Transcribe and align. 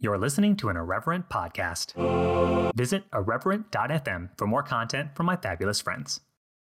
You're 0.00 0.16
listening 0.16 0.54
to 0.58 0.68
an 0.68 0.76
Irreverent 0.76 1.28
podcast. 1.28 1.92
Visit 2.76 3.02
irreverent.fm 3.12 4.30
for 4.38 4.46
more 4.46 4.62
content 4.62 5.16
from 5.16 5.26
my 5.26 5.34
fabulous 5.34 5.80
friends. 5.80 6.20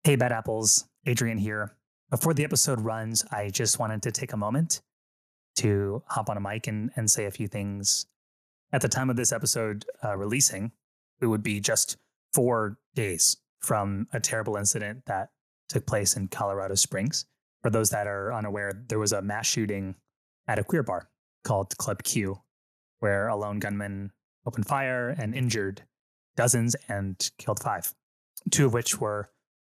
Hey, 0.04 0.16
Bad 0.16 0.32
Apples, 0.32 0.84
Adrian 1.06 1.38
here. 1.38 1.74
Before 2.10 2.34
the 2.34 2.44
episode 2.44 2.82
runs, 2.82 3.24
I 3.32 3.48
just 3.48 3.78
wanted 3.78 4.02
to 4.02 4.12
take 4.12 4.34
a 4.34 4.36
moment 4.36 4.82
to 5.56 6.02
hop 6.08 6.28
on 6.28 6.36
a 6.36 6.40
mic 6.42 6.66
and, 6.66 6.90
and 6.94 7.10
say 7.10 7.24
a 7.24 7.30
few 7.30 7.48
things. 7.48 8.04
At 8.70 8.82
the 8.82 8.88
time 8.90 9.08
of 9.08 9.16
this 9.16 9.32
episode 9.32 9.86
uh, 10.04 10.14
releasing, 10.14 10.72
it 11.22 11.26
would 11.26 11.42
be 11.42 11.58
just 11.58 11.96
four 12.34 12.76
days 12.94 13.38
from 13.60 14.08
a 14.12 14.20
terrible 14.20 14.56
incident 14.56 15.06
that 15.06 15.30
took 15.70 15.86
place 15.86 16.16
in 16.16 16.28
Colorado 16.28 16.74
Springs. 16.74 17.24
For 17.62 17.70
those 17.70 17.88
that 17.90 18.06
are 18.06 18.30
unaware, 18.30 18.72
there 18.88 18.98
was 18.98 19.12
a 19.12 19.22
mass 19.22 19.46
shooting 19.46 19.94
at 20.46 20.58
a 20.58 20.64
queer 20.64 20.82
bar 20.82 21.08
called 21.44 21.74
Club 21.78 22.02
Q 22.02 22.42
where 23.02 23.26
a 23.26 23.34
lone 23.34 23.58
gunman 23.58 24.12
opened 24.46 24.66
fire 24.66 25.08
and 25.08 25.34
injured 25.34 25.82
dozens 26.36 26.76
and 26.88 27.30
killed 27.36 27.60
five, 27.60 27.92
two 28.52 28.66
of 28.66 28.72
which 28.72 29.00
were 29.00 29.28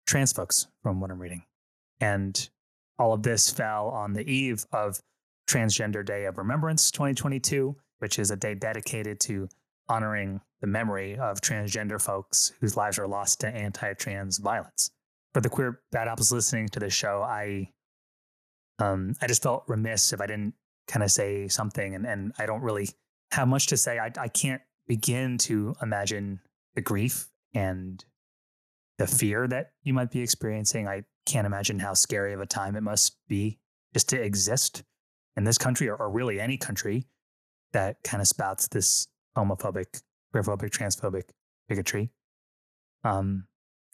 trans 0.06 0.30
folks, 0.30 0.66
from 0.82 1.00
what 1.00 1.10
I'm 1.10 1.18
reading. 1.18 1.42
And 2.00 2.48
all 2.98 3.14
of 3.14 3.22
this 3.22 3.50
fell 3.50 3.88
on 3.88 4.12
the 4.12 4.30
eve 4.30 4.66
of 4.72 5.00
Transgender 5.48 6.04
Day 6.04 6.26
of 6.26 6.36
Remembrance 6.36 6.90
2022, 6.90 7.74
which 7.98 8.18
is 8.18 8.30
a 8.30 8.36
day 8.36 8.54
dedicated 8.54 9.20
to 9.20 9.48
honoring 9.88 10.42
the 10.60 10.66
memory 10.66 11.16
of 11.16 11.40
transgender 11.40 12.00
folks 12.00 12.52
whose 12.60 12.76
lives 12.76 12.98
are 12.98 13.06
lost 13.06 13.40
to 13.40 13.48
anti 13.48 13.94
trans 13.94 14.36
violence. 14.36 14.90
For 15.32 15.40
the 15.40 15.48
queer 15.48 15.80
bad 15.92 16.08
apples 16.08 16.30
listening 16.30 16.68
to 16.68 16.78
this 16.78 16.92
show, 16.92 17.22
I 17.22 17.70
um, 18.78 19.14
I 19.22 19.28
just 19.28 19.42
felt 19.42 19.64
remiss 19.66 20.12
if 20.12 20.20
I 20.20 20.26
didn't 20.26 20.54
kind 20.88 21.02
of 21.02 21.10
say 21.10 21.48
something, 21.48 21.94
and, 21.94 22.06
and 22.06 22.32
I 22.38 22.44
don't 22.44 22.60
really 22.60 22.90
have 23.34 23.48
much 23.48 23.66
to 23.68 23.76
say. 23.76 23.98
I, 23.98 24.10
I 24.18 24.28
can't 24.28 24.62
begin 24.86 25.38
to 25.38 25.74
imagine 25.82 26.40
the 26.74 26.80
grief 26.80 27.28
and 27.54 28.04
the 28.98 29.06
fear 29.06 29.46
that 29.48 29.72
you 29.82 29.92
might 29.92 30.10
be 30.10 30.20
experiencing. 30.20 30.88
I 30.88 31.04
can't 31.26 31.46
imagine 31.46 31.80
how 31.80 31.94
scary 31.94 32.32
of 32.32 32.40
a 32.40 32.46
time 32.46 32.76
it 32.76 32.82
must 32.82 33.16
be 33.28 33.58
just 33.92 34.08
to 34.10 34.20
exist 34.20 34.84
in 35.36 35.44
this 35.44 35.58
country 35.58 35.88
or, 35.88 35.96
or 35.96 36.10
really 36.10 36.40
any 36.40 36.56
country 36.56 37.06
that 37.72 37.96
kind 38.04 38.20
of 38.20 38.28
spouts 38.28 38.68
this 38.68 39.08
homophobic, 39.36 40.02
queerphobic, 40.34 40.70
transphobic 40.70 41.24
bigotry. 41.68 42.10
Um, 43.02 43.46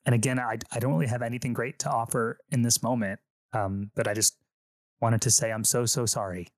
and 0.04 0.14
again, 0.14 0.38
I, 0.38 0.58
I 0.70 0.78
don't 0.80 0.92
really 0.92 1.06
have 1.06 1.22
anything 1.22 1.54
great 1.54 1.78
to 1.80 1.90
offer 1.90 2.38
in 2.50 2.62
this 2.62 2.82
moment, 2.82 3.20
um, 3.52 3.90
but 3.94 4.06
I 4.06 4.12
just 4.12 4.36
wanted 5.00 5.22
to 5.22 5.30
say 5.30 5.50
I'm 5.50 5.64
so, 5.64 5.86
so 5.86 6.04
sorry 6.04 6.48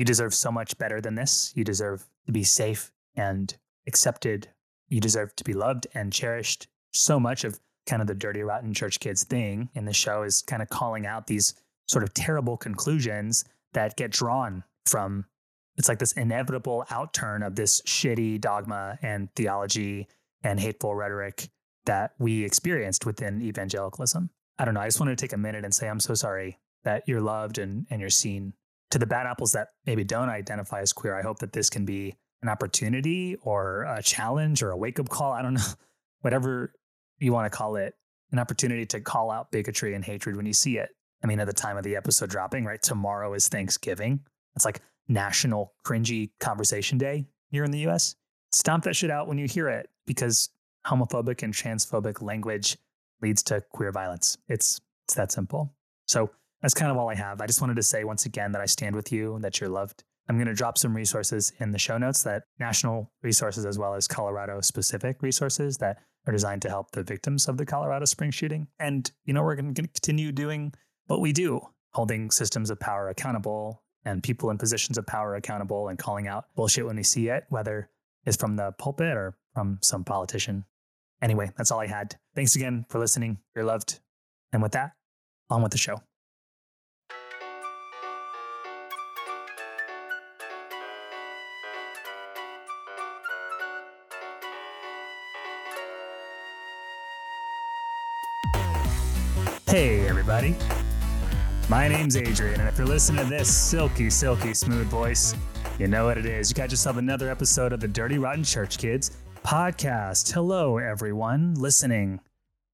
you 0.00 0.06
deserve 0.06 0.32
so 0.32 0.50
much 0.50 0.78
better 0.78 0.98
than 0.98 1.14
this. 1.14 1.52
You 1.54 1.62
deserve 1.62 2.08
to 2.24 2.32
be 2.32 2.42
safe 2.42 2.90
and 3.16 3.54
accepted. 3.86 4.48
You 4.88 4.98
deserve 4.98 5.36
to 5.36 5.44
be 5.44 5.52
loved 5.52 5.86
and 5.92 6.10
cherished. 6.10 6.68
So 6.94 7.20
much 7.20 7.44
of 7.44 7.60
kind 7.84 8.00
of 8.00 8.08
the 8.08 8.14
dirty, 8.14 8.42
rotten 8.42 8.72
church 8.72 8.98
kids 8.98 9.24
thing 9.24 9.68
in 9.74 9.84
the 9.84 9.92
show 9.92 10.22
is 10.22 10.40
kind 10.40 10.62
of 10.62 10.70
calling 10.70 11.04
out 11.04 11.26
these 11.26 11.52
sort 11.86 12.02
of 12.02 12.14
terrible 12.14 12.56
conclusions 12.56 13.44
that 13.74 13.98
get 13.98 14.10
drawn 14.10 14.64
from 14.86 15.26
it's 15.76 15.88
like 15.88 15.98
this 15.98 16.12
inevitable 16.12 16.86
outturn 16.88 17.46
of 17.46 17.54
this 17.54 17.82
shitty 17.82 18.40
dogma 18.40 18.98
and 19.02 19.28
theology 19.34 20.08
and 20.42 20.58
hateful 20.58 20.94
rhetoric 20.94 21.50
that 21.84 22.14
we 22.18 22.42
experienced 22.42 23.04
within 23.04 23.42
evangelicalism. 23.42 24.30
I 24.58 24.64
don't 24.64 24.72
know. 24.72 24.80
I 24.80 24.86
just 24.86 24.98
wanted 24.98 25.18
to 25.18 25.22
take 25.22 25.34
a 25.34 25.38
minute 25.38 25.64
and 25.64 25.74
say 25.74 25.90
I'm 25.90 26.00
so 26.00 26.14
sorry 26.14 26.58
that 26.84 27.04
you're 27.06 27.20
loved 27.20 27.58
and, 27.58 27.86
and 27.90 28.00
you're 28.00 28.08
seen 28.08 28.54
to 28.90 28.98
the 28.98 29.06
bad 29.06 29.26
apples 29.26 29.52
that 29.52 29.68
maybe 29.86 30.04
don't 30.04 30.28
identify 30.28 30.80
as 30.80 30.92
queer, 30.92 31.16
I 31.16 31.22
hope 31.22 31.38
that 31.40 31.52
this 31.52 31.70
can 31.70 31.84
be 31.84 32.16
an 32.42 32.48
opportunity 32.48 33.36
or 33.42 33.84
a 33.84 34.02
challenge 34.02 34.62
or 34.62 34.70
a 34.70 34.76
wake 34.76 34.98
up 34.98 35.08
call. 35.08 35.32
I 35.32 35.42
don't 35.42 35.54
know, 35.54 35.60
whatever 36.20 36.72
you 37.18 37.32
want 37.32 37.50
to 37.50 37.56
call 37.56 37.76
it, 37.76 37.94
an 38.32 38.38
opportunity 38.38 38.86
to 38.86 39.00
call 39.00 39.30
out 39.30 39.50
bigotry 39.50 39.94
and 39.94 40.04
hatred 40.04 40.36
when 40.36 40.46
you 40.46 40.52
see 40.52 40.78
it. 40.78 40.90
I 41.22 41.26
mean, 41.26 41.38
at 41.38 41.46
the 41.46 41.52
time 41.52 41.76
of 41.76 41.84
the 41.84 41.96
episode 41.96 42.30
dropping, 42.30 42.64
right? 42.64 42.80
Tomorrow 42.80 43.34
is 43.34 43.48
Thanksgiving. 43.48 44.20
It's 44.56 44.64
like 44.64 44.80
National 45.08 45.74
Cringy 45.84 46.30
Conversation 46.40 46.98
Day 46.98 47.26
here 47.50 47.64
in 47.64 47.70
the 47.70 47.86
US. 47.88 48.16
Stomp 48.52 48.84
that 48.84 48.96
shit 48.96 49.10
out 49.10 49.28
when 49.28 49.38
you 49.38 49.46
hear 49.46 49.68
it 49.68 49.88
because 50.06 50.50
homophobic 50.86 51.42
and 51.42 51.52
transphobic 51.52 52.22
language 52.22 52.78
leads 53.20 53.42
to 53.44 53.62
queer 53.70 53.92
violence. 53.92 54.38
It's 54.48 54.80
it's 55.04 55.14
that 55.14 55.32
simple. 55.32 55.74
So 56.06 56.30
that's 56.62 56.74
kind 56.74 56.90
of 56.90 56.96
all 56.96 57.08
I 57.08 57.14
have. 57.14 57.40
I 57.40 57.46
just 57.46 57.60
wanted 57.60 57.76
to 57.76 57.82
say 57.82 58.04
once 58.04 58.26
again 58.26 58.52
that 58.52 58.60
I 58.60 58.66
stand 58.66 58.94
with 58.94 59.12
you 59.12 59.34
and 59.34 59.44
that 59.44 59.60
you're 59.60 59.70
loved. 59.70 60.04
I'm 60.28 60.36
going 60.36 60.46
to 60.46 60.54
drop 60.54 60.78
some 60.78 60.94
resources 60.94 61.52
in 61.58 61.72
the 61.72 61.78
show 61.78 61.98
notes 61.98 62.22
that 62.22 62.44
national 62.58 63.10
resources 63.22 63.66
as 63.66 63.78
well 63.78 63.94
as 63.94 64.06
Colorado 64.06 64.60
specific 64.60 65.22
resources 65.22 65.78
that 65.78 65.98
are 66.26 66.32
designed 66.32 66.62
to 66.62 66.68
help 66.68 66.92
the 66.92 67.02
victims 67.02 67.48
of 67.48 67.56
the 67.56 67.66
Colorado 67.66 68.04
Spring 68.04 68.30
shooting. 68.30 68.68
And, 68.78 69.10
you 69.24 69.32
know, 69.32 69.42
we're 69.42 69.56
going 69.56 69.74
to 69.74 69.82
continue 69.82 70.30
doing 70.30 70.72
what 71.06 71.20
we 71.20 71.32
do, 71.32 71.60
holding 71.94 72.30
systems 72.30 72.70
of 72.70 72.78
power 72.78 73.08
accountable 73.08 73.82
and 74.04 74.22
people 74.22 74.50
in 74.50 74.58
positions 74.58 74.98
of 74.98 75.06
power 75.06 75.34
accountable 75.34 75.88
and 75.88 75.98
calling 75.98 76.28
out 76.28 76.44
bullshit 76.54 76.86
when 76.86 76.96
we 76.96 77.02
see 77.02 77.28
it, 77.28 77.44
whether 77.48 77.90
it's 78.24 78.36
from 78.36 78.56
the 78.56 78.72
pulpit 78.72 79.16
or 79.16 79.36
from 79.54 79.78
some 79.82 80.04
politician. 80.04 80.64
Anyway, 81.20 81.50
that's 81.56 81.70
all 81.70 81.80
I 81.80 81.86
had. 81.86 82.16
Thanks 82.34 82.54
again 82.54 82.86
for 82.88 82.98
listening. 82.98 83.38
You're 83.54 83.64
loved. 83.64 84.00
And 84.52 84.62
with 84.62 84.72
that, 84.72 84.92
on 85.50 85.62
with 85.62 85.72
the 85.72 85.78
show. 85.78 86.00
Hey, 99.70 100.04
everybody. 100.08 100.56
My 101.68 101.86
name's 101.86 102.16
Adrian, 102.16 102.58
and 102.58 102.68
if 102.68 102.76
you're 102.76 102.88
listening 102.88 103.22
to 103.22 103.30
this 103.30 103.56
silky, 103.56 104.10
silky 104.10 104.52
smooth 104.52 104.88
voice, 104.88 105.32
you 105.78 105.86
know 105.86 106.06
what 106.06 106.18
it 106.18 106.26
is. 106.26 106.50
You 106.50 106.56
got 106.56 106.72
yourself 106.72 106.96
another 106.96 107.30
episode 107.30 107.72
of 107.72 107.78
the 107.78 107.86
Dirty 107.86 108.18
Rotten 108.18 108.42
Church 108.42 108.78
Kids 108.78 109.12
podcast. 109.44 110.32
Hello, 110.32 110.78
everyone 110.78 111.54
listening 111.54 112.18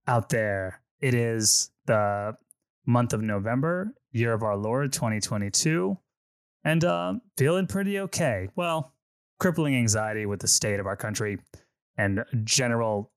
out 0.06 0.30
there. 0.30 0.80
It 1.02 1.12
is 1.12 1.70
the 1.84 2.34
month 2.86 3.12
of 3.12 3.20
November, 3.20 3.92
year 4.12 4.32
of 4.32 4.42
our 4.42 4.56
Lord 4.56 4.90
2022, 4.94 5.98
and 6.64 6.82
uh, 6.82 7.12
feeling 7.36 7.66
pretty 7.66 8.00
okay. 8.00 8.48
Well, 8.56 8.94
crippling 9.38 9.76
anxiety 9.76 10.24
with 10.24 10.40
the 10.40 10.48
state 10.48 10.80
of 10.80 10.86
our 10.86 10.96
country 10.96 11.40
and 11.98 12.24
general 12.44 13.12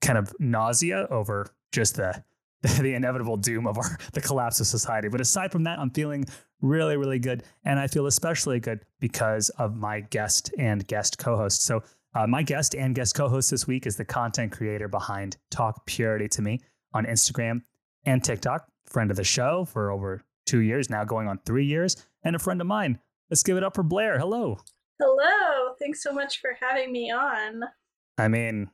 kind 0.00 0.16
of 0.16 0.32
nausea 0.40 1.06
over 1.10 1.54
just 1.72 1.96
the 1.96 2.24
the 2.80 2.94
inevitable 2.94 3.36
doom 3.36 3.66
of 3.66 3.78
our 3.78 3.98
the 4.12 4.20
collapse 4.20 4.60
of 4.60 4.66
society. 4.66 5.08
But 5.08 5.20
aside 5.20 5.52
from 5.52 5.64
that, 5.64 5.78
I'm 5.78 5.90
feeling 5.90 6.24
really, 6.60 6.96
really 6.96 7.18
good, 7.18 7.42
and 7.64 7.78
I 7.78 7.86
feel 7.86 8.06
especially 8.06 8.60
good 8.60 8.84
because 9.00 9.50
of 9.50 9.76
my 9.76 10.00
guest 10.00 10.52
and 10.58 10.86
guest 10.86 11.18
co-host. 11.18 11.62
So. 11.62 11.82
Uh, 12.14 12.26
my 12.26 12.42
guest 12.42 12.74
and 12.74 12.94
guest 12.94 13.14
co-host 13.14 13.50
this 13.50 13.66
week 13.66 13.86
is 13.86 13.96
the 13.96 14.04
content 14.04 14.50
creator 14.50 14.88
behind 14.88 15.36
Talk 15.50 15.84
Purity 15.84 16.28
to 16.28 16.40
Me 16.40 16.62
on 16.94 17.04
Instagram 17.04 17.60
and 18.06 18.24
TikTok. 18.24 18.66
Friend 18.86 19.10
of 19.10 19.18
the 19.18 19.24
show 19.24 19.66
for 19.66 19.90
over 19.90 20.24
two 20.46 20.60
years 20.60 20.88
now, 20.88 21.04
going 21.04 21.28
on 21.28 21.38
three 21.44 21.66
years, 21.66 21.96
and 22.22 22.34
a 22.34 22.38
friend 22.38 22.60
of 22.62 22.66
mine. 22.66 22.98
Let's 23.30 23.42
give 23.42 23.56
it 23.56 23.64
up 23.64 23.74
for 23.74 23.82
Blair. 23.82 24.18
Hello. 24.18 24.58
Hello. 25.00 25.74
Thanks 25.78 26.02
so 26.02 26.12
much 26.12 26.40
for 26.40 26.56
having 26.58 26.92
me 26.92 27.10
on. 27.10 27.64
I 28.16 28.28
mean, 28.28 28.70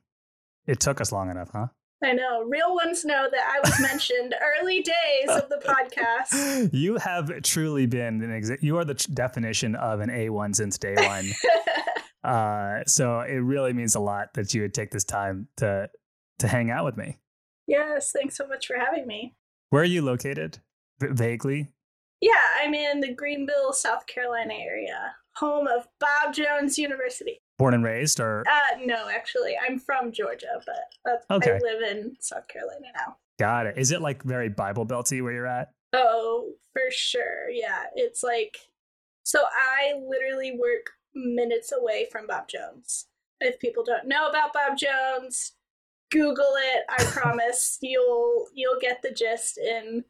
it 0.67 0.79
took 0.79 1.01
us 1.01 1.11
long 1.11 1.31
enough, 1.31 1.51
huh? 1.53 1.69
I 2.05 2.13
know. 2.13 2.43
Real 2.43 2.75
ones 2.75 3.05
know 3.05 3.29
that 3.31 3.41
I 3.41 3.61
was 3.61 3.81
mentioned 3.81 4.35
early 4.61 4.83
days 4.83 5.29
of 5.29 5.49
the 5.49 5.57
podcast. 5.65 6.71
You 6.73 6.97
have 6.97 7.31
truly 7.43 7.87
been 7.87 8.23
an 8.23 8.31
exa- 8.31 8.63
you 8.63 8.77
are 8.79 8.85
the 8.85 8.95
definition 8.95 9.75
of 9.77 10.01
an 10.01 10.09
A1 10.11 10.55
since 10.57 10.79
day 10.79 10.95
one. 10.97 11.27
uh, 12.25 12.83
so 12.87 13.21
it 13.21 13.37
really 13.37 13.73
means 13.73 13.95
a 13.95 14.01
lot 14.01 14.35
that 14.35 14.53
you 14.55 14.63
would 14.63 14.75
take 14.75 14.91
this 14.91 15.05
time 15.05 15.49
to 15.59 15.89
to 16.39 16.49
hang 16.49 16.71
out 16.71 16.85
with 16.85 16.97
me. 16.97 17.19
yes, 17.69 18.11
thanks 18.11 18.37
so 18.37 18.47
much 18.49 18.67
for 18.67 18.77
having 18.77 19.07
me. 19.07 19.35
Where 19.71 19.83
are 19.83 19.87
you 19.87 20.03
located? 20.03 20.59
V- 21.01 21.09
vaguely. 21.13 21.71
Yeah, 22.21 22.33
I'm 22.61 22.75
in 22.75 23.01
the 23.01 23.13
Greenville, 23.15 23.73
South 23.73 24.07
Carolina 24.07 24.55
area, 24.55 25.15
home 25.37 25.67
of 25.69 25.87
Bob 26.01 26.35
Jones 26.35 26.79
University. 26.79 27.42
Born 27.63 27.75
and 27.75 27.85
raised, 27.85 28.19
or 28.19 28.43
Uh, 28.49 28.79
no, 28.85 29.09
actually, 29.09 29.55
I'm 29.57 29.79
from 29.79 30.11
Georgia, 30.11 30.61
but 30.67 30.75
that's, 31.05 31.27
Okay. 31.31 31.53
I 31.55 31.59
live 31.59 31.81
in 31.83 32.17
South 32.19 32.49
Carolina 32.49 32.87
now. 32.97 33.17
got 33.39 33.67
it? 33.67 33.79
Is 33.79 33.93
it 33.93 34.01
like 34.01 34.23
very 34.25 34.49
Bible 34.49 34.85
belty 34.85 35.23
where 35.23 35.33
you're 35.33 35.47
at? 35.47 35.71
Oh, 35.93 36.55
for 36.73 36.91
sure. 36.91 37.49
Yeah, 37.51 37.85
it's 37.95 38.23
like 38.25 38.57
so. 39.25 39.45
I 39.45 39.95
literally 40.05 40.59
work 40.59 40.91
minutes 41.15 41.71
away 41.73 42.09
from 42.11 42.27
Bob 42.27 42.49
Jones. 42.49 43.07
If 43.41 43.59
people 43.61 43.85
don't 43.85 44.09
know 44.09 44.27
about 44.29 44.53
Bob 44.53 44.77
Jones, 44.77 45.53
Google 46.11 46.55
it. 46.75 46.85
I 46.89 47.05
promise 47.13 47.79
you'll 47.81 48.47
you'll 48.55 48.81
get 48.81 49.03
the 49.03 49.13
gist 49.13 49.57
in 49.59 50.05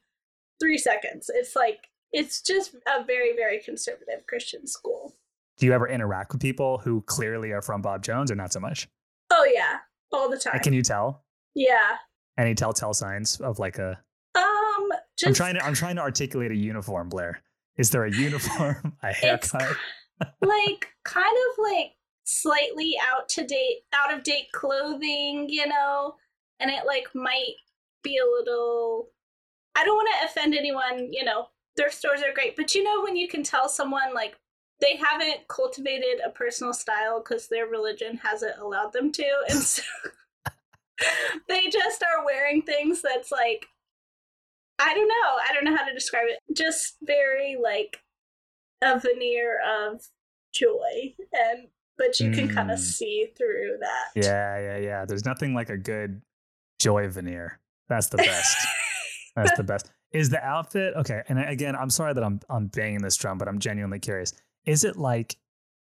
three 0.60 0.78
seconds. 0.78 1.30
It's 1.34 1.54
like 1.54 1.88
it's 2.12 2.40
just 2.40 2.74
a 2.86 3.04
very 3.04 3.34
very 3.36 3.58
conservative 3.60 4.26
Christian 4.26 4.66
school. 4.66 5.14
Do 5.62 5.66
you 5.66 5.74
ever 5.74 5.86
interact 5.86 6.32
with 6.32 6.42
people 6.42 6.78
who 6.78 7.02
clearly 7.02 7.52
are 7.52 7.62
from 7.62 7.82
Bob 7.82 8.02
Jones, 8.02 8.32
or 8.32 8.34
not 8.34 8.52
so 8.52 8.58
much? 8.58 8.88
Oh 9.30 9.48
yeah, 9.54 9.76
all 10.10 10.28
the 10.28 10.36
time. 10.36 10.58
Can 10.58 10.72
you 10.72 10.82
tell 10.82 11.22
yeah. 11.54 11.98
any 12.36 12.56
telltale 12.56 12.94
signs 12.94 13.40
of 13.40 13.60
like 13.60 13.78
a? 13.78 13.96
Um. 14.34 14.90
Just 15.16 15.28
I'm 15.28 15.34
trying 15.34 15.54
to 15.54 15.64
I'm 15.64 15.74
trying 15.74 15.94
to 15.94 16.02
articulate 16.02 16.50
a 16.50 16.56
uniform, 16.56 17.10
Blair. 17.10 17.44
Is 17.78 17.90
there 17.90 18.04
a 18.04 18.10
uniform, 18.16 18.96
a 19.04 19.12
haircut? 19.12 19.76
like 20.42 20.88
kind 21.04 21.36
of 21.52 21.62
like 21.62 21.92
slightly 22.24 22.96
out 23.00 23.28
to 23.28 23.46
date 23.46 23.82
out 23.92 24.12
of 24.12 24.24
date 24.24 24.50
clothing 24.52 25.46
you 25.48 25.66
know 25.68 26.16
and 26.58 26.72
it 26.72 26.86
like 26.86 27.06
might 27.14 27.54
be 28.02 28.16
a 28.18 28.24
little 28.24 29.10
i 29.74 29.84
don't 29.84 29.96
want 29.96 30.08
to 30.08 30.26
offend 30.26 30.54
anyone 30.54 31.12
you 31.12 31.24
know 31.24 31.46
their 31.76 31.90
stores 31.90 32.22
are 32.22 32.32
great 32.32 32.54
but 32.54 32.76
you 32.76 32.84
know 32.84 33.02
when 33.02 33.16
you 33.16 33.26
can 33.26 33.42
tell 33.42 33.68
someone 33.68 34.14
like 34.14 34.36
they 34.82 34.96
haven't 34.96 35.48
cultivated 35.48 36.20
a 36.26 36.28
personal 36.30 36.74
style 36.74 37.20
because 37.20 37.48
their 37.48 37.66
religion 37.66 38.18
hasn't 38.18 38.58
allowed 38.58 38.92
them 38.92 39.10
to 39.12 39.24
and 39.48 39.58
so 39.60 39.82
they 41.48 41.68
just 41.68 42.02
are 42.02 42.24
wearing 42.24 42.60
things 42.62 43.00
that's 43.00 43.32
like 43.32 43.64
i 44.78 44.92
don't 44.94 45.08
know 45.08 45.36
i 45.48 45.52
don't 45.54 45.64
know 45.64 45.74
how 45.76 45.86
to 45.86 45.94
describe 45.94 46.24
it 46.26 46.38
just 46.56 46.96
very 47.02 47.56
like 47.62 48.00
a 48.82 48.98
veneer 48.98 49.58
of 49.80 50.02
joy 50.52 51.14
and 51.32 51.68
but 51.98 52.18
you 52.20 52.30
can 52.32 52.48
kind 52.52 52.68
Mm. 52.70 52.72
of 52.74 52.78
see 52.80 53.28
through 53.36 53.76
that 53.80 54.10
Yeah, 54.24 54.58
yeah, 54.58 54.76
yeah. 54.78 55.04
There's 55.04 55.24
nothing 55.24 55.54
like 55.54 55.68
a 55.70 55.76
good 55.76 56.22
joy 56.80 57.06
veneer. 57.08 57.60
That's 57.88 58.08
the 58.08 58.16
best. 58.16 58.56
That's 59.36 59.56
the 59.56 59.62
best. 59.72 59.90
Is 60.10 60.30
the 60.30 60.42
outfit 60.44 60.94
okay? 60.96 61.22
And 61.28 61.38
again, 61.38 61.76
I'm 61.76 61.90
sorry 61.90 62.14
that 62.14 62.24
I'm 62.24 62.40
I'm 62.50 62.66
banging 62.68 63.02
this 63.02 63.16
drum, 63.16 63.38
but 63.38 63.46
I'm 63.46 63.58
genuinely 63.60 63.98
curious. 64.00 64.32
Is 64.66 64.84
it 64.84 64.96
like 64.96 65.36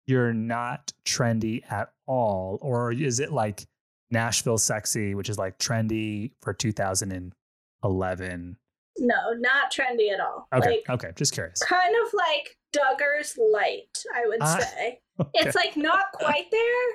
you're 0.07 0.35
not 0.35 0.93
trendy 1.07 1.63
at 1.71 1.91
all, 2.07 2.59
or 2.61 2.93
is 2.93 3.21
it 3.21 3.33
like 3.33 3.65
Nashville 4.11 4.59
sexy, 4.59 5.15
which 5.15 5.29
is 5.29 5.39
like 5.39 5.59
trendy 5.59 6.33
for 6.43 6.53
2011? 6.53 8.57
no 8.99 9.17
not 9.39 9.73
trendy 9.73 10.13
at 10.13 10.21
all 10.21 10.47
Okay, 10.55 10.83
like 10.87 10.89
okay, 10.89 11.11
just 11.17 11.33
curious. 11.33 11.61
kind 11.65 11.95
of 12.07 12.13
like 12.15 12.57
Duggar's 12.73 13.37
light 13.53 13.89
i 14.15 14.23
would 14.27 14.39
Ah, 14.41 14.59
say 14.61 15.01
Okay. 15.21 15.31
it's 15.35 15.57
like 15.57 15.77
not 15.77 16.13
quite 16.13 16.45
there 16.53 16.87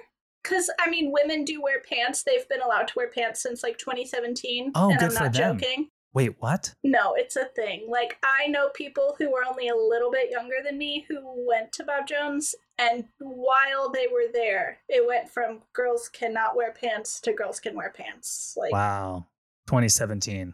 because 0.41 0.69
i 0.79 0.89
mean 0.89 1.11
women 1.11 1.43
do 1.43 1.61
wear 1.61 1.81
pants 1.81 2.23
they've 2.23 2.47
been 2.47 2.61
allowed 2.61 2.87
to 2.87 2.93
wear 2.95 3.09
pants 3.09 3.41
since 3.41 3.63
like 3.63 3.77
2017 3.77 4.71
Oh, 4.75 4.91
and 4.91 4.97
good 4.99 5.09
i'm 5.09 5.11
for 5.11 5.23
not 5.25 5.33
them. 5.33 5.57
joking 5.59 5.89
Wait, 6.13 6.35
what? 6.39 6.73
No, 6.83 7.13
it's 7.15 7.35
a 7.35 7.45
thing. 7.45 7.85
Like 7.87 8.17
I 8.23 8.47
know 8.47 8.69
people 8.69 9.15
who 9.17 9.35
are 9.35 9.43
only 9.47 9.67
a 9.67 9.75
little 9.75 10.11
bit 10.11 10.31
younger 10.31 10.55
than 10.63 10.77
me 10.77 11.05
who 11.07 11.19
went 11.47 11.71
to 11.73 11.83
Bob 11.83 12.07
Jones 12.07 12.55
and 12.79 13.05
while 13.19 13.91
they 13.91 14.07
were 14.07 14.31
there, 14.33 14.79
it 14.87 15.05
went 15.05 15.29
from 15.29 15.61
girls 15.73 16.09
cannot 16.09 16.55
wear 16.55 16.71
pants 16.71 17.19
to 17.21 17.33
girls 17.33 17.59
can 17.59 17.75
wear 17.75 17.91
pants. 17.91 18.55
Like 18.57 18.71
Wow, 18.71 19.27
2017, 19.67 20.53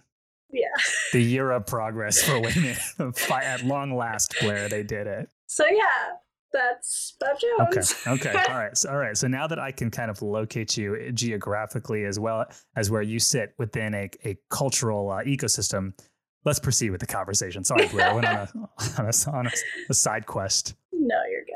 yeah. 0.52 0.68
the 1.14 1.22
year 1.22 1.52
of 1.52 1.66
progress 1.68 2.22
for 2.22 2.40
women. 2.40 2.76
At 3.32 3.64
long 3.64 3.96
last, 3.96 4.36
Blair, 4.42 4.68
they 4.68 4.84
did 4.84 5.08
it. 5.08 5.30
So 5.48 5.66
yeah, 5.68 6.16
that's 6.56 7.16
Bob 7.20 7.38
Okay. 7.68 7.76
Jones. 7.76 7.96
Okay. 8.08 8.34
All 8.50 8.56
right. 8.58 8.78
So, 8.78 8.90
all 8.90 8.98
right. 8.98 9.18
So 9.18 9.28
now 9.28 9.48
that 9.48 9.60
I 9.60 9.72
can 9.72 9.92
kind 9.92 10.10
of 10.10 10.22
locate 10.22 10.76
you 10.78 11.12
geographically 11.12 12.06
as 12.06 12.20
well 12.20 12.46
as 12.76 12.90
where 12.90 13.02
you 13.02 13.20
sit 13.20 13.54
within 13.58 13.94
a, 13.94 14.10
a 14.24 14.38
cultural 14.50 15.12
uh, 15.12 15.24
ecosystem, 15.24 15.94
let's 16.46 16.60
proceed 16.60 16.90
with 16.92 17.02
the 17.02 17.08
conversation. 17.08 17.64
Sorry, 17.64 17.88
Blair. 17.88 18.10
I 18.10 18.14
went 18.14 18.28
on 18.28 18.36
a, 18.36 18.50
on 19.00 19.06
a, 19.06 19.38
on 19.38 19.48
a, 19.48 19.52
a 19.90 19.94
side 19.94 20.26
quest. 20.26 20.76
no, 20.92 21.16
you're 21.30 21.46
good. 21.46 21.52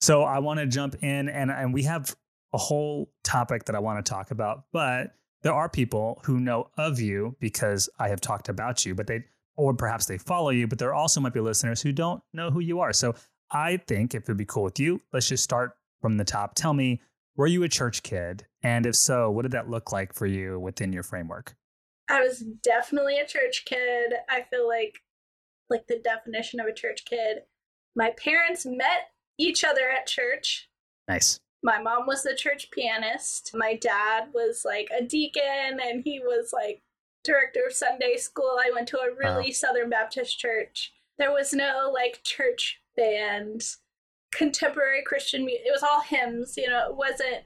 So 0.00 0.22
I 0.22 0.38
want 0.38 0.60
to 0.60 0.66
jump 0.66 0.96
in 1.02 1.28
and, 1.28 1.50
and 1.50 1.74
we 1.74 1.82
have 1.82 2.14
a 2.54 2.58
whole 2.58 3.10
topic 3.22 3.64
that 3.66 3.76
I 3.76 3.78
want 3.80 4.04
to 4.04 4.10
talk 4.10 4.30
about, 4.30 4.64
but 4.72 5.14
there 5.42 5.52
are 5.52 5.68
people 5.68 6.20
who 6.24 6.40
know 6.40 6.70
of 6.76 7.00
you 7.00 7.36
because 7.40 7.88
I 7.98 8.08
have 8.08 8.20
talked 8.20 8.48
about 8.48 8.84
you, 8.86 8.94
but 8.94 9.06
they, 9.06 9.24
or 9.56 9.74
perhaps 9.74 10.06
they 10.06 10.16
follow 10.18 10.50
you, 10.50 10.66
but 10.66 10.78
there 10.78 10.94
also 10.94 11.20
might 11.20 11.34
be 11.34 11.40
listeners 11.40 11.82
who 11.82 11.92
don't 11.92 12.22
know 12.32 12.50
who 12.50 12.60
you 12.60 12.80
are. 12.80 12.92
So 12.94 13.14
I 13.52 13.78
think 13.78 14.14
if 14.14 14.24
it'd 14.24 14.36
be 14.36 14.44
cool 14.44 14.62
with 14.62 14.78
you, 14.78 15.00
let's 15.12 15.28
just 15.28 15.44
start 15.44 15.72
from 16.00 16.16
the 16.16 16.24
top. 16.24 16.54
Tell 16.54 16.72
me, 16.72 17.00
were 17.36 17.46
you 17.46 17.62
a 17.62 17.68
church 17.68 18.02
kid? 18.02 18.46
And 18.62 18.86
if 18.86 18.96
so, 18.96 19.30
what 19.30 19.42
did 19.42 19.52
that 19.52 19.68
look 19.68 19.92
like 19.92 20.12
for 20.14 20.26
you 20.26 20.58
within 20.58 20.92
your 20.92 21.02
framework? 21.02 21.54
I 22.08 22.20
was 22.20 22.40
definitely 22.62 23.18
a 23.18 23.26
church 23.26 23.64
kid. 23.66 24.12
I 24.28 24.42
feel 24.50 24.66
like 24.66 25.00
like 25.68 25.86
the 25.86 26.00
definition 26.00 26.58
of 26.58 26.66
a 26.66 26.74
church 26.74 27.04
kid. 27.04 27.42
My 27.94 28.10
parents 28.10 28.66
met 28.66 29.10
each 29.38 29.62
other 29.64 29.88
at 29.88 30.06
church. 30.06 30.68
Nice. 31.08 31.40
my 31.62 31.80
mom 31.80 32.06
was 32.06 32.22
the 32.22 32.34
church 32.34 32.70
pianist. 32.72 33.50
My 33.54 33.74
dad 33.74 34.28
was 34.34 34.62
like 34.64 34.88
a 34.96 35.02
deacon 35.04 35.78
and 35.82 36.02
he 36.04 36.20
was 36.20 36.52
like 36.52 36.82
director 37.24 37.60
of 37.66 37.72
Sunday 37.72 38.16
school. 38.16 38.58
I 38.60 38.70
went 38.74 38.88
to 38.88 38.98
a 38.98 39.14
really 39.16 39.52
Southern 39.52 39.90
Baptist 39.90 40.38
church. 40.38 40.92
There 41.18 41.32
was 41.32 41.52
no 41.52 41.90
like 41.92 42.20
church 42.24 42.79
band, 42.96 43.62
contemporary 44.32 45.02
Christian 45.04 45.44
music. 45.44 45.66
It 45.66 45.72
was 45.72 45.82
all 45.82 46.00
hymns, 46.02 46.54
you 46.56 46.68
know, 46.68 46.88
it 46.90 46.96
wasn't 46.96 47.44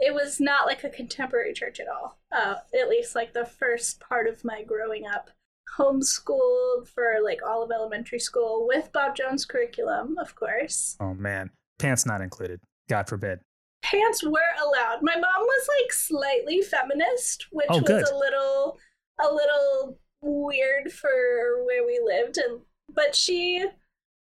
it 0.00 0.12
was 0.12 0.40
not 0.40 0.66
like 0.66 0.82
a 0.82 0.90
contemporary 0.90 1.52
church 1.52 1.78
at 1.78 1.86
all. 1.88 2.18
Uh, 2.32 2.56
at 2.80 2.88
least 2.88 3.14
like 3.14 3.32
the 3.32 3.44
first 3.44 4.00
part 4.00 4.26
of 4.26 4.44
my 4.44 4.62
growing 4.62 5.06
up. 5.06 5.30
Homeschooled 5.78 6.88
for 6.88 7.16
like 7.22 7.40
all 7.46 7.62
of 7.62 7.70
elementary 7.70 8.18
school 8.18 8.66
with 8.66 8.92
Bob 8.92 9.16
Jones 9.16 9.44
curriculum, 9.44 10.16
of 10.18 10.34
course. 10.34 10.96
Oh 11.00 11.14
man, 11.14 11.50
pants 11.78 12.06
not 12.06 12.20
included. 12.20 12.60
God 12.88 13.08
forbid. 13.08 13.40
pants 13.82 14.22
were 14.24 14.52
allowed. 14.62 14.98
My 15.02 15.14
mom 15.14 15.22
was 15.42 15.68
like 15.80 15.92
slightly 15.92 16.60
feminist, 16.62 17.46
which 17.52 17.66
Oh, 17.70 17.78
was 17.78 17.84
good. 17.86 18.08
a 18.08 18.16
little 18.16 18.78
a 19.20 19.32
little 19.32 19.98
weird 20.20 20.90
for 20.92 21.64
where 21.66 21.84
we 21.86 22.00
lived 22.04 22.36
and 22.38 22.60
but 22.92 23.14
she 23.14 23.64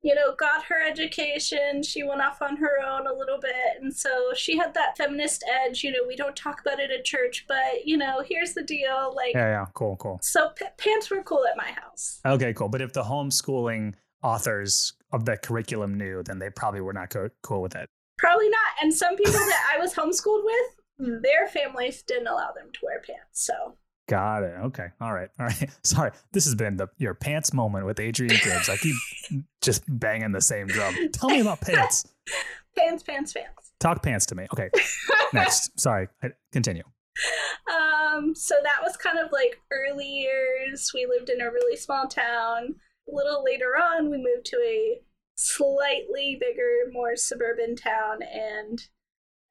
you 0.06 0.14
know 0.14 0.34
got 0.38 0.62
her 0.64 0.80
education 0.86 1.82
she 1.82 2.02
went 2.04 2.20
off 2.20 2.40
on 2.40 2.56
her 2.56 2.74
own 2.88 3.06
a 3.06 3.12
little 3.12 3.38
bit 3.40 3.72
and 3.80 3.94
so 3.94 4.10
she 4.34 4.56
had 4.56 4.72
that 4.74 4.96
feminist 4.96 5.44
edge 5.62 5.82
you 5.82 5.90
know 5.90 5.98
we 6.06 6.14
don't 6.16 6.36
talk 6.36 6.60
about 6.60 6.78
it 6.78 6.90
at 6.96 7.04
church 7.04 7.44
but 7.48 7.84
you 7.84 7.96
know 7.96 8.22
here's 8.30 8.52
the 8.54 8.62
deal 8.62 9.12
like 9.16 9.34
Yeah, 9.34 9.48
yeah. 9.48 9.66
Cool, 9.74 9.96
cool. 9.96 10.18
so 10.22 10.50
p- 10.50 10.64
pants 10.78 11.10
were 11.10 11.22
cool 11.24 11.44
at 11.50 11.56
my 11.56 11.70
house 11.82 12.20
Okay, 12.24 12.52
cool. 12.54 12.68
But 12.68 12.82
if 12.82 12.92
the 12.92 13.02
homeschooling 13.02 13.94
authors 14.22 14.94
of 15.12 15.24
the 15.24 15.36
curriculum 15.36 15.94
knew, 15.96 16.22
then 16.24 16.38
they 16.38 16.50
probably 16.50 16.80
were 16.80 16.92
not 16.92 17.10
co- 17.10 17.30
cool 17.42 17.62
with 17.62 17.74
it. 17.76 17.88
probably 18.18 18.48
not 18.48 18.70
and 18.82 18.94
some 18.94 19.14
people 19.16 19.32
that 19.50 19.62
i 19.74 19.78
was 19.78 19.92
homeschooled 19.94 20.44
with 20.44 21.22
their 21.22 21.46
families 21.48 22.02
didn't 22.02 22.26
allow 22.28 22.50
them 22.56 22.68
to 22.72 22.80
wear 22.82 23.00
pants 23.06 23.44
so 23.48 23.76
Got 24.08 24.44
it. 24.44 24.54
Okay. 24.66 24.86
All 25.00 25.12
right. 25.12 25.28
All 25.38 25.46
right. 25.46 25.70
Sorry. 25.84 26.12
This 26.32 26.44
has 26.44 26.54
been 26.54 26.76
the 26.76 26.88
your 26.98 27.14
pants 27.14 27.52
moment 27.52 27.86
with 27.86 27.98
Adrian 27.98 28.36
Gibbs. 28.42 28.68
I 28.68 28.76
keep 28.76 28.94
just 29.62 29.82
banging 29.88 30.32
the 30.32 30.40
same 30.40 30.66
drum. 30.68 30.94
Tell 31.12 31.30
me 31.30 31.40
about 31.40 31.60
pants. 31.60 32.06
pants 32.78 33.02
pants 33.02 33.32
pants 33.32 33.72
Talk 33.80 34.02
pants 34.02 34.24
to 34.26 34.34
me. 34.34 34.46
Okay. 34.52 34.70
Next. 35.32 35.78
Sorry. 35.78 36.08
I- 36.22 36.30
Continue. 36.52 36.84
Um, 37.74 38.34
so 38.34 38.54
that 38.62 38.78
was 38.82 38.96
kind 38.96 39.18
of 39.18 39.32
like 39.32 39.60
early 39.72 40.06
years. 40.06 40.90
We 40.94 41.06
lived 41.06 41.28
in 41.30 41.40
a 41.40 41.50
really 41.50 41.76
small 41.76 42.06
town. 42.06 42.76
A 43.10 43.14
little 43.14 43.42
later 43.44 43.70
on, 43.76 44.10
we 44.10 44.18
moved 44.18 44.46
to 44.46 44.56
a 44.56 45.00
slightly 45.36 46.38
bigger, 46.40 46.90
more 46.92 47.16
suburban 47.16 47.76
town, 47.76 48.18
and 48.22 48.80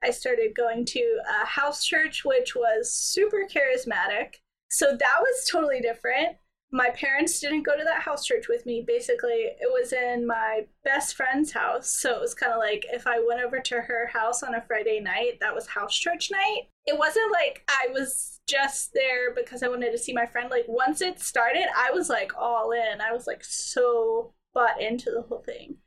I 0.03 0.11
started 0.11 0.55
going 0.55 0.85
to 0.85 1.19
a 1.41 1.45
house 1.45 1.83
church, 1.83 2.23
which 2.25 2.55
was 2.55 2.93
super 2.93 3.47
charismatic. 3.51 4.35
So 4.75 4.87
that 4.87 5.19
was 5.21 5.47
totally 5.49 5.79
different. 5.79 6.35
My 6.69 6.89
parents 6.89 7.39
didn't 7.39 7.63
go 7.63 7.77
to 7.77 7.83
that 7.85 8.01
house 8.01 8.25
church 8.25 8.49
with 8.49 8.65
me. 8.65 8.83
Basically, 8.85 9.47
it 9.57 9.71
was 9.71 9.93
in 9.93 10.27
my 10.27 10.65
best 10.83 11.15
friend's 11.15 11.53
house. 11.53 11.95
So 11.95 12.13
it 12.13 12.19
was 12.19 12.33
kind 12.33 12.51
of 12.51 12.59
like 12.59 12.85
if 12.91 13.07
I 13.07 13.23
went 13.25 13.39
over 13.39 13.61
to 13.61 13.75
her 13.75 14.07
house 14.11 14.43
on 14.43 14.53
a 14.53 14.61
Friday 14.67 14.99
night, 14.99 15.37
that 15.39 15.55
was 15.55 15.65
house 15.65 15.95
church 15.95 16.29
night. 16.29 16.63
It 16.85 16.99
wasn't 16.99 17.31
like 17.31 17.63
I 17.69 17.87
was 17.93 18.41
just 18.49 18.91
there 18.93 19.33
because 19.33 19.63
I 19.63 19.69
wanted 19.69 19.91
to 19.91 19.97
see 19.97 20.11
my 20.11 20.25
friend. 20.25 20.49
Like 20.49 20.65
once 20.67 20.99
it 20.99 21.21
started, 21.21 21.67
I 21.73 21.91
was 21.91 22.09
like 22.09 22.33
all 22.37 22.73
in. 22.73 22.99
I 22.99 23.13
was 23.13 23.27
like 23.27 23.45
so 23.45 24.33
bought 24.53 24.81
into 24.81 25.09
the 25.09 25.21
whole 25.21 25.43
thing. 25.45 25.77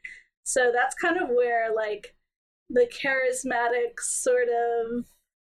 So 0.44 0.72
that's 0.74 0.94
kind 0.94 1.18
of 1.18 1.28
where 1.28 1.74
like 1.76 2.14
the 2.70 2.88
charismatic 2.90 4.00
sort 4.00 4.48
of 4.48 5.04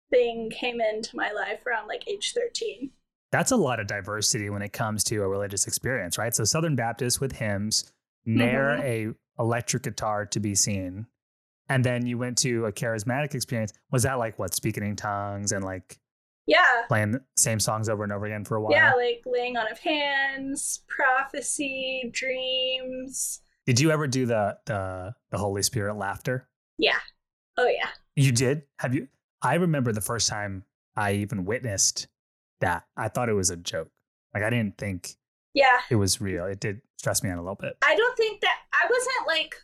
thing 0.09 0.49
came 0.49 0.81
into 0.81 1.15
my 1.15 1.31
life 1.31 1.67
around 1.67 1.89
like 1.89 2.09
age 2.09 2.33
13. 2.35 2.93
That's 3.31 3.51
a 3.53 3.57
lot 3.57 3.79
of 3.81 3.87
diversity 3.87 4.49
when 4.51 4.63
it 4.63 4.73
comes 4.73 5.05
to 5.05 5.23
a 5.23 5.29
religious 5.29 5.67
experience, 5.67 6.17
right? 6.19 6.35
So 6.35 6.45
Southern 6.45 6.77
Baptist 6.77 7.21
with 7.21 7.33
hymns, 7.33 7.93
ne'er 8.25 8.79
Mhm. 8.79 9.15
a 9.39 9.43
electric 9.43 9.83
guitar 9.85 10.25
to 10.27 10.41
be 10.41 10.55
seen. 10.55 11.07
And 11.69 11.85
then 11.85 12.07
you 12.07 12.17
went 12.17 12.39
to 12.39 12.65
a 12.67 12.73
charismatic 12.73 13.35
experience. 13.35 13.73
Was 13.91 14.03
that 14.05 14.15
like 14.15 14.39
what, 14.39 14.55
speaking 14.55 14.83
in 14.83 14.97
tongues 14.97 15.53
and 15.53 15.63
like 15.63 15.99
Yeah. 16.47 16.87
playing 16.89 17.11
the 17.13 17.25
same 17.37 17.61
songs 17.61 17.91
over 17.91 18.03
and 18.03 18.13
over 18.13 18.25
again 18.25 18.45
for 18.45 18.57
a 18.57 18.63
while? 18.63 18.73
Yeah, 18.73 18.95
like 18.95 19.23
laying 19.27 19.59
on 19.59 19.71
of 19.71 19.79
hands, 19.79 20.83
prophecy, 20.89 22.11
dreams. 22.13 23.43
Did 23.67 23.79
you 23.81 23.91
ever 23.91 24.07
do 24.07 24.25
the 24.25 24.59
the 24.65 25.15
the 25.31 25.37
Holy 25.39 25.63
Spirit 25.63 25.95
laughter? 25.97 26.49
Yeah. 26.79 26.99
Oh 27.59 27.67
yeah. 27.69 27.91
You 28.17 28.33
did? 28.33 28.63
Have 28.79 28.95
you? 28.95 29.09
I 29.43 29.55
remember 29.57 29.93
the 29.93 30.01
first 30.01 30.29
time 30.29 30.65
I 30.97 31.13
even 31.13 31.45
witnessed 31.45 32.09
that. 32.61 32.85
I 32.97 33.09
thought 33.09 33.29
it 33.29 33.35
was 33.35 33.51
a 33.51 33.57
joke. 33.57 33.91
Like 34.35 34.43
I 34.43 34.51
didn't 34.51 34.79
think 34.79 35.15
Yeah. 35.55 35.79
it 35.91 35.97
was 35.97 36.21
real. 36.21 36.45
It 36.47 36.61
did 36.61 36.81
stress 36.97 37.23
me 37.23 37.31
out 37.31 37.39
a 37.39 37.43
little 37.43 37.55
bit. 37.55 37.77
I 37.85 37.95
don't 37.97 38.17
think 38.17 38.41
that 38.41 38.57
I 38.73 38.87
wasn't 38.91 39.27
like 39.27 39.55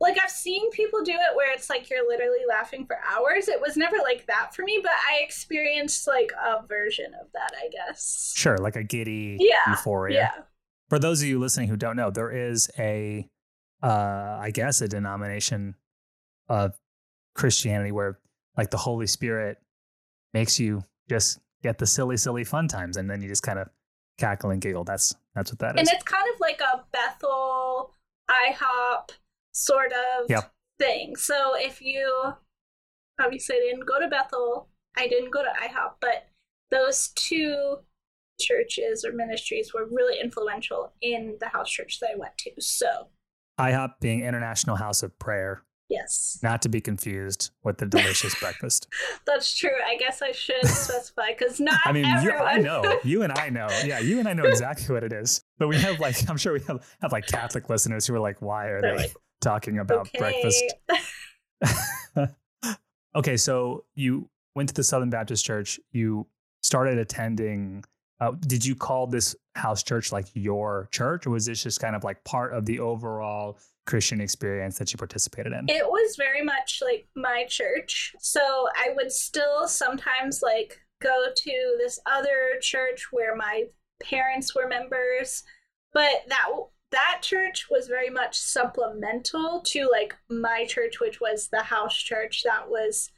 like 0.00 0.16
I've 0.22 0.30
seen 0.30 0.70
people 0.70 1.02
do 1.02 1.10
it 1.12 1.36
where 1.36 1.52
it's 1.52 1.68
like 1.68 1.90
you're 1.90 2.06
literally 2.06 2.44
laughing 2.48 2.86
for 2.86 2.98
hours. 3.04 3.48
It 3.48 3.60
was 3.60 3.76
never 3.76 3.96
like 3.96 4.26
that 4.28 4.54
for 4.54 4.62
me, 4.62 4.78
but 4.80 4.92
I 4.92 5.24
experienced 5.24 6.06
like 6.06 6.30
a 6.40 6.64
version 6.68 7.06
of 7.20 7.26
that, 7.34 7.50
I 7.60 7.68
guess. 7.68 8.32
Sure, 8.36 8.58
like 8.58 8.76
a 8.76 8.84
giddy 8.84 9.36
Yeah, 9.40 9.70
euphoria. 9.72 10.14
Yeah. 10.36 10.42
For 10.88 11.00
those 11.00 11.20
of 11.20 11.26
you 11.26 11.40
listening 11.40 11.68
who 11.68 11.76
don't 11.76 11.96
know, 11.96 12.10
there 12.12 12.30
is 12.30 12.70
a, 12.78 13.28
uh, 13.82 14.38
I 14.40 14.52
guess, 14.54 14.80
a 14.80 14.86
denomination 14.88 15.74
of 16.48 16.78
Christianity 17.34 17.90
where, 17.90 18.20
like, 18.56 18.70
the 18.70 18.76
Holy 18.78 19.06
Spirit 19.08 19.58
makes 20.32 20.60
you 20.60 20.84
just 21.10 21.40
get 21.62 21.78
the 21.78 21.86
silly, 21.86 22.16
silly 22.16 22.44
fun 22.44 22.68
times, 22.68 22.96
and 22.96 23.10
then 23.10 23.22
you 23.22 23.28
just 23.28 23.42
kind 23.42 23.58
of 23.58 23.68
cackle 24.18 24.50
and 24.50 24.60
giggle. 24.60 24.84
That's 24.84 25.14
that's 25.34 25.50
what 25.52 25.58
that 25.60 25.76
is. 25.76 25.80
And 25.80 25.88
it's 25.88 26.04
kind 26.04 26.26
of 26.34 26.40
like 26.40 26.60
a 26.60 26.84
Bethel 26.92 27.94
IHOP 28.30 29.10
sort 29.52 29.92
of 29.92 30.28
Yep. 30.28 30.52
thing. 30.78 31.16
So 31.16 31.52
if 31.56 31.80
you 31.80 32.32
obviously 33.20 33.56
I 33.56 33.60
didn't 33.60 33.86
go 33.86 34.00
to 34.00 34.08
Bethel, 34.08 34.68
I 34.96 35.08
didn't 35.08 35.30
go 35.30 35.42
to 35.42 35.50
IHOP, 35.50 35.94
but 36.00 36.26
those 36.70 37.08
two 37.14 37.78
churches 38.40 39.04
or 39.04 39.12
ministries 39.12 39.72
were 39.74 39.86
really 39.90 40.20
influential 40.20 40.92
in 41.00 41.36
the 41.40 41.48
house 41.48 41.70
church 41.70 41.98
that 42.00 42.10
I 42.14 42.18
went 42.18 42.36
to. 42.38 42.50
So 42.60 43.08
IHOP 43.58 43.94
being 44.00 44.20
International 44.24 44.76
House 44.76 45.02
of 45.02 45.18
Prayer, 45.18 45.62
yes, 45.88 46.38
not 46.42 46.62
to 46.62 46.68
be 46.68 46.80
confused 46.80 47.50
with 47.64 47.78
the 47.78 47.86
delicious 47.86 48.34
breakfast. 48.40 48.88
that's 49.26 49.56
true. 49.56 49.70
I 49.86 49.96
guess 49.96 50.22
I 50.22 50.32
should 50.32 50.64
specify 50.66 51.28
because 51.36 51.60
not 51.60 51.80
I 51.84 51.92
mean, 51.92 52.04
you. 52.22 52.32
I 52.32 52.58
know 52.58 53.00
you 53.04 53.22
and 53.22 53.32
I 53.38 53.48
know. 53.48 53.68
Yeah, 53.84 53.98
you 53.98 54.18
and 54.18 54.28
I 54.28 54.32
know 54.32 54.44
exactly 54.44 54.92
what 54.92 55.04
it 55.04 55.12
is. 55.12 55.44
But 55.58 55.68
we 55.68 55.76
have 55.78 56.00
like, 56.00 56.28
I'm 56.28 56.36
sure 56.36 56.52
we 56.52 56.60
have, 56.68 56.86
have 57.00 57.12
like 57.12 57.26
Catholic 57.26 57.68
listeners 57.68 58.06
who 58.06 58.14
are 58.14 58.20
like, 58.20 58.40
why 58.40 58.66
are 58.66 58.80
They're 58.80 58.96
they 58.96 59.02
like, 59.04 59.16
talking 59.40 59.78
about 59.78 60.08
okay. 60.08 60.18
breakfast? 60.18 60.74
okay, 63.16 63.36
so 63.36 63.84
you 63.94 64.28
went 64.54 64.68
to 64.68 64.74
the 64.74 64.84
Southern 64.84 65.10
Baptist 65.10 65.44
Church. 65.44 65.80
You 65.92 66.26
started 66.62 66.98
attending. 66.98 67.84
Uh, 68.20 68.32
did 68.32 68.64
you 68.64 68.74
call 68.74 69.06
this 69.06 69.36
house 69.58 69.82
church 69.82 70.12
like 70.12 70.26
your 70.34 70.88
church, 70.92 71.26
or 71.26 71.30
was 71.30 71.46
this 71.46 71.62
just 71.62 71.80
kind 71.80 71.96
of 71.96 72.04
like 72.04 72.22
part 72.24 72.54
of 72.54 72.66
the 72.66 72.80
overall 72.80 73.58
Christian 73.86 74.20
experience 74.20 74.78
that 74.78 74.92
you 74.92 74.98
participated 74.98 75.52
in? 75.52 75.68
It 75.68 75.86
was 75.86 76.16
very 76.16 76.42
much 76.42 76.80
like 76.82 77.08
my 77.16 77.44
church. 77.48 78.14
So 78.20 78.68
I 78.76 78.90
would 78.94 79.12
still 79.12 79.66
sometimes 79.66 80.42
like 80.42 80.80
go 81.00 81.26
to 81.34 81.76
this 81.78 81.98
other 82.06 82.58
church 82.60 83.08
where 83.10 83.36
my 83.36 83.64
parents 84.02 84.54
were 84.54 84.68
members, 84.68 85.42
but 85.92 86.10
that 86.28 86.48
that 86.90 87.20
church 87.22 87.66
was 87.70 87.86
very 87.86 88.10
much 88.10 88.38
supplemental 88.38 89.60
to 89.60 89.88
like 89.92 90.16
my 90.30 90.64
church 90.64 91.00
which 91.00 91.20
was 91.20 91.48
the 91.48 91.62
house 91.62 91.94
church 91.94 92.42
that 92.44 92.70
was 92.70 93.10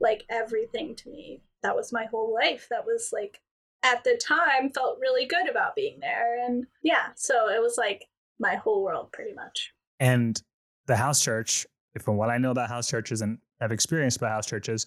like 0.00 0.24
everything 0.30 0.94
to 0.96 1.10
me. 1.10 1.42
That 1.62 1.76
was 1.76 1.92
my 1.92 2.06
whole 2.06 2.32
life. 2.32 2.66
That 2.70 2.86
was 2.86 3.10
like 3.12 3.40
at 3.82 4.04
the 4.04 4.20
time 4.22 4.70
felt 4.70 4.98
really 5.00 5.26
good 5.26 5.48
about 5.48 5.74
being 5.74 5.98
there 6.00 6.44
and 6.44 6.66
yeah, 6.82 7.08
so 7.16 7.48
it 7.48 7.60
was 7.60 7.76
like 7.78 8.04
my 8.38 8.54
whole 8.56 8.82
world 8.82 9.10
pretty 9.12 9.34
much. 9.34 9.72
And 9.98 10.40
the 10.86 10.96
house 10.96 11.22
church, 11.22 11.66
from 12.00 12.16
what 12.16 12.30
I 12.30 12.38
know 12.38 12.50
about 12.50 12.68
house 12.68 12.88
churches 12.88 13.20
and 13.22 13.38
have 13.60 13.72
experienced 13.72 14.16
about 14.18 14.30
house 14.32 14.46
churches, 14.46 14.86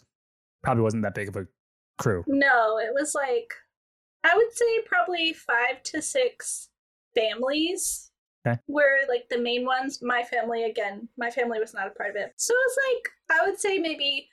probably 0.63 0.83
wasn't 0.83 1.03
that 1.03 1.13
big 1.15 1.27
of 1.27 1.35
a 1.35 1.45
crew. 1.99 2.23
No, 2.27 2.77
it 2.79 2.89
was 2.93 3.13
like 3.15 3.53
I 4.23 4.35
would 4.35 4.53
say 4.53 4.65
probably 4.85 5.33
five 5.33 5.83
to 5.83 6.01
six 6.01 6.69
families 7.15 8.09
Okay. 8.45 8.59
were 8.67 8.99
like 9.07 9.23
the 9.29 9.39
main 9.39 9.65
ones. 9.65 9.99
My 10.01 10.21
family, 10.23 10.63
again, 10.65 11.07
my 11.17 11.31
family 11.31 11.59
was 11.59 11.73
not 11.73 11.87
a 11.87 11.91
part 11.91 12.09
of 12.09 12.15
it. 12.17 12.33
So 12.35 12.53
it 12.53 12.57
was 12.67 12.77
like 12.91 13.39
I 13.39 13.45
would 13.47 13.57
say 13.59 13.77
maybe 13.77 14.27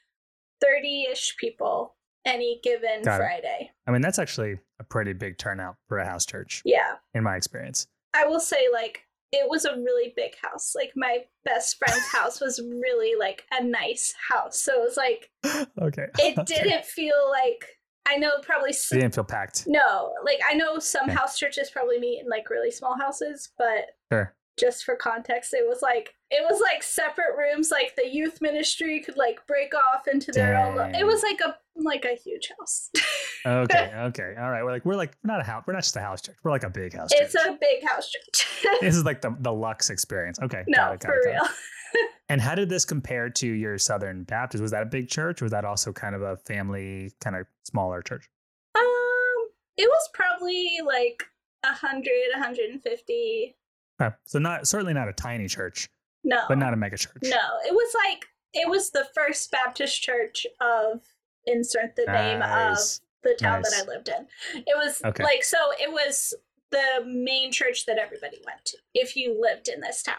30-ish 0.64 1.36
people 1.38 1.94
any 2.24 2.60
given 2.62 3.02
Got 3.02 3.20
it. 3.20 3.24
Friday. 3.24 3.70
I 3.86 3.90
mean, 3.90 4.02
that's 4.02 4.18
actually 4.18 4.58
a 4.78 4.84
pretty 4.84 5.12
big 5.12 5.38
turnout 5.38 5.76
for 5.88 5.98
a 5.98 6.06
house 6.06 6.26
church, 6.26 6.62
Yeah. 6.64 6.94
in 7.14 7.22
my 7.24 7.36
experience. 7.36 7.86
I 8.14 8.26
will 8.26 8.40
say 8.40 8.66
like 8.72 9.02
it 9.32 9.48
was 9.48 9.64
a 9.64 9.76
really 9.76 10.12
big 10.16 10.32
house. 10.42 10.72
Like 10.74 10.92
my 10.96 11.18
best 11.44 11.78
friend's 11.78 12.06
house 12.12 12.40
was 12.40 12.60
really 12.60 13.16
like 13.18 13.44
a 13.52 13.62
nice 13.62 14.12
house. 14.28 14.60
So 14.60 14.72
it 14.74 14.84
was 14.84 14.96
like 14.96 15.30
okay. 15.80 16.06
it 16.18 16.38
Okay. 16.38 16.44
didn't 16.62 16.84
feel 16.84 17.14
like 17.30 17.64
I 18.08 18.16
know 18.16 18.32
probably 18.42 18.70
It 18.70 18.86
didn't 18.90 19.14
feel 19.14 19.24
packed. 19.24 19.64
No, 19.68 20.12
like 20.24 20.40
I 20.48 20.54
know 20.54 20.78
some 20.80 21.04
Okay. 21.04 21.12
house 21.12 21.38
churches 21.38 21.70
probably 21.70 22.00
meet 22.00 22.20
in 22.20 22.28
like 22.28 22.50
really 22.50 22.70
small 22.72 22.98
houses, 22.98 23.50
but 23.56 23.90
Sure 24.12 24.34
just 24.60 24.84
for 24.84 24.94
context, 24.94 25.54
it 25.54 25.66
was 25.66 25.80
like 25.82 26.14
it 26.30 26.44
was 26.48 26.60
like 26.60 26.82
separate 26.82 27.36
rooms. 27.36 27.70
Like 27.70 27.96
the 27.96 28.08
youth 28.08 28.40
ministry 28.40 29.00
could 29.00 29.16
like 29.16 29.44
break 29.46 29.72
off 29.74 30.06
into 30.06 30.30
their 30.30 30.52
Dang. 30.52 30.78
own. 30.78 30.94
It 30.94 31.06
was 31.06 31.22
like 31.22 31.40
a 31.40 31.56
like 31.76 32.04
a 32.04 32.14
huge 32.14 32.52
house. 32.58 32.90
okay, 33.46 33.92
okay, 33.96 34.34
all 34.38 34.50
right. 34.50 34.62
We're 34.62 34.72
like 34.72 34.84
we're 34.84 34.94
like 34.94 35.16
we're 35.24 35.32
not 35.32 35.40
a 35.40 35.44
house. 35.44 35.64
We're 35.66 35.72
not 35.72 35.82
just 35.82 35.96
a 35.96 36.00
house 36.00 36.20
church. 36.20 36.36
We're 36.44 36.50
like 36.50 36.64
a 36.64 36.70
big 36.70 36.94
house. 36.94 37.08
It's 37.12 37.32
church. 37.32 37.46
a 37.46 37.58
big 37.60 37.88
house 37.88 38.10
church. 38.10 38.46
this 38.80 38.94
is 38.94 39.04
like 39.04 39.22
the 39.22 39.34
the 39.40 39.52
Lux 39.52 39.90
experience. 39.90 40.38
Okay, 40.40 40.62
no, 40.68 40.76
got 40.76 40.94
it, 40.94 41.00
got 41.00 41.08
for 41.08 41.14
it, 41.14 41.26
real. 41.26 41.44
It. 41.44 42.10
and 42.28 42.40
how 42.40 42.54
did 42.54 42.68
this 42.68 42.84
compare 42.84 43.30
to 43.30 43.46
your 43.46 43.78
Southern 43.78 44.24
Baptist? 44.24 44.62
Was 44.62 44.70
that 44.70 44.82
a 44.82 44.86
big 44.86 45.08
church? 45.08 45.42
was 45.42 45.50
that 45.50 45.64
also 45.64 45.92
kind 45.92 46.14
of 46.14 46.22
a 46.22 46.36
family, 46.36 47.12
kind 47.20 47.34
of 47.34 47.46
smaller 47.64 48.02
church? 48.02 48.28
Um, 48.76 49.48
it 49.76 49.88
was 49.88 50.08
probably 50.14 50.78
like 50.86 51.24
100, 51.64 52.04
150 52.34 53.56
Okay. 54.00 54.14
So 54.24 54.38
not 54.38 54.66
certainly 54.66 54.94
not 54.94 55.08
a 55.08 55.12
tiny 55.12 55.46
church, 55.48 55.88
No, 56.24 56.40
but 56.48 56.58
not 56.58 56.72
a 56.72 56.76
mega 56.76 56.96
church. 56.96 57.22
No, 57.24 57.36
it 57.66 57.72
was 57.74 57.94
like 58.06 58.24
it 58.54 58.68
was 58.68 58.90
the 58.90 59.06
first 59.14 59.50
Baptist 59.50 60.00
church 60.02 60.46
of 60.60 61.00
insert 61.46 61.94
the 61.96 62.06
name 62.06 62.42
of 62.42 62.76
the 63.22 63.36
town 63.38 63.60
Nice. 63.62 63.70
that 63.70 63.84
I 63.84 63.86
lived 63.94 64.08
in. 64.08 64.26
It 64.66 64.76
was 64.76 65.00
Okay. 65.04 65.22
like 65.24 65.44
so 65.44 65.58
it 65.78 65.90
was 65.92 66.34
the 66.70 67.04
main 67.04 67.50
church 67.52 67.84
that 67.86 67.98
everybody 67.98 68.38
went 68.46 68.64
to 68.64 68.76
if 68.94 69.16
you 69.16 69.38
lived 69.40 69.68
in 69.68 69.80
this 69.80 70.02
town. 70.02 70.16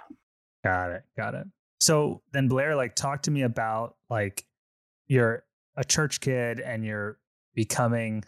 Got 0.63 0.91
it. 0.91 1.03
Got 1.17 1.33
it. 1.35 1.47
So 1.79 2.21
then 2.33 2.47
Blair, 2.47 2.75
like 2.75 2.93
talk 2.95 3.23
to 3.23 3.31
me 3.31 3.41
about 3.41 3.95
like 4.09 4.45
you're 5.07 5.43
a 5.75 5.83
church 5.83 6.19
kid 6.19 6.59
and 6.59 6.85
you're 6.85 7.17
becoming 7.55 8.23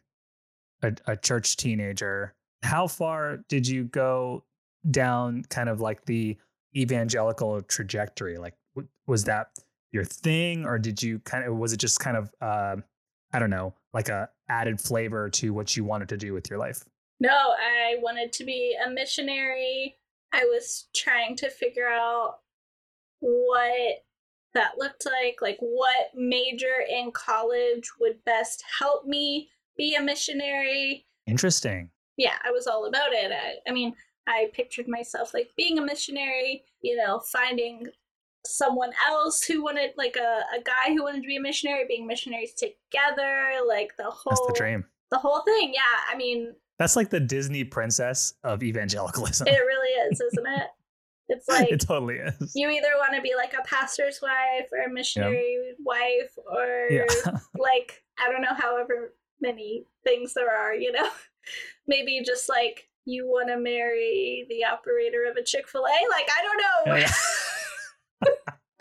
a, 0.81 0.93
a 1.05 1.15
church 1.15 1.55
teenager. 1.57 2.33
How 2.63 2.87
far 2.87 3.37
did 3.49 3.67
you 3.67 3.83
go 3.83 4.43
down 4.89 5.43
kind 5.49 5.69
of 5.69 5.81
like 5.81 6.05
the 6.05 6.37
evangelical 6.75 7.61
trajectory? 7.61 8.37
Like 8.37 8.55
w- 8.75 8.89
was 9.07 9.25
that 9.25 9.49
your 9.91 10.03
thing 10.03 10.65
or 10.65 10.79
did 10.79 11.01
you 11.01 11.19
kind 11.19 11.45
of 11.45 11.55
was 11.55 11.73
it 11.73 11.77
just 11.77 11.99
kind 11.99 12.17
of 12.17 12.31
um 12.41 12.83
I 13.31 13.39
don't 13.39 13.49
know, 13.49 13.73
like 13.93 14.09
a 14.09 14.29
added 14.47 14.79
flavor 14.79 15.29
to 15.31 15.53
what 15.53 15.75
you 15.75 15.83
wanted 15.83 16.09
to 16.09 16.17
do 16.17 16.33
with 16.33 16.49
your 16.49 16.59
life? 16.59 16.83
No, 17.19 17.31
I 17.31 17.95
wanted 18.01 18.31
to 18.33 18.43
be 18.43 18.75
a 18.85 18.89
missionary. 18.89 19.97
I 20.31 20.43
was 20.45 20.87
trying 20.95 21.35
to 21.37 21.49
figure 21.49 21.87
out 21.87 22.39
what 23.19 24.03
that 24.53 24.77
looked 24.77 25.05
like, 25.05 25.37
like 25.41 25.57
what 25.59 26.11
major 26.15 26.83
in 26.87 27.11
college 27.11 27.89
would 27.99 28.23
best 28.25 28.63
help 28.79 29.05
me 29.05 29.49
be 29.77 29.95
a 29.95 30.01
missionary. 30.01 31.05
Interesting. 31.25 31.89
Yeah, 32.17 32.35
I 32.43 32.51
was 32.51 32.67
all 32.67 32.85
about 32.85 33.13
it. 33.13 33.31
I, 33.31 33.55
I 33.67 33.73
mean, 33.73 33.93
I 34.27 34.49
pictured 34.53 34.87
myself 34.87 35.33
like 35.33 35.49
being 35.57 35.77
a 35.77 35.81
missionary, 35.81 36.63
you 36.81 36.95
know, 36.95 37.19
finding 37.31 37.87
someone 38.45 38.91
else 39.07 39.43
who 39.43 39.63
wanted 39.63 39.91
like 39.97 40.15
a, 40.17 40.41
a 40.57 40.61
guy 40.63 40.93
who 40.93 41.03
wanted 41.03 41.21
to 41.21 41.27
be 41.27 41.37
a 41.37 41.41
missionary, 41.41 41.85
being 41.87 42.05
missionaries 42.07 42.53
together, 42.53 43.51
like 43.67 43.95
the 43.97 44.03
whole 44.05 44.31
That's 44.31 44.47
the 44.47 44.53
dream. 44.57 44.85
the 45.11 45.17
whole 45.17 45.41
thing. 45.43 45.71
Yeah, 45.73 45.81
I 46.13 46.17
mean, 46.17 46.53
That's 46.79 46.95
like 46.95 47.09
the 47.09 47.19
Disney 47.19 47.63
princess 47.63 48.33
of 48.43 48.63
evangelicalism. 48.63 49.47
it 49.47 49.51
really 49.51 50.11
is, 50.11 50.19
isn't 50.21 50.47
it? 50.47 50.67
It's 51.29 51.47
like 51.47 51.71
it 51.71 51.79
totally 51.79 52.17
is. 52.17 52.51
you 52.53 52.69
either 52.69 52.89
want 52.99 53.15
to 53.15 53.21
be 53.21 53.33
like 53.33 53.53
a 53.53 53.63
pastor's 53.63 54.19
wife 54.21 54.67
or 54.73 54.83
a 54.83 54.93
missionary 54.93 55.73
wife 55.79 56.33
or 56.51 56.87
Yeah. 56.91 57.05
like 57.57 58.03
I 58.19 58.29
don't 58.29 58.41
know, 58.41 58.53
however 58.53 59.13
many 59.39 59.85
things 60.03 60.33
there 60.33 60.53
are, 60.53 60.75
you 60.75 60.91
know. 60.91 61.07
Maybe 61.87 62.21
just 62.25 62.49
like 62.49 62.89
you 63.05 63.25
want 63.25 63.49
to 63.49 63.57
marry 63.57 64.45
the 64.49 64.63
operator 64.63 65.25
of 65.29 65.37
a 65.37 65.43
Chick 65.43 65.67
Fil 65.67 65.85
A. 65.85 65.99
Like 66.09 66.27
I 66.29 66.43
don't 66.43 66.97
know. 66.97 67.05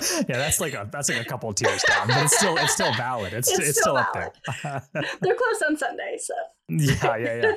yeah, 0.28 0.36
that's 0.38 0.60
like 0.60 0.74
a 0.74 0.88
that's 0.90 1.08
like 1.08 1.20
a 1.20 1.24
couple 1.24 1.52
tiers 1.52 1.82
down, 1.82 2.08
but 2.08 2.24
it's 2.24 2.36
still 2.36 2.56
it's 2.56 2.72
still 2.72 2.92
valid. 2.94 3.32
It's 3.32 3.48
It's 3.50 3.68
it's, 3.68 3.80
still 3.80 3.96
still, 3.96 3.96
up 3.96 4.12
there. 4.12 4.82
They're 5.20 5.34
closed 5.34 5.62
on 5.68 5.76
Sunday, 5.76 6.18
so 6.18 6.34
yeah, 6.68 7.16
yeah, 7.16 7.42
yeah. 7.42 7.52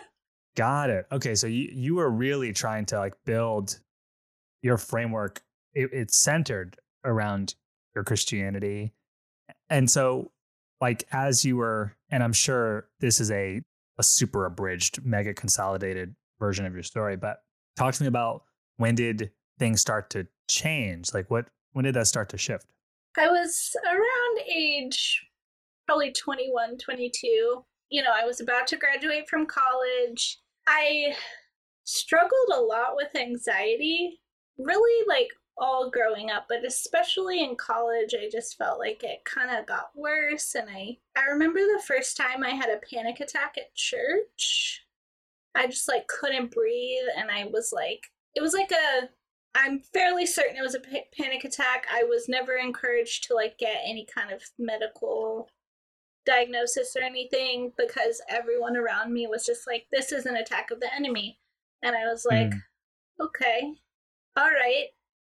Got 0.55 0.89
it. 0.89 1.05
Okay, 1.12 1.36
so 1.36 1.48
you 1.48 1.69
you 1.72 1.95
were 1.95 2.10
really 2.10 2.53
trying 2.53 2.86
to 2.88 2.98
like 2.98 3.13
build 3.25 3.79
your 4.62 4.77
framework. 4.77 5.43
It, 5.74 5.89
it's 5.91 6.17
centered 6.17 6.77
around 7.03 7.55
your 7.93 8.03
Christianity, 8.03 8.93
and 9.69 9.89
so 9.89 10.31
like 10.81 11.03
as 11.12 11.45
you 11.45 11.57
were, 11.57 11.93
and 12.10 12.24
I'm 12.24 12.34
sure 12.34 12.88
this 13.00 13.19
is 13.19 13.31
a 13.31 13.62
a 13.98 14.03
super 14.03 14.45
abridged, 14.45 15.05
mega 15.05 15.34
consolidated 15.34 16.15
version 16.39 16.65
of 16.65 16.73
your 16.73 16.83
story, 16.83 17.15
but 17.15 17.37
talk 17.75 17.93
to 17.93 18.03
me 18.03 18.07
about 18.07 18.43
when 18.77 18.95
did 18.95 19.31
things 19.59 19.81
start 19.81 20.09
to 20.11 20.27
change? 20.47 21.13
Like 21.13 21.29
what 21.29 21.47
when 21.73 21.85
did 21.85 21.95
that 21.95 22.07
start 22.07 22.29
to 22.29 22.37
shift? 22.37 22.67
I 23.17 23.27
was 23.27 23.75
around 23.85 24.39
age 24.53 25.25
probably 25.85 26.11
21, 26.11 26.77
22. 26.77 27.63
You 27.89 28.03
know, 28.03 28.11
I 28.13 28.25
was 28.25 28.41
about 28.41 28.67
to 28.67 28.77
graduate 28.77 29.29
from 29.29 29.45
college. 29.45 30.39
I 30.67 31.15
struggled 31.83 32.49
a 32.53 32.59
lot 32.59 32.95
with 32.95 33.15
anxiety, 33.15 34.19
really 34.57 35.05
like 35.07 35.29
all 35.57 35.89
growing 35.89 36.31
up, 36.31 36.45
but 36.49 36.65
especially 36.65 37.43
in 37.43 37.55
college, 37.55 38.13
I 38.13 38.29
just 38.29 38.57
felt 38.57 38.79
like 38.79 39.03
it 39.03 39.23
kind 39.23 39.55
of 39.55 39.65
got 39.65 39.89
worse. 39.95 40.55
And 40.55 40.69
I, 40.69 40.97
I 41.15 41.25
remember 41.31 41.59
the 41.59 41.83
first 41.85 42.17
time 42.17 42.43
I 42.43 42.49
had 42.49 42.69
a 42.69 42.81
panic 42.91 43.19
attack 43.19 43.55
at 43.57 43.73
church. 43.75 44.84
I 45.55 45.67
just 45.67 45.88
like 45.88 46.07
couldn't 46.07 46.51
breathe, 46.51 47.05
and 47.17 47.31
I 47.31 47.45
was 47.45 47.71
like, 47.74 48.01
it 48.35 48.41
was 48.41 48.53
like 48.53 48.71
a 48.71 49.09
I'm 49.57 49.79
fairly 49.93 50.25
certain 50.25 50.57
it 50.57 50.62
was 50.62 50.75
a 50.75 50.81
panic 51.17 51.45
attack. 51.45 51.88
I 51.91 52.03
was 52.03 52.27
never 52.27 52.53
encouraged 52.57 53.24
to 53.25 53.35
like 53.35 53.57
get 53.57 53.77
any 53.85 54.05
kind 54.13 54.31
of 54.31 54.43
medical 54.59 55.50
diagnosis 56.25 56.95
or 56.95 57.03
anything 57.03 57.71
because 57.77 58.21
everyone 58.29 58.75
around 58.75 59.13
me 59.13 59.27
was 59.27 59.45
just 59.45 59.65
like, 59.67 59.88
"This 59.91 60.12
is 60.12 60.25
an 60.25 60.35
attack 60.35 60.71
of 60.71 60.79
the 60.81 60.93
enemy," 60.93 61.39
and 61.83 61.95
I 61.95 62.05
was 62.07 62.25
like, 62.25 62.50
Mm. 62.50 62.62
"Okay, 63.21 63.74
all 64.35 64.50
right, 64.51 64.88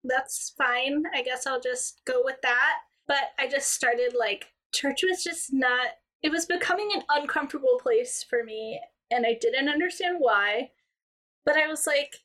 that's 0.05 0.51
fine. 0.57 1.05
I 1.15 1.23
guess 1.23 1.47
I'll 1.47 1.61
just 1.61 2.05
go 2.05 2.23
with 2.25 2.41
that." 2.43 2.81
But 3.09 3.33
I 3.39 3.49
just 3.49 3.71
started 3.73 4.15
like 4.15 4.53
church 4.73 5.03
was 5.03 5.25
just 5.25 5.53
not. 5.53 5.89
It 6.23 6.31
was 6.31 6.47
becoming 6.47 6.91
an 6.95 7.03
uncomfortable 7.09 7.79
place 7.83 8.23
for 8.23 8.45
me, 8.45 8.81
and 9.13 9.27
I 9.27 9.37
didn't 9.41 9.69
understand 9.69 10.17
why. 10.19 10.71
But 11.45 11.57
I 11.57 11.67
was 11.69 11.87
like, 11.87 12.17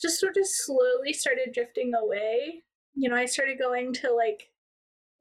just 0.00 0.20
sort 0.20 0.36
of 0.36 0.46
slowly 0.46 1.12
started 1.12 1.52
drifting 1.52 1.92
away. 1.94 2.62
You 2.94 3.08
know, 3.08 3.16
I 3.16 3.26
started 3.26 3.58
going 3.58 3.92
to 3.94 4.12
like 4.12 4.50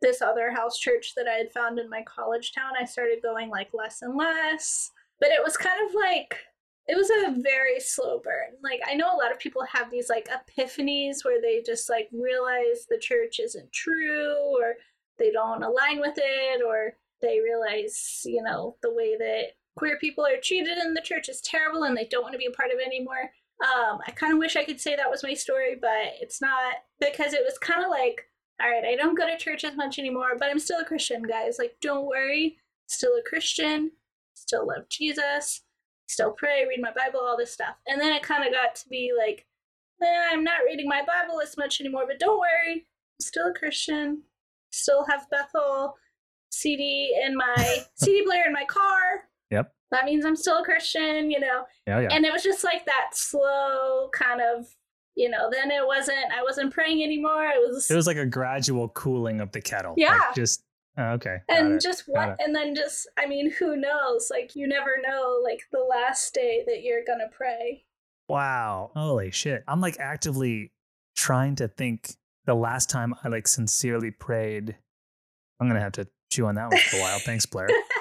this 0.01 0.21
other 0.21 0.51
house 0.51 0.77
church 0.77 1.13
that 1.15 1.27
I 1.27 1.37
had 1.37 1.51
found 1.51 1.79
in 1.79 1.89
my 1.89 2.03
college 2.03 2.51
town. 2.53 2.73
I 2.79 2.85
started 2.85 3.21
going 3.21 3.49
like 3.49 3.69
less 3.73 4.01
and 4.01 4.17
less. 4.17 4.91
But 5.19 5.29
it 5.29 5.43
was 5.43 5.55
kind 5.55 5.79
of 5.87 5.95
like 5.95 6.37
it 6.87 6.97
was 6.97 7.09
a 7.09 7.41
very 7.41 7.79
slow 7.79 8.19
burn. 8.23 8.57
Like 8.61 8.81
I 8.85 8.93
know 8.93 9.07
a 9.07 9.17
lot 9.17 9.31
of 9.31 9.39
people 9.39 9.63
have 9.71 9.89
these 9.89 10.09
like 10.09 10.27
epiphanies 10.27 11.23
where 11.23 11.41
they 11.41 11.63
just 11.65 11.89
like 11.89 12.09
realize 12.11 12.85
the 12.89 12.97
church 12.99 13.39
isn't 13.39 13.71
true 13.71 14.35
or 14.59 14.75
they 15.17 15.31
don't 15.31 15.63
align 15.63 16.01
with 16.01 16.15
it 16.17 16.61
or 16.65 16.97
they 17.21 17.39
realize, 17.39 18.21
you 18.25 18.43
know, 18.43 18.75
the 18.81 18.93
way 18.93 19.15
that 19.17 19.53
queer 19.75 19.97
people 19.99 20.25
are 20.25 20.41
treated 20.41 20.77
in 20.77 20.93
the 20.93 21.01
church 21.01 21.29
is 21.29 21.41
terrible 21.41 21.83
and 21.83 21.95
they 21.95 22.05
don't 22.05 22.23
want 22.23 22.33
to 22.33 22.39
be 22.39 22.45
a 22.45 22.51
part 22.51 22.71
of 22.71 22.79
it 22.79 22.87
anymore. 22.87 23.31
Um, 23.63 23.99
I 24.05 24.11
kind 24.11 24.33
of 24.33 24.39
wish 24.39 24.55
I 24.55 24.65
could 24.65 24.81
say 24.81 24.95
that 24.95 25.09
was 25.09 25.23
my 25.23 25.33
story, 25.33 25.75
but 25.79 26.13
it's 26.19 26.41
not 26.41 26.75
because 26.99 27.33
it 27.33 27.43
was 27.45 27.57
kind 27.57 27.83
of 27.83 27.89
like, 27.89 28.27
all 28.61 28.69
right, 28.69 28.83
I 28.85 28.95
don't 28.95 29.17
go 29.17 29.27
to 29.27 29.37
church 29.37 29.63
as 29.63 29.75
much 29.75 29.99
anymore, 29.99 30.37
but 30.37 30.49
I'm 30.49 30.59
still 30.59 30.79
a 30.79 30.85
Christian, 30.85 31.23
guys. 31.23 31.57
Like, 31.59 31.75
don't 31.81 32.05
worry, 32.05 32.57
still 32.87 33.11
a 33.17 33.27
Christian, 33.27 33.91
still 34.33 34.67
love 34.67 34.89
Jesus, 34.89 35.61
still 36.07 36.31
pray, 36.31 36.65
read 36.67 36.81
my 36.81 36.91
Bible, 36.91 37.21
all 37.21 37.37
this 37.37 37.51
stuff. 37.51 37.75
And 37.87 37.99
then 37.99 38.13
it 38.13 38.23
kind 38.23 38.45
of 38.45 38.53
got 38.53 38.75
to 38.75 38.89
be 38.89 39.11
like, 39.17 39.45
eh, 40.01 40.29
I'm 40.31 40.43
not 40.43 40.61
reading 40.65 40.87
my 40.87 41.01
Bible 41.05 41.41
as 41.41 41.57
much 41.57 41.79
anymore, 41.79 42.05
but 42.07 42.19
don't 42.19 42.39
worry, 42.39 42.73
I'm 42.73 43.21
still 43.21 43.47
a 43.47 43.53
Christian, 43.53 44.23
still 44.71 45.05
have 45.09 45.29
Bethel 45.29 45.95
CD 46.51 47.19
in 47.25 47.35
my 47.35 47.83
CD 47.95 48.23
player 48.23 48.43
in 48.47 48.53
my 48.53 48.65
car. 48.65 49.29
Yep. 49.53 49.71
That 49.91 50.05
means 50.05 50.25
I'm 50.25 50.35
still 50.35 50.57
a 50.57 50.63
Christian, 50.63 51.29
you 51.29 51.39
know. 51.39 51.65
Yeah, 51.85 51.99
yeah. 52.01 52.07
And 52.11 52.25
it 52.25 52.33
was 52.33 52.41
just 52.41 52.63
like 52.63 52.85
that 52.85 53.09
slow 53.13 54.09
kind 54.11 54.41
of, 54.41 54.65
you 55.15 55.29
know, 55.29 55.49
then 55.51 55.69
it 55.69 55.85
wasn't, 55.85 56.31
I 56.35 56.41
wasn't 56.41 56.73
praying 56.73 57.03
anymore. 57.03 57.45
It 57.45 57.59
was, 57.59 57.89
it 57.91 57.95
was 57.95 58.07
like 58.07 58.17
a 58.17 58.25
gradual 58.25 58.89
cooling 58.89 59.39
of 59.39 59.51
the 59.51 59.61
kettle. 59.61 59.93
Yeah. 59.95 60.17
Like 60.17 60.35
just 60.35 60.63
oh, 60.97 61.11
okay. 61.11 61.37
and 61.47 61.79
just 61.79 62.05
what, 62.07 62.37
and 62.39 62.55
then 62.55 62.73
just, 62.73 63.07
I 63.19 63.27
mean, 63.27 63.51
who 63.51 63.77
knows? 63.77 64.29
Like, 64.31 64.55
you 64.55 64.67
never 64.67 64.97
know, 65.07 65.39
like, 65.43 65.61
the 65.71 65.85
last 65.87 66.33
day 66.33 66.63
that 66.65 66.81
you're 66.81 67.03
gonna 67.05 67.29
pray. 67.31 67.85
Wow. 68.27 68.89
Holy 68.95 69.29
shit. 69.29 69.63
I'm 69.67 69.79
like 69.79 69.99
actively 69.99 70.71
trying 71.15 71.55
to 71.57 71.67
think 71.67 72.15
the 72.45 72.55
last 72.55 72.89
time 72.89 73.13
I 73.23 73.27
like 73.27 73.47
sincerely 73.47 74.09
prayed. 74.09 74.75
I'm 75.59 75.67
gonna 75.67 75.81
have 75.81 75.91
to 75.93 76.07
chew 76.31 76.47
on 76.47 76.55
that 76.55 76.71
one 76.71 76.79
for 76.79 76.97
a 76.97 76.99
while. 76.99 77.19
Thanks, 77.19 77.45
Blair. 77.45 77.67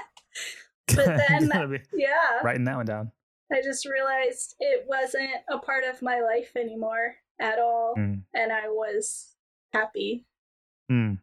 But 0.96 1.20
then- 1.28 1.50
Yeah. 1.92 2.40
writing 2.42 2.64
that 2.64 2.76
one 2.76 2.86
down. 2.86 3.12
I 3.52 3.60
just 3.62 3.84
realized 3.86 4.56
it 4.60 4.84
wasn't 4.88 5.30
a 5.50 5.58
part 5.58 5.84
of 5.84 6.00
my 6.00 6.20
life 6.20 6.52
anymore 6.56 7.16
at 7.38 7.58
all. 7.58 7.94
Mm. 7.98 8.22
And 8.34 8.52
I 8.52 8.68
was 8.68 9.34
happy. 9.72 10.26
Mm. 10.90 11.18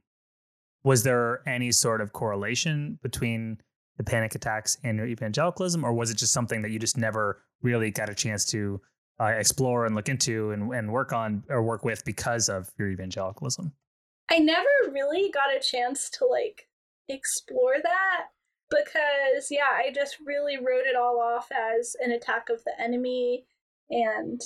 Was 0.83 1.03
there 1.03 1.41
any 1.47 1.71
sort 1.71 2.01
of 2.01 2.13
correlation 2.13 2.99
between 3.01 3.59
the 3.97 4.03
panic 4.03 4.35
attacks 4.35 4.77
and 4.83 4.97
your 4.97 5.07
evangelicalism, 5.07 5.83
or 5.83 5.91
was 5.93 6.09
it 6.09 6.17
just 6.17 6.31
something 6.31 6.61
that 6.61 6.69
you 6.71 6.79
just 6.79 6.97
never 6.97 7.41
really 7.61 7.91
got 7.91 8.09
a 8.09 8.15
chance 8.15 8.45
to 8.45 8.79
uh, 9.19 9.25
explore 9.25 9.85
and 9.85 9.93
look 9.95 10.07
into 10.07 10.51
and, 10.51 10.71
and 10.73 10.91
work 10.93 11.11
on 11.11 11.43
or 11.49 11.61
work 11.63 11.83
with 11.83 12.05
because 12.05 12.47
of 12.47 12.69
your 12.77 12.89
evangelicalism? 12.89 13.73
I 14.31 14.39
never 14.39 14.69
really 14.91 15.29
got 15.31 15.53
a 15.53 15.59
chance 15.59 16.09
to 16.11 16.25
like 16.25 16.69
explore 17.09 17.75
that 17.83 18.27
because 18.69 19.49
yeah, 19.49 19.71
I 19.75 19.91
just 19.93 20.17
really 20.25 20.57
wrote 20.57 20.85
it 20.85 20.95
all 20.95 21.19
off 21.19 21.49
as 21.51 21.95
an 22.03 22.11
attack 22.11 22.49
of 22.49 22.63
the 22.63 22.73
enemy 22.79 23.45
and 23.89 24.41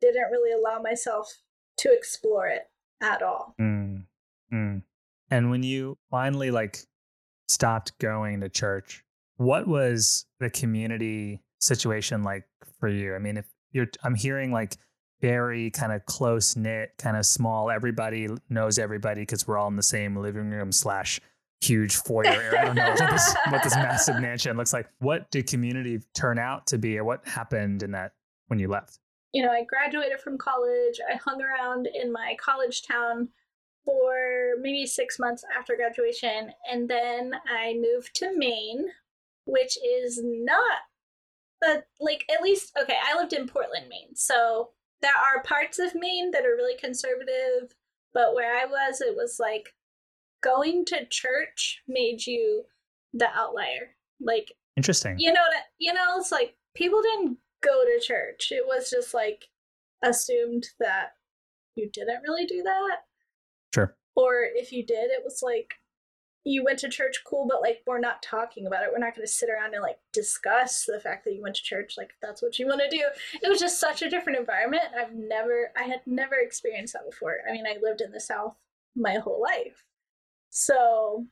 didn't 0.00 0.30
really 0.30 0.52
allow 0.52 0.80
myself 0.80 1.32
to 1.78 1.92
explore 1.92 2.46
it 2.46 2.68
at 3.02 3.22
all. 3.22 3.54
Mm. 3.60 4.04
Mm. 4.52 4.82
And 5.30 5.50
when 5.50 5.62
you 5.62 5.98
finally 6.10 6.50
like 6.50 6.78
stopped 7.48 7.98
going 7.98 8.40
to 8.40 8.48
church, 8.48 9.04
what 9.36 9.66
was 9.66 10.26
the 10.40 10.50
community 10.50 11.42
situation 11.60 12.22
like 12.22 12.44
for 12.78 12.88
you? 12.88 13.14
I 13.14 13.18
mean, 13.18 13.36
if 13.36 13.46
you're, 13.72 13.88
I'm 14.02 14.14
hearing 14.14 14.52
like 14.52 14.76
very 15.20 15.70
kind 15.70 15.92
of 15.92 16.04
close 16.06 16.56
knit, 16.56 16.92
kind 16.98 17.16
of 17.16 17.26
small. 17.26 17.70
Everybody 17.70 18.28
knows 18.48 18.78
everybody 18.78 19.22
because 19.22 19.46
we're 19.46 19.58
all 19.58 19.68
in 19.68 19.76
the 19.76 19.82
same 19.82 20.16
living 20.16 20.50
room 20.50 20.72
slash 20.72 21.20
huge 21.60 21.96
foyer 21.96 22.26
area. 22.26 22.60
I 22.60 22.64
don't 22.66 22.74
know 22.74 22.88
what 22.88 23.10
this, 23.10 23.34
what 23.50 23.62
this 23.62 23.74
massive 23.74 24.20
mansion 24.20 24.56
looks 24.56 24.72
like. 24.72 24.88
What 24.98 25.30
did 25.30 25.46
community 25.46 26.00
turn 26.14 26.38
out 26.38 26.66
to 26.68 26.78
be, 26.78 26.98
or 26.98 27.04
what 27.04 27.26
happened 27.26 27.82
in 27.82 27.92
that 27.92 28.12
when 28.48 28.58
you 28.58 28.68
left? 28.68 28.98
You 29.32 29.44
know, 29.44 29.50
I 29.50 29.64
graduated 29.64 30.20
from 30.20 30.38
college. 30.38 31.00
I 31.10 31.16
hung 31.16 31.42
around 31.42 31.88
in 31.92 32.12
my 32.12 32.36
college 32.40 32.82
town 32.82 33.28
for 33.84 34.54
maybe 34.60 34.86
six 34.86 35.18
months 35.18 35.44
after 35.56 35.76
graduation, 35.76 36.52
and 36.70 36.88
then 36.88 37.32
I 37.48 37.74
moved 37.74 38.14
to 38.16 38.36
Maine, 38.36 38.86
which 39.44 39.76
is 39.76 40.20
not 40.22 40.78
the 41.60 41.84
like 42.00 42.24
at 42.34 42.42
least 42.42 42.76
okay. 42.80 42.96
I 43.02 43.16
lived 43.16 43.32
in 43.32 43.46
Portland, 43.46 43.86
Maine, 43.88 44.14
so 44.14 44.70
there 45.02 45.12
are 45.12 45.42
parts 45.42 45.78
of 45.78 45.94
Maine 45.94 46.30
that 46.32 46.44
are 46.44 46.56
really 46.56 46.76
conservative, 46.76 47.74
but 48.12 48.34
where 48.34 48.56
I 48.56 48.64
was, 48.64 49.00
it 49.00 49.14
was 49.14 49.38
like 49.38 49.74
going 50.46 50.84
to 50.86 51.06
church 51.10 51.82
made 51.88 52.26
you 52.26 52.64
the 53.12 53.28
outlier. 53.34 53.94
Like 54.20 54.52
Interesting. 54.76 55.16
you 55.18 55.32
know 55.32 55.44
that 55.52 55.64
you 55.78 55.92
know 55.92 56.18
it's 56.18 56.32
like 56.32 56.56
people 56.74 57.00
didn't 57.02 57.38
go 57.62 57.82
to 57.84 58.00
church 58.06 58.48
it 58.50 58.64
was 58.66 58.90
just 58.90 59.12
like 59.14 59.44
assumed 60.04 60.66
that 60.78 61.12
you 61.74 61.88
didn't 61.90 62.22
really 62.22 62.44
do 62.46 62.62
that 62.62 62.98
Sure. 63.74 63.96
or 64.14 64.42
if 64.54 64.72
you 64.72 64.84
did 64.84 65.10
it 65.10 65.22
was 65.24 65.40
like 65.42 65.74
you 66.48 66.62
went 66.62 66.78
to 66.78 66.88
church, 66.88 67.22
cool, 67.26 67.44
but 67.50 67.60
like 67.60 67.82
we're 67.88 67.98
not 67.98 68.22
talking 68.22 68.68
about 68.68 68.84
it. 68.84 68.90
We're 68.92 69.00
not 69.04 69.16
going 69.16 69.26
to 69.26 69.32
sit 69.32 69.48
around 69.50 69.74
and 69.74 69.82
like 69.82 69.98
discuss 70.12 70.84
the 70.86 71.00
fact 71.00 71.24
that 71.24 71.34
you 71.34 71.42
went 71.42 71.56
to 71.56 71.62
church. 71.64 71.94
Like 71.98 72.12
that's 72.22 72.40
what 72.40 72.56
you 72.56 72.68
want 72.68 72.80
to 72.82 72.88
do. 72.88 73.02
It 73.42 73.48
was 73.48 73.58
just 73.58 73.80
such 73.80 74.00
a 74.00 74.08
different 74.08 74.38
environment. 74.38 74.84
I've 74.96 75.12
never, 75.12 75.72
I 75.76 75.82
had 75.82 76.02
never 76.06 76.36
experienced 76.36 76.92
that 76.92 77.10
before. 77.10 77.38
I 77.48 77.52
mean, 77.52 77.64
I 77.66 77.78
lived 77.82 78.00
in 78.00 78.12
the 78.12 78.20
South 78.20 78.54
my 78.94 79.14
whole 79.14 79.42
life. 79.42 79.82
So 80.56 81.26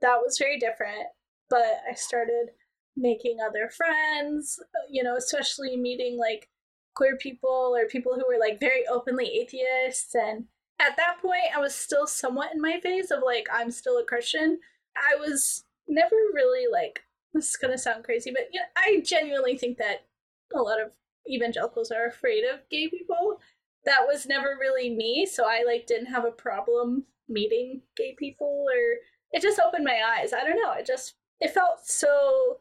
that 0.00 0.20
was 0.24 0.38
very 0.38 0.58
different. 0.58 1.08
But 1.50 1.82
I 1.88 1.94
started 1.94 2.52
making 2.96 3.36
other 3.38 3.68
friends, 3.68 4.58
uh, 4.58 4.86
you 4.90 5.02
know, 5.02 5.16
especially 5.16 5.76
meeting 5.76 6.18
like 6.18 6.48
queer 6.94 7.16
people 7.16 7.74
or 7.76 7.86
people 7.86 8.14
who 8.14 8.24
were 8.26 8.40
like 8.40 8.58
very 8.60 8.86
openly 8.86 9.26
atheists 9.26 10.14
and 10.14 10.44
at 10.80 10.96
that 10.96 11.16
point 11.20 11.54
I 11.54 11.58
was 11.58 11.74
still 11.74 12.06
somewhat 12.06 12.54
in 12.54 12.60
my 12.60 12.78
phase 12.80 13.10
of 13.10 13.18
like 13.24 13.46
I'm 13.52 13.70
still 13.70 13.98
a 13.98 14.04
Christian. 14.04 14.60
I 14.96 15.16
was 15.16 15.64
never 15.86 16.16
really 16.32 16.70
like 16.72 17.02
this 17.34 17.50
is 17.50 17.56
gonna 17.56 17.76
sound 17.76 18.04
crazy, 18.04 18.30
but 18.30 18.48
yeah, 18.52 18.66
I 18.76 19.02
genuinely 19.04 19.58
think 19.58 19.76
that 19.78 20.06
a 20.54 20.62
lot 20.62 20.80
of 20.80 20.92
evangelicals 21.28 21.90
are 21.90 22.06
afraid 22.06 22.44
of 22.44 22.60
gay 22.70 22.88
people. 22.88 23.40
That 23.84 24.06
was 24.06 24.24
never 24.24 24.56
really 24.58 24.88
me, 24.88 25.26
so 25.26 25.44
I 25.44 25.64
like 25.66 25.86
didn't 25.86 26.06
have 26.06 26.24
a 26.24 26.30
problem 26.30 27.04
meeting 27.28 27.80
gay 27.96 28.14
people 28.18 28.66
or 28.68 28.98
it 29.32 29.42
just 29.42 29.60
opened 29.60 29.84
my 29.84 30.00
eyes. 30.16 30.32
I 30.32 30.44
don't 30.44 30.60
know. 30.62 30.72
It 30.72 30.86
just 30.86 31.14
it 31.40 31.50
felt 31.50 31.84
so 31.84 32.58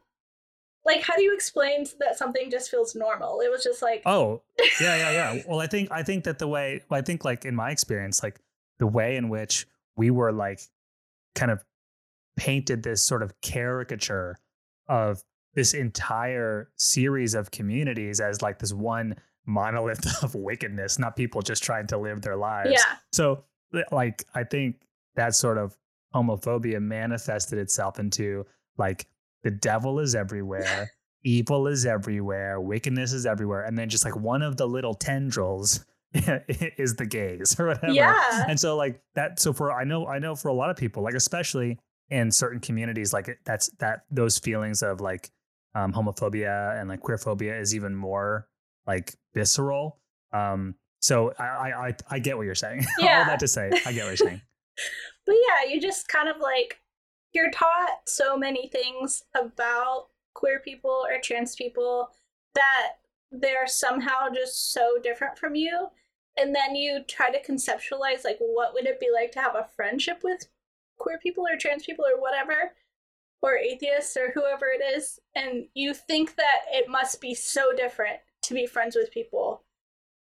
like 0.85 1.01
how 1.01 1.15
do 1.15 1.23
you 1.23 1.33
explain 1.33 1.85
that 1.99 2.17
something 2.17 2.49
just 2.49 2.69
feels 2.69 2.95
normal 2.95 3.39
it 3.41 3.49
was 3.49 3.63
just 3.63 3.81
like 3.81 4.01
oh 4.05 4.41
yeah 4.81 4.95
yeah 4.95 5.11
yeah 5.11 5.41
well 5.47 5.59
i 5.59 5.67
think 5.67 5.89
i 5.91 6.03
think 6.03 6.23
that 6.23 6.39
the 6.39 6.47
way 6.47 6.81
well, 6.89 6.99
i 6.99 7.01
think 7.01 7.23
like 7.23 7.45
in 7.45 7.55
my 7.55 7.71
experience 7.71 8.21
like 8.21 8.39
the 8.79 8.87
way 8.87 9.15
in 9.15 9.29
which 9.29 9.65
we 9.95 10.11
were 10.11 10.31
like 10.31 10.59
kind 11.35 11.51
of 11.51 11.63
painted 12.35 12.83
this 12.83 13.03
sort 13.03 13.23
of 13.23 13.39
caricature 13.41 14.37
of 14.87 15.23
this 15.53 15.73
entire 15.73 16.69
series 16.77 17.35
of 17.35 17.51
communities 17.51 18.19
as 18.19 18.41
like 18.41 18.59
this 18.59 18.73
one 18.73 19.15
monolith 19.45 20.05
of 20.23 20.35
wickedness 20.35 20.99
not 20.99 21.15
people 21.15 21.41
just 21.41 21.63
trying 21.63 21.87
to 21.87 21.97
live 21.97 22.21
their 22.21 22.35
lives 22.35 22.71
yeah 22.71 22.97
so 23.11 23.43
like 23.91 24.23
i 24.35 24.43
think 24.43 24.75
that 25.15 25.35
sort 25.35 25.57
of 25.57 25.77
homophobia 26.13 26.81
manifested 26.81 27.59
itself 27.59 27.99
into 27.99 28.45
like 28.77 29.07
the 29.43 29.51
devil 29.51 29.99
is 29.99 30.15
everywhere, 30.15 30.91
evil 31.23 31.67
is 31.67 31.85
everywhere, 31.85 32.59
wickedness 32.59 33.13
is 33.13 33.25
everywhere, 33.25 33.63
and 33.63 33.77
then 33.77 33.89
just 33.89 34.05
like 34.05 34.15
one 34.15 34.41
of 34.41 34.57
the 34.57 34.67
little 34.67 34.93
tendrils 34.93 35.85
is 36.13 36.95
the 36.95 37.05
gays 37.05 37.59
or 37.59 37.67
whatever. 37.67 37.93
Yeah. 37.93 38.45
And 38.47 38.59
so 38.59 38.75
like 38.75 39.01
that 39.15 39.39
so 39.39 39.53
for 39.53 39.71
I 39.71 39.83
know 39.83 40.07
I 40.07 40.19
know 40.19 40.35
for 40.35 40.49
a 40.49 40.53
lot 40.53 40.69
of 40.69 40.77
people, 40.77 41.03
like 41.03 41.15
especially 41.15 41.79
in 42.09 42.31
certain 42.31 42.59
communities, 42.59 43.13
like 43.13 43.39
that's 43.43 43.69
that 43.79 44.05
those 44.11 44.37
feelings 44.37 44.83
of 44.83 45.01
like 45.01 45.31
um, 45.75 45.91
homophobia 45.91 46.79
and 46.79 46.89
like 46.89 47.01
queerphobia 47.01 47.59
is 47.59 47.73
even 47.73 47.95
more 47.95 48.47
like 48.85 49.15
visceral. 49.33 49.99
Um, 50.31 50.75
so 51.03 51.33
I, 51.37 51.43
I 51.43 51.95
I 52.09 52.19
get 52.19 52.37
what 52.37 52.43
you're 52.43 52.55
saying. 52.55 52.85
Yeah. 52.99 53.19
All 53.19 53.25
that 53.25 53.39
to 53.41 53.47
say, 53.47 53.69
I 53.85 53.91
get 53.91 54.05
what 54.05 54.17
you're 54.17 54.17
saying. 54.17 54.41
but 55.25 55.35
yeah, 55.35 55.69
you 55.69 55.81
just 55.81 56.07
kind 56.07 56.29
of 56.29 56.37
like 56.39 56.79
you're 57.33 57.51
taught 57.51 58.07
so 58.07 58.37
many 58.37 58.69
things 58.69 59.23
about 59.35 60.07
queer 60.33 60.59
people 60.59 61.05
or 61.05 61.19
trans 61.21 61.55
people 61.55 62.09
that 62.55 62.93
they're 63.31 63.67
somehow 63.67 64.29
just 64.33 64.71
so 64.71 64.97
different 65.03 65.37
from 65.37 65.55
you 65.55 65.87
and 66.37 66.55
then 66.55 66.75
you 66.75 67.01
try 67.07 67.29
to 67.29 67.51
conceptualize 67.51 68.23
like 68.23 68.37
what 68.39 68.73
would 68.73 68.85
it 68.85 68.99
be 68.99 69.09
like 69.13 69.31
to 69.31 69.39
have 69.39 69.55
a 69.55 69.67
friendship 69.75 70.21
with 70.23 70.47
queer 70.97 71.19
people 71.21 71.45
or 71.45 71.57
trans 71.57 71.83
people 71.83 72.05
or 72.05 72.21
whatever 72.21 72.73
or 73.41 73.57
atheists 73.57 74.15
or 74.15 74.31
whoever 74.33 74.67
it 74.67 74.83
is 74.95 75.19
and 75.35 75.65
you 75.73 75.93
think 75.93 76.35
that 76.35 76.61
it 76.71 76.89
must 76.89 77.19
be 77.19 77.33
so 77.33 77.73
different 77.75 78.19
to 78.43 78.53
be 78.53 78.67
friends 78.67 78.95
with 78.95 79.11
people 79.11 79.63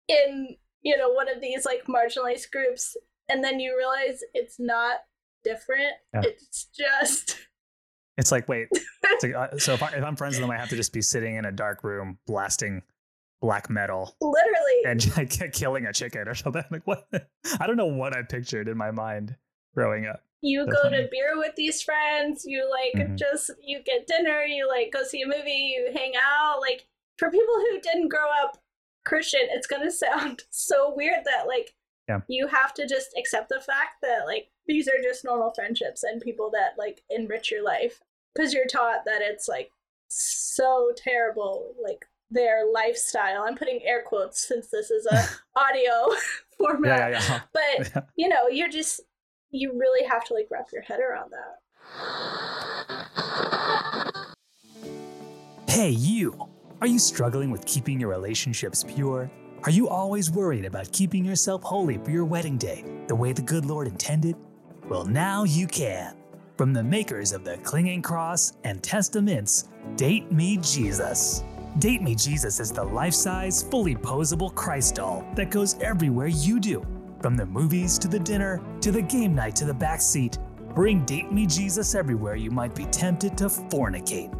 in 0.08 0.56
you 0.82 0.96
know 0.96 1.10
one 1.10 1.28
of 1.28 1.40
these 1.40 1.64
like 1.64 1.84
marginalized 1.86 2.50
groups 2.50 2.96
and 3.28 3.42
then 3.42 3.60
you 3.60 3.76
realize 3.76 4.20
it's 4.34 4.58
not 4.58 4.96
different. 5.44 5.94
Yeah. 6.14 6.22
It's 6.24 6.66
just. 6.66 7.38
It's 8.18 8.32
like 8.32 8.48
wait. 8.48 8.68
It's 9.04 9.24
like, 9.24 9.34
uh, 9.34 9.58
so 9.58 9.74
if, 9.74 9.82
I, 9.82 9.92
am 9.96 10.16
friends 10.16 10.36
with 10.36 10.40
them, 10.40 10.50
I 10.50 10.56
have 10.56 10.70
to 10.70 10.76
just 10.76 10.92
be 10.92 11.02
sitting 11.02 11.36
in 11.36 11.44
a 11.44 11.52
dark 11.52 11.84
room 11.84 12.18
blasting 12.26 12.82
black 13.42 13.68
metal, 13.68 14.16
literally, 14.22 14.84
and 14.86 15.16
like, 15.40 15.52
killing 15.52 15.84
a 15.84 15.92
chicken 15.92 16.26
or 16.26 16.34
something. 16.34 16.64
Like 16.70 16.86
what? 16.86 17.06
I 17.60 17.66
don't 17.66 17.76
know 17.76 17.86
what 17.86 18.16
I 18.16 18.22
pictured 18.22 18.68
in 18.68 18.78
my 18.78 18.90
mind 18.90 19.36
growing 19.74 20.06
up. 20.06 20.22
You 20.40 20.66
go 20.66 20.82
funny. 20.84 21.02
to 21.02 21.08
beer 21.10 21.36
with 21.36 21.56
these 21.56 21.82
friends. 21.82 22.44
You 22.46 22.70
like 22.70 23.06
mm-hmm. 23.06 23.16
just 23.16 23.50
you 23.62 23.82
get 23.82 24.06
dinner. 24.06 24.44
You 24.44 24.66
like 24.66 24.92
go 24.92 25.02
see 25.02 25.20
a 25.20 25.26
movie. 25.26 25.74
You 25.76 25.90
hang 25.94 26.12
out. 26.16 26.60
Like 26.60 26.86
for 27.18 27.30
people 27.30 27.54
who 27.54 27.80
didn't 27.80 28.08
grow 28.08 28.28
up 28.42 28.61
Christian, 29.04 29.42
it's 29.50 29.66
gonna 29.66 29.90
sound 29.90 30.42
so 30.50 30.92
weird 30.94 31.24
that 31.24 31.46
like 31.46 31.74
yeah. 32.08 32.20
you 32.28 32.46
have 32.46 32.74
to 32.74 32.86
just 32.86 33.14
accept 33.18 33.48
the 33.48 33.60
fact 33.60 34.00
that 34.02 34.26
like 34.26 34.48
these 34.66 34.88
are 34.88 35.02
just 35.02 35.24
normal 35.24 35.52
friendships 35.54 36.02
and 36.02 36.20
people 36.20 36.50
that 36.52 36.72
like 36.78 37.02
enrich 37.10 37.50
your 37.50 37.64
life 37.64 38.00
because 38.34 38.52
you're 38.52 38.66
taught 38.66 39.04
that 39.04 39.20
it's 39.22 39.48
like 39.48 39.70
so 40.08 40.90
terrible 40.96 41.74
like 41.82 42.04
their 42.30 42.64
lifestyle 42.72 43.42
i'm 43.42 43.56
putting 43.56 43.80
air 43.84 44.02
quotes 44.02 44.46
since 44.46 44.68
this 44.68 44.90
is 44.90 45.06
a 45.06 45.28
audio 45.58 46.08
format 46.58 46.98
yeah, 46.98 47.08
yeah, 47.08 47.24
yeah. 47.28 47.40
but 47.52 47.90
yeah. 47.94 48.02
you 48.16 48.28
know 48.28 48.48
you're 48.48 48.68
just 48.68 49.00
you 49.50 49.72
really 49.78 50.06
have 50.06 50.24
to 50.24 50.34
like 50.34 50.48
wrap 50.50 50.68
your 50.72 50.82
head 50.82 51.00
around 51.00 51.30
that 51.30 51.58
hey 55.68 55.90
you 55.90 56.51
are 56.82 56.86
you 56.86 56.98
struggling 56.98 57.50
with 57.50 57.64
keeping 57.64 57.98
your 57.98 58.10
relationships 58.10 58.84
pure 58.84 59.30
are 59.64 59.70
you 59.70 59.88
always 59.88 60.30
worried 60.30 60.64
about 60.64 60.90
keeping 60.92 61.24
yourself 61.24 61.62
holy 61.62 61.96
for 61.98 62.10
your 62.10 62.24
wedding 62.24 62.58
day 62.58 62.84
the 63.06 63.14
way 63.14 63.32
the 63.32 63.40
good 63.40 63.64
lord 63.64 63.86
intended 63.86 64.36
well, 64.88 65.04
now 65.04 65.44
you 65.44 65.66
can. 65.66 66.16
From 66.58 66.72
the 66.72 66.82
makers 66.82 67.32
of 67.32 67.44
the 67.44 67.56
Clinging 67.58 68.02
Cross 68.02 68.54
and 68.64 68.82
Testaments, 68.82 69.68
Date 69.96 70.30
Me 70.30 70.58
Jesus. 70.58 71.44
Date 71.78 72.02
Me 72.02 72.14
Jesus 72.14 72.60
is 72.60 72.70
the 72.70 72.84
life 72.84 73.14
size, 73.14 73.62
fully 73.62 73.94
posable 73.94 74.54
Christ 74.54 74.96
doll 74.96 75.24
that 75.34 75.50
goes 75.50 75.78
everywhere 75.80 76.26
you 76.26 76.60
do. 76.60 76.86
From 77.22 77.36
the 77.36 77.46
movies 77.46 77.98
to 78.00 78.08
the 78.08 78.18
dinner 78.18 78.60
to 78.80 78.92
the 78.92 79.00
game 79.00 79.34
night 79.34 79.56
to 79.56 79.64
the 79.64 79.72
back 79.72 80.00
seat, 80.00 80.38
bring 80.74 81.04
Date 81.06 81.32
Me 81.32 81.46
Jesus 81.46 81.94
everywhere 81.94 82.36
you 82.36 82.50
might 82.50 82.74
be 82.74 82.84
tempted 82.86 83.38
to 83.38 83.44
fornicate. 83.46 84.30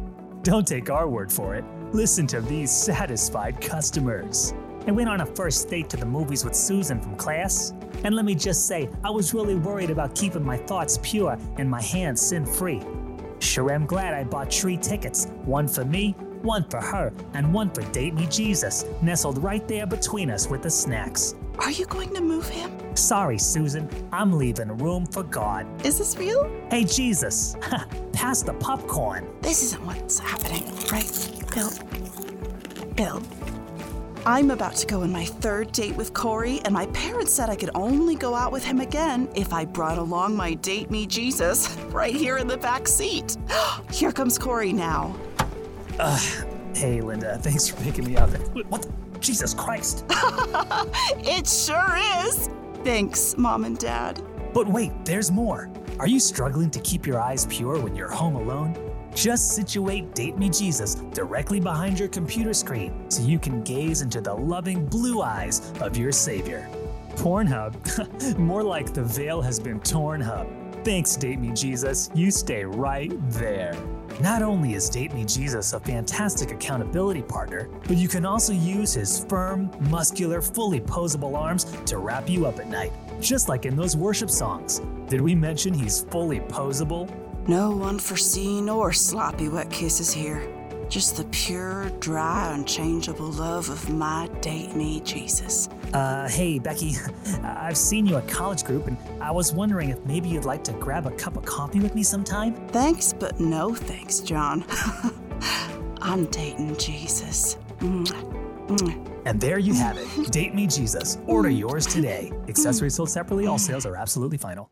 Don't 0.43 0.67
take 0.67 0.89
our 0.89 1.07
word 1.07 1.31
for 1.31 1.55
it. 1.55 1.63
Listen 1.93 2.25
to 2.25 2.41
these 2.41 2.71
satisfied 2.71 3.61
customers. 3.61 4.55
I 4.87 4.91
went 4.91 5.09
on 5.09 5.21
a 5.21 5.27
first 5.27 5.69
date 5.69 5.91
to 5.91 5.97
the 5.97 6.07
movies 6.07 6.43
with 6.43 6.55
Susan 6.55 6.99
from 6.99 7.15
class. 7.15 7.71
And 8.03 8.15
let 8.15 8.25
me 8.25 8.33
just 8.33 8.65
say, 8.65 8.89
I 9.03 9.11
was 9.11 9.31
really 9.31 9.53
worried 9.53 9.91
about 9.91 10.15
keeping 10.15 10.43
my 10.43 10.57
thoughts 10.57 10.97
pure 11.03 11.37
and 11.57 11.69
my 11.69 11.83
hands 11.83 12.19
sin 12.19 12.47
free. 12.47 12.81
Sure 13.37 13.71
am 13.71 13.85
glad 13.85 14.15
I 14.15 14.23
bought 14.23 14.51
three 14.51 14.75
tickets 14.75 15.27
one 15.45 15.67
for 15.67 15.85
me, 15.85 16.15
one 16.41 16.67
for 16.67 16.81
her, 16.81 17.13
and 17.35 17.53
one 17.53 17.69
for 17.69 17.83
Date 17.91 18.15
Me 18.15 18.25
Jesus, 18.25 18.85
nestled 19.03 19.37
right 19.43 19.65
there 19.67 19.85
between 19.85 20.31
us 20.31 20.49
with 20.49 20.63
the 20.63 20.71
snacks. 20.71 21.35
Are 21.59 21.71
you 21.71 21.85
going 21.85 22.11
to 22.15 22.21
move 22.21 22.47
him? 22.47 22.71
Sorry, 22.95 23.37
Susan. 23.37 23.87
I'm 24.11 24.33
leaving 24.33 24.75
room 24.79 25.05
for 25.05 25.21
God. 25.21 25.67
Is 25.85 25.99
this 25.99 26.17
real? 26.17 26.51
Hey, 26.71 26.85
Jesus. 26.85 27.55
Pass 28.13 28.41
the 28.41 28.53
popcorn. 28.53 29.29
This 29.41 29.61
isn't 29.61 29.85
what's 29.85 30.17
happening, 30.17 30.65
right? 30.91 31.42
Bill. 31.53 31.71
Bill, 32.95 33.21
I'm 34.25 34.51
about 34.51 34.75
to 34.77 34.87
go 34.87 35.01
on 35.01 35.11
my 35.11 35.25
third 35.25 35.71
date 35.71 35.95
with 35.95 36.13
Corey, 36.13 36.61
and 36.65 36.73
my 36.73 36.87
parents 36.87 37.31
said 37.31 37.49
I 37.49 37.55
could 37.55 37.69
only 37.75 38.15
go 38.15 38.33
out 38.33 38.51
with 38.51 38.63
him 38.63 38.79
again 38.79 39.29
if 39.35 39.53
I 39.53 39.65
brought 39.65 39.97
along 39.97 40.35
my 40.35 40.55
date 40.55 40.89
me 40.89 41.05
Jesus 41.05 41.75
right 41.89 42.15
here 42.15 42.37
in 42.37 42.47
the 42.47 42.57
back 42.57 42.87
seat. 42.87 43.37
here 43.91 44.11
comes 44.11 44.39
Corey 44.39 44.73
now. 44.73 45.15
Uh, 45.99 46.17
hey, 46.73 47.01
Linda. 47.01 47.37
Thanks 47.37 47.67
for 47.67 47.81
picking 47.83 48.05
me 48.05 48.17
up. 48.17 48.31
What? 48.69 48.87
Jesus 49.19 49.53
Christ. 49.53 50.05
it 50.09 51.47
sure 51.47 51.97
is. 52.25 52.49
Thanks, 52.83 53.37
Mom 53.37 53.63
and 53.63 53.77
Dad. 53.77 54.21
But 54.53 54.67
wait, 54.67 54.91
there's 55.05 55.31
more. 55.31 55.69
Are 55.99 56.07
you 56.07 56.19
struggling 56.19 56.71
to 56.71 56.79
keep 56.79 57.05
your 57.05 57.21
eyes 57.21 57.45
pure 57.47 57.79
when 57.79 57.95
you're 57.95 58.09
home 58.09 58.35
alone? 58.35 58.92
Just 59.15 59.55
situate 59.55 60.15
Date 60.15 60.37
Me 60.37 60.49
Jesus 60.49 60.95
directly 60.95 61.59
behind 61.59 61.99
your 61.99 62.07
computer 62.07 62.53
screen 62.53 63.09
so 63.09 63.21
you 63.21 63.37
can 63.37 63.61
gaze 63.63 64.01
into 64.01 64.21
the 64.21 64.33
loving 64.33 64.85
blue 64.85 65.21
eyes 65.21 65.71
of 65.81 65.95
your 65.95 66.11
Savior. 66.11 66.67
Pornhub? 67.15 68.37
More 68.39 68.63
like 68.63 68.91
the 68.91 69.03
veil 69.03 69.41
has 69.41 69.59
been 69.59 69.79
torn 69.81 70.19
hub. 70.19 70.47
Thanks, 70.83 71.15
Date 71.15 71.39
Me 71.39 71.51
Jesus. 71.51 72.09
You 72.15 72.31
stay 72.31 72.65
right 72.65 73.11
there. 73.29 73.77
Not 74.19 74.41
only 74.41 74.73
is 74.73 74.89
Date 74.89 75.13
Me 75.13 75.23
Jesus 75.25 75.73
a 75.73 75.79
fantastic 75.79 76.51
accountability 76.51 77.21
partner, 77.21 77.69
but 77.87 77.97
you 77.97 78.07
can 78.07 78.25
also 78.25 78.51
use 78.51 78.93
his 78.93 79.25
firm, 79.25 79.71
muscular, 79.89 80.41
fully 80.41 80.81
posable 80.81 81.37
arms 81.37 81.65
to 81.85 81.99
wrap 81.99 82.27
you 82.27 82.47
up 82.47 82.59
at 82.59 82.67
night, 82.67 82.91
just 83.21 83.47
like 83.47 83.65
in 83.65 83.75
those 83.75 83.95
worship 83.95 84.29
songs. 84.29 84.81
Did 85.07 85.21
we 85.21 85.35
mention 85.35 85.73
he's 85.73 86.03
fully 86.05 86.39
posable? 86.41 87.22
No 87.47 87.83
unforeseen 87.83 88.69
or 88.69 88.93
sloppy 88.93 89.49
wet 89.49 89.69
kisses 89.69 90.13
here. 90.13 90.47
Just 90.87 91.17
the 91.17 91.25
pure, 91.25 91.89
dry, 91.99 92.53
unchangeable 92.53 93.31
love 93.31 93.69
of 93.69 93.89
my 93.89 94.29
date 94.39 94.75
me 94.75 95.01
Jesus. 95.01 95.67
Uh, 95.93 96.29
hey, 96.29 96.57
Becky. 96.57 96.95
I've 97.43 97.75
seen 97.75 98.05
you 98.05 98.15
at 98.15 98.29
college 98.29 98.63
group, 98.63 98.87
and 98.87 98.97
I 99.19 99.31
was 99.31 99.51
wondering 99.51 99.89
if 99.89 99.99
maybe 100.05 100.29
you'd 100.29 100.45
like 100.45 100.63
to 100.65 100.71
grab 100.73 101.05
a 101.05 101.11
cup 101.11 101.35
of 101.35 101.43
coffee 101.43 101.81
with 101.81 101.95
me 101.95 102.03
sometime? 102.03 102.53
Thanks, 102.69 103.11
but 103.11 103.39
no 103.41 103.73
thanks, 103.73 104.21
John. 104.21 104.63
I'm 106.01 106.25
dating 106.27 106.77
Jesus. 106.77 107.57
And 107.81 109.41
there 109.41 109.59
you 109.59 109.73
have 109.73 109.97
it. 109.97 110.31
Date 110.31 110.55
Me 110.55 110.65
Jesus. 110.65 111.17
Order 111.27 111.49
yours 111.49 111.85
today. 111.87 112.31
Accessories 112.47 112.95
sold 112.95 113.09
separately. 113.09 113.47
All 113.47 113.57
sales 113.57 113.85
are 113.85 113.97
absolutely 113.97 114.37
final. 114.37 114.69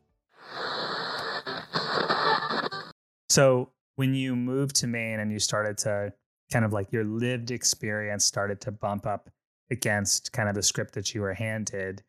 So, 3.32 3.70
when 3.96 4.14
you 4.14 4.36
moved 4.36 4.76
to 4.78 4.88
Maine 4.88 5.22
and 5.22 5.32
you 5.32 5.40
started 5.40 5.78
to 5.80 6.12
kind 6.52 6.66
of 6.66 6.74
like 6.74 6.92
your 6.92 7.06
lived 7.06 7.50
experience 7.50 8.26
started 8.26 8.60
to 8.62 8.74
bump 8.74 9.06
up 9.06 9.30
against 9.70 10.34
kind 10.34 10.50
of 10.50 10.56
the 10.56 10.62
script 10.62 10.96
that 10.96 11.16
you 11.16 11.22
were 11.22 11.34
handed, 11.34 12.04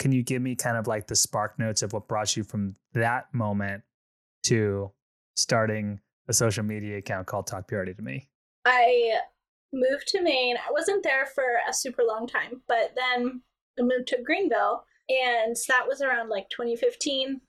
can 0.00 0.10
you 0.10 0.24
give 0.24 0.42
me 0.42 0.56
kind 0.56 0.76
of 0.76 0.88
like 0.88 1.06
the 1.06 1.14
spark 1.14 1.56
notes 1.56 1.82
of 1.82 1.92
what 1.92 2.08
brought 2.08 2.36
you 2.36 2.42
from 2.42 2.74
that 2.94 3.32
moment 3.32 3.84
to 4.46 4.90
starting 5.36 6.00
a 6.26 6.32
social 6.32 6.64
media 6.64 6.98
account 6.98 7.28
called 7.28 7.46
Talk 7.46 7.68
Purity 7.68 7.94
to 7.94 8.02
Me? 8.02 8.28
I 8.64 9.20
moved 9.72 10.08
to 10.08 10.20
Maine. 10.20 10.56
I 10.56 10.72
wasn't 10.72 11.04
there 11.04 11.26
for 11.26 11.44
a 11.68 11.72
super 11.72 12.02
long 12.02 12.26
time, 12.26 12.62
but 12.66 12.90
then 12.96 13.40
I 13.78 13.82
moved 13.82 14.08
to 14.08 14.18
Greenville, 14.20 14.84
and 15.08 15.54
that 15.68 15.86
was 15.86 16.02
around 16.02 16.28
like 16.28 16.48
2015. 16.48 17.40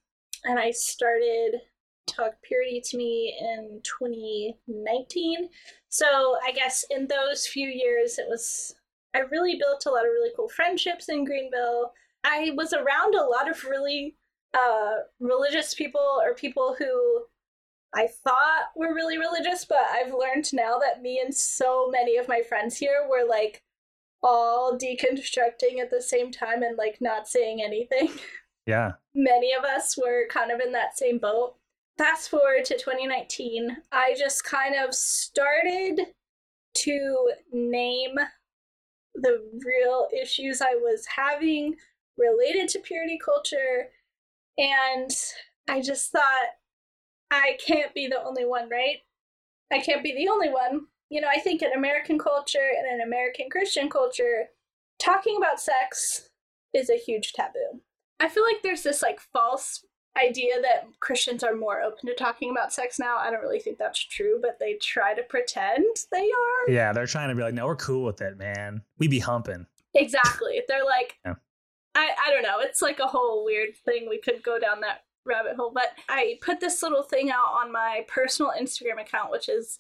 And 0.44 0.60
I 0.60 0.70
started 0.70 1.62
Talk 2.08 2.34
Purity 2.42 2.82
to 2.86 2.98
me 2.98 3.38
in 3.40 3.82
2019. 3.84 5.50
So 5.90 6.06
I 6.46 6.52
guess 6.52 6.86
in 6.90 7.08
those 7.08 7.48
few 7.48 7.68
years, 7.68 8.18
it 8.18 8.26
was, 8.28 8.76
I 9.16 9.20
really 9.20 9.58
built 9.58 9.86
a 9.86 9.92
lot 9.92 10.06
of 10.06 10.12
really 10.12 10.32
cool 10.36 10.50
friendships 10.50 11.10
in 11.10 11.26
Greenville. 11.26 11.92
I 12.24 12.52
was 12.56 12.74
around 12.74 13.16
a 13.16 13.24
lot 13.24 13.50
of 13.50 13.64
really 13.64 14.16
uh, 14.54 14.96
religious 15.20 15.74
people 15.74 16.22
or 16.24 16.34
people 16.34 16.76
who 16.78 17.26
I 17.96 18.08
thought 18.08 18.72
were 18.76 18.94
really 18.94 19.18
religious, 19.18 19.66
but 19.66 19.86
I've 19.92 20.14
learned 20.14 20.52
now 20.54 20.78
that 20.80 21.02
me 21.02 21.22
and 21.24 21.34
so 21.34 21.90
many 21.90 22.18
of 22.18 22.28
my 22.28 22.42
friends 22.48 22.78
here 22.78 23.08
were 23.10 23.28
like 23.28 23.64
all 24.24 24.78
deconstructing 24.78 25.80
at 25.82 25.90
the 25.90 26.02
same 26.02 26.32
time 26.32 26.64
and 26.64 26.78
like 26.78 26.98
not 27.00 27.28
saying 27.28 27.62
anything. 27.64 28.10
Yeah. 28.66 28.94
Many 29.16 29.54
of 29.54 29.64
us 29.64 29.98
were 29.98 30.28
kind 30.30 30.52
of 30.52 30.60
in 30.60 30.74
that 30.74 30.98
same 30.98 31.18
boat. 31.18 31.56
Fast 31.98 32.30
forward 32.30 32.64
to 32.66 32.78
2019, 32.78 33.76
I 33.92 34.14
just 34.18 34.44
kind 34.44 34.76
of 34.76 34.94
started 34.94 36.02
to 36.76 37.32
name 37.52 38.16
the 39.16 39.42
real 39.66 40.08
issues 40.16 40.62
I 40.62 40.76
was 40.76 41.08
having 41.08 41.76
related 42.16 42.70
to 42.70 42.80
purity 42.80 43.18
culture. 43.24 43.90
And 44.60 45.10
I 45.68 45.82
just 45.82 46.12
thought, 46.12 46.50
I 47.32 47.58
can't 47.66 47.94
be 47.96 48.08
the 48.08 48.24
only 48.24 48.46
one, 48.46 48.70
right? 48.70 48.98
I 49.72 49.80
can't 49.80 50.04
be 50.04 50.14
the 50.14 50.30
only 50.30 50.50
one. 50.50 50.88
You 51.10 51.22
know, 51.22 51.30
I 51.34 51.40
think 51.40 51.64
in 51.64 51.74
American 51.74 52.20
culture 52.20 52.70
and 52.78 53.02
in 53.02 53.06
American 53.06 53.50
Christian 53.50 53.90
culture, 53.90 54.50
talking 55.00 55.36
about 55.38 55.60
sex 55.60 56.30
is 56.74 56.92
a 56.92 56.98
huge 56.98 57.34
taboo. 57.34 57.82
I 58.20 58.30
feel 58.30 58.44
like 58.44 58.62
there's 58.62 58.84
this 58.84 59.02
like 59.02 59.20
false 59.34 59.84
idea 60.18 60.62
that 60.62 60.88
Christians 61.00 61.44
are 61.44 61.56
more 61.56 61.82
open 61.82 62.08
to 62.08 62.16
talking 62.16 62.52
about 62.52 62.74
sex 62.74 63.00
now. 63.00 63.18
I 63.18 63.32
don't 63.32 63.42
really 63.42 63.60
think 63.60 63.78
that's 63.78 64.04
true, 64.04 64.40
but 64.42 64.58
they 64.60 64.74
try 64.76 65.14
to 65.14 65.24
pretend 65.24 65.86
they 66.12 66.20
are. 66.20 66.72
Yeah, 66.72 66.94
they're 66.94 67.08
trying 67.08 67.30
to 67.30 67.36
be 67.36 67.42
like, 67.42 67.54
no, 67.54 67.66
we're 67.66 67.76
cool 67.76 68.04
with 68.04 68.22
it, 68.22 68.38
man. 68.38 68.82
We 68.98 69.08
be 69.08 69.20
humping. 69.20 69.66
Exactly. 69.94 70.62
They're 70.68 70.86
like, 70.86 71.18
yeah. 71.26 71.36
I, 71.96 72.12
I 72.28 72.32
don't 72.32 72.44
know. 72.44 72.60
It's 72.60 72.82
like 72.82 73.00
a 73.00 73.08
whole 73.08 73.44
weird 73.44 73.76
thing. 73.86 74.08
We 74.10 74.20
could 74.20 74.44
go 74.44 74.60
down 74.60 74.82
that 74.82 75.02
rabbit 75.26 75.56
hole. 75.56 75.72
But 75.74 75.92
I 76.10 76.38
put 76.42 76.60
this 76.60 76.82
little 76.82 77.04
thing 77.04 77.32
out 77.32 77.54
on 77.60 77.72
my 77.72 78.06
personal 78.08 78.54
Instagram 78.60 79.02
account, 79.02 79.32
which 79.32 79.50
is, 79.50 79.80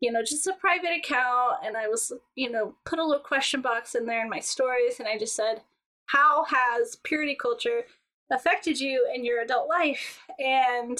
you 0.00 0.10
know, 0.10 0.22
just 0.22 0.46
a 0.46 0.54
private 0.54 0.96
account. 0.96 1.56
And 1.64 1.76
I 1.76 1.88
was, 1.88 2.12
you 2.34 2.50
know, 2.50 2.74
put 2.84 2.98
a 2.98 3.04
little 3.04 3.22
question 3.22 3.60
box 3.60 3.94
in 3.94 4.06
there 4.06 4.22
in 4.22 4.30
my 4.30 4.40
stories. 4.40 4.98
And 4.98 5.08
I 5.08 5.18
just 5.18 5.36
said, 5.36 5.62
How 6.06 6.44
has 6.44 6.96
purity 7.04 7.36
culture 7.40 7.84
affected 8.30 8.80
you 8.80 9.08
in 9.14 9.24
your 9.24 9.40
adult 9.40 9.68
life? 9.68 10.20
And 10.38 10.98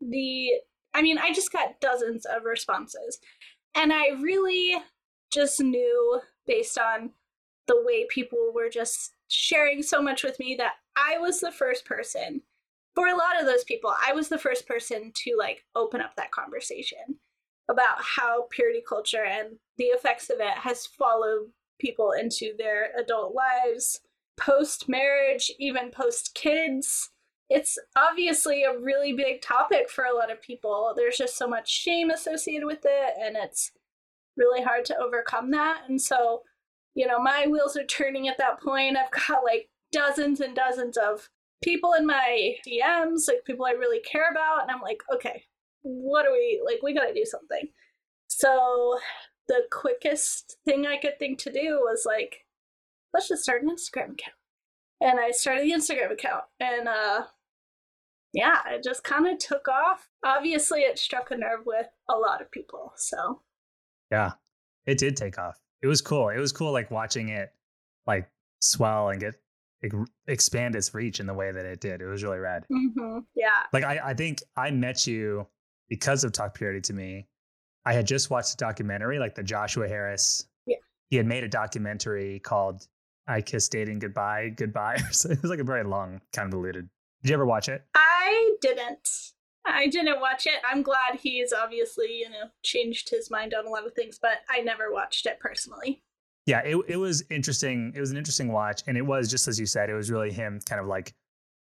the, 0.00 0.52
I 0.94 1.02
mean, 1.02 1.18
I 1.18 1.32
just 1.32 1.52
got 1.52 1.80
dozens 1.80 2.26
of 2.26 2.44
responses. 2.44 3.18
And 3.74 3.92
I 3.92 4.08
really 4.20 4.76
just 5.32 5.60
knew 5.60 6.20
based 6.46 6.78
on 6.78 7.10
the 7.66 7.80
way 7.84 8.06
people 8.08 8.52
were 8.54 8.68
just 8.68 9.12
sharing 9.28 9.82
so 9.82 10.02
much 10.02 10.24
with 10.24 10.38
me 10.40 10.56
that 10.56 10.74
I 10.96 11.18
was 11.18 11.40
the 11.40 11.52
first 11.52 11.84
person 11.84 12.42
for 12.94 13.06
a 13.06 13.16
lot 13.16 13.40
of 13.40 13.46
those 13.46 13.64
people, 13.64 13.94
I 14.06 14.12
was 14.12 14.28
the 14.28 14.38
first 14.38 14.66
person 14.66 15.12
to 15.24 15.36
like 15.38 15.64
open 15.74 16.00
up 16.00 16.16
that 16.16 16.32
conversation 16.32 17.18
about 17.68 18.02
how 18.02 18.46
purity 18.50 18.82
culture 18.86 19.24
and 19.24 19.56
the 19.78 19.84
effects 19.84 20.28
of 20.28 20.40
it 20.40 20.58
has 20.58 20.86
followed 20.86 21.50
people 21.78 22.12
into 22.12 22.52
their 22.58 22.90
adult 22.98 23.34
lives, 23.34 24.00
post 24.40 24.88
marriage, 24.88 25.50
even 25.58 25.90
post 25.90 26.34
kids. 26.34 27.10
It's 27.48 27.78
obviously 27.96 28.62
a 28.62 28.78
really 28.78 29.12
big 29.12 29.42
topic 29.42 29.90
for 29.90 30.04
a 30.04 30.14
lot 30.14 30.30
of 30.30 30.40
people. 30.40 30.94
There's 30.96 31.16
just 31.16 31.36
so 31.36 31.46
much 31.46 31.70
shame 31.70 32.10
associated 32.10 32.66
with 32.66 32.84
it, 32.84 33.14
and 33.20 33.36
it's 33.36 33.72
really 34.36 34.62
hard 34.62 34.84
to 34.86 34.96
overcome 34.96 35.50
that. 35.50 35.82
And 35.88 36.00
so, 36.00 36.42
you 36.94 37.06
know, 37.06 37.20
my 37.20 37.46
wheels 37.48 37.76
are 37.76 37.84
turning 37.84 38.28
at 38.28 38.38
that 38.38 38.60
point. 38.60 38.96
I've 38.96 39.10
got 39.10 39.44
like 39.44 39.68
dozens 39.92 40.40
and 40.40 40.54
dozens 40.54 40.96
of 40.96 41.28
people 41.62 41.92
in 41.92 42.06
my 42.06 42.54
DMs, 42.66 43.28
like 43.28 43.44
people 43.44 43.66
I 43.66 43.72
really 43.72 44.00
care 44.00 44.30
about, 44.30 44.62
and 44.62 44.70
I'm 44.70 44.80
like, 44.80 45.02
okay, 45.12 45.44
what 45.82 46.24
do 46.24 46.32
we 46.32 46.62
like? 46.64 46.82
We 46.82 46.94
gotta 46.94 47.14
do 47.14 47.24
something. 47.24 47.68
So 48.28 48.98
the 49.48 49.62
quickest 49.72 50.56
thing 50.64 50.86
I 50.86 50.96
could 50.96 51.18
think 51.18 51.38
to 51.40 51.52
do 51.52 51.80
was 51.82 52.04
like, 52.06 52.44
let's 53.12 53.28
just 53.28 53.42
start 53.42 53.62
an 53.62 53.70
Instagram 53.70 54.12
account. 54.12 54.36
And 55.00 55.18
I 55.18 55.30
started 55.30 55.64
the 55.64 55.72
Instagram 55.72 56.12
account, 56.12 56.44
and 56.60 56.86
uh, 56.86 57.22
yeah, 58.32 58.58
it 58.68 58.82
just 58.82 59.02
kind 59.02 59.26
of 59.26 59.38
took 59.38 59.66
off. 59.66 60.08
Obviously, 60.24 60.80
it 60.80 60.98
struck 60.98 61.30
a 61.30 61.36
nerve 61.36 61.60
with 61.64 61.86
a 62.08 62.14
lot 62.14 62.42
of 62.42 62.50
people. 62.50 62.92
So 62.96 63.40
yeah, 64.10 64.32
it 64.86 64.98
did 64.98 65.16
take 65.16 65.38
off. 65.38 65.58
It 65.82 65.86
was 65.86 66.02
cool. 66.02 66.28
It 66.28 66.38
was 66.38 66.52
cool, 66.52 66.72
like 66.72 66.90
watching 66.90 67.30
it 67.30 67.52
like 68.06 68.28
swell 68.60 69.08
and 69.08 69.20
get 69.20 69.34
expand 70.26 70.76
its 70.76 70.92
reach 70.94 71.20
in 71.20 71.26
the 71.26 71.34
way 71.34 71.50
that 71.50 71.64
it 71.64 71.80
did. 71.80 72.02
It 72.02 72.06
was 72.06 72.22
really 72.22 72.38
rad. 72.38 72.66
Mm-hmm. 72.70 73.20
Yeah. 73.34 73.62
Like 73.72 73.84
I, 73.84 74.00
I 74.04 74.14
think 74.14 74.42
I 74.56 74.70
met 74.70 75.06
you 75.06 75.46
because 75.88 76.24
of 76.24 76.32
Talk 76.32 76.54
Purity 76.54 76.80
to 76.82 76.92
me. 76.92 77.26
I 77.86 77.94
had 77.94 78.06
just 78.06 78.28
watched 78.28 78.54
a 78.54 78.56
documentary, 78.58 79.18
like 79.18 79.34
the 79.34 79.42
Joshua 79.42 79.88
Harris. 79.88 80.46
Yeah. 80.66 80.76
He 81.08 81.16
had 81.16 81.26
made 81.26 81.44
a 81.44 81.48
documentary 81.48 82.40
called 82.40 82.86
"I 83.30 83.42
Kiss 83.42 83.68
Dating 83.68 83.98
Goodbye." 83.98 84.50
Goodbye. 84.56 84.96
it 85.08 85.42
was 85.42 85.44
like 85.44 85.60
a 85.60 85.64
very 85.64 85.84
long, 85.84 86.20
convoluted. 86.32 86.88
Did 87.22 87.30
you 87.30 87.34
ever 87.34 87.46
watch 87.46 87.68
it? 87.68 87.84
I 87.94 88.54
didn't. 88.60 89.08
I 89.66 89.88
didn't 89.88 90.20
watch 90.20 90.46
it. 90.46 90.60
I'm 90.68 90.82
glad 90.82 91.20
he's 91.20 91.52
obviously, 91.52 92.12
you 92.18 92.30
know, 92.30 92.48
changed 92.62 93.10
his 93.10 93.30
mind 93.30 93.54
on 93.54 93.66
a 93.66 93.70
lot 93.70 93.86
of 93.86 93.92
things, 93.92 94.18
but 94.20 94.38
I 94.48 94.62
never 94.62 94.90
watched 94.90 95.26
it 95.26 95.38
personally 95.38 96.02
yeah, 96.46 96.60
it 96.60 96.76
it 96.88 96.96
was 96.96 97.22
interesting. 97.30 97.92
It 97.94 98.00
was 98.00 98.10
an 98.10 98.16
interesting 98.16 98.50
watch, 98.50 98.82
and 98.86 98.96
it 98.96 99.02
was 99.02 99.30
just 99.30 99.46
as 99.46 99.60
you 99.60 99.66
said. 99.66 99.90
It 99.90 99.94
was 99.94 100.10
really 100.10 100.32
him 100.32 100.60
kind 100.68 100.80
of 100.80 100.86
like 100.86 101.14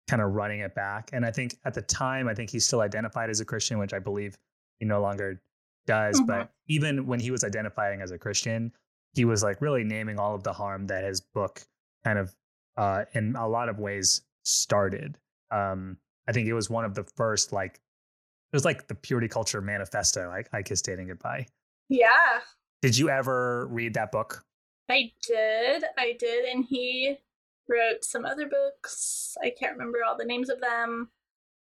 kind 0.08 0.22
of 0.22 0.32
running 0.32 0.60
it 0.60 0.74
back. 0.74 1.10
And 1.12 1.26
I 1.26 1.30
think 1.30 1.56
at 1.66 1.74
the 1.74 1.82
time, 1.82 2.28
I 2.28 2.34
think 2.34 2.48
he 2.48 2.58
still 2.58 2.80
identified 2.80 3.28
as 3.28 3.40
a 3.40 3.44
Christian, 3.44 3.78
which 3.78 3.92
I 3.92 3.98
believe 3.98 4.36
he 4.78 4.86
no 4.86 5.02
longer 5.02 5.42
does. 5.86 6.16
Mm-hmm. 6.16 6.26
But 6.26 6.50
even 6.68 7.06
when 7.06 7.20
he 7.20 7.30
was 7.30 7.44
identifying 7.44 8.00
as 8.00 8.12
a 8.12 8.18
Christian, 8.18 8.72
he 9.14 9.24
was 9.24 9.42
like 9.42 9.60
really 9.60 9.84
naming 9.84 10.18
all 10.18 10.34
of 10.34 10.42
the 10.42 10.52
harm 10.52 10.86
that 10.88 11.04
his 11.04 11.20
book 11.20 11.62
kind 12.04 12.18
of, 12.18 12.34
uh, 12.76 13.04
in 13.14 13.34
a 13.36 13.48
lot 13.48 13.68
of 13.68 13.78
ways, 13.78 14.22
started. 14.44 15.18
Um, 15.50 15.96
I 16.28 16.32
think 16.32 16.46
it 16.46 16.54
was 16.54 16.68
one 16.70 16.84
of 16.84 16.94
the 16.94 17.04
first 17.16 17.52
like 17.52 17.74
it 17.74 18.56
was 18.56 18.64
like 18.64 18.88
the 18.88 18.94
purity 18.94 19.28
culture 19.28 19.60
manifesto. 19.60 20.28
Like 20.28 20.48
I 20.52 20.62
kiss 20.62 20.82
dating 20.82 21.08
goodbye. 21.08 21.46
Yeah. 21.88 22.40
Did 22.80 22.96
you 22.96 23.10
ever 23.10 23.66
read 23.66 23.94
that 23.94 24.12
book? 24.12 24.44
I 24.88 25.12
did. 25.26 25.84
I 25.98 26.14
did. 26.18 26.46
And 26.46 26.64
he 26.64 27.18
wrote 27.68 28.04
some 28.04 28.24
other 28.24 28.46
books. 28.46 29.36
I 29.42 29.50
can't 29.50 29.72
remember 29.72 29.98
all 30.06 30.16
the 30.16 30.24
names 30.24 30.48
of 30.48 30.60
them. 30.60 31.10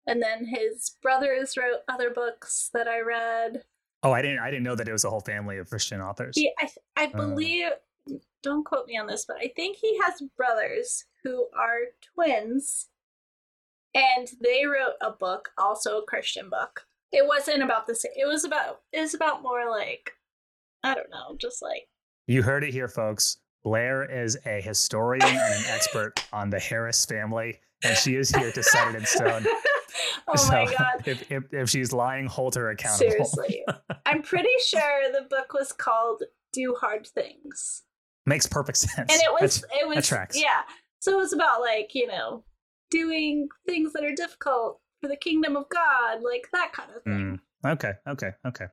And 0.06 0.22
then 0.22 0.46
his 0.46 0.96
brothers 1.02 1.56
wrote 1.56 1.80
other 1.88 2.10
books 2.10 2.70
that 2.72 2.86
I 2.86 3.00
read. 3.00 3.64
Oh, 4.06 4.12
I 4.12 4.22
didn't. 4.22 4.38
I 4.38 4.52
didn't 4.52 4.62
know 4.62 4.76
that 4.76 4.86
it 4.86 4.92
was 4.92 5.04
a 5.04 5.10
whole 5.10 5.20
family 5.20 5.58
of 5.58 5.68
Christian 5.68 6.00
authors. 6.00 6.34
Yeah, 6.36 6.50
I, 6.60 6.68
I 6.96 7.04
uh. 7.06 7.16
believe. 7.16 7.66
Uh, 7.66 8.14
don't 8.40 8.64
quote 8.64 8.86
me 8.86 8.96
on 8.96 9.08
this, 9.08 9.24
but 9.26 9.38
I 9.38 9.50
think 9.56 9.78
he 9.78 9.98
has 10.04 10.22
brothers 10.36 11.06
who 11.24 11.48
are 11.58 11.78
twins, 12.14 12.86
and 13.92 14.28
they 14.40 14.64
wrote 14.64 14.94
a 15.00 15.10
book, 15.10 15.48
also 15.58 15.98
a 15.98 16.04
Christian 16.04 16.48
book. 16.48 16.86
it 17.10 17.26
wasn't 17.26 17.64
about 17.64 17.88
the 17.88 17.96
same. 17.96 18.12
It 18.16 18.26
was 18.26 18.44
about 18.44 18.82
it 18.92 19.00
was 19.00 19.14
about 19.14 19.42
more 19.42 19.68
like 19.68 20.12
I 20.84 20.94
don't 20.94 21.10
know, 21.10 21.36
just 21.40 21.60
like 21.60 21.88
You 22.28 22.44
heard 22.44 22.62
it 22.62 22.72
here, 22.72 22.88
folks. 22.88 23.38
Blair 23.64 24.04
is 24.04 24.38
a 24.46 24.60
historian 24.60 25.26
and 25.26 25.36
an 25.36 25.64
expert 25.68 26.24
on 26.32 26.50
the 26.50 26.60
Harris 26.60 27.04
family, 27.04 27.58
and 27.82 27.96
she 27.96 28.14
is 28.14 28.30
here 28.30 28.52
to 28.52 28.62
set 28.62 28.86
it 28.86 28.94
in 28.94 29.04
stone. 29.04 29.44
oh 30.28 30.48
my 30.48 30.64
god. 30.76 31.06
If, 31.06 31.30
if, 31.30 31.44
if 31.52 31.70
she's 31.70 31.92
lying, 31.92 32.26
hold 32.26 32.54
her 32.56 32.70
accountable. 32.70 33.10
Seriously. 33.10 33.64
I'm 34.04 34.22
pretty 34.22 34.48
sure 34.66 35.12
the 35.12 35.26
book 35.28 35.52
was 35.54 35.72
called 35.72 36.22
Do 36.52 36.74
Hard 36.80 37.06
Things. 37.06 37.82
Makes 38.26 38.46
perfect 38.46 38.78
sense. 38.78 39.12
And 39.12 39.20
it 39.22 39.32
was 39.40 39.60
That's- 39.62 39.80
it 39.82 39.88
was 39.88 40.06
tracks. 40.06 40.40
yeah. 40.40 40.62
So 41.00 41.12
it 41.12 41.16
was 41.16 41.32
about 41.32 41.60
like, 41.60 41.94
you 41.94 42.06
know, 42.06 42.44
doing 42.90 43.48
things 43.66 43.92
that 43.92 44.04
are 44.04 44.14
difficult 44.14 44.80
for 45.00 45.08
the 45.08 45.16
kingdom 45.16 45.56
of 45.56 45.68
God, 45.68 46.22
like 46.22 46.48
that 46.52 46.72
kind 46.72 46.90
of 46.96 47.02
thing. 47.04 47.40
Mm, 47.64 47.72
okay, 47.72 47.92
okay, 48.08 48.30
okay. 48.46 48.66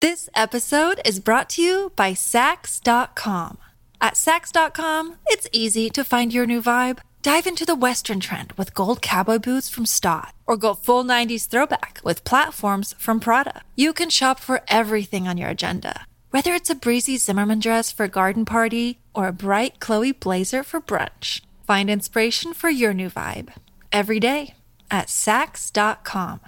This 0.00 0.28
episode 0.34 1.00
is 1.04 1.18
brought 1.18 1.48
to 1.50 1.62
you 1.62 1.92
by 1.96 2.12
Saks.com. 2.12 3.58
At 4.00 4.14
Saks.com, 4.14 5.16
it's 5.28 5.48
easy 5.50 5.88
to 5.90 6.04
find 6.04 6.32
your 6.34 6.44
new 6.44 6.60
vibe. 6.60 6.98
Dive 7.24 7.46
into 7.46 7.64
the 7.64 7.74
Western 7.74 8.20
trend 8.20 8.52
with 8.58 8.74
gold 8.74 9.00
cowboy 9.00 9.38
boots 9.38 9.70
from 9.70 9.86
Staud, 9.86 10.34
or 10.46 10.58
go 10.58 10.74
full 10.74 11.02
90s 11.02 11.48
throwback 11.48 11.98
with 12.04 12.22
platforms 12.22 12.94
from 12.98 13.18
Prada. 13.18 13.62
You 13.74 13.94
can 13.94 14.10
shop 14.10 14.38
for 14.38 14.60
everything 14.68 15.26
on 15.26 15.38
your 15.38 15.48
agenda, 15.48 16.04
whether 16.32 16.52
it's 16.52 16.68
a 16.68 16.74
breezy 16.74 17.16
Zimmermann 17.16 17.60
dress 17.60 17.90
for 17.90 18.04
a 18.04 18.08
garden 18.08 18.44
party 18.44 19.00
or 19.14 19.28
a 19.28 19.32
bright 19.32 19.80
Chloe 19.80 20.12
blazer 20.12 20.62
for 20.62 20.82
brunch. 20.82 21.40
Find 21.66 21.88
inspiration 21.88 22.52
for 22.52 22.68
your 22.68 22.92
new 22.92 23.08
vibe 23.08 23.54
every 23.90 24.20
day 24.20 24.52
at 24.90 25.06
Saks.com. 25.06 26.40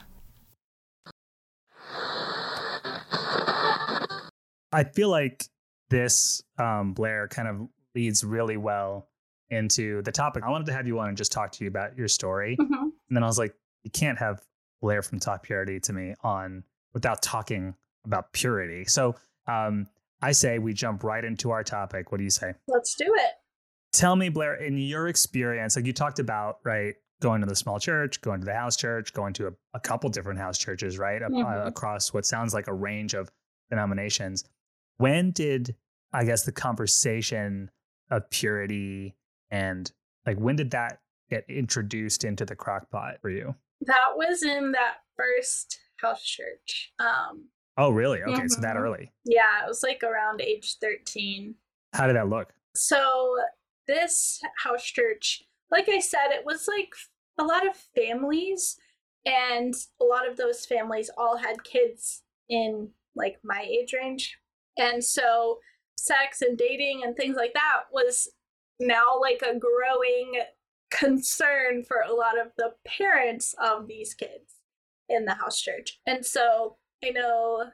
I 4.72 4.84
feel 4.84 5.08
like 5.08 5.42
this 5.88 6.42
um, 6.58 6.92
Blair 6.92 7.28
kind 7.28 7.48
of 7.48 7.66
leads 7.94 8.22
really 8.22 8.58
well 8.58 9.08
into 9.50 10.02
the 10.02 10.12
topic. 10.12 10.42
I 10.44 10.50
wanted 10.50 10.66
to 10.66 10.72
have 10.72 10.86
you 10.86 10.98
on 10.98 11.08
and 11.08 11.16
just 11.16 11.32
talk 11.32 11.52
to 11.52 11.64
you 11.64 11.68
about 11.68 11.96
your 11.96 12.08
story, 12.08 12.56
Mhm. 12.60 12.82
and 12.82 12.92
then 13.16 13.22
I 13.22 13.26
was 13.26 13.38
like, 13.38 13.54
you 13.84 13.90
can't 13.90 14.18
have 14.18 14.42
Blair 14.82 15.02
from 15.02 15.20
Top 15.20 15.42
Purity 15.44 15.80
to 15.80 15.92
me 15.92 16.14
on 16.22 16.64
without 16.92 17.22
talking 17.22 17.74
about 18.04 18.32
purity. 18.32 18.84
So 18.84 19.14
um, 19.46 19.86
I 20.22 20.32
say 20.32 20.58
we 20.58 20.72
jump 20.72 21.04
right 21.04 21.24
into 21.24 21.50
our 21.50 21.62
topic. 21.62 22.10
What 22.10 22.18
do 22.18 22.24
you 22.24 22.30
say? 22.30 22.54
Let's 22.66 22.94
do 22.96 23.04
it. 23.06 23.32
Tell 23.92 24.16
me, 24.16 24.28
Blair, 24.28 24.54
in 24.54 24.76
your 24.76 25.08
experience, 25.08 25.76
like 25.76 25.86
you 25.86 25.92
talked 25.92 26.18
about, 26.18 26.58
right, 26.64 26.94
going 27.22 27.40
to 27.40 27.46
the 27.46 27.54
small 27.56 27.78
church, 27.78 28.20
going 28.20 28.40
to 28.40 28.44
the 28.44 28.54
house 28.54 28.76
church, 28.76 29.12
going 29.12 29.32
to 29.34 29.46
a, 29.48 29.50
a 29.74 29.80
couple 29.80 30.10
different 30.10 30.38
house 30.38 30.58
churches, 30.58 30.98
right, 30.98 31.22
uh, 31.22 31.28
across 31.64 32.12
what 32.12 32.26
sounds 32.26 32.52
like 32.52 32.66
a 32.66 32.74
range 32.74 33.14
of 33.14 33.30
denominations. 33.70 34.44
When 34.98 35.30
did, 35.30 35.76
I 36.12 36.24
guess, 36.24 36.42
the 36.44 36.52
conversation 36.52 37.70
of 38.10 38.28
purity 38.30 39.14
and 39.50 39.90
like 40.26 40.38
when 40.38 40.56
did 40.56 40.70
that 40.72 41.00
get 41.30 41.44
introduced 41.48 42.24
into 42.24 42.44
the 42.44 42.56
crock 42.56 42.90
pot 42.90 43.14
for 43.20 43.30
you? 43.30 43.54
That 43.82 44.16
was 44.16 44.42
in 44.42 44.72
that 44.72 44.96
first 45.16 45.78
house 46.00 46.22
church. 46.22 46.92
Um 46.98 47.48
Oh, 47.78 47.90
really? 47.90 48.22
Okay, 48.22 48.48
so 48.48 48.60
that 48.62 48.74
Mhm. 48.76 48.80
early. 48.80 49.12
yeah, 49.24 49.62
it 49.62 49.68
was 49.68 49.82
like 49.82 50.02
around 50.02 50.40
age 50.40 50.76
13. 50.80 51.54
How 51.92 52.06
did 52.06 52.16
that 52.16 52.28
look? 52.28 52.54
So 52.74 53.36
this 53.86 54.40
house 54.62 54.82
church, 54.84 55.42
like 55.70 55.88
I 55.90 56.00
said, 56.00 56.28
it 56.30 56.44
was 56.44 56.66
like 56.68 56.88
a 57.38 57.44
lot 57.44 57.66
of 57.68 57.76
families, 57.94 58.78
and 59.26 59.74
a 60.00 60.04
lot 60.04 60.26
of 60.26 60.36
those 60.38 60.64
families 60.64 61.10
all 61.18 61.36
had 61.36 61.64
kids 61.64 62.22
in 62.48 62.90
like 63.14 63.38
my 63.44 63.60
age 63.60 63.92
range. 63.92 64.38
And 64.78 65.04
so 65.04 65.58
sex 65.98 66.40
and 66.42 66.56
dating 66.56 67.02
and 67.04 67.14
things 67.16 67.36
like 67.36 67.52
that 67.54 67.84
was 67.92 68.28
now 68.78 69.18
like 69.20 69.42
a 69.42 69.58
growing 69.58 70.40
concern 70.90 71.82
for 71.82 72.02
a 72.06 72.14
lot 72.14 72.38
of 72.38 72.52
the 72.56 72.72
parents 72.86 73.54
of 73.62 73.86
these 73.86 74.14
kids 74.14 74.60
in 75.08 75.24
the 75.24 75.34
house 75.34 75.60
church. 75.60 76.00
And 76.06 76.24
so 76.24 76.76
I 77.04 77.10
know 77.10 77.64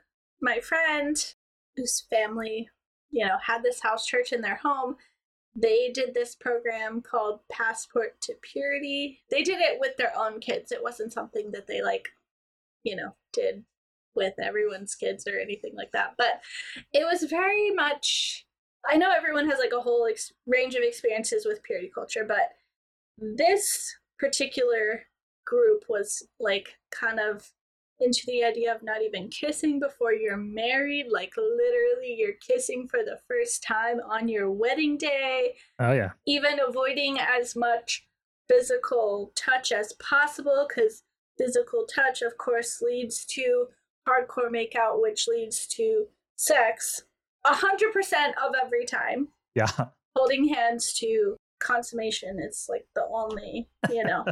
my 0.41 0.61
friend 0.61 1.17
whose 1.77 2.05
family 2.11 2.69
you 3.13 3.27
know, 3.27 3.37
had 3.41 3.63
this 3.63 3.81
house 3.81 4.07
church 4.07 4.33
in 4.33 4.41
their 4.41 4.57
home. 4.57 4.97
They 5.55 5.91
did 5.95 6.15
this 6.15 6.35
program 6.35 7.03
called 7.03 7.41
Passport 7.51 8.21
to 8.23 8.35
Purity. 8.41 9.21
They 9.31 9.43
did 9.43 9.61
it 9.61 9.79
with 9.79 9.97
their 9.99 10.13
own 10.17 10.41
kids. 10.41 10.73
It 10.73 10.83
wasn't 10.83 11.13
something 11.13 11.53
that 11.53 11.67
they 11.67 11.83
like, 11.83 12.09
you 12.83 12.97
know, 12.97 13.15
did 13.35 13.65
with 14.15 14.35
everyone's 14.43 14.95
kids 14.95 15.27
or 15.27 15.39
anything 15.39 15.75
like 15.77 15.93
that. 15.93 16.15
But 16.17 16.41
it 16.93 17.05
was 17.05 17.25
very 17.25 17.71
much 17.71 18.47
I 18.89 18.97
know 18.97 19.11
everyone 19.17 19.49
has 19.49 19.59
like 19.59 19.73
a 19.77 19.81
whole 19.81 20.07
ex- 20.11 20.33
range 20.47 20.75
of 20.75 20.83
experiences 20.83 21.47
with 21.47 21.63
purity 21.63 21.91
culture, 21.95 22.25
but 22.27 22.51
this 23.19 23.95
particular 24.19 25.03
group 25.47 25.85
was 25.89 26.23
like 26.41 26.77
kind 26.91 27.21
of 27.21 27.51
into 28.01 28.23
the 28.27 28.43
idea 28.43 28.75
of 28.75 28.83
not 28.83 29.03
even 29.03 29.29
kissing 29.29 29.79
before 29.79 30.13
you're 30.13 30.37
married. 30.37 31.07
Like, 31.09 31.33
literally, 31.37 32.17
you're 32.19 32.35
kissing 32.47 32.89
for 32.89 33.01
the 33.05 33.19
first 33.29 33.63
time 33.63 34.01
on 34.01 34.29
your 34.29 34.51
wedding 34.51 34.97
day, 34.99 35.55
Oh, 35.79 35.93
yeah. 35.93 36.11
even 36.27 36.59
avoiding 36.67 37.19
as 37.21 37.55
much 37.55 38.05
physical 38.49 39.33
touch 39.37 39.71
as 39.71 39.93
possible, 39.95 40.67
because 40.69 41.05
physical 41.39 41.87
touch, 41.87 42.23
of 42.23 42.37
course, 42.39 42.83
leads 42.83 43.25
to 43.27 43.67
hardcore 44.09 44.51
makeout, 44.51 45.01
which 45.01 45.29
leads 45.29 45.67
to 45.69 46.07
sex 46.37 47.05
a 47.45 47.53
100% 47.53 48.29
of 48.45 48.53
every 48.63 48.85
time. 48.85 49.29
Yeah. 49.55 49.71
Holding 50.17 50.49
hands 50.49 50.93
to 50.95 51.37
consummation 51.61 52.39
is 52.41 52.67
like 52.69 52.87
the 52.95 53.05
only, 53.13 53.69
you 53.91 54.05
know. 54.05 54.25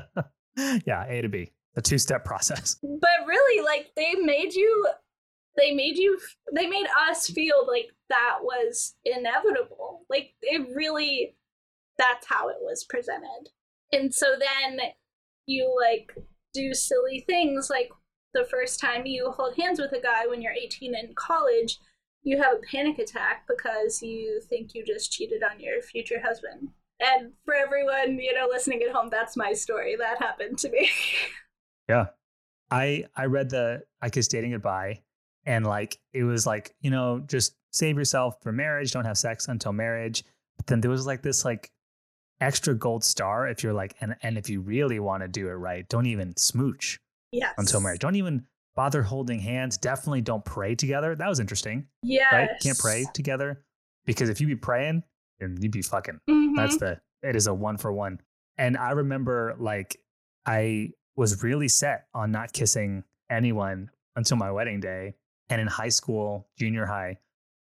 yeah, 0.87 1.07
A 1.09 1.23
to 1.23 1.29
B, 1.29 1.53
the 1.75 1.83
two 1.83 1.99
step 1.99 2.25
process. 2.25 2.79
but 2.83 3.27
really 3.27 3.65
like 3.65 3.91
they 3.97 4.15
made 4.15 4.55
you 4.55 4.87
they 5.57 5.73
made 5.73 5.97
you 5.97 6.19
they 6.55 6.67
made 6.67 6.87
us 7.09 7.29
feel 7.29 7.67
like 7.67 7.91
that 8.09 8.39
was 8.41 8.95
inevitable 9.05 10.03
like 10.09 10.33
it 10.43 10.67
really 10.75 11.35
that's 11.99 12.27
how 12.29 12.49
it 12.49 12.57
was 12.61 12.85
presented 12.85 13.49
and 13.93 14.15
so 14.15 14.37
then 14.39 14.79
you 15.47 15.75
like 15.81 16.13
do 16.55 16.73
silly 16.73 17.25
things 17.29 17.69
like 17.69 17.91
the 18.33 18.45
first 18.45 18.79
time 18.81 19.07
you 19.07 19.31
hold 19.33 19.55
hands 19.57 19.81
with 19.81 19.93
a 19.93 20.01
guy 20.01 20.27
when 20.27 20.41
you're 20.41 20.53
18 20.53 20.95
in 20.95 21.13
college 21.15 21.79
you 22.23 22.37
have 22.37 22.55
a 22.55 22.67
panic 22.71 22.99
attack 22.99 23.45
because 23.49 24.03
you 24.03 24.41
think 24.49 24.75
you 24.75 24.85
just 24.85 25.13
cheated 25.13 25.43
on 25.43 25.59
your 25.59 25.81
future 25.83 26.21
husband 26.23 26.69
and 27.01 27.33
for 27.45 27.55
everyone 27.55 28.19
you 28.19 28.35
know 28.35 28.47
listening 28.49 28.83
at 28.83 28.95
home 28.95 29.09
that's 29.11 29.37
my 29.37 29.53
story 29.53 29.97
that 29.97 30.19
happened 30.19 30.59
to 30.59 30.71
me 30.71 30.89
Yeah. 31.91 32.07
I 32.71 33.07
I 33.17 33.25
read 33.25 33.51
the 33.51 33.83
I 34.01 34.11
Kissed 34.11 34.31
Dating 34.31 34.53
Goodbye 34.53 35.01
and 35.45 35.67
like 35.67 35.99
it 36.13 36.23
was 36.23 36.47
like, 36.47 36.73
you 36.81 36.91
know, 36.91 37.21
just 37.27 37.57
save 37.73 37.97
yourself 37.97 38.37
for 38.43 38.53
marriage, 38.53 38.93
don't 38.93 39.05
have 39.05 39.19
sex 39.19 39.49
until 39.49 39.73
marriage. 39.73 40.23
But 40.57 40.69
then 40.69 40.81
there 40.81 40.91
was 40.91 41.05
like 41.05 41.23
this 41.23 41.45
like 41.45 41.73
extra 42.41 42.75
gold 42.75 43.03
star 43.03 43.49
if 43.49 43.63
you're 43.63 43.73
like 43.73 43.97
and 44.01 44.15
and 44.23 44.39
if 44.39 44.49
you 44.49 44.61
really 44.61 45.01
want 45.01 45.23
to 45.25 45.29
do 45.29 45.49
it 45.49 45.55
right, 45.55 45.89
don't 45.89 46.07
even 46.07 46.37
smooch 46.37 47.01
yes 47.33 47.55
until 47.59 47.81
marriage. 47.81 47.99
Don't 48.01 48.15
even 48.15 48.47
bother 48.81 49.03
holding 49.03 49.39
hands. 49.41 49.77
Definitely 49.77 50.23
don't 50.23 50.43
pray 50.43 50.75
together. 50.75 51.15
That 51.15 51.29
was 51.29 51.39
interesting. 51.39 51.87
yes 52.03 52.33
Right? 52.33 52.49
Can't 52.63 52.79
pray 52.79 53.05
together. 53.13 53.63
Because 54.07 54.31
if 54.31 54.41
you 54.41 54.47
be 54.47 54.57
praying, 54.57 55.03
then 55.39 55.59
you'd 55.61 55.71
be 55.71 55.83
fucking. 55.83 56.19
Mhm. 56.29 56.57
That's 56.57 56.79
the 56.79 56.99
it 57.23 57.37
is 57.37 57.47
a 57.47 57.53
one 57.53 57.77
for 57.77 57.93
one. 57.93 58.21
And 58.57 58.79
I 58.79 58.93
remember 58.93 59.55
like 59.59 60.01
I 60.47 60.93
was 61.15 61.43
really 61.43 61.69
set 61.69 62.07
on 62.15 62.33
not 62.33 62.55
kissing 62.55 63.05
anyone 63.29 63.91
until 64.17 64.39
my 64.39 64.51
wedding 64.51 64.81
day. 64.81 65.15
And 65.51 65.61
in 65.61 65.67
high 65.67 65.91
school, 65.91 66.49
junior 66.59 66.87
high, 66.87 67.19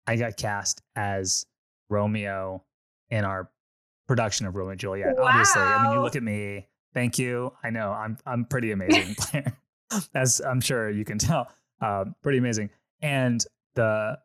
I 0.08 0.16
got 0.16 0.38
cast 0.38 0.82
as 0.96 1.46
Romeo 1.92 2.64
in 3.12 3.26
our 3.26 3.52
production 4.08 4.48
of 4.48 4.56
Romeo 4.56 4.72
and 4.72 4.80
Juliet. 4.80 5.20
Obviously, 5.20 5.62
I 5.62 5.84
mean, 5.84 5.94
you 5.94 6.02
look 6.02 6.16
at 6.16 6.24
me. 6.24 6.68
Thank 6.96 7.20
you. 7.20 7.54
I 7.64 7.70
know 7.70 7.92
I'm 7.92 8.18
I'm 8.26 8.46
pretty 8.46 8.72
amazing 8.72 9.14
player, 9.16 9.56
as 10.14 10.42
I'm 10.42 10.62
sure 10.62 10.90
you 10.90 11.06
can 11.06 11.18
tell. 11.20 11.48
Uh, 11.82 12.06
pretty 12.22 12.38
amazing. 12.38 12.70
And 13.02 13.44
the, 13.76 14.18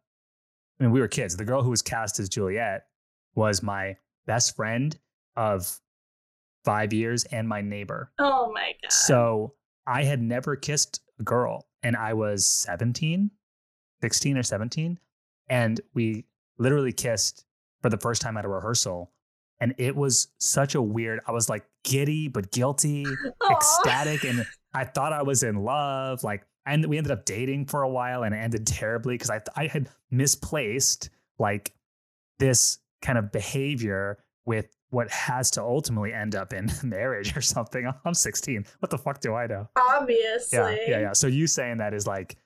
I 0.78 0.82
mean, 0.82 0.92
we 0.92 1.00
were 1.00 1.08
kids. 1.08 1.36
The 1.36 1.44
girl 1.44 1.62
who 1.62 1.70
was 1.70 1.82
cast 1.82 2.18
as 2.20 2.28
Juliet 2.28 2.86
was 3.34 3.62
my 3.62 3.96
best 4.26 4.56
friend 4.56 4.96
of 5.36 5.78
five 6.64 6.92
years 6.92 7.24
and 7.24 7.48
my 7.48 7.60
neighbor. 7.60 8.12
Oh 8.18 8.50
my 8.52 8.72
god. 8.82 8.92
So 8.92 9.54
I 9.86 10.04
had 10.04 10.20
never 10.20 10.56
kissed 10.56 11.00
a 11.18 11.22
girl 11.22 11.66
and 11.82 11.96
I 11.96 12.14
was 12.14 12.46
17, 12.46 13.30
16 14.02 14.38
or 14.38 14.42
17. 14.42 14.98
And 15.48 15.80
we 15.94 16.24
literally 16.58 16.92
kissed 16.92 17.44
for 17.82 17.88
the 17.88 17.96
first 17.98 18.22
time 18.22 18.36
at 18.36 18.44
a 18.44 18.48
rehearsal 18.48 19.10
And 19.60 19.74
it 19.78 19.96
was 19.96 20.28
such 20.38 20.74
a 20.74 20.82
weird, 20.82 21.20
I 21.26 21.32
was 21.32 21.48
like 21.48 21.64
giddy, 21.84 22.28
but 22.28 22.50
guilty, 22.52 23.04
Aw. 23.40 23.52
ecstatic. 23.52 24.24
And 24.24 24.46
I 24.72 24.84
thought 24.84 25.12
I 25.12 25.22
was 25.22 25.42
in 25.42 25.56
love. 25.64 26.22
Like, 26.24 26.44
and 26.66 26.86
we 26.86 26.98
ended 26.98 27.12
up 27.12 27.24
dating 27.24 27.66
for 27.66 27.82
a 27.82 27.88
while 27.88 28.22
and 28.22 28.34
it 28.34 28.38
ended 28.38 28.66
terribly 28.66 29.14
because 29.14 29.30
I, 29.30 29.40
I 29.56 29.66
had 29.66 29.88
misplaced 30.10 31.10
like 31.38 31.74
this 32.38 32.78
kind 33.02 33.18
of 33.18 33.32
behavior 33.32 34.18
with 34.44 34.68
what 34.90 35.10
has 35.10 35.50
to 35.52 35.62
ultimately 35.62 36.12
end 36.12 36.34
up 36.34 36.52
in 36.52 36.70
marriage 36.82 37.36
or 37.36 37.40
something. 37.40 37.90
I'm 38.04 38.14
16. 38.14 38.66
What 38.80 38.90
the 38.90 38.98
fuck 38.98 39.20
do 39.20 39.34
I 39.34 39.46
know? 39.46 39.68
Obviously. 39.76 40.58
Yeah, 40.58 40.76
yeah, 40.86 41.00
yeah. 41.00 41.12
So 41.12 41.26
you 41.26 41.46
saying 41.46 41.78
that 41.78 41.94
is 41.94 42.06
like 42.06 42.36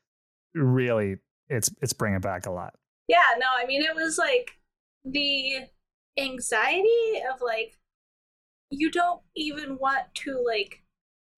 really, 0.54 1.16
it's 1.48 1.70
it's 1.82 1.92
bringing 1.92 2.20
back 2.20 2.46
a 2.46 2.50
lot. 2.50 2.74
Yeah, 3.08 3.24
no, 3.38 3.46
I 3.56 3.66
mean, 3.66 3.82
it 3.82 3.94
was 3.94 4.16
like 4.16 4.52
the 5.04 5.66
anxiety 6.18 7.22
of 7.32 7.42
like, 7.42 7.78
you 8.70 8.90
don't 8.90 9.20
even 9.36 9.76
want 9.78 10.06
to 10.14 10.42
like 10.46 10.83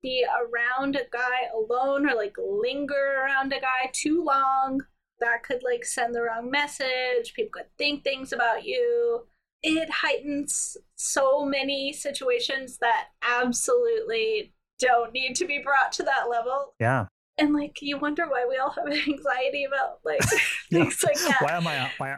be 0.07 0.25
around 0.25 0.95
a 0.95 1.05
guy 1.13 1.49
alone 1.53 2.09
or 2.09 2.15
like 2.15 2.37
linger 2.39 3.25
around 3.25 3.53
a 3.53 3.61
guy 3.61 3.91
too 3.93 4.23
long. 4.25 4.81
That 5.19 5.43
could 5.43 5.63
like 5.65 5.85
send 5.85 6.15
the 6.15 6.23
wrong 6.23 6.51
message. 6.51 7.35
People 7.35 7.61
could 7.61 7.77
think 7.77 8.05
things 8.05 8.33
about 8.33 8.65
you. 8.65 9.27
It 9.63 9.89
heightens 9.91 10.77
so 10.95 11.45
many 11.45 11.93
situations 11.93 12.79
that 12.79 13.07
absolutely 13.23 14.55
don't 14.79 15.13
need 15.13 15.35
to 15.37 15.47
be 15.47 15.59
brought 15.59 15.91
to 15.93 16.05
that 16.05 16.29
level. 16.31 16.75
Yeah. 16.79 17.07
And 17.39 17.53
like, 17.53 17.79
you 17.83 17.99
wonder 17.99 18.27
why 18.27 18.47
we 18.49 18.59
all 18.59 18.71
have 18.71 18.87
anxiety 19.09 19.65
about 19.65 19.99
like 20.05 20.21
things 20.71 21.03
like 21.03 21.19
that. 21.19 21.39
Why 21.41 21.57
am 21.57 21.67
I 21.67 21.91
why 21.99 22.17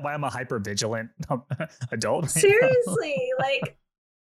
why 0.00 0.14
am 0.14 0.24
I 0.24 0.30
hyper 0.30 0.58
vigilant 0.58 1.10
adult? 1.92 2.24
right? 2.24 2.30
Seriously, 2.30 3.30
like 3.38 3.78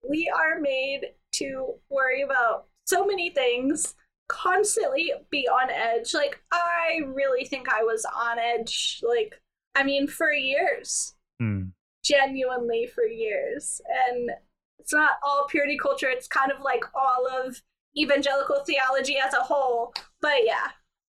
we 0.06 0.30
are 0.36 0.60
made 0.60 1.06
to 1.34 1.74
worry 1.88 2.22
about 2.22 2.66
so 2.88 3.04
many 3.06 3.28
things, 3.30 3.94
constantly 4.28 5.12
be 5.30 5.46
on 5.48 5.70
edge. 5.70 6.14
Like 6.14 6.40
I 6.50 7.00
really 7.06 7.44
think 7.44 7.68
I 7.68 7.82
was 7.82 8.04
on 8.16 8.38
edge. 8.38 9.00
Like 9.06 9.40
I 9.74 9.84
mean, 9.84 10.06
for 10.08 10.32
years, 10.32 11.14
Hmm. 11.40 11.66
genuinely 12.02 12.86
for 12.86 13.04
years, 13.04 13.80
and 14.08 14.30
it's 14.78 14.92
not 14.92 15.12
all 15.22 15.46
purity 15.48 15.76
culture. 15.80 16.08
It's 16.08 16.26
kind 16.26 16.50
of 16.50 16.60
like 16.62 16.82
all 16.94 17.28
of 17.28 17.60
evangelical 17.96 18.64
theology 18.64 19.18
as 19.18 19.34
a 19.34 19.40
whole. 19.42 19.94
But 20.20 20.44
yeah, 20.44 20.68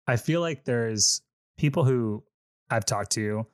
I 0.07 0.17
feel 0.17 0.41
like 0.41 0.65
there's 0.65 1.21
people 1.57 1.85
who 1.85 2.23
I've 2.69 2.85
talked 2.85 3.11
to. 3.13 3.45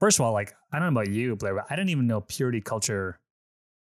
First 0.00 0.18
of 0.18 0.24
all, 0.24 0.32
like 0.32 0.54
I 0.72 0.78
don't 0.78 0.92
know 0.94 1.00
about 1.00 1.12
you, 1.12 1.36
Blair, 1.36 1.54
but 1.54 1.66
I 1.70 1.76
didn't 1.76 1.90
even 1.90 2.06
know 2.06 2.20
purity 2.22 2.60
culture 2.60 3.18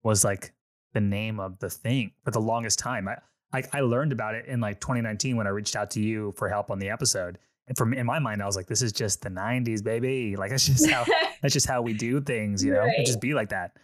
was 0.02 0.24
like 0.24 0.52
the 0.94 1.00
name 1.00 1.40
of 1.40 1.58
the 1.60 1.70
thing 1.70 2.12
for 2.24 2.30
the 2.32 2.40
longest 2.40 2.78
time. 2.78 3.08
I 3.08 3.16
like 3.52 3.74
I 3.74 3.80
learned 3.80 4.12
about 4.12 4.34
it 4.34 4.46
in 4.46 4.60
like 4.60 4.80
2019 4.80 5.36
when 5.36 5.46
I 5.46 5.50
reached 5.50 5.76
out 5.76 5.90
to 5.92 6.00
you 6.00 6.32
for 6.36 6.48
help 6.48 6.70
on 6.70 6.78
the 6.78 6.90
episode. 6.90 7.38
And 7.68 7.76
from 7.76 7.94
in 7.94 8.06
my 8.06 8.18
mind, 8.18 8.42
I 8.42 8.46
was 8.46 8.56
like, 8.56 8.66
this 8.66 8.82
is 8.82 8.92
just 8.92 9.22
the 9.22 9.28
90s, 9.28 9.82
baby. 9.84 10.36
Like 10.42 10.50
that's 10.50 10.66
just 10.66 10.88
how 10.88 11.04
that's 11.42 11.54
just 11.54 11.66
how 11.66 11.82
we 11.82 11.92
do 11.92 12.20
things, 12.20 12.64
you 12.64 12.72
know? 12.72 12.80
Right. 12.80 12.98
It 12.98 13.06
just 13.06 13.20
be 13.20 13.34
like 13.34 13.50
that. 13.50 13.76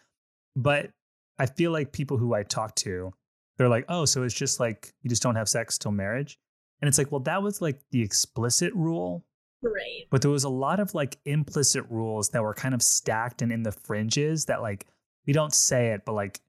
But 0.57 0.91
I 1.39 1.47
feel 1.47 1.71
like 1.71 1.93
people 1.93 2.17
who 2.17 2.35
I 2.35 2.43
talk 2.43 2.75
to, 2.77 3.13
they're 3.57 3.69
like, 3.69 3.85
oh, 3.89 4.05
so 4.05 4.23
it's 4.23 4.35
just 4.35 4.59
like 4.59 4.93
you 5.03 5.11
just 5.11 5.23
don't 5.23 5.37
have 5.37 5.49
sex 5.49 5.79
till 5.79 5.93
marriage. 5.93 6.39
And 6.81 6.89
it's 6.89 6.99
like, 6.99 7.13
well, 7.13 7.21
that 7.21 7.43
was 7.43 7.61
like 7.61 7.81
the 7.91 8.03
explicit 8.03 8.73
rule, 8.75 9.25
right. 9.63 10.07
but 10.11 10.23
there 10.23 10.31
was 10.31 10.45
a 10.45 10.49
lot 10.49 10.79
of 10.79 10.95
like 10.95 11.19
implicit 11.25 11.85
rules 11.91 12.29
that 12.31 12.43
were 12.43 12.55
kind 12.55 12.73
of 12.73 12.83
stacked 12.83 13.43
and 13.43 13.51
in 13.51 13.65
the 13.65 13.73
fringes 13.73 14.45
that 14.45 14.63
like 14.63 14.87
we 15.27 15.33
don't 15.33 15.53
say 15.53 15.89
it, 15.89 16.03
but 16.05 16.13
like 16.13 16.41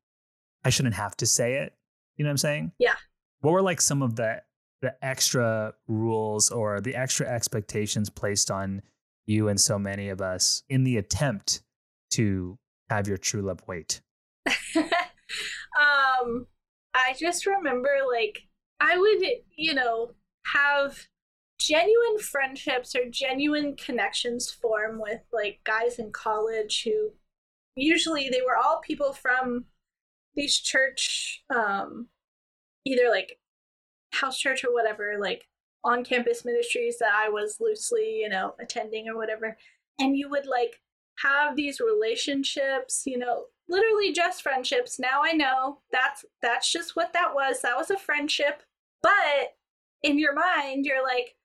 I 0.63 0.69
shouldn't 0.69 0.95
have 0.95 1.17
to 1.17 1.25
say 1.25 1.55
it. 1.55 1.73
You 2.17 2.23
know 2.23 2.29
what 2.29 2.33
I'm 2.33 2.37
saying? 2.37 2.71
Yeah. 2.77 2.95
What 3.41 3.51
were 3.51 3.61
like 3.61 3.81
some 3.81 4.01
of 4.01 4.15
the 4.15 4.41
the 4.81 4.95
extra 5.03 5.73
rules 5.87 6.49
or 6.49 6.79
the 6.79 6.95
extra 6.95 7.27
expectations 7.27 8.09
placed 8.09 8.49
on 8.49 8.81
you 9.25 9.47
and 9.49 9.59
so 9.59 9.77
many 9.77 10.09
of 10.09 10.21
us 10.21 10.63
in 10.69 10.83
the 10.83 10.97
attempt 10.97 11.61
to 12.11 12.57
have 12.89 13.07
your 13.07 13.17
true 13.17 13.41
love 13.41 13.61
wait? 13.67 14.01
um 15.79 16.47
i 16.93 17.13
just 17.19 17.45
remember 17.45 17.89
like 18.11 18.39
i 18.79 18.97
would 18.97 19.23
you 19.55 19.73
know 19.73 20.11
have 20.45 21.07
genuine 21.59 22.17
friendships 22.17 22.95
or 22.95 23.01
genuine 23.09 23.75
connections 23.75 24.49
form 24.49 24.99
with 24.99 25.21
like 25.31 25.59
guys 25.63 25.99
in 25.99 26.11
college 26.11 26.83
who 26.83 27.11
usually 27.75 28.29
they 28.29 28.41
were 28.41 28.57
all 28.57 28.79
people 28.79 29.13
from 29.13 29.65
these 30.35 30.57
church 30.57 31.43
um 31.53 32.07
either 32.85 33.09
like 33.09 33.37
house 34.13 34.37
church 34.39 34.63
or 34.63 34.73
whatever 34.73 35.15
like 35.19 35.47
on 35.83 36.03
campus 36.03 36.43
ministries 36.43 36.97
that 36.99 37.11
i 37.13 37.29
was 37.29 37.57
loosely 37.59 38.19
you 38.21 38.27
know 38.29 38.53
attending 38.59 39.07
or 39.07 39.15
whatever 39.15 39.57
and 39.99 40.17
you 40.17 40.29
would 40.29 40.45
like 40.45 40.81
have 41.19 41.55
these 41.55 41.79
relationships 41.79 43.03
you 43.05 43.17
know 43.17 43.45
literally 43.67 44.11
just 44.11 44.41
friendships 44.41 44.99
now 44.99 45.21
i 45.23 45.31
know 45.31 45.79
that's 45.91 46.25
that's 46.41 46.71
just 46.71 46.95
what 46.95 47.13
that 47.13 47.33
was 47.33 47.61
that 47.61 47.77
was 47.77 47.89
a 47.91 47.97
friendship 47.97 48.63
but 49.03 49.55
in 50.03 50.17
your 50.17 50.33
mind 50.33 50.85
you're 50.85 51.03
like 51.03 51.35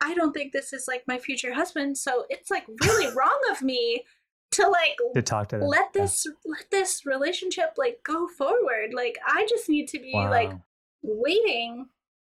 i 0.00 0.14
don't 0.14 0.32
think 0.32 0.52
this 0.52 0.72
is 0.72 0.86
like 0.88 1.02
my 1.06 1.18
future 1.18 1.52
husband 1.54 1.96
so 1.98 2.24
it's 2.30 2.50
like 2.50 2.64
really 2.84 3.06
wrong 3.16 3.40
of 3.50 3.60
me 3.62 4.02
to 4.50 4.68
like 4.68 4.96
To 5.14 5.22
talk 5.22 5.48
to 5.48 5.58
them. 5.58 5.68
let 5.68 5.90
Yeah. 5.94 6.02
this 6.02 6.26
let 6.46 6.70
this 6.70 7.04
relationship 7.04 7.74
like 7.76 8.00
go 8.04 8.26
forward 8.28 8.94
like 8.94 9.18
i 9.26 9.46
just 9.48 9.68
need 9.68 9.88
to 9.88 9.98
be 9.98 10.12
Wow. 10.14 10.30
like 10.30 10.52
waiting 11.04 11.86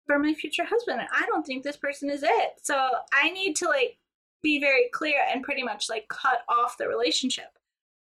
for 0.06 0.18
my 0.18 0.32
future 0.32 0.64
husband. 0.64 1.00
I 1.12 1.26
don't 1.26 1.44
think 1.46 1.62
this 1.62 1.76
person 1.76 2.08
is 2.10 2.22
it. 2.22 2.52
So 2.62 2.88
i 3.12 3.30
need 3.30 3.56
to 3.56 3.66
like 3.68 3.98
be 4.42 4.58
very 4.58 4.88
clear 4.92 5.20
and 5.30 5.42
pretty 5.42 5.62
much 5.62 5.90
like 5.90 6.08
cut 6.08 6.40
off 6.48 6.78
the 6.78 6.88
relationship. 6.88 7.58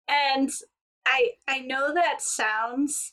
And 0.09 0.51
i 1.07 1.31
i 1.49 1.59
know 1.59 1.93
that 1.93 2.23
sounds 2.23 3.13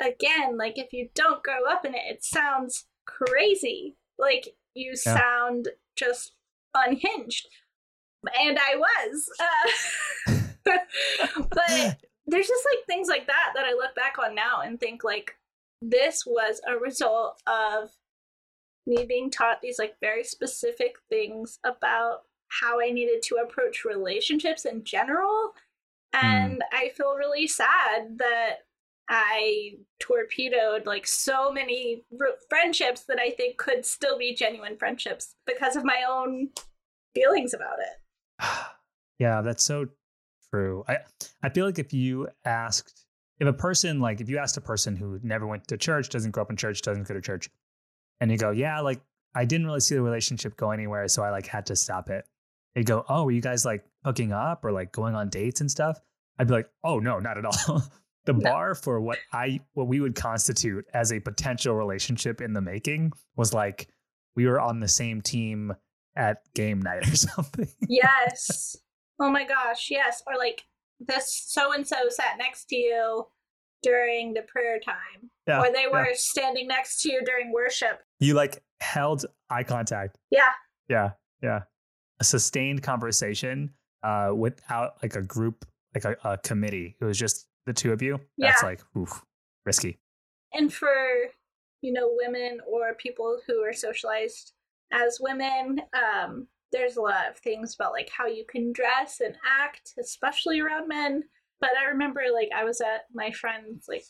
again 0.00 0.56
like 0.56 0.78
if 0.78 0.92
you 0.92 1.10
don't 1.14 1.42
grow 1.42 1.66
up 1.70 1.84
in 1.84 1.94
it 1.94 2.02
it 2.08 2.24
sounds 2.24 2.86
crazy. 3.06 3.96
Like 4.18 4.54
you 4.74 4.94
Yeah. 5.04 5.14
sound 5.14 5.68
just 5.96 6.32
unhinged. 6.74 7.48
And 8.38 8.58
i 8.58 8.74
was. 8.76 9.28
Uh, 9.38 10.34
but 11.50 11.98
there's 12.26 12.46
just 12.48 12.66
like 12.70 12.84
things 12.86 13.08
like 13.08 13.26
that 13.26 13.52
that 13.54 13.64
I 13.64 13.72
look 13.72 13.94
back 13.94 14.16
on 14.22 14.34
now 14.34 14.60
and 14.62 14.78
think 14.78 15.02
like 15.02 15.37
this 15.80 16.24
was 16.26 16.60
a 16.66 16.76
result 16.78 17.40
of 17.46 17.90
me 18.86 19.04
being 19.04 19.30
taught 19.30 19.60
these 19.60 19.78
like 19.78 19.94
very 20.00 20.24
specific 20.24 20.96
things 21.08 21.58
about 21.64 22.22
how 22.48 22.80
I 22.80 22.90
needed 22.90 23.22
to 23.24 23.36
approach 23.36 23.84
relationships 23.84 24.64
in 24.64 24.82
general. 24.84 25.52
Hmm. 26.14 26.26
And 26.26 26.64
I 26.72 26.90
feel 26.96 27.14
really 27.14 27.46
sad 27.46 28.18
that 28.18 28.60
I 29.10 29.72
torpedoed 30.00 30.86
like 30.86 31.06
so 31.06 31.52
many 31.52 32.04
friendships 32.48 33.04
that 33.08 33.18
I 33.18 33.30
think 33.30 33.56
could 33.56 33.84
still 33.84 34.18
be 34.18 34.34
genuine 34.34 34.76
friendships 34.76 35.34
because 35.46 35.76
of 35.76 35.84
my 35.84 36.02
own 36.08 36.50
feelings 37.14 37.54
about 37.54 37.78
it. 37.78 38.44
yeah, 39.18 39.42
that's 39.42 39.64
so 39.64 39.86
true. 40.50 40.84
I 40.88 40.98
I 41.42 41.48
feel 41.50 41.66
like 41.66 41.78
if 41.78 41.92
you 41.92 42.28
asked 42.44 43.06
if 43.40 43.46
a 43.48 43.52
person 43.52 44.00
like 44.00 44.20
if 44.20 44.28
you 44.28 44.38
asked 44.38 44.56
a 44.56 44.60
person 44.60 44.96
who 44.96 45.18
never 45.22 45.46
went 45.46 45.66
to 45.68 45.76
church, 45.76 46.08
doesn't 46.08 46.30
grow 46.32 46.42
up 46.42 46.50
in 46.50 46.56
church, 46.56 46.82
doesn't 46.82 47.06
go 47.06 47.14
to 47.14 47.20
church, 47.20 47.48
and 48.20 48.30
you 48.30 48.38
go, 48.38 48.50
yeah, 48.50 48.80
like 48.80 49.00
I 49.34 49.44
didn't 49.44 49.66
really 49.66 49.80
see 49.80 49.94
the 49.94 50.02
relationship 50.02 50.56
go 50.56 50.70
anywhere, 50.70 51.06
so 51.08 51.22
I 51.22 51.30
like 51.30 51.46
had 51.46 51.66
to 51.66 51.76
stop 51.76 52.10
it. 52.10 52.24
They'd 52.74 52.86
go, 52.86 53.04
oh, 53.08 53.24
were 53.24 53.30
you 53.30 53.40
guys 53.40 53.64
like 53.64 53.84
hooking 54.04 54.32
up 54.32 54.64
or 54.64 54.72
like 54.72 54.92
going 54.92 55.14
on 55.14 55.28
dates 55.28 55.60
and 55.60 55.70
stuff? 55.70 56.00
I'd 56.38 56.46
be 56.48 56.54
like, 56.54 56.70
oh 56.84 56.98
no, 56.98 57.18
not 57.18 57.38
at 57.38 57.44
all. 57.44 57.82
the 58.26 58.32
No. 58.34 58.40
bar 58.40 58.74
for 58.74 59.00
what 59.00 59.18
I 59.32 59.60
what 59.74 59.86
we 59.88 60.00
would 60.00 60.14
constitute 60.14 60.84
as 60.92 61.12
a 61.12 61.20
potential 61.20 61.74
relationship 61.74 62.40
in 62.40 62.52
the 62.52 62.60
making 62.60 63.12
was 63.36 63.52
like 63.54 63.88
we 64.36 64.46
were 64.46 64.60
on 64.60 64.80
the 64.80 64.88
same 64.88 65.20
team 65.22 65.74
at 66.16 66.42
game 66.54 66.80
night 66.82 67.08
or 67.08 67.14
something. 67.16 67.68
yes. 67.88 68.76
Oh 69.20 69.30
my 69.30 69.44
gosh, 69.44 69.88
yes. 69.90 70.22
Or 70.26 70.36
like 70.36 70.64
this 71.00 71.44
so 71.46 71.72
and 71.72 71.86
so 71.86 72.08
sat 72.08 72.36
next 72.38 72.66
to 72.66 72.76
you 72.76 73.26
during 73.82 74.34
the 74.34 74.42
prayer 74.42 74.80
time. 74.80 75.30
Yeah, 75.46 75.60
or 75.60 75.72
they 75.72 75.82
yeah. 75.82 75.92
were 75.92 76.08
standing 76.14 76.66
next 76.66 77.02
to 77.02 77.12
you 77.12 77.22
during 77.24 77.52
worship. 77.52 78.00
You 78.20 78.34
like 78.34 78.62
held 78.80 79.24
eye 79.50 79.62
contact. 79.64 80.18
Yeah. 80.30 80.50
Yeah. 80.88 81.10
Yeah. 81.42 81.62
A 82.20 82.24
sustained 82.24 82.82
conversation 82.82 83.70
uh 84.02 84.32
without 84.34 84.94
like 85.02 85.16
a 85.16 85.22
group, 85.22 85.64
like 85.94 86.04
a, 86.04 86.16
a 86.28 86.38
committee. 86.38 86.96
It 87.00 87.04
was 87.04 87.18
just 87.18 87.46
the 87.66 87.72
two 87.72 87.92
of 87.92 88.02
you. 88.02 88.20
That's 88.38 88.62
like 88.62 88.80
oof, 88.96 89.24
risky. 89.64 89.98
And 90.52 90.72
for, 90.72 90.88
you 91.82 91.92
know, 91.92 92.10
women 92.12 92.60
or 92.66 92.94
people 92.94 93.38
who 93.46 93.62
are 93.62 93.72
socialized 93.72 94.52
as 94.92 95.18
women, 95.20 95.80
um, 95.92 96.48
there's 96.72 96.96
a 96.96 97.02
lot 97.02 97.28
of 97.30 97.38
things 97.38 97.74
about 97.74 97.92
like 97.92 98.10
how 98.16 98.26
you 98.26 98.44
can 98.48 98.72
dress 98.72 99.20
and 99.20 99.36
act, 99.60 99.94
especially 99.98 100.60
around 100.60 100.88
men, 100.88 101.24
but 101.60 101.70
I 101.80 101.88
remember 101.90 102.22
like 102.32 102.50
I 102.54 102.64
was 102.64 102.80
at 102.80 103.06
my 103.12 103.30
friend's 103.30 103.86
like 103.88 104.04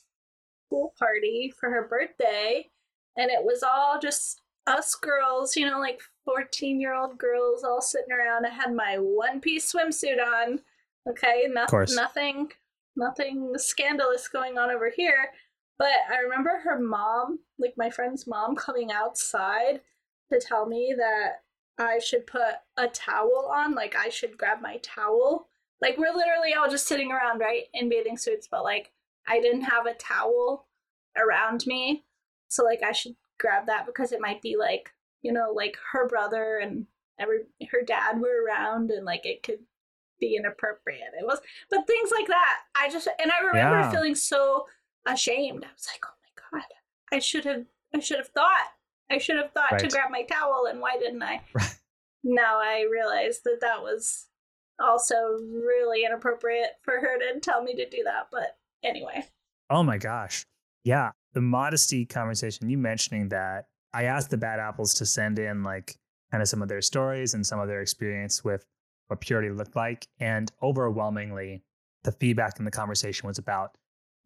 pool 0.71 0.95
party 0.99 1.53
for 1.59 1.71
her 1.71 1.89
birthday, 1.89 2.69
and 3.17 3.31
it 3.31 3.45
was 3.45 3.63
all 3.63 3.99
just 4.01 4.43
us 4.67 4.95
girls, 4.95 5.57
you 5.57 5.67
know, 5.67 5.79
like 5.79 6.01
14 6.25 6.81
year 6.81 6.95
old 6.95 7.19
girls 7.19 7.65
all 7.65 7.81
sitting 7.81 8.13
around. 8.13 8.45
I 8.47 8.51
had 8.51 8.75
my 8.75 8.97
one 8.99 9.41
piece 9.41 9.73
swimsuit 9.73 10.23
on. 10.23 10.61
Okay, 11.09 11.49
no- 11.51 11.67
nothing, 11.95 12.53
nothing 12.97 13.53
scandalous 13.57 14.29
going 14.29 14.59
on 14.59 14.71
over 14.71 14.91
here. 14.95 15.31
But 15.79 15.89
I 16.11 16.19
remember 16.19 16.61
her 16.65 16.79
mom, 16.79 17.39
like 17.59 17.75
my 17.77 17.89
friend's 17.89 18.27
mom, 18.27 18.57
coming 18.57 18.91
outside 18.93 19.81
to 20.31 20.41
tell 20.41 20.67
me 20.67 20.95
that 20.99 21.43
I 21.79 21.99
should 22.01 22.27
put 22.27 22.43
a 22.77 22.89
towel 22.89 23.51
on, 23.55 23.75
like 23.75 23.95
I 23.97 24.09
should 24.09 24.37
grab 24.37 24.61
my 24.61 24.79
towel. 24.83 25.49
Like 25.81 25.97
we're 25.97 26.15
literally 26.15 26.55
all 26.55 26.69
just 26.69 26.89
sitting 26.89 27.13
around, 27.13 27.39
right, 27.39 27.65
in 27.73 27.89
bathing 27.89 28.17
suits, 28.17 28.49
but 28.51 28.65
like 28.65 28.93
I 29.27 29.41
didn't 29.41 29.63
have 29.63 29.87
a 29.87 29.95
towel 29.95 30.67
around 31.17 31.67
me. 31.67 32.05
So 32.49 32.65
like 32.65 32.83
I 32.83 32.93
should 32.93 33.15
grab 33.39 33.67
that 33.67 33.87
because 33.87 34.13
it 34.13 34.21
might 34.21 34.43
be 34.43 34.57
like, 34.57 34.91
you 35.23 35.33
know, 35.33 35.53
like 35.55 35.77
her 35.93 36.09
brother 36.09 36.59
and 36.59 36.87
every 37.19 37.41
her 37.71 37.83
dad 37.83 38.21
were 38.21 38.45
around 38.45 38.91
and 38.91 39.05
like 39.05 39.25
it 39.25 39.43
could 39.43 39.61
be 40.19 40.37
inappropriate. 40.37 41.13
It 41.19 41.27
was 41.27 41.41
but 41.71 41.87
things 41.87 42.11
like 42.11 42.27
that. 42.27 42.61
I 42.75 42.89
just 42.91 43.09
and 43.21 43.31
I 43.31 43.39
remember 43.39 43.79
yeah. 43.79 43.91
feeling 43.91 44.15
so 44.15 44.67
ashamed. 45.07 45.65
I 45.65 45.73
was 45.73 45.87
like, 45.93 46.05
"Oh 46.05 46.15
my 46.53 46.59
god. 46.59 46.67
I 47.13 47.19
should 47.21 47.45
have 47.45 47.67
I 47.95 48.01
should 48.01 48.19
have 48.19 48.29
thought 48.29 48.67
I 49.11 49.19
should 49.19 49.37
have 49.37 49.53
thought 49.53 49.73
right. 49.73 49.81
to 49.81 49.89
grab 49.89 50.11
my 50.11 50.23
towel, 50.23 50.67
and 50.71 50.81
why 50.81 50.99
didn't 50.99 51.23
I? 51.23 51.41
Right. 51.55 51.75
Now 52.25 52.59
I 52.59 52.85
realize 52.91 53.41
that 53.45 53.61
that 53.61 53.81
was 53.81 54.27
also 54.81 55.15
really 55.41 56.05
inappropriate 56.05 56.73
for 56.83 56.95
her 56.95 57.19
to 57.19 57.41
tell 57.41 57.63
me 57.63 57.75
to 57.77 57.89
do 57.89 58.03
that. 58.05 58.29
But 58.31 58.57
anyway. 58.83 59.25
Oh 59.71 59.83
my 59.83 59.99
gosh. 59.99 60.45
Yeah. 60.85 61.11
The 61.35 61.41
modesty 61.41 62.05
conversation, 62.05 62.69
you 62.69 62.79
mentioning 62.79 63.29
that, 63.29 63.67
I 63.93 64.05
asked 64.05 64.31
the 64.31 64.37
Bad 64.37 64.61
Apples 64.61 64.95
to 64.95 65.07
send 65.07 65.39
in 65.39 65.63
like 65.63 65.97
kind 66.31 66.43
of 66.43 66.49
some 66.49 66.63
of 66.63 66.69
their 66.69 66.83
stories 66.83 67.35
and 67.35 67.47
some 67.47 67.61
of 67.61 67.69
their 67.69 67.81
experience 67.81 68.45
with 68.45 68.67
what 69.09 69.21
purity 69.21 69.51
looked 69.51 69.77
like. 69.77 70.07
And 70.21 70.51
overwhelmingly, 70.63 71.63
the 72.05 72.13
feedback 72.13 72.59
in 72.59 72.65
the 72.65 72.71
conversation 72.71 73.27
was 73.27 73.39
about 73.39 73.77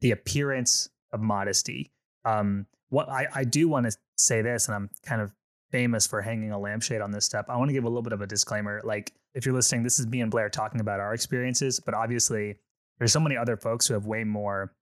the 0.01 0.11
appearance 0.11 0.91
of 1.13 1.21
modesty. 1.21 1.93
Um, 2.25 2.67
what 2.89 3.09
I, 3.09 3.27
I 3.35 3.45
do 3.45 3.69
want 3.69 3.87
to 3.91 3.97
say 4.17 4.43
this, 4.43 4.69
and 4.69 4.75
I'm 4.75 4.91
kind 5.05 5.21
of 5.21 5.33
famous 5.71 6.07
for 6.07 6.21
hanging 6.21 6.53
a 6.53 6.59
lampshade 6.59 7.01
on 7.01 7.11
this 7.11 7.25
stuff. 7.25 7.47
I 7.49 7.57
want 7.57 7.71
to 7.71 7.73
give 7.73 7.85
a 7.85 7.89
little 7.89 8.03
bit 8.03 8.13
of 8.13 8.21
a 8.21 8.27
disclaimer. 8.27 8.81
Like, 8.85 9.13
if 9.35 9.47
you're 9.47 9.55
listening, 9.55 9.83
this 9.83 9.99
is 9.99 10.07
me 10.07 10.21
and 10.21 10.31
Blair 10.31 10.51
talking 10.51 10.81
about 10.81 11.01
our 11.01 11.15
experiences, 11.15 11.81
but 11.81 11.95
obviously, 11.95 12.57
there's 12.99 13.13
so 13.13 13.21
many 13.21 13.37
other 13.37 13.57
folks 13.57 13.87
who 13.87 13.95
have 13.95 14.07
way 14.07 14.25
more 14.25 14.75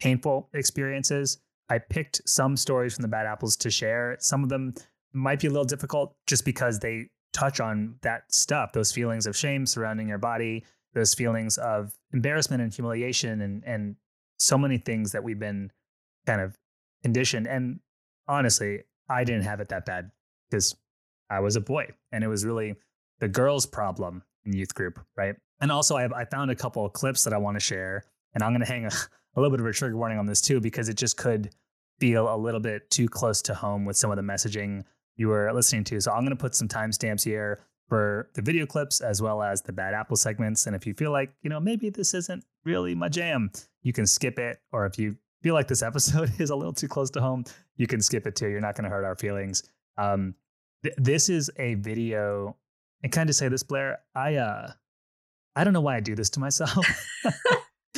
painful 0.00 0.48
experiences. 0.54 1.38
I 1.68 1.78
picked 1.78 2.22
some 2.26 2.56
stories 2.56 2.94
from 2.94 3.02
the 3.02 3.08
Bad 3.08 3.26
Apples 3.26 3.56
to 3.58 3.70
share. 3.70 4.16
Some 4.20 4.42
of 4.42 4.48
them 4.48 4.74
might 5.12 5.40
be 5.40 5.48
a 5.48 5.50
little 5.50 5.64
difficult 5.64 6.16
just 6.26 6.44
because 6.44 6.78
they 6.78 7.10
touch 7.32 7.60
on 7.60 7.96
that 8.02 8.32
stuff, 8.32 8.72
those 8.72 8.90
feelings 8.90 9.26
of 9.26 9.36
shame 9.36 9.66
surrounding 9.66 10.08
your 10.08 10.18
body, 10.18 10.64
those 10.94 11.14
feelings 11.14 11.58
of 11.58 11.94
embarrassment 12.12 12.62
and 12.62 12.72
humiliation, 12.72 13.42
and 13.42 13.62
and 13.64 13.96
so 14.38 14.56
many 14.56 14.78
things 14.78 15.12
that 15.12 15.22
we've 15.22 15.38
been 15.38 15.70
kind 16.26 16.40
of 16.40 16.56
condition. 17.02 17.46
And 17.46 17.80
honestly, 18.26 18.82
I 19.08 19.24
didn't 19.24 19.44
have 19.44 19.60
it 19.60 19.68
that 19.68 19.86
bad 19.86 20.10
because 20.50 20.76
I 21.30 21.40
was 21.40 21.56
a 21.56 21.60
boy 21.60 21.88
and 22.12 22.24
it 22.24 22.28
was 22.28 22.44
really 22.44 22.76
the 23.20 23.28
girls' 23.28 23.66
problem 23.66 24.22
in 24.44 24.52
youth 24.52 24.74
group, 24.74 25.00
right? 25.16 25.36
And 25.60 25.72
also, 25.72 25.96
I, 25.96 26.20
I 26.20 26.24
found 26.24 26.50
a 26.50 26.54
couple 26.54 26.84
of 26.84 26.92
clips 26.92 27.24
that 27.24 27.32
I 27.32 27.38
want 27.38 27.56
to 27.56 27.60
share, 27.60 28.04
and 28.34 28.44
I'm 28.44 28.52
going 28.52 28.60
to 28.60 28.66
hang 28.66 28.84
a, 28.84 28.90
a 29.36 29.40
little 29.40 29.50
bit 29.50 29.60
of 29.60 29.66
a 29.66 29.72
trigger 29.72 29.96
warning 29.96 30.18
on 30.18 30.26
this 30.26 30.40
too, 30.40 30.60
because 30.60 30.88
it 30.88 30.96
just 30.96 31.16
could 31.16 31.50
feel 31.98 32.32
a 32.32 32.36
little 32.36 32.60
bit 32.60 32.88
too 32.90 33.08
close 33.08 33.42
to 33.42 33.54
home 33.54 33.84
with 33.84 33.96
some 33.96 34.10
of 34.10 34.16
the 34.16 34.22
messaging 34.22 34.84
you 35.16 35.28
were 35.28 35.52
listening 35.52 35.84
to. 35.84 36.00
So 36.00 36.12
I'm 36.12 36.20
going 36.20 36.30
to 36.30 36.36
put 36.36 36.54
some 36.54 36.68
timestamps 36.68 37.24
here 37.24 37.58
for 37.88 38.28
the 38.34 38.42
video 38.42 38.66
clips 38.66 39.00
as 39.00 39.20
well 39.20 39.42
as 39.42 39.62
the 39.62 39.72
bad 39.72 39.94
apple 39.94 40.16
segments. 40.16 40.66
And 40.66 40.76
if 40.76 40.86
you 40.86 40.94
feel 40.94 41.10
like, 41.10 41.32
you 41.42 41.50
know, 41.50 41.58
maybe 41.58 41.90
this 41.90 42.14
isn't 42.14 42.44
really 42.64 42.94
my 42.94 43.08
jam, 43.08 43.50
you 43.82 43.92
can 43.92 44.06
skip 44.06 44.38
it. 44.38 44.60
Or 44.70 44.86
if 44.86 44.98
you 44.98 45.16
feel 45.42 45.54
like 45.54 45.68
this 45.68 45.82
episode 45.90 46.32
is 46.40 46.50
a 46.50 46.56
little 46.56 46.72
too 46.72 46.88
close 46.88 47.10
to 47.10 47.20
home, 47.20 47.44
you 47.76 47.86
can 47.86 48.00
skip 48.00 48.26
it 48.26 48.36
too. 48.36 48.48
You're 48.48 48.60
not 48.60 48.74
going 48.74 48.84
to 48.84 48.90
hurt 48.90 49.04
our 49.04 49.16
feelings. 49.16 49.62
Um, 49.96 50.34
th- 50.82 50.94
this 50.98 51.28
is 51.28 51.50
a 51.58 51.74
video, 51.74 52.56
and 53.02 53.12
kind 53.12 53.28
of 53.28 53.36
say 53.36 53.48
this, 53.48 53.62
Blair. 53.62 54.00
I 54.14 54.36
uh, 54.36 54.72
I 55.56 55.64
don't 55.64 55.72
know 55.72 55.80
why 55.80 55.96
I 55.96 56.00
do 56.00 56.14
this 56.14 56.30
to 56.30 56.40
myself. 56.40 56.86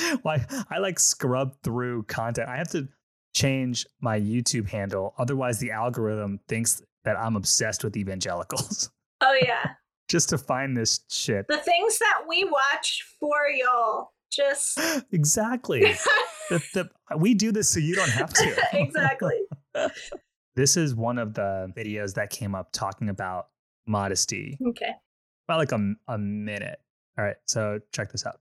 why 0.22 0.44
I 0.70 0.78
like 0.78 0.98
scrub 0.98 1.54
through 1.62 2.04
content. 2.04 2.48
I 2.48 2.56
have 2.56 2.70
to 2.70 2.88
change 3.34 3.86
my 4.00 4.18
YouTube 4.18 4.68
handle, 4.68 5.14
otherwise 5.18 5.58
the 5.58 5.70
algorithm 5.70 6.40
thinks 6.48 6.82
that 7.04 7.18
I'm 7.18 7.36
obsessed 7.36 7.84
with 7.84 7.96
evangelicals. 7.96 8.90
Oh 9.20 9.36
yeah. 9.42 9.72
Just 10.08 10.30
to 10.30 10.38
find 10.38 10.76
this 10.76 11.00
shit. 11.08 11.46
The 11.48 11.58
things 11.58 11.98
that 11.98 12.22
we 12.26 12.44
watch 12.44 13.04
for 13.20 13.48
y'all. 13.54 14.12
Just 14.30 14.80
exactly. 15.12 15.94
The, 16.50 16.62
the, 16.74 17.16
we 17.16 17.34
do 17.34 17.52
this 17.52 17.68
so 17.68 17.80
you 17.80 17.94
don't 17.94 18.10
have 18.10 18.32
to. 18.34 18.56
exactly. 18.72 19.40
this 20.54 20.76
is 20.76 20.94
one 20.94 21.18
of 21.18 21.34
the 21.34 21.72
videos 21.76 22.14
that 22.14 22.30
came 22.30 22.54
up 22.54 22.72
talking 22.72 23.08
about 23.08 23.48
modesty. 23.86 24.58
Okay. 24.68 24.92
About 25.48 25.58
like 25.58 25.72
a, 25.72 25.94
a 26.08 26.18
minute. 26.18 26.80
All 27.18 27.24
right, 27.24 27.36
so 27.46 27.80
check 27.92 28.12
this 28.12 28.26
out. 28.26 28.40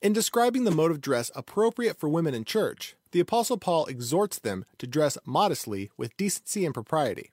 In 0.00 0.12
describing 0.12 0.64
the 0.64 0.70
mode 0.70 0.90
of 0.90 1.00
dress 1.00 1.30
appropriate 1.34 1.98
for 1.98 2.08
women 2.08 2.34
in 2.34 2.44
church, 2.44 2.94
the 3.10 3.20
Apostle 3.20 3.58
Paul 3.58 3.86
exhorts 3.86 4.38
them 4.38 4.64
to 4.78 4.86
dress 4.86 5.18
modestly 5.24 5.90
with 5.96 6.16
decency 6.16 6.64
and 6.64 6.74
propriety, 6.74 7.32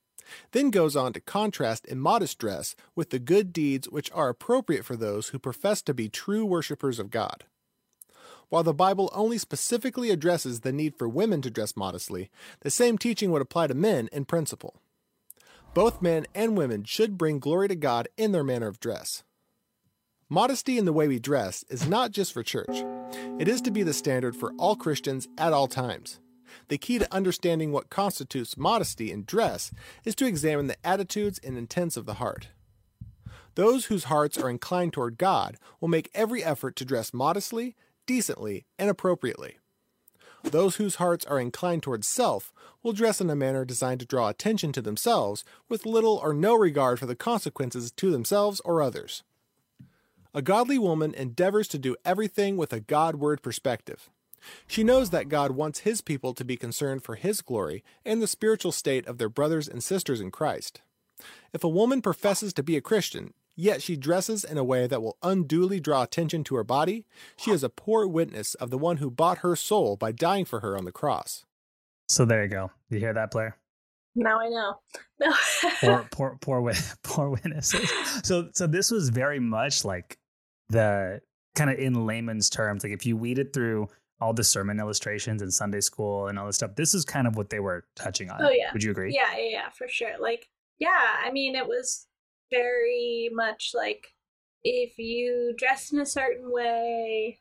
then 0.52 0.72
goes 0.72 0.96
on 0.96 1.14
to 1.14 1.20
contrast 1.20 1.86
immodest 1.88 2.40
dress 2.40 2.76
with 2.96 3.12
the 3.12 3.20
good 3.20 3.54
deeds 3.54 3.90
which 3.90 4.12
are 4.14 4.30
appropriate 4.30 4.86
for 4.86 4.96
those 4.96 5.30
who 5.30 5.40
profess 5.40 5.82
to 5.84 5.94
be 5.94 6.10
true 6.10 6.46
worshippers 6.46 6.98
of 6.98 7.12
God. 7.12 7.44
While 8.50 8.64
the 8.64 8.74
Bible 8.74 9.12
only 9.14 9.38
specifically 9.38 10.12
addresses 10.12 10.62
the 10.62 10.72
need 10.72 10.96
for 10.98 11.10
women 11.10 11.42
to 11.42 11.50
dress 11.50 11.76
modestly, 11.76 12.30
the 12.62 12.70
same 12.70 12.98
teaching 12.98 13.32
would 13.32 13.42
apply 13.42 13.68
to 13.68 13.74
men 13.74 14.10
in 14.12 14.26
principle. 14.26 14.82
Both 15.74 16.02
men 16.02 16.26
and 16.34 16.58
women 16.58 16.84
should 16.84 17.18
bring 17.18 17.40
glory 17.40 17.68
to 17.68 17.76
God 17.76 18.08
in 18.18 18.32
their 18.32 18.44
manner 18.44 18.68
of 18.68 18.80
dress. 18.80 19.24
Modesty 20.30 20.78
in 20.78 20.86
the 20.86 20.94
way 20.94 21.08
we 21.08 21.20
dress 21.20 21.64
is 21.70 21.88
not 21.88 22.12
just 22.12 22.34
for 22.34 22.44
church. 22.44 22.84
It 23.40 23.48
is 23.48 23.62
to 23.62 23.72
be 23.72 23.84
the 23.84 23.94
standard 23.94 24.36
for 24.36 24.54
all 24.58 24.76
Christians 24.76 25.28
at 25.38 25.54
all 25.54 25.68
times. 25.68 26.20
The 26.70 26.78
key 26.78 26.98
to 27.00 27.14
understanding 27.14 27.72
what 27.72 27.90
constitutes 27.90 28.58
modesty 28.58 29.12
in 29.12 29.26
dress 29.26 29.72
is 30.04 30.16
to 30.16 30.26
examine 30.26 30.68
the 30.68 30.78
attitudes 30.84 31.40
and 31.44 31.58
intents 31.58 31.98
of 31.98 32.06
the 32.06 32.16
heart. 32.16 32.48
Those 33.56 33.86
whose 33.86 34.06
hearts 34.06 34.38
are 34.38 34.50
inclined 34.50 34.94
toward 34.94 35.18
God 35.18 35.58
will 35.80 35.88
make 35.90 36.10
every 36.14 36.44
effort 36.44 36.76
to 36.78 36.86
dress 36.86 37.14
modestly 37.14 37.76
decently, 38.06 38.66
and 38.78 38.90
appropriately. 38.90 39.58
Those 40.44 40.76
whose 40.76 40.96
hearts 40.96 41.26
are 41.26 41.40
inclined 41.40 41.84
towards 41.84 42.08
self 42.08 42.54
will 42.84 42.94
dress 42.94 43.20
in 43.20 43.30
a 43.30 43.36
manner 43.36 43.66
designed 43.66 44.00
to 44.02 44.06
draw 44.06 44.30
attention 44.30 44.72
to 44.74 44.82
themselves 44.82 45.44
with 45.68 45.86
little 45.86 46.18
or 46.18 46.34
no 46.34 46.54
regard 46.54 47.00
for 47.00 47.08
the 47.08 47.16
consequences 47.16 47.92
to 47.94 48.12
themselves 48.12 48.62
or 48.64 48.82
others. 48.82 49.24
A 50.36 50.42
godly 50.42 50.78
woman 50.78 51.14
endeavors 51.14 51.68
to 51.70 51.80
do 51.80 51.96
everything 52.06 52.58
with 52.58 52.74
a 52.74 52.80
Godward 52.80 53.42
perspective. 53.42 54.10
She 54.68 54.84
knows 54.84 55.10
that 55.10 55.30
God 55.30 55.52
wants 55.52 55.80
His 55.80 56.02
people 56.02 56.34
to 56.34 56.46
be 56.46 56.58
concerned 56.58 57.04
for 57.04 57.16
His 57.16 57.42
glory 57.42 57.84
and 58.06 58.22
the 58.22 58.28
spiritual 58.28 58.72
state 58.72 59.08
of 59.08 59.18
their 59.18 59.30
brothers 59.30 59.68
and 59.68 59.84
sisters 59.84 60.22
in 60.22 60.30
Christ. 60.30 60.82
If 61.54 61.64
a 61.64 61.70
woman 61.70 62.02
professes 62.02 62.54
to 62.54 62.64
be 62.64 62.78
a 62.78 62.82
Christian, 62.82 63.34
Yet 63.56 63.82
she 63.82 63.96
dresses 63.96 64.44
in 64.44 64.58
a 64.58 64.64
way 64.64 64.86
that 64.88 65.02
will 65.02 65.18
unduly 65.24 65.80
draw 65.80 66.04
attention 66.04 66.44
to 66.46 66.56
her 66.56 66.64
body. 66.64 67.06
She 67.38 67.52
is 67.52 67.64
a 67.64 67.70
poor 67.70 68.06
witness 68.06 68.54
of 68.56 68.70
the 68.70 68.78
one 68.78 68.98
who 68.98 69.10
bought 69.10 69.40
her 69.40 69.56
soul 69.56 69.96
by 69.96 70.12
dying 70.12 70.46
for 70.46 70.60
her 70.60 70.78
on 70.78 70.86
the 70.86 70.92
cross. 70.92 71.46
So 72.10 72.26
there 72.26 72.44
you 72.44 72.50
go. 72.50 72.72
You 72.90 73.00
hear 73.00 73.14
that, 73.14 73.32
Blair? 73.32 73.58
Now 74.16 74.40
I 74.40 74.50
know. 74.50 74.80
No. 75.20 75.34
poor, 75.82 76.08
poor, 76.12 76.38
poor, 76.42 76.74
poor 77.04 77.30
witnesses. 77.30 77.90
So, 78.24 78.50
so 78.54 78.68
this 78.68 78.92
was 78.92 79.10
very 79.10 79.40
much 79.40 79.86
like 79.86 80.18
the 80.70 81.22
kind 81.56 81.70
of 81.70 81.80
in 81.80 82.06
layman's 82.06 82.50
terms, 82.50 82.84
like 82.84 82.94
if 82.94 83.06
you 83.06 83.18
weeded 83.18 83.54
through 83.54 83.88
all 84.22 84.34
the 84.34 84.44
sermon 84.44 84.80
illustrations 84.80 85.42
in 85.42 85.52
Sunday 85.52 85.82
school 85.82 86.28
and 86.28 86.38
all 86.38 86.46
this 86.46 86.58
stuff, 86.58 86.76
this 86.76 86.94
is 86.94 87.04
kind 87.04 87.28
of 87.28 87.36
what 87.36 87.50
they 87.50 87.60
were 87.60 87.86
touching 87.96 88.30
on. 88.30 88.42
Oh 88.42 88.50
yeah. 88.50 88.72
Would 88.74 88.84
you 88.84 88.92
agree? 88.92 89.14
Yeah, 89.14 89.36
yeah, 89.38 89.50
yeah, 89.50 89.70
for 89.70 89.88
sure. 89.88 90.12
Like, 90.20 90.50
yeah, 90.80 90.90
I 91.24 91.32
mean, 91.32 91.56
it 91.56 91.68
was 91.68 92.08
very 92.52 93.30
much 93.34 93.72
like 93.74 94.08
if 94.64 94.98
you 94.98 95.54
dress 95.58 95.92
in 95.92 96.00
a 96.00 96.06
certain 96.06 96.52
way, 96.52 97.40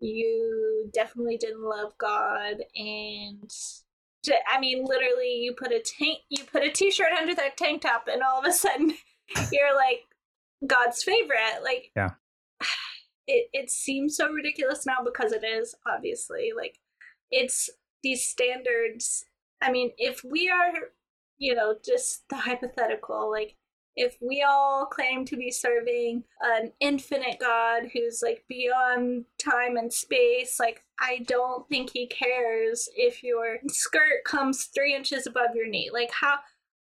you 0.00 0.90
definitely 0.92 1.36
didn't 1.36 1.62
love 1.62 1.96
God 1.98 2.56
and 2.74 3.50
I 4.48 4.60
mean 4.60 4.84
literally 4.84 5.40
you 5.40 5.54
put 5.54 5.72
a 5.72 5.80
tank 5.80 6.20
you 6.28 6.44
put 6.44 6.62
a 6.62 6.70
t-shirt 6.70 7.12
under 7.18 7.34
that 7.34 7.56
tank 7.56 7.82
top 7.82 8.04
and 8.10 8.22
all 8.22 8.38
of 8.38 8.46
a 8.46 8.52
sudden 8.52 8.94
you're 9.52 9.74
like 9.74 10.06
God's 10.66 11.02
favorite 11.02 11.62
like 11.62 11.90
yeah 11.96 12.10
it, 13.26 13.48
it 13.52 13.70
seems 13.70 14.16
so 14.16 14.30
ridiculous 14.30 14.86
now 14.86 14.98
because 15.04 15.32
it 15.32 15.44
is, 15.44 15.74
obviously. 15.86 16.50
Like, 16.56 16.78
it's 17.30 17.70
these 18.02 18.26
standards. 18.26 19.24
I 19.62 19.70
mean, 19.70 19.92
if 19.98 20.24
we 20.24 20.50
are, 20.50 20.72
you 21.38 21.54
know, 21.54 21.76
just 21.84 22.28
the 22.28 22.36
hypothetical, 22.36 23.30
like, 23.30 23.56
if 23.96 24.16
we 24.20 24.44
all 24.48 24.86
claim 24.86 25.24
to 25.26 25.36
be 25.36 25.50
serving 25.50 26.24
an 26.40 26.72
infinite 26.80 27.38
God 27.40 27.90
who's 27.92 28.22
like 28.22 28.44
beyond 28.48 29.24
time 29.42 29.76
and 29.76 29.92
space, 29.92 30.58
like 30.60 30.82
I 31.00 31.24
don't 31.26 31.68
think 31.68 31.90
he 31.90 32.06
cares 32.06 32.88
if 32.96 33.22
your 33.22 33.58
skirt 33.68 34.24
comes 34.24 34.66
three 34.74 34.94
inches 34.94 35.26
above 35.26 35.54
your 35.54 35.68
knee. 35.68 35.90
Like 35.92 36.10
how 36.12 36.36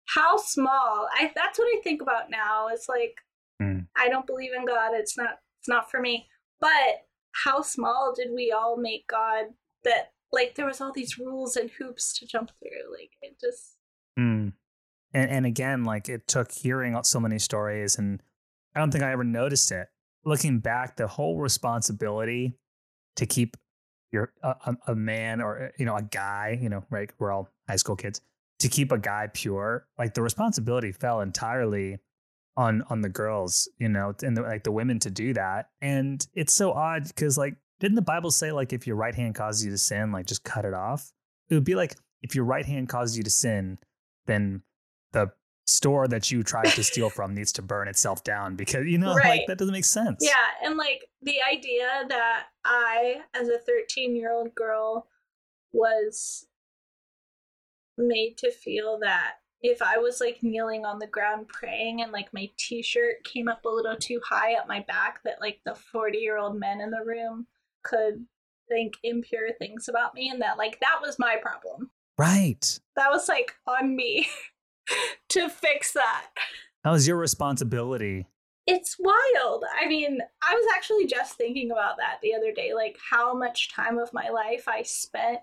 how 0.07 0.37
small? 0.37 1.07
I 1.13 1.31
that's 1.35 1.59
what 1.59 1.77
I 1.77 1.81
think 1.83 2.01
about 2.01 2.29
now. 2.29 2.67
It's 2.71 2.89
like 2.89 3.15
mm. 3.61 3.85
I 3.95 4.09
don't 4.09 4.27
believe 4.27 4.51
in 4.57 4.65
God. 4.65 4.91
It's 4.93 5.17
not 5.17 5.39
it's 5.59 5.69
not 5.69 5.91
for 5.91 5.99
me. 5.99 6.27
But 6.59 7.05
how 7.43 7.61
small 7.61 8.13
did 8.15 8.29
we 8.33 8.51
all 8.51 8.77
make 8.77 9.07
God 9.07 9.45
that 9.83 10.11
like 10.31 10.55
there 10.55 10.65
was 10.65 10.81
all 10.81 10.91
these 10.91 11.19
rules 11.19 11.55
and 11.55 11.69
hoops 11.69 12.17
to 12.19 12.25
jump 12.25 12.51
through? 12.59 12.91
Like 12.91 13.11
it 13.21 13.37
just 13.39 13.77
mm 14.17 14.53
and 15.15 15.31
and 15.31 15.45
again 15.45 15.83
like 15.83 16.09
it 16.09 16.27
took 16.27 16.51
hearing 16.51 17.01
so 17.03 17.19
many 17.19 17.39
stories 17.39 17.97
and 17.97 18.21
i 18.75 18.79
don't 18.79 18.91
think 18.91 19.03
i 19.03 19.11
ever 19.11 19.23
noticed 19.23 19.71
it. 19.71 19.87
Looking 20.27 20.57
back 20.57 20.97
the 20.97 21.07
whole 21.07 21.39
responsibility 21.39 22.57
to 23.15 23.27
keep 23.27 23.57
your 24.11 24.33
a, 24.43 24.75
a 24.87 24.95
man 24.95 25.39
or 25.39 25.65
eh, 25.65 25.69
you 25.77 25.85
know 25.85 25.95
a 25.95 26.01
guy 26.01 26.57
you 26.61 26.69
know 26.69 26.83
right 26.89 27.09
we're 27.19 27.31
all 27.31 27.49
high 27.67 27.75
school 27.75 27.95
kids 27.95 28.21
to 28.59 28.67
keep 28.67 28.91
a 28.91 28.97
guy 28.97 29.29
pure 29.33 29.87
like 29.97 30.13
the 30.13 30.21
responsibility 30.21 30.91
fell 30.91 31.21
entirely 31.21 31.97
on 32.57 32.83
on 32.89 33.01
the 33.01 33.09
girls 33.09 33.69
you 33.77 33.89
know 33.89 34.13
and 34.23 34.35
the, 34.35 34.41
like 34.41 34.63
the 34.63 34.71
women 34.71 34.99
to 34.99 35.09
do 35.09 35.33
that. 35.33 35.69
And 35.81 36.25
it's 36.33 36.53
so 36.53 36.71
odd 36.71 37.07
because 37.07 37.37
like 37.37 37.55
didn't 37.79 37.95
the 37.95 38.01
bible 38.01 38.31
say 38.31 38.51
like 38.51 38.73
if 38.73 38.87
your 38.87 38.95
right 38.95 39.13
hand 39.13 39.35
causes 39.35 39.65
you 39.65 39.71
to 39.71 39.77
sin 39.77 40.11
like 40.11 40.25
just 40.25 40.43
cut 40.43 40.65
it 40.65 40.73
off? 40.73 41.11
It 41.49 41.53
would 41.53 41.65
be 41.65 41.75
like 41.75 41.95
if 42.21 42.33
your 42.33 42.45
right 42.45 42.65
hand 42.65 42.89
causes 42.89 43.17
you 43.17 43.23
to 43.23 43.29
sin 43.29 43.77
then 44.25 44.63
the 45.15 45.31
store 45.67 46.07
that 46.07 46.31
you 46.31 46.43
tried 46.43 46.67
to 46.67 46.83
steal 46.83 47.09
from 47.09 47.33
needs 47.33 47.51
to 47.51 47.63
burn 47.63 47.87
itself 47.87 48.23
down 48.23 48.55
because 48.55 48.85
you 48.85 48.99
know 48.99 49.15
right. 49.15 49.39
like 49.39 49.47
that 49.47 49.57
doesn't 49.57 49.73
make 49.73 49.85
sense. 49.85 50.19
Yeah 50.21 50.33
and 50.63 50.77
like 50.77 51.07
the 51.23 51.37
idea 51.51 51.87
that 52.07 52.43
i 52.63 53.21
as 53.33 53.49
a 53.49 53.57
13 53.57 54.15
year 54.15 54.31
old 54.31 54.53
girl 54.53 55.07
was 55.73 56.45
made 57.97 58.37
to 58.37 58.51
feel 58.51 58.99
that 59.01 59.35
if 59.61 59.81
i 59.81 59.97
was 59.97 60.21
like 60.21 60.43
kneeling 60.43 60.85
on 60.85 60.99
the 60.99 61.07
ground 61.07 61.47
praying 61.47 62.03
and 62.03 62.11
like 62.11 62.31
my 62.31 62.47
t-shirt 62.57 63.23
came 63.23 63.47
up 63.47 63.65
a 63.65 63.69
little 63.69 63.95
too 63.95 64.21
high 64.23 64.53
up 64.53 64.67
my 64.67 64.81
back 64.81 65.23
that 65.23 65.41
like 65.41 65.59
the 65.65 65.73
40 65.73 66.19
year 66.19 66.37
old 66.37 66.59
men 66.59 66.79
in 66.79 66.91
the 66.91 67.03
room 67.03 67.47
could 67.83 68.25
think 68.67 68.93
impure 69.03 69.53
things 69.53 69.87
about 69.87 70.13
me 70.13 70.29
and 70.29 70.41
that 70.41 70.57
like 70.57 70.79
that 70.81 70.99
was 71.01 71.19
my 71.19 71.37
problem. 71.41 71.91
Right. 72.17 72.79
That 72.95 73.09
was 73.09 73.27
like 73.27 73.53
on 73.67 73.95
me 73.95 74.27
to 75.29 75.49
fix 75.49 75.93
that. 75.93 76.27
That 76.83 76.91
was 76.91 77.07
your 77.07 77.17
responsibility. 77.17 78.27
It's 78.67 78.95
wild. 78.97 79.63
I 79.79 79.87
mean, 79.87 80.19
I 80.41 80.53
was 80.55 80.65
actually 80.75 81.05
just 81.05 81.35
thinking 81.35 81.71
about 81.71 81.97
that 81.97 82.17
the 82.21 82.33
other 82.33 82.51
day, 82.51 82.73
like 82.73 82.97
how 83.11 83.35
much 83.35 83.71
time 83.71 83.99
of 83.99 84.11
my 84.13 84.29
life 84.29 84.67
I 84.67 84.81
spent 84.81 85.39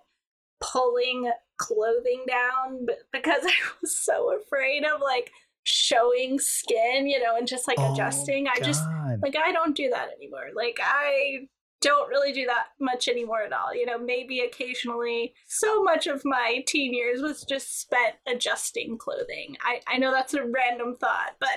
pulling 0.61 1.31
clothing 1.59 2.25
down 2.27 2.87
because 3.13 3.43
I 3.47 3.53
was 3.81 3.97
so 3.97 4.37
afraid 4.37 4.85
of 4.85 5.01
like 5.01 5.31
showing 5.65 6.39
skin, 6.39 7.07
you 7.07 7.23
know, 7.23 7.37
and 7.37 7.47
just 7.47 7.69
like 7.69 7.79
oh, 7.79 7.93
adjusting. 7.93 8.49
I 8.49 8.59
just 8.61 8.83
like 9.23 9.37
I 9.37 9.53
don't 9.53 9.77
do 9.77 9.91
that 9.91 10.11
anymore. 10.17 10.49
Like 10.55 10.79
I 10.83 11.49
don't 11.83 12.09
really 12.09 12.33
do 12.33 12.47
that 12.47 12.69
much 12.81 13.09
anymore 13.09 13.43
at 13.43 13.53
all. 13.53 13.75
You 13.75 13.85
know, 13.85 13.99
maybe 13.99 14.41
occasionally. 14.41 15.35
So 15.47 15.83
much 15.83 16.07
of 16.07 16.23
my 16.25 16.65
teen 16.67 16.95
years 16.95 17.21
was 17.21 17.43
just 17.43 17.81
spent 17.81 18.15
adjusting 18.27 18.97
clothing. 18.97 19.57
I, 19.61 19.81
I 19.87 19.99
know 19.99 20.11
that's 20.11 20.35
a 20.35 20.45
random 20.45 20.97
thought, 20.99 21.33
but. 21.39 21.51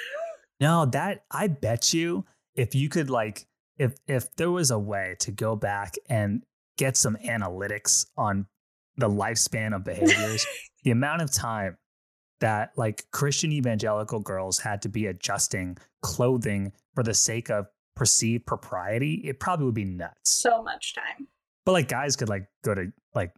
no, 0.60 0.84
that, 0.86 1.24
I 1.30 1.46
bet 1.46 1.94
you 1.94 2.26
if 2.54 2.74
you 2.74 2.88
could, 2.88 3.08
like, 3.08 3.46
if, 3.78 3.94
if 4.06 4.34
there 4.36 4.50
was 4.50 4.70
a 4.70 4.78
way 4.78 5.16
to 5.20 5.30
go 5.30 5.56
back 5.56 5.94
and 6.08 6.42
get 6.76 6.96
some 6.96 7.16
analytics 7.24 8.06
on 8.16 8.46
the 8.96 9.08
lifespan 9.08 9.74
of 9.74 9.84
behaviors, 9.84 10.44
the 10.84 10.90
amount 10.90 11.22
of 11.22 11.32
time 11.32 11.78
that 12.40 12.70
like 12.76 13.04
Christian 13.12 13.52
evangelical 13.52 14.20
girls 14.20 14.58
had 14.58 14.82
to 14.82 14.88
be 14.88 15.06
adjusting 15.06 15.76
clothing 16.02 16.72
for 16.94 17.02
the 17.02 17.14
sake 17.14 17.50
of 17.50 17.66
perceived 17.98 18.46
propriety, 18.46 19.14
it 19.24 19.40
probably 19.40 19.66
would 19.66 19.74
be 19.74 19.84
nuts. 19.84 20.30
So 20.30 20.62
much 20.62 20.94
time. 20.94 21.26
But 21.66 21.72
like 21.72 21.88
guys 21.88 22.14
could 22.14 22.28
like 22.28 22.46
go 22.62 22.72
to 22.72 22.92
like 23.12 23.34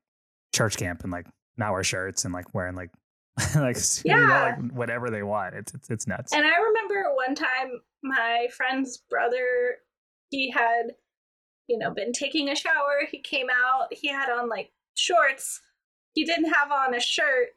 church 0.55 0.77
camp 0.77 1.03
and 1.03 1.11
like 1.11 1.27
not 1.57 1.73
wear 1.73 1.83
shirts 1.83 2.27
and 2.27 2.35
like 2.35 2.53
wearing 2.53 2.77
like 2.77 2.91
like 3.57 3.79
yeah. 4.05 4.17
you 4.17 4.27
know, 4.27 4.35
like 4.35 4.73
whatever 4.73 5.09
they 5.09 5.23
want. 5.23 5.55
It's, 5.55 5.73
it's 5.73 5.91
it's 5.91 6.07
nuts. 6.07 6.35
And 6.35 6.45
I 6.45 6.59
remember 6.59 7.15
one 7.15 7.35
time 7.35 7.81
my 8.03 8.49
friend's 8.55 8.99
brother, 8.99 9.79
he 10.29 10.51
had, 10.51 10.95
you 11.67 11.79
know, 11.79 11.91
been 11.91 12.13
taking 12.13 12.51
a 12.51 12.55
shower. 12.55 13.07
He 13.11 13.19
came 13.19 13.47
out. 13.51 13.87
He 13.91 14.09
had 14.09 14.29
on 14.29 14.51
like 14.51 14.71
shorts. 14.95 15.63
He 16.13 16.25
didn't 16.25 16.53
have 16.53 16.71
on 16.71 16.95
a 16.95 17.01
shirt, 17.01 17.49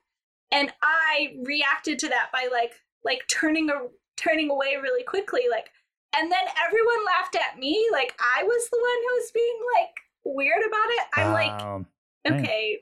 and 0.51 0.71
I 0.81 1.35
reacted 1.43 1.99
to 1.99 2.07
that 2.09 2.29
by 2.31 2.47
like 2.49 2.75
like 3.03 3.23
turning 3.29 3.69
a 3.69 3.87
turning 4.15 4.49
away 4.49 4.77
really 4.81 5.03
quickly, 5.03 5.41
like 5.51 5.69
and 6.15 6.31
then 6.31 6.45
everyone 6.65 7.05
laughed 7.05 7.35
at 7.35 7.59
me. 7.59 7.87
Like 7.91 8.15
I 8.19 8.43
was 8.43 8.69
the 8.69 8.77
one 8.77 8.99
who 9.01 9.13
was 9.15 9.31
being 9.31 9.59
like 9.75 9.95
weird 10.25 10.61
about 10.65 10.89
it. 10.89 11.05
I'm 11.15 11.27
um, 11.27 11.33
like, 11.33 12.41
okay, 12.41 12.79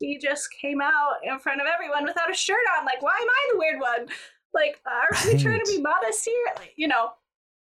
he 0.00 0.18
just 0.18 0.48
came 0.60 0.80
out 0.80 1.14
in 1.22 1.38
front 1.38 1.60
of 1.60 1.66
everyone 1.72 2.04
without 2.04 2.30
a 2.30 2.34
shirt 2.34 2.64
on. 2.78 2.84
Like, 2.84 3.02
why 3.02 3.16
am 3.20 3.28
I 3.28 3.48
the 3.52 3.58
weird 3.58 3.80
one? 3.80 4.08
Like, 4.52 4.80
are 4.86 5.08
right. 5.10 5.34
we 5.34 5.42
trying 5.42 5.60
to 5.64 5.72
be 5.72 5.80
modest 5.80 6.24
here? 6.24 6.46
Like, 6.56 6.74
you 6.76 6.86
know. 6.86 7.10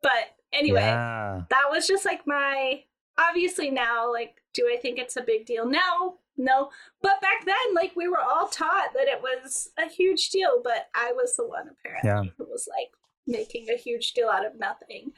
But 0.01 0.35
anyway, 0.51 0.81
yeah. 0.81 1.43
that 1.49 1.65
was 1.69 1.87
just 1.87 2.05
like 2.05 2.21
my 2.25 2.83
obviously 3.17 3.69
now, 3.69 4.11
like, 4.11 4.41
do 4.53 4.69
I 4.71 4.77
think 4.77 4.97
it's 4.97 5.17
a 5.17 5.21
big 5.21 5.45
deal? 5.45 5.65
No, 5.65 6.17
no. 6.37 6.69
But 7.01 7.21
back 7.21 7.45
then, 7.45 7.75
like, 7.75 7.95
we 7.95 8.07
were 8.07 8.19
all 8.19 8.47
taught 8.47 8.93
that 8.93 9.07
it 9.07 9.21
was 9.21 9.69
a 9.77 9.87
huge 9.87 10.29
deal, 10.29 10.61
but 10.63 10.89
I 10.95 11.11
was 11.13 11.35
the 11.35 11.47
one 11.47 11.69
apparently 11.69 12.09
yeah. 12.09 12.23
who 12.37 12.45
was 12.49 12.67
like, 12.69 12.91
making 13.31 13.67
a 13.69 13.77
huge 13.77 14.13
deal 14.13 14.29
out 14.29 14.45
of 14.45 14.59
nothing. 14.59 15.11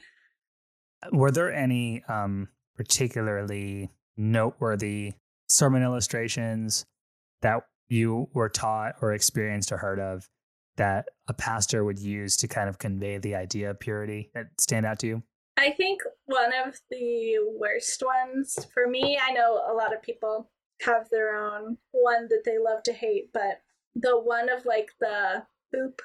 Were 1.12 1.30
there 1.30 1.52
any 1.52 2.02
um, 2.08 2.48
particularly 2.76 3.90
noteworthy 4.16 5.14
sermon 5.46 5.82
illustrations 5.82 6.86
that 7.42 7.62
you 7.88 8.28
were 8.32 8.48
taught 8.48 8.94
or 9.02 9.12
experienced 9.12 9.70
or 9.70 9.76
heard 9.76 10.00
of 10.00 10.28
that 10.76 11.06
a 11.28 11.34
pastor 11.34 11.84
would 11.84 11.98
use 11.98 12.36
to 12.38 12.48
kind 12.48 12.68
of 12.68 12.78
convey 12.78 13.18
the 13.18 13.34
idea 13.34 13.70
of 13.70 13.78
purity 13.78 14.30
that 14.34 14.46
stand 14.58 14.86
out 14.86 14.98
to 15.00 15.06
you? 15.06 15.22
I 15.56 15.70
think 15.70 16.00
one 16.26 16.52
of 16.66 16.80
the 16.90 17.36
worst 17.56 18.02
ones 18.04 18.66
for 18.72 18.88
me, 18.88 19.18
I 19.22 19.32
know 19.32 19.60
a 19.70 19.74
lot 19.74 19.94
of 19.94 20.02
people 20.02 20.50
have 20.82 21.08
their 21.10 21.36
own 21.36 21.78
one 21.92 22.28
that 22.28 22.42
they 22.44 22.58
love 22.58 22.82
to 22.84 22.92
hate, 22.92 23.30
but 23.32 23.60
the 23.94 24.18
one 24.18 24.48
of 24.48 24.66
like 24.66 24.90
the 24.98 25.44
poop 25.72 26.02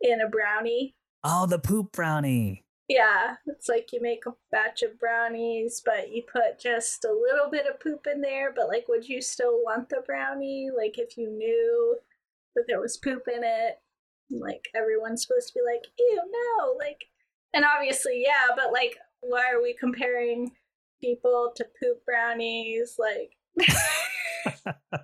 in 0.00 0.20
a 0.20 0.28
brownie 0.28 0.94
Oh, 1.28 1.44
the 1.46 1.58
poop 1.58 1.90
brownie. 1.90 2.64
Yeah, 2.88 3.34
it's 3.46 3.68
like 3.68 3.92
you 3.92 4.00
make 4.00 4.26
a 4.26 4.34
batch 4.52 4.82
of 4.82 4.96
brownies, 5.00 5.82
but 5.84 6.12
you 6.12 6.22
put 6.22 6.60
just 6.60 7.04
a 7.04 7.10
little 7.12 7.50
bit 7.50 7.66
of 7.66 7.80
poop 7.80 8.06
in 8.06 8.20
there. 8.20 8.52
But 8.54 8.68
like, 8.68 8.86
would 8.86 9.08
you 9.08 9.20
still 9.20 9.60
want 9.64 9.88
the 9.88 10.02
brownie? 10.06 10.70
Like, 10.74 10.98
if 10.98 11.16
you 11.16 11.28
knew 11.28 11.98
that 12.54 12.66
there 12.68 12.80
was 12.80 12.96
poop 12.96 13.24
in 13.26 13.42
it, 13.42 13.80
like 14.30 14.68
everyone's 14.72 15.26
supposed 15.26 15.48
to 15.48 15.54
be 15.54 15.60
like, 15.68 15.82
ew, 15.98 16.22
no, 16.30 16.74
like, 16.78 17.06
and 17.52 17.64
obviously, 17.64 18.22
yeah, 18.24 18.54
but 18.54 18.72
like, 18.72 18.96
why 19.20 19.50
are 19.50 19.60
we 19.60 19.74
comparing 19.74 20.52
people 21.00 21.52
to 21.56 21.66
poop 21.82 22.04
brownies? 22.04 23.00
Like, 23.00 23.32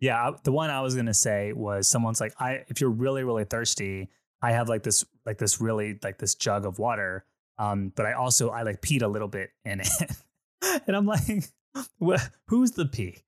yeah, 0.00 0.30
the 0.44 0.52
one 0.52 0.70
I 0.70 0.80
was 0.80 0.94
gonna 0.94 1.12
say 1.12 1.52
was 1.52 1.88
someone's 1.88 2.20
like, 2.20 2.34
I 2.38 2.64
if 2.68 2.80
you're 2.80 2.90
really 2.90 3.24
really 3.24 3.44
thirsty 3.44 4.08
I 4.42 4.52
have 4.52 4.68
like 4.68 4.82
this 4.82 5.04
like 5.24 5.38
this 5.38 5.60
really 5.60 5.98
like 6.02 6.18
this 6.18 6.34
jug 6.34 6.66
of 6.66 6.78
water. 6.78 7.24
Um, 7.58 7.92
but 7.94 8.06
I 8.06 8.14
also 8.14 8.50
I 8.50 8.62
like 8.62 8.80
peed 8.82 9.02
a 9.02 9.06
little 9.06 9.28
bit 9.28 9.50
in 9.64 9.80
it, 9.80 9.88
and 10.86 10.96
I'm 10.96 11.06
like, 11.06 11.44
who's 12.48 12.72
the 12.72 12.86
pee? 12.86 13.18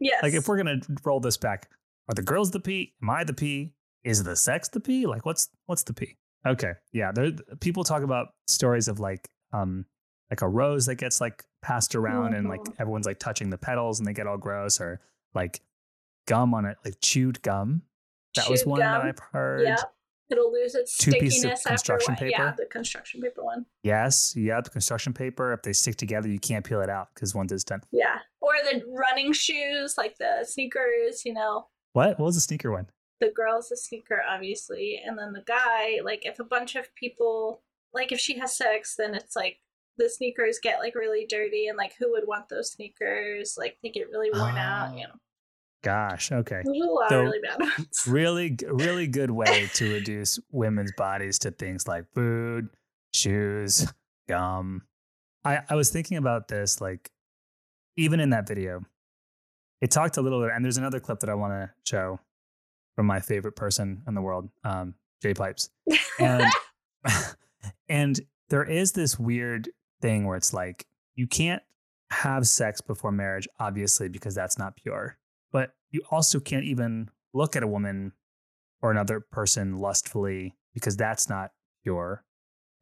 Yes. 0.00 0.20
Like 0.22 0.34
if 0.34 0.48
we're 0.48 0.56
gonna 0.56 0.80
roll 1.04 1.20
this 1.20 1.36
back, 1.36 1.70
are 2.08 2.14
the 2.14 2.22
girls 2.22 2.50
the 2.50 2.58
pee? 2.58 2.94
Am 3.00 3.08
I 3.08 3.22
the 3.22 3.32
pee? 3.32 3.72
Is 4.02 4.24
the 4.24 4.34
sex 4.34 4.68
the 4.68 4.80
pee? 4.80 5.06
Like 5.06 5.24
what's 5.24 5.48
what's 5.66 5.84
the 5.84 5.94
pee? 5.94 6.16
Okay, 6.44 6.72
yeah. 6.92 7.12
There 7.12 7.30
people 7.60 7.84
talk 7.84 8.02
about 8.02 8.30
stories 8.48 8.88
of 8.88 8.98
like 8.98 9.28
um 9.52 9.86
like 10.28 10.42
a 10.42 10.48
rose 10.48 10.86
that 10.86 10.96
gets 10.96 11.20
like 11.20 11.44
passed 11.62 11.94
around 11.94 12.34
and 12.34 12.48
like 12.48 12.62
mm-hmm. 12.62 12.82
everyone's 12.82 13.06
like 13.06 13.20
touching 13.20 13.50
the 13.50 13.58
petals 13.58 14.00
and 14.00 14.08
they 14.08 14.12
get 14.12 14.26
all 14.26 14.38
gross 14.38 14.80
or 14.80 15.00
like 15.34 15.60
gum 16.26 16.52
on 16.52 16.64
it 16.64 16.78
like 16.84 16.96
chewed 17.00 17.40
gum. 17.42 17.82
That 18.34 18.46
chewed 18.46 18.50
was 18.50 18.66
one 18.66 18.80
gum. 18.80 18.92
that 18.92 19.06
I've 19.06 19.18
heard. 19.30 19.62
Yeah. 19.62 19.76
It'll 20.32 20.52
lose 20.52 20.74
its 20.74 20.96
Two 20.96 21.12
pieces 21.12 21.44
of 21.44 21.58
stickiness 21.58 21.66
after 21.66 21.72
construction 21.92 22.14
a 22.14 22.16
while. 22.20 22.30
Yeah, 22.30 22.36
paper? 22.50 22.54
the 22.58 22.66
construction 22.66 23.20
paper 23.20 23.44
one. 23.44 23.66
Yes, 23.82 24.34
yep. 24.36 24.70
Construction 24.72 25.12
paper. 25.12 25.52
If 25.52 25.62
they 25.62 25.72
stick 25.72 25.96
together, 25.96 26.28
you 26.28 26.38
can't 26.38 26.64
peel 26.64 26.80
it 26.80 26.88
out 26.90 27.08
because 27.14 27.34
once 27.34 27.52
it's 27.52 27.64
done. 27.64 27.82
Yeah. 27.92 28.18
Or 28.40 28.52
the 28.70 28.82
running 28.88 29.32
shoes, 29.32 29.96
like 29.96 30.18
the 30.18 30.44
sneakers, 30.44 31.24
you 31.24 31.34
know. 31.34 31.68
What? 31.92 32.18
What 32.18 32.26
was 32.26 32.34
the 32.34 32.40
sneaker 32.40 32.72
one? 32.72 32.86
The 33.20 33.30
girl's 33.30 33.70
a 33.70 33.76
sneaker, 33.76 34.20
obviously. 34.28 35.00
And 35.06 35.16
then 35.16 35.32
the 35.32 35.42
guy, 35.46 36.00
like, 36.02 36.26
if 36.26 36.40
a 36.40 36.44
bunch 36.44 36.74
of 36.74 36.92
people, 36.96 37.62
like, 37.92 38.10
if 38.10 38.18
she 38.18 38.38
has 38.38 38.56
sex, 38.56 38.96
then 38.98 39.14
it's 39.14 39.36
like 39.36 39.60
the 39.98 40.08
sneakers 40.08 40.58
get, 40.60 40.78
like, 40.80 40.94
really 40.94 41.26
dirty. 41.28 41.68
And, 41.68 41.76
like, 41.78 41.92
who 41.98 42.10
would 42.12 42.26
want 42.26 42.48
those 42.48 42.72
sneakers? 42.72 43.54
Like, 43.58 43.76
they 43.82 43.90
get 43.90 44.08
really 44.10 44.30
worn 44.32 44.56
out, 44.56 44.90
Oh. 44.92 44.96
you 44.96 45.04
know. 45.04 45.14
Gosh. 45.82 46.30
Okay. 46.30 46.62
There's 46.64 46.80
a 46.80 46.84
lot 46.90 47.08
So- 47.10 47.22
really 47.22 47.40
really 48.06 48.56
really 48.70 49.06
good 49.06 49.30
way 49.30 49.68
to 49.74 49.92
reduce 49.94 50.38
women's 50.50 50.92
bodies 50.92 51.38
to 51.40 51.50
things 51.50 51.86
like 51.88 52.04
food 52.14 52.68
shoes 53.14 53.92
gum 54.28 54.82
i 55.44 55.58
i 55.68 55.74
was 55.74 55.90
thinking 55.90 56.16
about 56.16 56.48
this 56.48 56.80
like 56.80 57.10
even 57.96 58.20
in 58.20 58.30
that 58.30 58.48
video 58.48 58.80
it 59.82 59.90
talked 59.90 60.16
a 60.16 60.22
little 60.22 60.40
bit 60.40 60.50
and 60.54 60.64
there's 60.64 60.78
another 60.78 60.98
clip 60.98 61.20
that 61.20 61.28
i 61.28 61.34
want 61.34 61.52
to 61.52 61.70
show 61.84 62.18
from 62.96 63.04
my 63.06 63.20
favorite 63.20 63.54
person 63.54 64.02
in 64.08 64.14
the 64.14 64.22
world 64.22 64.48
um 64.64 64.94
jay 65.20 65.34
pipes 65.34 65.68
and 66.18 66.44
and 67.88 68.20
there 68.48 68.64
is 68.64 68.92
this 68.92 69.18
weird 69.18 69.68
thing 70.00 70.24
where 70.24 70.36
it's 70.36 70.54
like 70.54 70.86
you 71.16 71.26
can't 71.26 71.62
have 72.10 72.46
sex 72.48 72.80
before 72.80 73.12
marriage 73.12 73.46
obviously 73.58 74.08
because 74.08 74.34
that's 74.34 74.58
not 74.58 74.74
pure 74.76 75.18
but 75.52 75.74
you 75.90 76.00
also 76.10 76.40
can't 76.40 76.64
even 76.64 77.08
look 77.34 77.54
at 77.56 77.62
a 77.62 77.66
woman 77.66 78.12
or 78.80 78.90
another 78.90 79.20
person 79.20 79.76
lustfully 79.78 80.56
because 80.74 80.96
that's 80.96 81.28
not 81.28 81.50
pure 81.84 82.24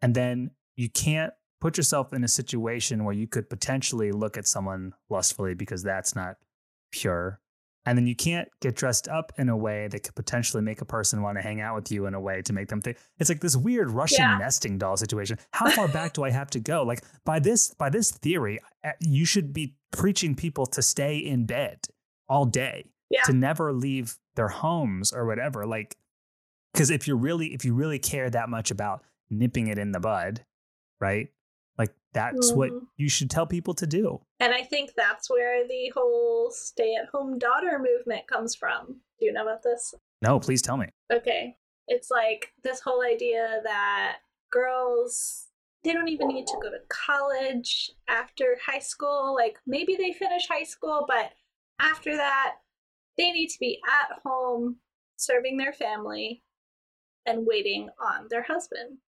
and 0.02 0.14
then 0.14 0.50
you 0.76 0.88
can't 0.88 1.32
put 1.60 1.76
yourself 1.76 2.12
in 2.14 2.24
a 2.24 2.28
situation 2.28 3.04
where 3.04 3.14
you 3.14 3.26
could 3.26 3.50
potentially 3.50 4.12
look 4.12 4.38
at 4.38 4.46
someone 4.46 4.94
lustfully 5.10 5.54
because 5.54 5.82
that's 5.82 6.14
not 6.16 6.36
pure 6.92 7.40
and 7.86 7.96
then 7.96 8.06
you 8.06 8.14
can't 8.14 8.48
get 8.60 8.76
dressed 8.76 9.08
up 9.08 9.32
in 9.38 9.48
a 9.48 9.56
way 9.56 9.88
that 9.88 10.02
could 10.02 10.14
potentially 10.14 10.62
make 10.62 10.80
a 10.80 10.84
person 10.84 11.22
want 11.22 11.38
to 11.38 11.42
hang 11.42 11.60
out 11.62 11.74
with 11.74 11.90
you 11.90 12.06
in 12.06 12.14
a 12.14 12.20
way 12.20 12.42
to 12.42 12.52
make 12.52 12.68
them 12.68 12.80
think 12.80 12.96
it's 13.18 13.28
like 13.30 13.40
this 13.40 13.56
weird 13.56 13.90
Russian 13.90 14.20
Yeah. 14.24 14.38
nesting 14.38 14.76
doll 14.78 14.96
situation. 14.96 15.38
How 15.52 15.70
far 15.70 15.88
back 15.98 16.12
do 16.12 16.22
I 16.24 16.30
have 16.30 16.50
to 16.50 16.60
go? 16.60 16.82
Like 16.82 17.02
by 17.24 17.38
this 17.38 17.72
by 17.74 17.88
this 17.88 18.10
theory, 18.10 18.58
you 19.00 19.24
should 19.24 19.52
be 19.54 19.76
preaching 19.92 20.34
people 20.34 20.66
to 20.66 20.82
stay 20.82 21.16
in 21.18 21.46
bed 21.46 21.78
all 22.30 22.46
day, 22.46 22.86
Yeah. 23.10 23.22
to 23.24 23.32
never 23.34 23.72
leave 23.74 24.16
their 24.36 24.48
homes 24.48 25.12
or 25.12 25.26
whatever. 25.26 25.66
Like 25.66 25.96
because 26.72 26.90
if 26.90 27.06
you're 27.08 27.16
really 27.16 27.52
if 27.52 27.64
you 27.64 27.74
really 27.74 27.98
care 27.98 28.30
that 28.30 28.48
much 28.48 28.70
about 28.70 29.04
nipping 29.28 29.66
it 29.66 29.76
in 29.78 29.92
the 29.92 30.00
bud, 30.00 30.44
right? 31.00 31.28
Like 31.76 31.92
that's 32.12 32.52
what 32.52 32.70
Mhm. 32.70 32.86
you 32.96 33.08
should 33.08 33.30
tell 33.30 33.46
people 33.46 33.74
to 33.74 33.86
do. 33.86 34.20
And 34.38 34.54
I 34.54 34.62
think 34.62 34.94
that's 34.94 35.28
where 35.28 35.66
the 35.66 35.90
whole 35.94 36.50
stay 36.52 36.94
at 36.94 37.06
home 37.08 37.38
daughter 37.38 37.78
movement 37.78 38.26
comes 38.28 38.54
from. 38.54 39.00
Do 39.18 39.26
you 39.26 39.32
know 39.32 39.42
about 39.42 39.62
this? 39.62 39.94
No, 40.22 40.38
please 40.40 40.62
tell 40.62 40.76
me. 40.76 40.88
Okay. 41.12 41.58
It's 41.88 42.10
like 42.10 42.52
this 42.62 42.80
whole 42.80 43.02
idea 43.02 43.60
that 43.64 44.18
girls 44.50 45.46
they 45.82 45.94
don't 45.94 46.08
even 46.08 46.28
need 46.28 46.46
to 46.46 46.58
go 46.62 46.70
to 46.70 46.78
college 46.88 47.90
after 48.06 48.58
high 48.66 48.78
school. 48.80 49.34
Like 49.34 49.58
maybe 49.66 49.96
they 49.96 50.12
finish 50.12 50.46
high 50.46 50.64
school, 50.64 51.06
but 51.08 51.32
after 51.80 52.16
that 52.16 52.56
they 53.16 53.30
need 53.32 53.48
to 53.48 53.58
be 53.58 53.80
at 53.88 54.18
home 54.24 54.76
serving 55.16 55.56
their 55.56 55.72
family 55.72 56.42
and 57.26 57.46
waiting 57.46 57.90
on 58.00 58.26
their 58.30 58.42
husband. 58.44 58.98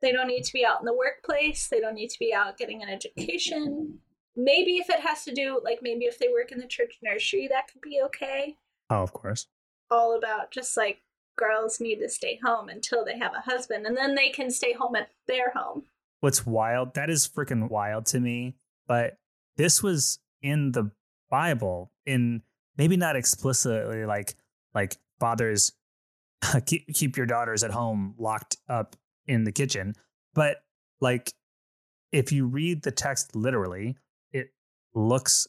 They 0.00 0.12
don't 0.12 0.28
need 0.28 0.44
to 0.44 0.52
be 0.52 0.64
out 0.64 0.78
in 0.78 0.86
the 0.86 0.94
workplace. 0.96 1.66
They 1.68 1.80
don't 1.80 1.94
need 1.96 2.10
to 2.10 2.18
be 2.20 2.32
out 2.32 2.56
getting 2.56 2.82
an 2.82 2.88
education. 2.88 3.98
Maybe 4.36 4.76
if 4.76 4.88
it 4.88 5.00
has 5.00 5.24
to 5.24 5.32
do, 5.34 5.60
like 5.64 5.80
maybe 5.82 6.04
if 6.04 6.20
they 6.20 6.28
work 6.28 6.52
in 6.52 6.58
the 6.58 6.68
church 6.68 6.98
nursery, 7.02 7.48
that 7.48 7.66
could 7.72 7.80
be 7.80 8.00
okay 8.04 8.56
Oh, 8.90 9.02
of 9.02 9.12
course. 9.12 9.48
all 9.90 10.16
about 10.16 10.52
just 10.52 10.76
like 10.76 11.02
girls 11.36 11.80
need 11.80 11.96
to 12.00 12.08
stay 12.08 12.38
home 12.44 12.68
until 12.68 13.04
they 13.04 13.18
have 13.18 13.32
a 13.34 13.40
husband 13.40 13.86
and 13.86 13.96
then 13.96 14.14
they 14.14 14.28
can 14.30 14.50
stay 14.50 14.72
home 14.72 14.94
at 14.96 15.08
their 15.26 15.50
home. 15.50 15.82
what's 16.20 16.44
wild 16.46 16.94
that 16.94 17.08
is 17.10 17.28
freaking 17.28 17.68
wild 17.70 18.04
to 18.06 18.18
me 18.20 18.54
but 18.88 19.18
this 19.56 19.82
was 19.82 20.18
in 20.42 20.72
the 20.72 20.90
bible 21.30 21.90
in 22.08 22.42
maybe 22.76 22.96
not 22.96 23.16
explicitly 23.16 24.04
like 24.06 24.34
like 24.74 24.96
fathers 25.20 25.72
keep, 26.66 26.86
keep 26.94 27.16
your 27.16 27.26
daughters 27.26 27.62
at 27.62 27.70
home 27.70 28.14
locked 28.18 28.56
up 28.68 28.96
in 29.26 29.44
the 29.44 29.52
kitchen 29.52 29.94
but 30.34 30.58
like 31.00 31.32
if 32.12 32.32
you 32.32 32.46
read 32.46 32.82
the 32.82 32.90
text 32.90 33.36
literally 33.36 33.96
it 34.32 34.50
looks 34.94 35.46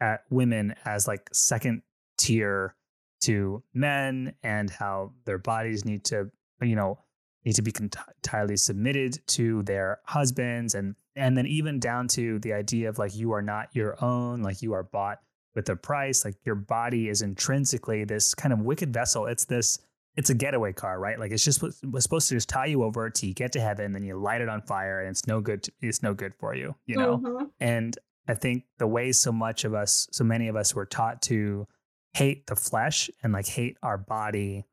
at 0.00 0.22
women 0.30 0.74
as 0.84 1.08
like 1.08 1.28
second 1.32 1.82
tier 2.16 2.74
to 3.20 3.62
men 3.74 4.34
and 4.42 4.70
how 4.70 5.12
their 5.24 5.38
bodies 5.38 5.84
need 5.84 6.04
to 6.04 6.30
you 6.62 6.76
know 6.76 6.98
need 7.44 7.54
to 7.54 7.62
be 7.62 7.72
entirely 7.80 8.56
submitted 8.56 9.18
to 9.26 9.62
their 9.64 9.98
husbands 10.04 10.74
and 10.74 10.94
and 11.16 11.36
then 11.36 11.46
even 11.46 11.80
down 11.80 12.06
to 12.06 12.38
the 12.40 12.52
idea 12.52 12.88
of 12.88 12.98
like 12.98 13.14
you 13.16 13.32
are 13.32 13.42
not 13.42 13.68
your 13.72 14.02
own 14.04 14.42
like 14.42 14.62
you 14.62 14.72
are 14.72 14.84
bought 14.84 15.18
with 15.54 15.66
the 15.66 15.76
price 15.76 16.24
like 16.24 16.36
your 16.44 16.54
body 16.54 17.08
is 17.08 17.22
intrinsically 17.22 18.04
this 18.04 18.34
kind 18.34 18.52
of 18.52 18.60
wicked 18.60 18.92
vessel. 18.92 19.26
It's 19.26 19.44
this 19.44 19.78
it's 20.16 20.30
a 20.30 20.34
getaway 20.34 20.72
car 20.72 20.98
right? 20.98 21.18
Like 21.18 21.30
it's 21.32 21.44
just 21.44 21.62
was 21.62 22.02
supposed 22.02 22.28
to 22.28 22.34
just 22.34 22.48
tie 22.48 22.66
you 22.66 22.82
over 22.82 23.08
to 23.10 23.32
get 23.34 23.52
to 23.52 23.60
heaven 23.60 23.92
then 23.92 24.02
you 24.02 24.16
light 24.18 24.40
it 24.40 24.48
on 24.48 24.62
fire 24.62 25.00
and 25.00 25.10
it's 25.10 25.26
no 25.26 25.40
good 25.40 25.62
to- 25.64 25.72
it's 25.80 26.02
no 26.02 26.14
good 26.14 26.34
for 26.34 26.54
you 26.54 26.74
you 26.86 26.96
know? 26.96 27.18
Mhm. 27.18 27.50
and 27.60 27.98
I 28.26 28.34
think 28.34 28.64
the 28.78 28.86
way 28.86 29.12
so 29.12 29.32
much 29.32 29.64
of 29.64 29.72
us, 29.72 30.06
so 30.12 30.22
many 30.22 30.48
of 30.48 30.56
us 30.56 30.74
were 30.74 30.84
taught 30.84 31.22
to 31.22 31.66
hate 32.12 32.46
the 32.46 32.56
flesh 32.56 33.08
and 33.22 33.32
like 33.32 33.46
hate 33.46 33.78
our 33.82 33.96
body, 33.96 34.66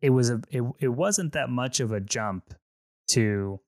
it 0.00 0.10
was 0.10 0.30
a 0.30 0.40
it, 0.50 0.62
it 0.80 0.88
wasn't 0.88 1.32
that 1.34 1.48
much 1.48 1.78
of 1.80 1.92
a 1.92 2.00
jump 2.00 2.54
to 3.08 3.60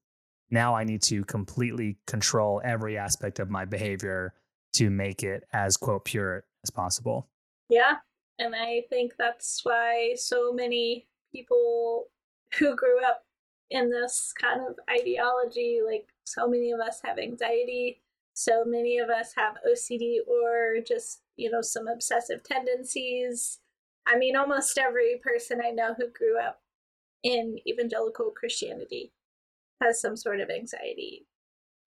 now 0.50 0.74
I 0.74 0.84
need 0.84 1.02
to 1.02 1.24
completely 1.24 1.98
control 2.06 2.60
every 2.64 2.96
aspect 2.98 3.38
of 3.38 3.50
my 3.50 3.64
behavior 3.64 4.34
to 4.74 4.90
make 4.90 5.22
it 5.22 5.44
as 5.52 5.76
quote 5.76 6.04
pure 6.04 6.44
as 6.64 6.70
possible. 6.70 7.28
Yeah. 7.68 7.96
And 8.38 8.54
I 8.54 8.82
think 8.90 9.14
that's 9.18 9.60
why 9.62 10.14
so 10.16 10.52
many 10.52 11.06
people 11.32 12.06
who 12.58 12.76
grew 12.76 13.02
up 13.04 13.22
in 13.70 13.90
this 13.90 14.32
kind 14.40 14.60
of 14.60 14.76
ideology, 14.90 15.80
like 15.84 16.08
so 16.24 16.48
many 16.48 16.72
of 16.72 16.80
us 16.80 17.00
have 17.04 17.18
anxiety, 17.18 18.02
so 18.34 18.64
many 18.64 18.98
of 18.98 19.08
us 19.08 19.32
have 19.36 19.56
OCD 19.68 20.18
or 20.26 20.80
just, 20.86 21.22
you 21.36 21.50
know, 21.50 21.62
some 21.62 21.86
obsessive 21.88 22.42
tendencies. 22.42 23.60
I 24.06 24.16
mean, 24.18 24.36
almost 24.36 24.76
every 24.78 25.20
person 25.22 25.60
I 25.64 25.70
know 25.70 25.94
who 25.96 26.08
grew 26.10 26.38
up 26.38 26.60
in 27.22 27.58
evangelical 27.66 28.30
Christianity 28.30 29.12
has 29.82 30.00
some 30.00 30.16
sort 30.16 30.40
of 30.40 30.50
anxiety 30.50 31.26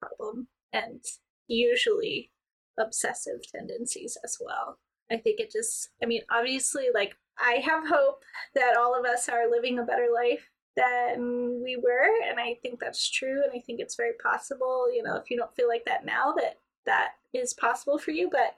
problem 0.02 0.48
and 0.74 1.04
usually 1.48 2.32
obsessive 2.78 3.42
tendencies 3.52 4.18
as 4.24 4.38
well. 4.40 4.80
I 5.12 5.18
think 5.18 5.40
it 5.40 5.52
just, 5.52 5.90
I 6.04 6.06
mean, 6.06 6.22
obviously, 6.30 6.88
like, 6.94 7.16
I 7.40 7.62
have 7.64 7.88
hope 7.88 8.24
that 8.56 8.76
all 8.78 8.98
of 8.98 9.06
us 9.06 9.30
are 9.30 9.50
living 9.50 9.80
a 9.80 9.84
better 9.84 10.08
life 10.14 10.50
than 10.76 11.62
we 11.64 11.76
were. 11.78 12.10
And 12.30 12.40
I 12.40 12.58
think 12.62 12.80
that's 12.80 13.10
true. 13.10 13.42
And 13.44 13.52
I 13.56 13.62
think 13.62 13.80
it's 13.80 13.96
very 13.96 14.14
possible, 14.22 14.92
you 14.94 15.02
know, 15.04 15.16
if 15.16 15.30
you 15.30 15.38
don't 15.38 15.56
feel 15.56 15.68
like 15.68 15.86
that 15.86 16.06
now, 16.06 16.34
that 16.34 16.60
that 16.86 17.12
is 17.34 17.54
possible 17.54 17.98
for 17.98 18.12
you. 18.12 18.30
But 18.32 18.56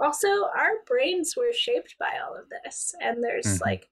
also, 0.00 0.44
our 0.46 0.82
brains 0.86 1.34
were 1.36 1.52
shaped 1.52 1.96
by 1.98 2.18
all 2.24 2.34
of 2.34 2.48
this. 2.48 2.94
And 3.00 3.22
there's 3.22 3.58
Mhm. 3.58 3.60
like, 3.60 3.88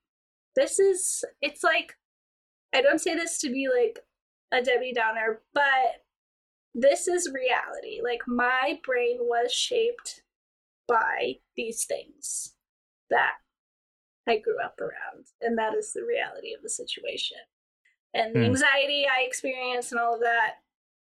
this 0.56 0.78
is, 0.78 1.24
it's 1.40 1.62
like, 1.62 1.96
I 2.72 2.80
don't 2.80 3.00
say 3.00 3.14
this 3.14 3.38
to 3.38 3.50
be 3.50 3.68
like 3.68 4.00
a 4.50 4.62
Debbie 4.62 4.92
Downer, 4.92 5.42
but 5.52 6.01
this 6.74 7.08
is 7.08 7.30
reality. 7.32 8.00
Like, 8.02 8.22
my 8.26 8.80
brain 8.84 9.18
was 9.20 9.52
shaped 9.52 10.22
by 10.88 11.36
these 11.56 11.84
things 11.84 12.54
that 13.10 13.34
I 14.26 14.38
grew 14.38 14.60
up 14.62 14.80
around. 14.80 15.26
And 15.40 15.58
that 15.58 15.74
is 15.74 15.92
the 15.92 16.04
reality 16.04 16.54
of 16.54 16.62
the 16.62 16.68
situation. 16.68 17.38
And 18.14 18.34
the 18.34 18.40
Hmm. 18.40 18.46
anxiety 18.46 19.06
I 19.06 19.22
experienced 19.22 19.92
and 19.92 20.00
all 20.00 20.14
of 20.14 20.20
that, 20.20 20.56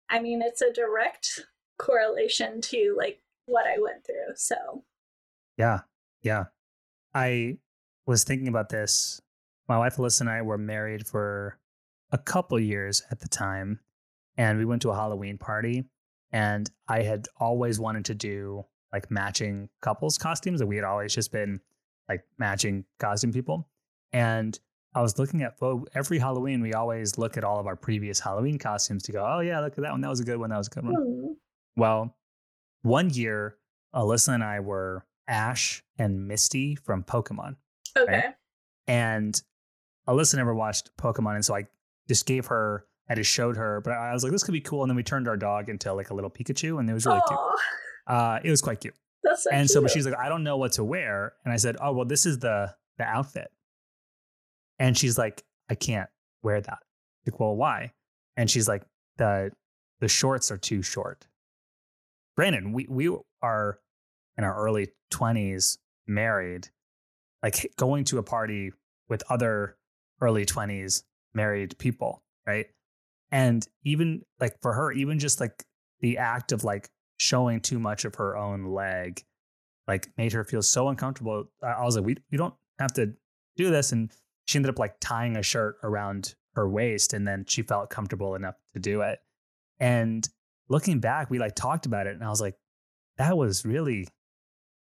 I 0.09 0.19
mean, 0.19 0.41
it's 0.41 0.61
a 0.61 0.71
direct 0.73 1.45
correlation 1.77 2.61
to 2.61 2.95
like 2.97 3.21
what 3.45 3.65
I 3.67 3.77
went 3.79 4.05
through. 4.05 4.35
So, 4.35 4.85
Yeah. 5.57 5.81
Yeah. 6.21 6.45
I 7.13 7.57
was 8.05 8.23
thinking 8.23 8.47
about 8.47 8.69
this. 8.69 9.21
My 9.67 9.77
wife 9.77 9.97
Alyssa 9.97 10.21
and 10.21 10.29
I 10.29 10.41
were 10.41 10.57
married 10.57 11.05
for 11.07 11.59
a 12.11 12.17
couple 12.17 12.59
years 12.59 13.03
at 13.11 13.19
the 13.19 13.27
time, 13.27 13.79
and 14.39 14.57
we 14.57 14.63
went 14.63 14.81
to 14.83 14.89
a 14.89 14.95
Halloween 14.95 15.37
party. 15.37 15.83
And 16.31 16.69
I 16.87 17.01
had 17.01 17.27
always 17.37 17.77
wanted 17.79 18.05
to 18.05 18.15
do 18.15 18.65
like 18.93 19.11
matching 19.11 19.67
couples 19.81 20.17
costumes. 20.17 20.61
Like 20.61 20.69
we 20.69 20.77
had 20.77 20.85
always 20.85 21.13
just 21.13 21.31
been 21.31 21.59
like 22.07 22.23
matching 22.37 22.85
costume 22.99 23.33
people. 23.33 23.67
And 24.13 24.57
I 24.95 25.01
was 25.01 25.19
looking 25.19 25.43
at 25.43 25.55
well, 25.59 25.85
every 25.93 26.19
Halloween. 26.19 26.61
We 26.61 26.73
always 26.73 27.17
look 27.17 27.35
at 27.35 27.43
all 27.43 27.59
of 27.59 27.67
our 27.67 27.75
previous 27.75 28.19
Halloween 28.19 28.57
costumes 28.57 29.03
to 29.03 29.11
go, 29.11 29.25
oh 29.27 29.41
yeah, 29.41 29.59
look 29.59 29.77
at 29.77 29.81
that 29.81 29.91
one. 29.91 30.01
That 30.01 30.09
was 30.09 30.21
a 30.21 30.23
good 30.23 30.37
one. 30.37 30.51
That 30.51 30.57
was 30.57 30.67
a 30.67 30.71
good 30.71 30.85
one. 30.85 30.95
Hmm. 30.95 31.33
Well, 31.75 32.15
one 32.83 33.09
year, 33.09 33.57
Alyssa 33.93 34.33
and 34.35 34.43
I 34.43 34.61
were 34.61 35.05
Ash 35.27 35.83
and 35.97 36.27
Misty 36.27 36.75
from 36.75 37.03
Pokemon, 37.03 37.55
Okay. 37.97 38.23
and 38.87 39.41
Alyssa 40.07 40.35
never 40.35 40.55
watched 40.55 40.95
Pokemon, 40.97 41.35
and 41.35 41.45
so 41.45 41.55
I 41.55 41.67
just 42.07 42.25
gave 42.25 42.45
her. 42.47 42.85
I 43.09 43.15
just 43.15 43.31
showed 43.31 43.57
her, 43.57 43.81
but 43.81 43.93
I 43.93 44.13
was 44.13 44.23
like, 44.23 44.31
"This 44.31 44.43
could 44.43 44.51
be 44.51 44.61
cool." 44.61 44.83
And 44.83 44.89
then 44.89 44.95
we 44.95 45.03
turned 45.03 45.27
our 45.27 45.37
dog 45.37 45.67
into 45.67 45.91
like 45.93 46.11
a 46.11 46.13
little 46.13 46.29
Pikachu, 46.29 46.79
and 46.79 46.89
it 46.89 46.93
was 46.93 47.05
really 47.05 47.21
cute. 47.27 47.39
Uh, 48.07 48.39
it 48.43 48.49
was 48.49 48.61
quite 48.61 48.79
cute. 48.79 48.93
that's 49.23 49.43
so 49.43 49.49
and 49.51 49.69
so, 49.69 49.81
but 49.81 49.91
she's 49.91 50.05
like, 50.05 50.17
"I 50.17 50.29
don't 50.29 50.43
know 50.43 50.57
what 50.57 50.73
to 50.73 50.83
wear," 50.83 51.33
and 51.43 51.53
I 51.53 51.57
said, 51.57 51.77
"Oh, 51.81 51.91
well, 51.91 52.05
this 52.05 52.25
is 52.25 52.39
the 52.39 52.73
the 52.97 53.03
outfit." 53.03 53.51
And 54.77 54.97
she's 54.97 55.17
like, 55.17 55.43
"I 55.69 55.75
can't 55.75 56.09
wear 56.43 56.61
that." 56.61 56.79
Like, 57.25 57.39
well, 57.39 57.55
why? 57.55 57.93
And 58.37 58.49
she's 58.49 58.67
like, 58.67 58.83
"the 59.17 59.51
The 59.99 60.07
shorts 60.07 60.51
are 60.51 60.57
too 60.57 60.81
short." 60.81 61.27
Brandon, 62.35 62.73
we 62.73 62.85
we 62.89 63.15
are 63.41 63.79
in 64.37 64.43
our 64.43 64.55
early 64.55 64.89
twenties, 65.09 65.79
married, 66.07 66.69
like 67.41 67.73
going 67.75 68.03
to 68.05 68.19
a 68.19 68.23
party 68.23 68.71
with 69.09 69.23
other 69.29 69.77
early 70.21 70.45
twenties 70.45 71.03
married 71.33 71.77
people, 71.77 72.23
right? 72.47 72.67
And 73.31 73.65
even 73.83 74.23
like 74.39 74.59
for 74.61 74.73
her, 74.73 74.91
even 74.91 75.19
just 75.19 75.39
like 75.39 75.63
the 75.99 76.17
act 76.17 76.51
of 76.51 76.63
like 76.63 76.89
showing 77.17 77.59
too 77.59 77.79
much 77.79 78.05
of 78.05 78.15
her 78.15 78.35
own 78.35 78.65
leg, 78.65 79.23
like 79.87 80.09
made 80.17 80.33
her 80.33 80.43
feel 80.43 80.61
so 80.61 80.89
uncomfortable. 80.89 81.45
I 81.61 81.83
was 81.83 81.95
like, 81.95 82.05
we 82.05 82.17
you 82.29 82.37
don't 82.37 82.55
have 82.79 82.93
to 82.93 83.13
do 83.55 83.69
this, 83.69 83.91
and 83.91 84.11
she 84.45 84.57
ended 84.57 84.69
up 84.69 84.79
like 84.79 84.95
tying 84.99 85.35
a 85.35 85.43
shirt 85.43 85.77
around 85.83 86.35
her 86.55 86.67
waist, 86.67 87.13
and 87.13 87.27
then 87.27 87.45
she 87.47 87.61
felt 87.61 87.89
comfortable 87.89 88.35
enough 88.35 88.55
to 88.73 88.79
do 88.79 89.01
it. 89.01 89.19
And 89.79 90.27
looking 90.69 90.99
back, 90.99 91.29
we 91.29 91.39
like 91.39 91.55
talked 91.55 91.85
about 91.85 92.07
it, 92.07 92.15
and 92.15 92.23
I 92.23 92.29
was 92.29 92.41
like, 92.41 92.55
that 93.17 93.37
was 93.37 93.65
really 93.65 94.07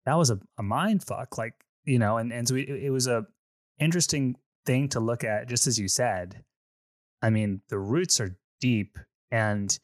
that 0.07 0.15
was 0.15 0.31
a, 0.31 0.41
a 0.57 0.63
mind 0.63 1.05
fuck, 1.05 1.37
like 1.37 1.55
you 1.85 1.99
know, 1.99 2.17
and 2.17 2.33
and 2.33 2.49
so 2.49 2.55
it 2.55 2.91
was 2.91 3.07
a 3.07 3.27
interesting 3.79 4.37
thing 4.65 4.89
to 4.91 5.01
look 5.01 5.25
at, 5.25 5.49
just 5.49 5.67
as 5.67 5.79
you 5.79 5.89
said. 5.89 6.45
I 7.23 7.31
mean, 7.31 7.63
the 7.69 7.79
roots 7.79 8.21
are 8.21 8.37
deep, 8.61 8.99
and 9.31 9.77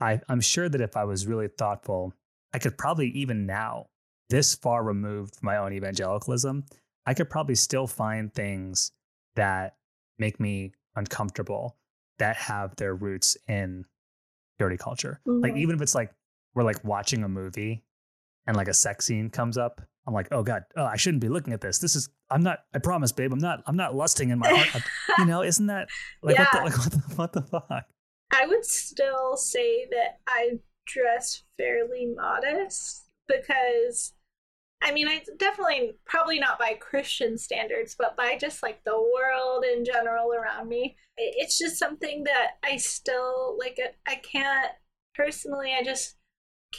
I, 0.00 0.20
I'm 0.28 0.40
sure 0.40 0.68
that 0.68 0.80
if 0.80 0.96
I 0.96 1.04
was 1.04 1.26
really 1.26 1.48
thoughtful, 1.48 2.12
I 2.52 2.58
could 2.58 2.78
probably 2.78 3.08
even 3.08 3.46
now, 3.46 3.86
this 4.30 4.54
far 4.54 4.82
removed 4.84 5.36
from 5.36 5.46
my 5.46 5.56
own 5.56 5.72
evangelicalism, 5.72 6.64
I 7.06 7.14
could 7.14 7.30
probably 7.30 7.54
still 7.54 7.86
find 7.86 8.32
things 8.32 8.92
that 9.36 9.76
make 10.18 10.40
me 10.40 10.72
uncomfortable 10.96 11.76
that 12.18 12.36
have 12.36 12.74
their 12.76 12.94
roots 12.94 13.36
in 13.46 13.84
dirty 14.58 14.76
culture. 14.76 15.20
Like 15.26 15.52
Mhm. 15.54 15.58
even 15.58 15.76
if 15.76 15.82
it's 15.82 15.94
like 15.94 16.12
we're 16.54 16.62
like 16.64 16.82
watching 16.82 17.22
a 17.22 17.28
movie 17.28 17.84
and 18.46 18.56
like 18.56 18.68
a 18.68 18.74
sex 18.74 19.04
scene 19.06 19.28
comes 19.28 19.58
up, 19.58 19.82
I'm 20.06 20.14
like, 20.14 20.28
oh 20.32 20.42
god, 20.42 20.62
oh 20.76 20.84
I 20.84 20.96
shouldn't 20.96 21.20
be 21.20 21.28
looking 21.28 21.52
at 21.52 21.60
this. 21.60 21.78
This 21.78 21.96
is 21.96 22.08
I'm 22.30 22.42
not. 22.42 22.60
I 22.74 22.78
promise, 22.78 23.12
babe, 23.12 23.32
I'm 23.32 23.38
not. 23.38 23.62
I'm 23.66 23.76
not 23.76 23.94
lusting 23.94 24.30
in 24.30 24.38
my 24.38 24.48
heart. 24.48 24.82
you 25.18 25.24
know, 25.26 25.42
isn't 25.42 25.66
that 25.66 25.88
like 26.22 26.36
Yeah. 26.36 26.44
what 26.44 26.52
the 26.52 26.58
like 26.64 26.78
what 26.78 26.92
the, 26.92 26.98
what 27.16 27.32
the 27.32 27.42
fuck? 27.42 27.84
I 28.32 28.46
would 28.46 28.64
still 28.64 29.36
say 29.36 29.86
that 29.90 30.18
I 30.28 30.58
dress 30.86 31.42
fairly 31.58 32.06
modest 32.16 33.08
because 33.28 34.12
I 34.82 34.92
mean, 34.92 35.08
I 35.08 35.22
definitely 35.38 35.92
probably 36.04 36.38
not 36.38 36.58
by 36.58 36.74
Christian 36.78 37.38
standards, 37.38 37.96
but 37.98 38.16
by 38.16 38.36
just 38.38 38.62
like 38.62 38.84
the 38.84 38.92
world 39.14 39.64
in 39.64 39.84
general 39.84 40.32
around 40.32 40.68
me. 40.68 40.96
It's 41.16 41.58
just 41.58 41.78
something 41.78 42.24
that 42.24 42.58
I 42.62 42.76
still 42.76 43.56
like. 43.58 43.78
I- 43.82 44.10
I 44.12 44.16
can't 44.16 44.72
personally. 45.14 45.72
I 45.72 45.82
just 45.82 46.15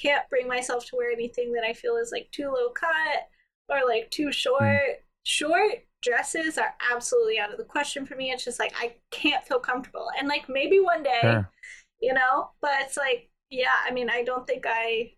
can't 0.01 0.29
bring 0.29 0.47
myself 0.47 0.85
to 0.87 0.95
wear 0.95 1.11
anything 1.11 1.51
that 1.53 1.63
I 1.63 1.73
feel 1.73 1.95
is 1.97 2.11
like 2.11 2.29
too 2.31 2.47
low 2.47 2.69
cut 2.69 3.27
or 3.69 3.87
like 3.87 4.09
too 4.11 4.31
short. 4.31 4.61
Hmm. 4.61 5.01
Short 5.23 5.71
dresses 6.03 6.57
are 6.57 6.73
absolutely 6.93 7.39
out 7.39 7.51
of 7.51 7.57
the 7.57 7.63
question 7.65 8.05
for 8.05 8.15
me. 8.15 8.31
It's 8.31 8.45
just 8.45 8.59
like 8.59 8.73
I 8.79 8.95
can't 9.11 9.43
feel 9.43 9.59
comfortable, 9.59 10.07
and 10.17 10.27
like 10.27 10.47
maybe 10.47 10.79
one 10.79 11.03
day 11.03 11.19
Sure. 11.21 11.49
you 12.01 12.13
know 12.13 12.51
but 12.61 12.71
it's 12.81 12.95
like 12.97 13.29
yeah 13.49 13.75
i 13.87 13.91
mean 13.91 14.09
i 14.09 14.23
don't 14.23 14.45
think 14.45 14.65
i 14.67 15.09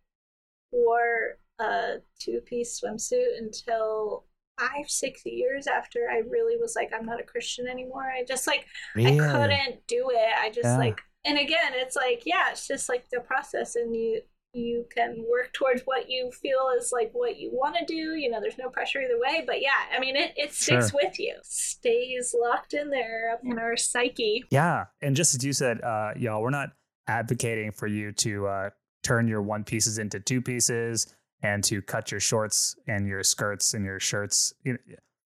wore 0.72 1.38
a 1.60 1.96
two-piece 2.20 2.80
swimsuit 2.80 3.38
until 3.38 4.26
five 4.60 4.88
six 4.90 5.22
years 5.26 5.68
after 5.68 6.10
i 6.12 6.18
really 6.30 6.56
was 6.58 6.76
like 6.76 6.92
i'm 6.98 7.06
not 7.06 7.20
a 7.20 7.24
christian 7.24 7.68
anymore 7.68 8.04
i 8.04 8.24
just 8.24 8.46
like 8.48 8.66
i 8.98 9.02
couldn't 9.18 9.86
do 9.88 10.10
it 10.12 10.30
i 10.40 10.50
just 10.50 10.64
Yeah. 10.66 10.78
like 10.78 11.02
and 11.26 11.38
again 11.38 11.72
it's 11.74 11.96
like 11.96 12.24
yeah 12.26 12.52
it's 12.52 12.68
just 12.68 12.88
like 12.90 13.10
the 13.10 13.20
process 13.22 13.76
and 13.76 13.96
you 13.96 14.22
you 14.54 14.86
can 14.96 15.24
work 15.30 15.54
towards 15.54 15.84
what 15.84 16.10
you 16.10 16.32
feel 16.32 16.70
is 16.78 16.92
like 16.92 17.12
what 17.14 17.38
you 17.38 17.52
want 17.54 17.76
to 17.78 17.86
do 17.86 18.16
you 18.16 18.30
know 18.30 18.42
there's 18.42 18.58
no 18.58 18.68
pressure 18.70 19.00
either 19.00 19.20
way 19.20 19.44
but 19.46 19.62
yeah 19.62 19.70
i 19.96 20.00
mean 20.00 20.16
it, 20.16 20.34
it 20.36 20.52
sticks 20.54 20.90
Sure. 20.90 21.00
with 21.04 21.20
you 21.20 21.36
stays 21.44 22.34
locked 22.40 22.74
in 22.74 22.90
there 22.90 23.32
up 23.32 23.42
in 23.44 23.60
our 23.60 23.78
psyche 23.78 24.44
Yeah, 24.50 24.86
and 25.02 25.16
just 25.16 25.36
as 25.36 25.44
you 25.44 25.54
said, 25.54 25.82
uh, 25.82 26.12
y'all, 26.18 26.42
we're 26.42 26.50
not 26.50 26.70
advocating 27.08 27.72
for 27.72 27.88
you 27.88 28.12
to 28.14 28.48
uh, 28.48 28.70
turn 29.04 29.28
your 29.28 29.42
one 29.42 29.64
pieces 29.64 29.98
into 29.98 30.20
two 30.20 30.42
pieces 30.42 31.14
and 31.42 31.64
to 31.66 31.82
cut 31.82 32.12
your 32.12 32.20
shorts 32.20 32.76
and 32.88 33.08
your 33.08 33.24
skirts 33.24 33.74
and 33.74 33.86
your 33.86 34.00
shirts. 34.00 34.54
You 34.64 34.74
know, 34.74 34.80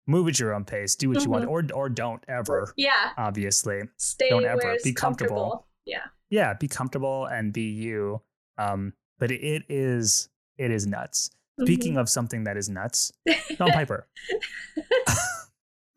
move 0.07 0.29
at 0.29 0.39
your 0.39 0.55
own 0.55 0.65
pace. 0.65 0.95
Do 0.95 1.09
what 1.11 1.25
you 1.25 1.31
want, 1.31 1.47
or 1.49 1.65
or 1.75 1.89
don't 1.89 2.23
ever. 2.29 2.73
yeah 2.77 3.11
Obviously, 3.19 3.83
stay 3.97 4.29
Don't 4.31 4.45
ever. 4.45 4.77
Be 4.85 4.93
comfortable. 4.93 5.37
comfortable. 5.37 5.67
Yeah. 5.85 6.05
yeah, 6.31 6.55
be 6.55 6.69
comfortable 6.69 7.27
and 7.27 7.53
be 7.53 7.63
you. 7.71 8.21
Um, 8.59 8.93
but 9.19 9.31
it, 9.31 9.63
is 9.69 10.29
it 10.59 10.71
is 10.71 10.87
nuts. 10.87 11.31
Speaking 11.61 11.97
of 11.97 12.09
something 12.09 12.45
that 12.45 12.57
is 12.57 12.69
nuts, 12.69 13.13
John 13.57 13.71
Piper. 13.73 14.07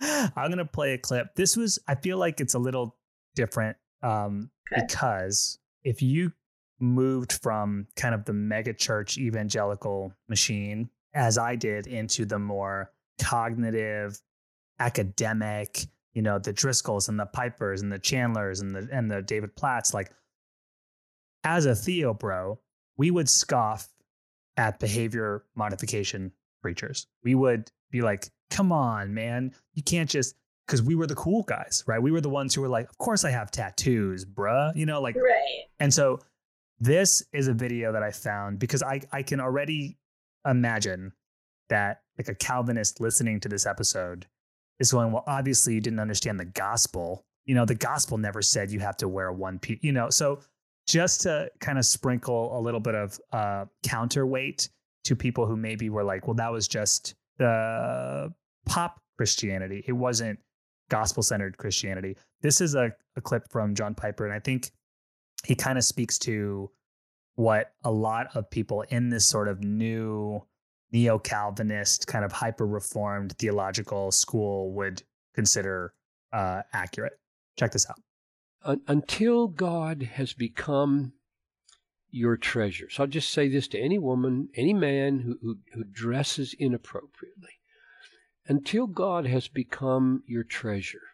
I'm 0.01 0.49
gonna 0.49 0.65
play 0.65 0.93
a 0.93 0.97
clip. 0.97 1.36
This 1.36 1.57
was 1.57 1.80
I 1.88 1.95
feel 1.95 2.17
like 2.17 2.39
it's 2.39 2.53
a 2.53 2.59
little 2.59 2.95
different 3.36 3.78
um, 4.01 4.49
Okay. 4.72 4.82
because 4.88 5.59
if 5.84 6.01
you 6.01 6.32
moved 6.80 7.34
from 7.34 7.88
kind 7.97 8.15
of 8.15 8.24
the 8.26 8.34
mega 8.34 8.74
church 8.74 9.17
evangelical 9.17 10.13
machine 10.30 10.89
as 11.13 11.38
I 11.38 11.55
did 11.55 11.88
into 11.88 12.24
the 12.26 12.39
more 12.39 12.91
cognitive, 13.22 14.17
academic, 14.80 15.86
you 16.13 16.22
know, 16.22 16.39
the 16.39 16.53
Driscolls 16.53 17.09
and 17.09 17.20
the 17.20 17.26
Pipers 17.26 17.82
and 17.82 17.91
the 17.91 17.99
Chandlers 17.99 18.61
and 18.61 18.74
the 18.74 18.88
and 18.91 19.11
the 19.11 19.22
David 19.22 19.55
Platts, 19.55 19.93
like 19.93 20.11
as 21.43 21.65
a 21.65 21.76
Theo 21.76 22.13
bro, 22.13 22.59
we 23.00 23.10
would 23.12 23.30
scoff 23.30 23.88
at 24.58 24.78
behavior 24.78 25.45
modification 25.56 26.34
preachers. 26.62 27.08
We 27.24 27.34
would 27.34 27.72
be 27.91 28.02
like, 28.02 28.28
come 28.50 28.74
on, 28.74 29.14
man. 29.14 29.54
You 29.74 29.82
can't 29.82 30.10
just 30.10 30.36
because 30.68 30.84
we 30.84 30.95
were 30.95 31.08
the 31.08 31.16
cool 31.16 31.43
guys, 31.43 31.84
right? 31.88 32.02
We 32.02 32.12
were 32.12 32.20
the 32.20 32.30
ones 32.30 32.54
who 32.54 32.62
were 32.62 32.68
like, 32.68 32.89
of 32.89 32.97
course 32.97 33.24
I 33.24 33.30
have 33.32 33.52
tattoos, 33.52 34.26
bruh. 34.26 34.76
You 34.76 34.86
know, 34.86 35.02
like 35.02 35.16
Right. 35.16 35.64
and 35.80 35.93
so 35.93 36.20
this 36.80 37.24
is 37.32 37.47
a 37.47 37.54
video 37.54 37.93
that 37.93 38.04
I 38.04 38.12
found 38.12 38.60
because 38.60 38.84
I, 38.84 39.02
I 39.14 39.24
can 39.24 39.39
already 39.39 39.97
imagine 40.45 41.14
that 41.70 42.02
like 42.18 42.28
a 42.28 42.36
Calvinist 42.36 43.00
listening 43.00 43.39
to 43.39 43.50
this 43.50 43.66
episode 43.66 44.26
is 44.80 44.91
going, 44.91 45.14
well, 45.14 45.24
obviously 45.26 45.74
you 45.76 45.82
didn't 45.82 46.00
understand 46.02 46.38
the 46.38 46.45
gospel. 46.45 47.26
You 47.45 47.56
know, 47.56 47.66
the 47.66 47.76
gospel 47.76 48.18
never 48.18 48.41
said 48.41 48.72
you 48.72 48.80
have 48.82 48.97
to 48.97 49.08
wear 49.08 49.32
one 49.32 49.58
piece, 49.58 49.80
you 49.82 49.93
know. 49.93 50.10
So 50.10 50.39
just 50.90 51.22
to 51.22 51.50
kind 51.60 51.78
of 51.78 51.86
sprinkle 51.86 52.58
a 52.58 52.60
little 52.60 52.80
bit 52.80 52.96
of 52.96 53.20
uh, 53.32 53.66
counterweight 53.84 54.70
to 55.04 55.16
people 55.16 55.46
who 55.46 55.56
maybe 55.56 55.90
were 55.90 56.04
like, 56.04 56.26
well, 56.28 56.34
that 56.34 56.52
was 56.52 56.68
just 56.68 57.14
the 57.38 58.34
pop 58.66 59.00
Christianity. 59.16 59.84
It 59.88 59.94
wasn't 59.94 60.40
gospel 60.90 61.22
centered 61.22 61.58
Christianity. 61.58 62.18
This 62.42 62.60
is 62.60 62.74
a, 62.74 62.92
a 63.16 63.22
clip 63.22 63.44
from 63.52 63.76
John 63.76 63.94
Piper, 63.94 64.26
and 64.26 64.34
I 64.34 64.40
think 64.40 64.72
he 65.46 65.54
kind 65.54 65.78
of 65.78 65.84
speaks 65.84 66.18
to 66.20 66.72
what 67.36 67.72
a 67.84 67.92
lot 67.92 68.36
of 68.36 68.50
people 68.50 68.82
in 68.90 69.10
this 69.10 69.26
sort 69.26 69.48
of 69.48 69.64
new 69.64 70.42
neo 70.92 71.20
Calvinist, 71.20 72.08
kind 72.08 72.26
of 72.26 72.32
hyper 72.32 72.66
reformed 72.66 73.38
theological 73.38 74.12
school 74.12 74.74
would 74.74 75.04
consider 75.36 75.94
uh, 76.34 76.64
accurate. 76.74 77.14
Check 77.58 77.72
this 77.74 77.88
out. 77.88 78.00
Un- 78.64 78.82
until 78.88 79.47
God 79.47 80.03
has 80.03 80.34
become 80.34 81.14
your 82.12 82.38
treasure. 82.38 82.89
So 82.89 83.03
I'll 83.03 83.10
just 83.10 83.32
say 83.32 83.47
this 83.47 83.68
to 83.70 83.80
any 83.80 83.99
woman, 83.99 84.49
any 84.55 84.74
man 84.74 85.20
who, 85.20 85.38
who, 85.41 85.57
who 85.74 85.84
dresses 85.84 86.53
inappropriately. 86.57 87.60
Until 88.47 88.88
God 88.88 89.28
has 89.28 89.47
become 89.47 90.24
your 90.26 90.43
treasure, 90.43 91.10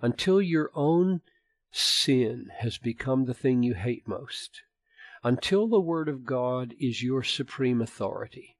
until 0.00 0.40
your 0.40 0.70
own 0.74 1.20
sin 1.72 2.50
has 2.58 2.78
become 2.78 3.24
the 3.24 3.34
thing 3.34 3.62
you 3.62 3.74
hate 3.74 4.06
most, 4.06 4.62
until 5.24 5.66
the 5.66 5.80
Word 5.80 6.08
of 6.08 6.24
God 6.24 6.74
is 6.78 7.02
your 7.02 7.24
supreme 7.24 7.82
authority, 7.82 8.56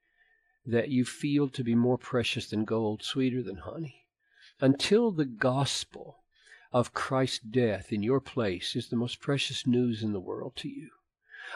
that 0.64 0.89
you 0.89 1.05
feel 1.05 1.49
to 1.51 1.62
be 1.62 1.76
more 1.76 1.99
precious 1.99 2.51
than 2.51 2.64
gold, 2.64 3.03
sweeter 3.05 3.43
than 3.43 3.59
honey, 3.59 4.07
until 4.61 5.12
the 5.12 5.24
gospel 5.24 6.24
of 6.73 6.93
Christ's 6.93 7.39
death 7.39 7.93
in 7.93 8.03
your 8.03 8.21
place 8.21 8.75
is 8.75 8.89
the 8.89 8.97
most 8.97 9.21
precious 9.21 9.67
news 9.67 10.03
in 10.03 10.12
the 10.12 10.21
world 10.21 10.57
to 10.57 10.69
you, 10.69 10.91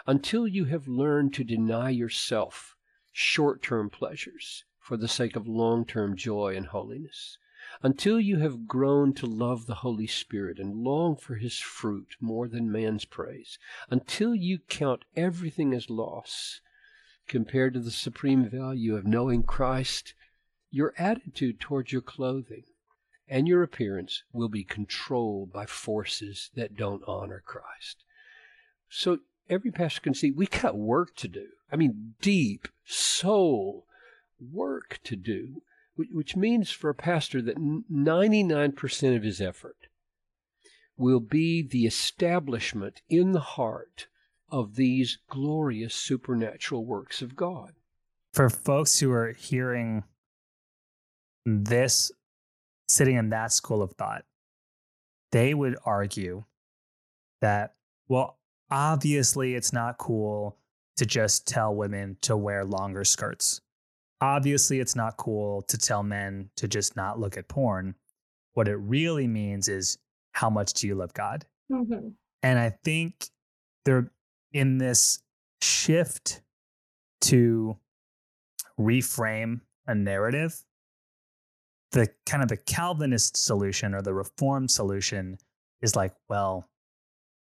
until 0.06 0.46
you 0.46 0.66
have 0.66 0.86
learned 0.86 1.34
to 1.34 1.44
deny 1.44 1.90
yourself 1.90 2.76
short 3.12 3.62
term 3.62 3.90
pleasures 3.90 4.64
for 4.78 4.96
the 4.96 5.08
sake 5.08 5.36
of 5.36 5.48
long 5.48 5.84
term 5.84 6.16
joy 6.16 6.56
and 6.56 6.66
holiness, 6.66 7.38
until 7.82 8.18
you 8.18 8.38
have 8.38 8.66
grown 8.66 9.12
to 9.12 9.26
love 9.26 9.66
the 9.66 9.76
Holy 9.76 10.06
Spirit 10.06 10.58
and 10.58 10.76
long 10.76 11.16
for 11.16 11.34
His 11.34 11.58
fruit 11.58 12.16
more 12.20 12.48
than 12.48 12.70
man's 12.70 13.04
praise, 13.04 13.58
until 13.90 14.34
you 14.34 14.58
count 14.68 15.04
everything 15.16 15.74
as 15.74 15.90
loss 15.90 16.60
compared 17.26 17.74
to 17.74 17.80
the 17.80 17.90
supreme 17.90 18.48
value 18.48 18.96
of 18.96 19.06
knowing 19.06 19.42
Christ, 19.42 20.14
your 20.70 20.94
attitude 20.96 21.60
towards 21.60 21.92
your 21.92 22.02
clothing 22.02 22.64
and 23.30 23.46
your 23.46 23.62
appearance 23.62 24.24
will 24.32 24.48
be 24.48 24.64
controlled 24.64 25.52
by 25.52 25.64
forces 25.64 26.50
that 26.56 26.76
don't 26.76 27.02
honor 27.06 27.40
Christ. 27.46 28.04
So 28.88 29.20
every 29.48 29.70
pastor 29.70 30.00
can 30.00 30.14
see 30.14 30.32
we 30.32 30.46
got 30.46 30.76
work 30.76 31.14
to 31.16 31.28
do. 31.28 31.46
I 31.72 31.76
mean, 31.76 32.14
deep 32.20 32.66
soul 32.84 33.86
work 34.40 34.98
to 35.04 35.14
do, 35.14 35.62
which 35.94 36.34
means 36.34 36.72
for 36.72 36.90
a 36.90 36.94
pastor 36.94 37.40
that 37.42 37.56
99% 37.56 39.16
of 39.16 39.22
his 39.22 39.40
effort 39.40 39.76
will 40.96 41.20
be 41.20 41.62
the 41.62 41.86
establishment 41.86 43.00
in 43.08 43.30
the 43.30 43.40
heart 43.40 44.08
of 44.50 44.74
these 44.74 45.18
glorious 45.28 45.94
supernatural 45.94 46.84
works 46.84 47.22
of 47.22 47.36
God. 47.36 47.74
For 48.32 48.50
folks 48.50 48.98
who 48.98 49.12
are 49.12 49.32
hearing 49.32 50.02
this 51.46 52.10
sitting 52.90 53.16
in 53.16 53.30
that 53.30 53.52
school 53.52 53.82
of 53.82 53.92
thought, 53.92 54.24
they 55.32 55.54
would 55.54 55.76
argue 55.84 56.44
that, 57.40 57.74
well, 58.08 58.38
obviously 58.70 59.54
it's 59.54 59.72
not 59.72 59.96
cool 59.98 60.58
to 60.96 61.06
just 61.06 61.46
tell 61.46 61.74
women 61.74 62.16
to 62.22 62.36
wear 62.36 62.64
longer 62.64 63.04
skirts. 63.04 63.60
Obviously, 64.20 64.80
it's 64.80 64.94
not 64.94 65.16
cool 65.16 65.62
to 65.62 65.78
tell 65.78 66.02
men 66.02 66.50
to 66.56 66.68
just 66.68 66.94
not 66.94 67.18
look 67.18 67.38
at 67.38 67.48
porn. 67.48 67.94
What 68.52 68.68
it 68.68 68.76
really 68.76 69.26
means 69.26 69.68
is 69.68 69.96
how 70.32 70.50
much 70.50 70.74
do 70.74 70.86
you 70.86 70.94
love 70.94 71.14
God? 71.14 71.46
Mm-hmm. 71.72 72.08
And 72.42 72.58
I 72.58 72.70
think 72.84 73.26
they're 73.84 74.10
in 74.52 74.76
this 74.76 75.22
shift 75.62 76.42
to 77.22 77.78
reframe 78.78 79.60
a 79.86 79.94
narrative 79.94 80.62
the 81.92 82.08
kind 82.26 82.42
of 82.42 82.48
the 82.48 82.56
Calvinist 82.56 83.36
solution 83.36 83.94
or 83.94 84.02
the 84.02 84.14
Reformed 84.14 84.70
solution 84.70 85.38
is 85.82 85.96
like, 85.96 86.14
well, 86.28 86.68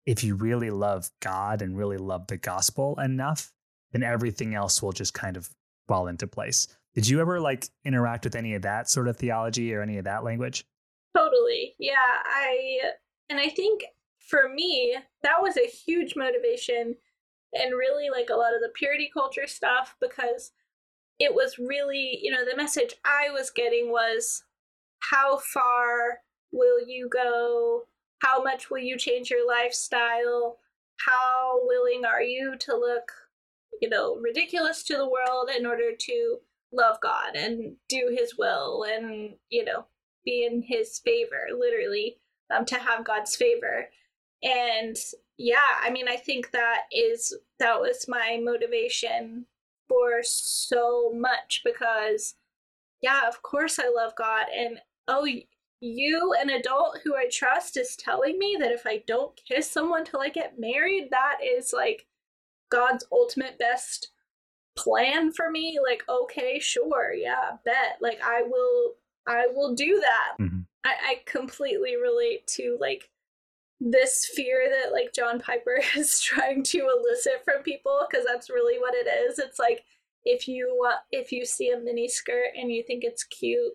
if 0.07 0.25
you 0.25 0.35
really 0.35 0.71
love 0.71 1.11
God 1.21 1.61
and 1.61 1.77
really 1.77 1.99
love 1.99 2.27
the 2.29 2.39
gospel 2.39 2.99
enough, 2.99 3.53
then 3.93 4.03
everything 4.03 4.55
else 4.55 4.83
will 4.83 4.93
just 4.93 5.13
kind 5.13 5.37
of 5.37 5.51
fall 5.87 6.07
into 6.07 6.27
place. 6.27 6.67
Did 6.95 7.09
you 7.09 7.21
ever 7.21 7.41
like 7.41 7.69
interact 7.85 8.25
with 8.25 8.35
any 8.35 8.55
of 8.55 8.63
that 8.63 8.89
sort 8.89 9.09
of 9.09 9.17
theology 9.17 9.75
or 9.75 9.83
any 9.83 9.99
of 9.99 10.05
that 10.05 10.25
language? 10.25 10.65
Totally. 11.17 11.75
Yeah, 11.79 11.95
I 11.97 12.79
and 13.29 13.39
I 13.39 13.49
think 13.49 13.85
for 14.19 14.49
me 14.49 14.97
that 15.23 15.41
was 15.41 15.57
a 15.57 15.67
huge 15.67 16.17
motivation 16.17 16.95
and 17.53 17.73
really 17.73 18.11
like 18.11 18.31
a 18.31 18.37
lot 18.37 18.55
of 18.55 18.61
the 18.61 18.71
purity 18.75 19.11
culture 19.13 19.47
stuff 19.47 19.97
because 20.01 20.53
it 21.19 21.35
was 21.35 21.59
really, 21.59 22.19
you 22.23 22.31
know, 22.31 22.45
the 22.45 22.57
message 22.57 22.95
I 23.05 23.31
was 23.31 23.51
getting 23.51 23.91
was 23.91 24.45
how 25.11 25.39
far 25.39 26.21
will 26.53 26.87
you 26.87 27.09
go? 27.09 27.83
How 28.21 28.43
much 28.43 28.71
will 28.71 28.79
you 28.79 28.97
change 28.97 29.31
your 29.31 29.47
lifestyle? 29.47 30.59
How 31.05 31.61
willing 31.65 32.05
are 32.05 32.23
you 32.23 32.57
to 32.61 32.77
look, 32.77 33.13
you 33.81 33.89
know, 33.89 34.17
ridiculous 34.17 34.83
to 34.85 34.97
the 34.97 35.09
world 35.09 35.51
in 35.57 35.67
order 35.67 35.93
to 35.97 36.37
love 36.73 36.99
God 37.01 37.35
and 37.35 37.77
do 37.89 38.15
his 38.17 38.37
will 38.37 38.85
and, 38.85 39.35
you 39.51 39.65
know, 39.65 39.87
be 40.25 40.45
in 40.45 40.63
his 40.63 40.99
favor, 40.99 41.47
literally, 41.57 42.19
um, 42.55 42.65
to 42.67 42.77
have 42.77 43.05
God's 43.05 43.37
favor. 43.37 43.89
And 44.43 44.97
yeah, 45.37 45.57
I 45.83 45.91
mean, 45.91 46.09
I 46.09 46.17
think 46.17 46.51
that 46.51 46.83
is 46.93 47.37
that 47.59 47.81
was 47.81 48.07
my 48.09 48.41
motivation 48.43 49.47
for 49.89 50.23
so 50.23 51.13
much 51.15 51.63
because 51.65 52.35
yeah, 53.01 53.29
of 53.29 53.43
course 53.43 53.79
I 53.79 53.91
love 53.95 54.13
God. 54.17 54.47
And 54.55 54.79
oh, 55.07 55.27
you, 55.81 56.35
an 56.41 56.51
adult 56.51 56.99
who 57.05 57.17
I 57.17 57.29
trust, 57.31 57.77
is 57.77 57.97
telling 57.97 58.39
me 58.39 58.57
that 58.61 58.73
if 58.73 58.87
I 58.87 59.03
don't 59.07 59.39
kiss 59.47 59.71
someone 59.71 60.05
till 60.05 60.21
I 60.21 60.29
get 60.29 60.59
married, 60.59 61.09
that 61.11 61.39
is 61.45 61.73
like 61.73 62.07
God's 62.71 63.05
ultimate 63.13 63.59
best 63.59 64.11
plan 64.77 65.33
for 65.33 65.51
me. 65.51 65.79
Like, 65.83 66.03
okay, 66.09 66.59
sure, 66.59 67.13
yeah, 67.13 67.53
bet. 67.65 67.99
Like, 68.01 68.21
I 68.25 68.43
will, 68.43 68.95
I 69.27 69.47
will 69.55 69.75
do 69.75 70.01
that. 70.01 70.43
Mm-hmm. 70.43 70.61
I, 70.85 70.95
I 71.03 71.23
completely 71.27 71.97
relate 71.97 72.47
to 72.49 72.77
like 72.81 73.11
this 73.81 74.27
fear 74.35 74.69
that 74.69 74.93
like 74.93 75.13
John 75.15 75.39
Piper 75.39 75.81
is 75.97 76.21
trying 76.21 76.63
to 76.65 76.79
elicit 76.79 77.45
from 77.45 77.63
people 77.63 78.07
because 78.09 78.27
that's 78.27 78.51
really 78.51 78.79
what 78.79 78.95
it 78.95 79.09
is. 79.09 79.39
It's 79.39 79.59
like 79.59 79.85
if 80.25 80.49
you 80.49 80.85
uh, 80.89 80.97
if 81.11 81.33
you 81.33 81.45
see 81.45 81.71
a 81.71 81.79
mini 81.79 82.09
skirt 82.09 82.49
and 82.57 82.71
you 82.71 82.83
think 82.87 83.05
it's 83.05 83.25
cute, 83.25 83.75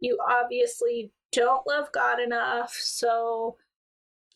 you 0.00 0.18
obviously 0.28 1.12
don't 1.32 1.66
love 1.66 1.88
God 1.92 2.20
enough. 2.20 2.72
So 2.72 3.56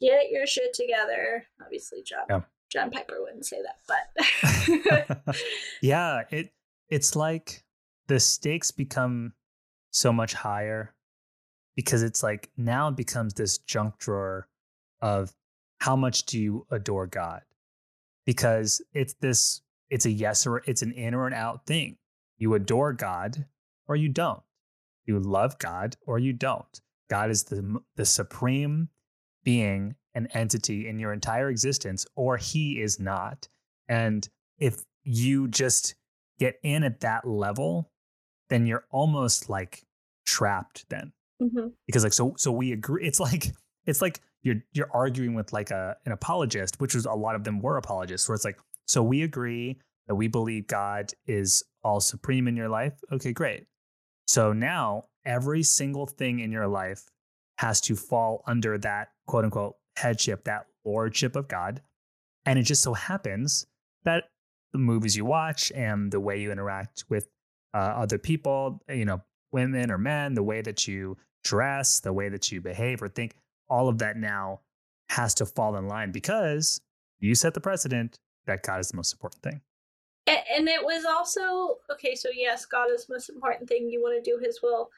get 0.01 0.31
your 0.31 0.47
shit 0.47 0.75
together. 0.75 1.47
Obviously, 1.63 2.03
John 2.03 2.25
yeah. 2.29 2.41
John 2.71 2.91
Piper 2.91 3.17
wouldn't 3.21 3.47
say 3.47 3.59
that, 3.63 5.27
but 5.27 5.37
yeah, 5.83 6.23
it 6.31 6.51
it's 6.91 7.17
like 7.17 7.65
the 8.09 8.21
stakes 8.21 8.71
become 8.71 9.33
so 9.91 10.13
much 10.13 10.35
higher 10.35 10.95
because 11.77 12.03
it's 12.03 12.23
like 12.23 12.51
now 12.57 12.89
it 12.89 12.97
becomes 12.97 13.35
this 13.35 13.59
junk 13.59 13.99
drawer 13.99 14.48
of 15.01 15.33
how 15.79 15.97
much 15.97 16.25
do 16.25 16.39
you 16.39 16.67
adore 16.71 17.07
God? 17.07 17.43
Because 18.27 18.83
it's 18.93 19.15
this, 19.15 19.63
it's 19.91 20.07
a 20.07 20.11
yes 20.11 20.47
or 20.47 20.63
it's 20.67 20.83
an 20.83 20.93
in 20.93 21.15
or 21.15 21.27
an 21.27 21.33
out 21.33 21.67
thing. 21.67 21.97
You 22.37 22.55
adore 22.55 22.93
God 22.93 23.47
or 23.87 23.97
you 23.97 24.09
don't. 24.09 24.43
You 25.07 25.19
love 25.19 25.59
God 25.59 25.97
or 26.07 26.19
you 26.19 26.33
don't. 26.33 26.81
God 27.09 27.31
is 27.31 27.45
the, 27.45 27.81
the 27.97 28.05
supreme 28.05 28.89
being 29.45 29.95
and 30.15 30.29
entity 30.35 30.89
in 30.89 30.99
your 30.99 31.13
entire 31.13 31.49
existence, 31.49 32.05
or 32.17 32.37
he 32.37 32.81
is 32.81 32.99
not. 32.99 33.49
And 33.89 34.29
if 34.59 34.83
you 35.05 35.49
just 35.49 35.95
get 36.39 36.59
in 36.63 36.83
at 36.83 37.01
that 37.01 37.27
level, 37.27 37.91
then 38.51 38.67
you're 38.67 38.85
almost 38.91 39.49
like 39.49 39.85
trapped 40.27 40.89
then. 40.89 41.13
Mm-hmm. 41.41 41.69
Because 41.87 42.03
like 42.03 42.13
so 42.13 42.35
so 42.37 42.51
we 42.51 42.73
agree 42.73 43.07
it's 43.07 43.21
like 43.21 43.53
it's 43.87 44.03
like 44.03 44.21
you're 44.43 44.62
you're 44.72 44.91
arguing 44.93 45.34
with 45.34 45.53
like 45.53 45.70
a 45.70 45.97
an 46.07 46.12
apologist, 46.12 46.80
which 46.80 46.95
was 46.95 47.07
a 47.07 47.12
lot 47.12 47.34
of 47.34 47.45
them 47.45 47.61
were 47.61 47.76
apologists, 47.76 48.28
where 48.28 48.34
it's 48.34 48.45
like, 48.45 48.59
so 48.86 49.03
we 49.03 49.22
agree 49.22 49.78
that 50.07 50.14
we 50.14 50.28
believe 50.28 50.66
God 50.66 51.12
is 51.26 51.62
all 51.84 52.01
supreme 52.01 52.49
in 52.49 52.57
your 52.57 52.68
life. 52.68 52.95
Okay, 53.12 53.32
great. 53.32 53.66
So 54.26 54.53
now 54.53 55.05
every 55.24 55.62
single 55.62 56.07
thing 56.07 56.41
in 56.41 56.53
your 56.53 56.66
life 56.66 57.05
has 57.59 57.80
to 57.82 57.97
fall 57.97 58.43
under 58.47 58.78
that 58.78 59.09
quote 59.26 59.45
unquote 59.45 59.74
headship, 59.97 60.45
that 60.45 60.66
lordship 60.84 61.36
of 61.36 61.49
God. 61.49 61.82
And 62.47 62.59
it 62.59 62.62
just 62.62 62.82
so 62.82 62.95
happens 62.95 63.66
that 64.05 64.24
the 64.72 64.78
movies 64.78 65.16
you 65.16 65.24
watch 65.24 65.72
and 65.74 66.11
the 66.11 66.20
way 66.20 66.41
you 66.41 66.53
interact 66.53 67.05
with 67.09 67.28
uh, 67.74 67.78
other 67.78 68.18
people, 68.18 68.82
you 68.89 69.05
know, 69.05 69.20
women 69.53 69.91
or 69.91 69.99
men, 69.99 70.34
the 70.34 70.43
way 70.43 70.62
that 70.62 70.86
you 70.86 71.16
dress, 71.45 72.01
the 72.01 72.12
way 72.12 72.28
that 72.28 72.51
you 72.53 72.61
behave 72.61 73.03
or 73.03 73.09
think, 73.09 73.34
all 73.69 73.89
of 73.89 73.99
that 73.99 74.16
now 74.16 74.61
has 75.11 75.35
to 75.35 75.47
fall 75.47 75.77
in 75.77 75.89
line 75.89 76.12
because 76.12 76.81
you 77.19 77.35
set 77.35 77.55
the 77.55 77.61
precedent 77.61 78.19
that 78.47 78.62
God 78.62 78.81
is 78.81 78.89
the 78.89 78.97
most 78.97 79.12
important 79.12 79.43
thing. 79.43 79.61
And, 80.27 80.69
it 80.69 80.85
was 80.85 81.05
also 81.07 81.79
okay. 81.91 82.14
So 82.14 82.29
yes, 82.35 82.66
God 82.66 82.89
is 82.93 83.07
the 83.07 83.14
most 83.14 83.31
important 83.31 83.69
thing. 83.69 83.89
You 83.89 84.03
want 84.03 84.23
to 84.23 84.31
do 84.31 84.39
His 84.39 84.61
will, 84.62 84.91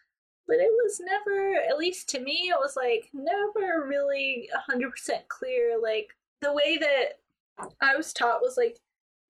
but 0.49 0.57
it 0.57 0.71
was 0.83 1.01
never, 1.01 1.55
at 1.55 1.79
least 1.79 2.09
to 2.11 2.21
me, 2.21 2.51
it 2.51 2.59
was 2.59 2.75
like 2.77 3.09
never 3.13 3.87
really 3.87 4.49
hundred 4.69 4.91
percent 4.91 5.29
clear. 5.29 5.79
Like 5.81 6.09
the 6.43 6.53
way 6.53 6.79
that 6.79 7.21
I 7.81 7.95
was 7.95 8.13
taught 8.13 8.43
was 8.43 8.57
like 8.57 8.79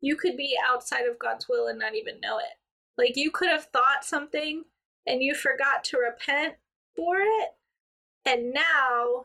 you 0.01 0.17
could 0.17 0.37
be 0.37 0.57
outside 0.67 1.05
of 1.05 1.19
God's 1.19 1.49
will 1.49 1.67
and 1.67 1.79
not 1.79 1.95
even 1.95 2.21
know 2.21 2.39
it. 2.39 2.57
Like 2.97 3.17
you 3.17 3.31
could 3.31 3.51
have 3.51 3.67
thought 3.67 4.05
something 4.05 4.65
and 5.07 5.23
you 5.23 5.35
forgot 5.35 5.85
to 5.85 5.99
repent 5.99 6.55
for 6.97 7.19
it, 7.19 7.49
and 8.25 8.55
now 8.55 9.25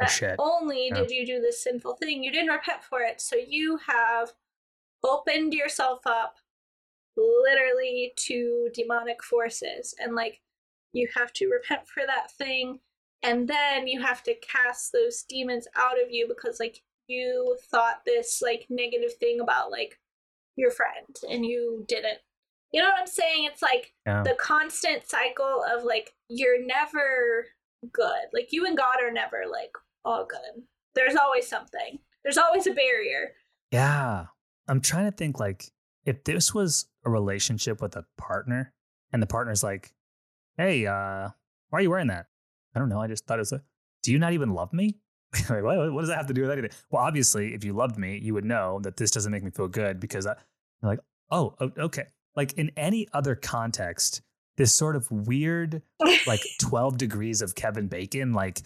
not 0.00 0.36
only 0.38 0.88
yeah. 0.88 0.94
did 0.94 1.10
you 1.10 1.26
do 1.26 1.40
this 1.40 1.62
sinful 1.62 1.94
thing, 1.96 2.22
you 2.24 2.32
didn't 2.32 2.50
repent 2.50 2.82
for 2.82 3.00
it. 3.00 3.20
So 3.20 3.36
you 3.36 3.78
have 3.86 4.32
opened 5.04 5.54
yourself 5.54 6.00
up 6.06 6.36
literally 7.16 8.12
to 8.16 8.68
demonic 8.74 9.22
forces. 9.22 9.94
And 9.98 10.14
like 10.14 10.40
you 10.92 11.08
have 11.16 11.32
to 11.34 11.48
repent 11.48 11.88
for 11.88 12.02
that 12.06 12.30
thing 12.32 12.80
and 13.22 13.46
then 13.48 13.86
you 13.86 14.00
have 14.00 14.22
to 14.24 14.34
cast 14.36 14.92
those 14.92 15.22
demons 15.22 15.66
out 15.76 16.02
of 16.02 16.10
you 16.10 16.26
because 16.28 16.58
like 16.58 16.82
you 17.06 17.56
thought 17.70 18.02
this 18.06 18.40
like 18.42 18.66
negative 18.70 19.14
thing 19.18 19.40
about 19.40 19.70
like 19.70 19.98
your 20.56 20.70
friend 20.70 21.16
and 21.28 21.44
you 21.44 21.84
didn't 21.88 22.18
you 22.72 22.80
know 22.80 22.88
what 22.88 23.00
i'm 23.00 23.06
saying 23.06 23.44
it's 23.44 23.62
like 23.62 23.92
Yeah. 24.06 24.22
the 24.22 24.36
constant 24.38 25.08
cycle 25.08 25.64
of 25.70 25.84
like 25.84 26.14
you're 26.28 26.64
never 26.64 27.46
good 27.92 28.26
like 28.32 28.48
you 28.52 28.66
and 28.66 28.76
god 28.76 28.96
are 29.02 29.12
never 29.12 29.44
like 29.50 29.72
all 30.04 30.26
good 30.28 30.62
there's 30.94 31.16
always 31.16 31.46
something 31.46 31.98
there's 32.24 32.38
always 32.38 32.66
a 32.66 32.72
barrier 32.72 33.32
Yeah. 33.70 34.26
I'm 34.68 34.80
trying 34.80 35.10
to 35.10 35.16
think 35.16 35.40
like 35.40 35.64
if 36.04 36.22
this 36.24 36.54
was 36.54 36.86
a 37.04 37.10
relationship 37.10 37.82
with 37.82 37.96
a 37.96 38.04
partner 38.16 38.72
and 39.12 39.20
the 39.20 39.26
partner's 39.26 39.62
like, 39.64 39.92
hey, 40.56 40.86
uh, 40.86 41.28
why 41.70 41.78
are 41.78 41.82
you 41.82 41.90
wearing 41.90 42.06
that? 42.08 42.26
I 42.74 42.78
don't 42.78 42.88
know. 42.88 43.00
I 43.00 43.08
just 43.08 43.26
thought 43.26 43.38
it 43.38 43.40
was 43.40 43.52
a, 43.52 43.62
do 44.02 44.12
you 44.12 44.18
not 44.18 44.32
even 44.32 44.50
love 44.54 44.72
me? 44.72 44.96
like, 45.50 45.62
what, 45.64 45.92
what 45.92 46.00
does 46.00 46.08
that 46.08 46.16
have 46.18 46.28
to 46.28 46.34
do 46.34 46.42
with 46.42 46.52
anything? 46.52 46.70
Well, 46.90 47.02
obviously, 47.02 47.52
if 47.54 47.64
you 47.64 47.72
loved 47.72 47.98
me, 47.98 48.18
you 48.22 48.32
would 48.34 48.44
know 48.44 48.78
that 48.82 48.96
this 48.96 49.10
doesn't 49.10 49.32
make 49.32 49.42
me 49.42 49.50
feel 49.50 49.68
good 49.68 49.98
because 49.98 50.26
I, 50.26 50.34
you're 50.82 50.92
like, 50.92 51.00
oh, 51.30 51.54
okay. 51.60 52.04
Like 52.36 52.52
in 52.52 52.70
any 52.76 53.08
other 53.12 53.34
context, 53.34 54.22
this 54.56 54.72
sort 54.72 54.94
of 54.94 55.10
weird, 55.10 55.82
like 56.26 56.42
12 56.60 56.96
degrees 56.96 57.42
of 57.42 57.54
Kevin 57.56 57.88
Bacon, 57.88 58.32
like 58.32 58.60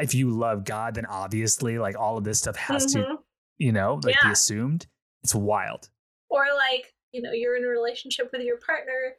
if 0.00 0.14
you 0.14 0.30
love 0.30 0.64
God, 0.64 0.94
then 0.94 1.06
obviously, 1.06 1.78
like 1.78 1.96
all 1.98 2.16
of 2.18 2.24
this 2.24 2.38
stuff 2.38 2.56
has 2.56 2.86
to 2.92 2.98
Mhm. 2.98 3.18
you 3.58 3.72
know, 3.72 4.00
like 4.02 4.16
be 4.22 4.30
assumed. 4.30 4.86
It's 5.22 5.34
wild. 5.34 5.88
or 6.28 6.44
like 6.56 6.92
you 7.12 7.22
know 7.22 7.32
you're 7.32 7.56
in 7.56 7.64
a 7.64 7.68
relationship 7.68 8.30
with 8.32 8.42
your 8.42 8.58
partner 8.58 9.14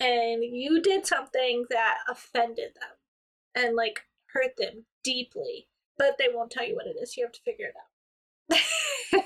and 0.00 0.42
you 0.44 0.80
did 0.82 1.06
something 1.06 1.64
that 1.70 1.98
offended 2.08 2.74
them 2.74 3.64
and 3.64 3.76
like 3.76 4.00
hurt 4.32 4.56
them 4.58 4.84
deeply 5.04 5.68
but 5.96 6.16
they 6.18 6.26
won't 6.32 6.50
tell 6.50 6.66
you 6.66 6.74
what 6.74 6.86
it 6.86 6.96
is 7.00 7.16
you 7.16 7.24
have 7.24 7.32
to 7.32 7.40
figure 7.42 7.66
it 7.66 7.74
out 9.14 9.24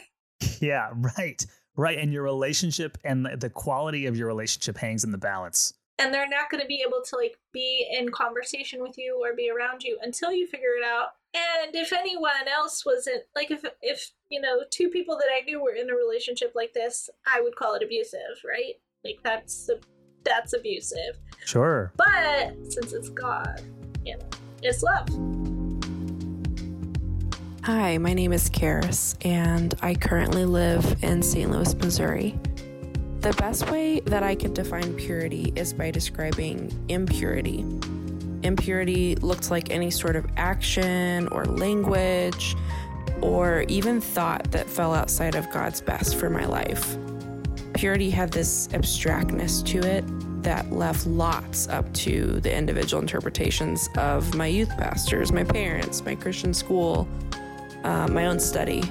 Yeah, 0.61 0.91
right. 1.19 1.45
Right. 1.75 1.99
And 1.99 2.13
your 2.13 2.23
relationship 2.23 2.99
and 3.05 3.25
the 3.27 3.49
quality 3.51 4.07
of 4.07 4.17
your 4.17 4.27
relationship 4.29 4.77
hangs 4.77 5.05
in 5.05 5.11
the 5.11 5.19
balance. 5.19 5.73
And 5.99 6.13
they're 6.13 6.29
not 6.29 6.51
going 6.51 6.61
to 6.61 6.67
be 6.67 6.83
able 6.87 7.03
to 7.03 7.17
like 7.17 7.37
be 7.53 7.87
in 7.99 8.11
conversation 8.11 8.83
with 8.83 8.97
you 8.99 9.21
or 9.23 9.35
be 9.37 9.51
around 9.51 9.83
you 9.83 9.99
until 10.03 10.33
you 10.33 10.47
figure 10.47 10.75
it 10.79 10.85
out 10.85 11.09
and 11.35 11.75
if 11.75 11.93
anyone 11.93 12.49
else 12.53 12.85
wasn't 12.85 13.23
like 13.35 13.51
if 13.51 13.63
if 13.81 14.11
you 14.29 14.41
know 14.41 14.63
two 14.71 14.89
people 14.89 15.17
that 15.17 15.29
i 15.35 15.41
knew 15.45 15.63
were 15.63 15.75
in 15.75 15.91
a 15.91 15.95
relationship 15.95 16.53
like 16.55 16.73
this 16.73 17.09
i 17.27 17.41
would 17.41 17.57
call 17.57 17.75
it 17.75 17.83
abusive 17.83 18.21
right 18.45 18.75
like 19.05 19.19
that's 19.23 19.71
that's 20.25 20.53
abusive 20.53 21.19
Sure. 21.45 21.93
but 21.97 22.55
since 22.69 22.93
it's 22.93 23.09
god 23.09 23.61
you 24.05 24.17
know 24.17 24.29
it's 24.63 24.83
love 24.83 25.09
Hi, 27.65 27.97
my 27.97 28.13
name 28.13 28.33
is 28.33 28.51
Karis, 28.51 29.15
and 29.25 29.73
I 29.83 29.95
currently 29.95 30.45
live 30.45 30.97
in 31.05 31.23
St. 31.23 31.49
Louis, 31.49 31.73
Missouri. 31.77 32.37
The 33.23 33.33
best 33.35 33.71
way 33.71 34.01
that 34.01 34.25
I 34.25 34.35
could 34.35 34.53
define 34.53 34.95
purity 34.95 35.53
is 35.55 35.73
by 35.73 35.93
describing 35.93 36.73
impurity. 36.89 37.65
Impurity 38.43 39.15
looks 39.15 39.49
like 39.49 39.71
any 39.71 39.93
sort 39.93 40.17
of 40.17 40.27
action 40.37 41.29
or 41.29 41.45
language 41.45 42.57
or 43.21 43.65
even 43.69 44.01
thought 44.01 44.51
that 44.51 44.69
fell 44.69 44.93
outside 44.93 45.37
of 45.37 45.49
God's 45.53 45.81
best 45.81 46.17
for 46.17 46.31
my 46.31 46.47
life. 46.47 46.97
Purity 47.75 48.11
had 48.11 48.33
this 48.33 48.69
abstractness 48.73 49.63
to 49.67 49.79
it 49.79 50.05
that 50.43 50.73
left 50.73 51.07
lots 51.07 51.69
up 51.69 51.95
to 51.95 52.41
the 52.41 52.53
individual 52.53 53.01
interpretations 53.01 53.89
of 53.97 54.35
my 54.35 54.49
youth 54.49 54.71
pastors, 54.71 55.31
my 55.31 55.45
parents, 55.45 56.05
my 56.05 56.17
Christian 56.17 56.53
school, 56.53 57.07
uh, 57.85 58.09
my 58.09 58.27
own 58.27 58.41
study. 58.41 58.83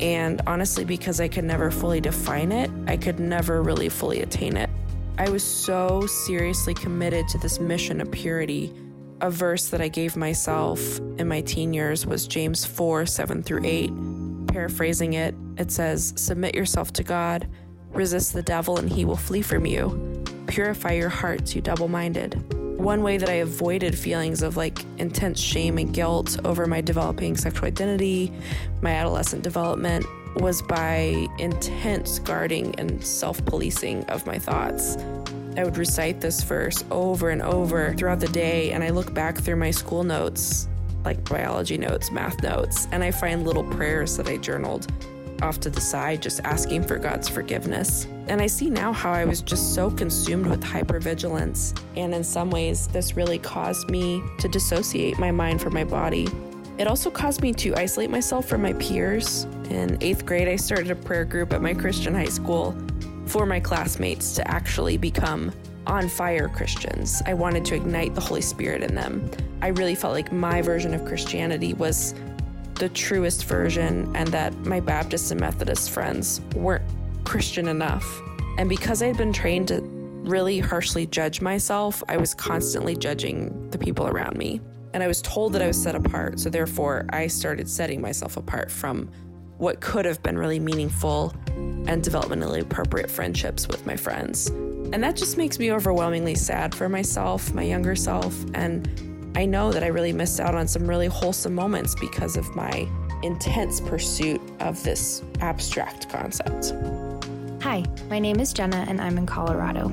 And 0.00 0.42
honestly, 0.46 0.84
because 0.84 1.20
I 1.20 1.28
could 1.28 1.44
never 1.44 1.70
fully 1.70 2.00
define 2.00 2.52
it, 2.52 2.70
I 2.86 2.96
could 2.96 3.18
never 3.18 3.62
really 3.62 3.88
fully 3.88 4.22
attain 4.22 4.56
it. 4.56 4.68
I 5.18 5.30
was 5.30 5.42
so 5.42 6.06
seriously 6.06 6.74
committed 6.74 7.26
to 7.28 7.38
this 7.38 7.58
mission 7.58 8.00
of 8.00 8.10
purity. 8.10 8.74
A 9.22 9.30
verse 9.30 9.68
that 9.68 9.80
I 9.80 9.88
gave 9.88 10.14
myself 10.14 10.98
in 11.18 11.26
my 11.26 11.40
teen 11.40 11.72
years 11.72 12.04
was 12.04 12.26
James 12.26 12.66
4 12.66 13.06
7 13.06 13.42
through 13.42 13.64
8. 13.64 14.46
Paraphrasing 14.48 15.14
it, 15.14 15.34
it 15.56 15.70
says, 15.70 16.12
Submit 16.16 16.54
yourself 16.54 16.92
to 16.94 17.02
God, 17.02 17.48
resist 17.92 18.34
the 18.34 18.42
devil, 18.42 18.76
and 18.76 18.90
he 18.90 19.06
will 19.06 19.16
flee 19.16 19.42
from 19.42 19.64
you. 19.64 20.22
Purify 20.46 20.92
your 20.92 21.08
hearts, 21.08 21.54
you 21.54 21.62
double 21.62 21.88
minded. 21.88 22.65
One 22.76 23.02
way 23.02 23.16
that 23.16 23.28
I 23.28 23.34
avoided 23.34 23.96
feelings 23.96 24.42
of 24.42 24.56
like 24.56 24.78
intense 24.98 25.40
shame 25.40 25.78
and 25.78 25.92
guilt 25.92 26.38
over 26.44 26.66
my 26.66 26.82
developing 26.82 27.36
sexual 27.36 27.66
identity, 27.66 28.32
my 28.82 28.90
adolescent 28.90 29.42
development, 29.42 30.04
was 30.36 30.60
by 30.60 31.26
intense 31.38 32.18
guarding 32.18 32.78
and 32.78 33.02
self 33.02 33.42
policing 33.46 34.04
of 34.04 34.26
my 34.26 34.38
thoughts. 34.38 34.98
I 35.56 35.64
would 35.64 35.78
recite 35.78 36.20
this 36.20 36.42
verse 36.42 36.84
over 36.90 37.30
and 37.30 37.40
over 37.40 37.94
throughout 37.94 38.20
the 38.20 38.28
day, 38.28 38.72
and 38.72 38.84
I 38.84 38.90
look 38.90 39.14
back 39.14 39.38
through 39.38 39.56
my 39.56 39.70
school 39.70 40.04
notes, 40.04 40.68
like 41.02 41.26
biology 41.28 41.78
notes, 41.78 42.10
math 42.10 42.42
notes, 42.42 42.88
and 42.92 43.02
I 43.02 43.10
find 43.10 43.46
little 43.46 43.64
prayers 43.64 44.18
that 44.18 44.28
I 44.28 44.36
journaled 44.36 44.86
off 45.42 45.60
to 45.60 45.70
the 45.70 45.80
side, 45.80 46.22
just 46.22 46.40
asking 46.44 46.84
for 46.84 46.98
God's 46.98 47.28
forgiveness. 47.28 48.06
And 48.28 48.40
I 48.40 48.46
see 48.46 48.70
now 48.70 48.92
how 48.92 49.12
I 49.12 49.24
was 49.24 49.42
just 49.42 49.74
so 49.74 49.90
consumed 49.90 50.46
with 50.46 50.62
hypervigilance. 50.62 51.78
And 51.96 52.14
in 52.14 52.24
some 52.24 52.50
ways, 52.50 52.88
this 52.88 53.16
really 53.16 53.38
caused 53.38 53.88
me 53.90 54.22
to 54.38 54.48
dissociate 54.48 55.18
my 55.18 55.30
mind 55.30 55.60
from 55.60 55.74
my 55.74 55.84
body. 55.84 56.28
It 56.78 56.86
also 56.86 57.10
caused 57.10 57.40
me 57.40 57.52
to 57.54 57.74
isolate 57.74 58.10
myself 58.10 58.46
from 58.46 58.62
my 58.62 58.74
peers. 58.74 59.44
In 59.70 59.96
eighth 60.00 60.26
grade, 60.26 60.48
I 60.48 60.56
started 60.56 60.90
a 60.90 60.96
prayer 60.96 61.24
group 61.24 61.52
at 61.52 61.62
my 61.62 61.72
Christian 61.72 62.14
high 62.14 62.24
school 62.26 62.76
for 63.26 63.46
my 63.46 63.60
classmates 63.60 64.34
to 64.34 64.48
actually 64.50 64.96
become 64.96 65.52
on 65.86 66.08
fire 66.08 66.48
Christians. 66.48 67.22
I 67.26 67.34
wanted 67.34 67.64
to 67.66 67.76
ignite 67.76 68.14
the 68.14 68.20
Holy 68.20 68.40
Spirit 68.40 68.82
in 68.82 68.94
them. 68.94 69.30
I 69.62 69.68
really 69.68 69.94
felt 69.94 70.12
like 70.12 70.32
my 70.32 70.60
version 70.60 70.92
of 70.94 71.04
Christianity 71.04 71.74
was 71.74 72.14
the 72.78 72.88
truest 72.90 73.44
version 73.44 74.14
and 74.14 74.28
that 74.28 74.54
my 74.66 74.80
Baptist 74.80 75.30
and 75.30 75.40
Methodist 75.40 75.90
friends 75.90 76.40
weren't 76.54 76.84
Christian 77.24 77.68
enough. 77.68 78.20
And 78.58 78.68
because 78.68 79.02
I 79.02 79.06
had 79.06 79.16
been 79.16 79.32
trained 79.32 79.68
to 79.68 79.80
really 79.82 80.58
harshly 80.60 81.06
judge 81.06 81.40
myself, 81.40 82.02
I 82.08 82.16
was 82.16 82.34
constantly 82.34 82.96
judging 82.96 83.70
the 83.70 83.78
people 83.78 84.06
around 84.06 84.36
me. 84.36 84.60
And 84.92 85.02
I 85.02 85.06
was 85.06 85.22
told 85.22 85.52
that 85.52 85.62
I 85.62 85.66
was 85.66 85.80
set 85.80 85.94
apart. 85.94 86.40
So 86.40 86.50
therefore, 86.50 87.06
I 87.10 87.26
started 87.26 87.68
setting 87.68 88.00
myself 88.00 88.36
apart 88.36 88.70
from 88.70 89.10
what 89.58 89.80
could 89.80 90.04
have 90.04 90.22
been 90.22 90.38
really 90.38 90.60
meaningful 90.60 91.34
and 91.48 92.02
developmentally 92.02 92.60
appropriate 92.60 93.10
friendships 93.10 93.68
with 93.68 93.86
my 93.86 93.96
friends. 93.96 94.48
And 94.48 95.02
that 95.02 95.16
just 95.16 95.36
makes 95.36 95.58
me 95.58 95.72
overwhelmingly 95.72 96.34
sad 96.34 96.74
for 96.74 96.88
myself, 96.88 97.52
my 97.52 97.62
younger 97.62 97.96
self, 97.96 98.34
and 98.54 99.15
I 99.36 99.44
know 99.44 99.70
that 99.70 99.84
I 99.84 99.88
really 99.88 100.14
missed 100.14 100.40
out 100.40 100.54
on 100.54 100.66
some 100.66 100.88
really 100.88 101.08
wholesome 101.08 101.54
moments 101.54 101.94
because 101.94 102.38
of 102.38 102.56
my 102.56 102.88
intense 103.22 103.82
pursuit 103.82 104.40
of 104.60 104.82
this 104.82 105.22
abstract 105.40 106.08
concept. 106.08 106.72
Hi, 107.62 107.84
my 108.08 108.18
name 108.18 108.40
is 108.40 108.54
Jenna 108.54 108.86
and 108.88 108.98
I'm 108.98 109.18
in 109.18 109.26
Colorado. 109.26 109.92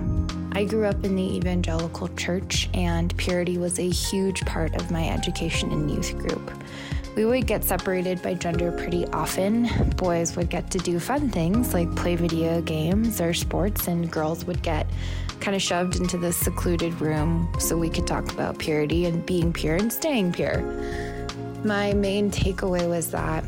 I 0.54 0.64
grew 0.64 0.86
up 0.86 1.04
in 1.04 1.18
the 1.18 1.36
evangelical 1.36 2.08
church, 2.16 2.70
and 2.74 3.16
purity 3.18 3.58
was 3.58 3.80
a 3.80 3.90
huge 3.90 4.46
part 4.46 4.76
of 4.76 4.92
my 4.92 5.10
education 5.10 5.74
and 5.74 5.92
youth 5.92 6.18
group. 6.18 6.50
We 7.18 7.26
would 7.26 7.46
get 7.46 7.66
separated 7.66 8.22
by 8.22 8.36
gender 8.36 8.72
pretty 8.72 9.06
often. 9.08 9.68
Boys 9.98 10.38
would 10.38 10.50
get 10.50 10.72
to 10.72 10.78
do 10.78 11.00
fun 11.00 11.30
things 11.30 11.74
like 11.74 11.94
play 11.96 12.16
video 12.16 12.62
games 12.62 13.20
or 13.20 13.34
sports, 13.34 13.88
and 13.88 14.10
girls 14.10 14.46
would 14.46 14.62
get 14.62 14.88
kind 15.44 15.56
of 15.56 15.62
shoved 15.62 15.98
into 15.98 16.18
this 16.18 16.38
secluded 16.38 16.94
room 17.02 17.52
so 17.60 17.78
we 17.78 17.90
could 17.90 18.08
talk 18.08 18.32
about 18.32 18.58
purity 18.60 19.06
and 19.06 19.26
being 19.26 19.52
pure 19.52 19.76
and 19.76 19.92
staying 19.92 20.32
pure. 20.32 20.62
My 21.66 21.94
main 21.94 22.32
takeaway 22.32 22.88
was 22.90 23.12
that 23.12 23.44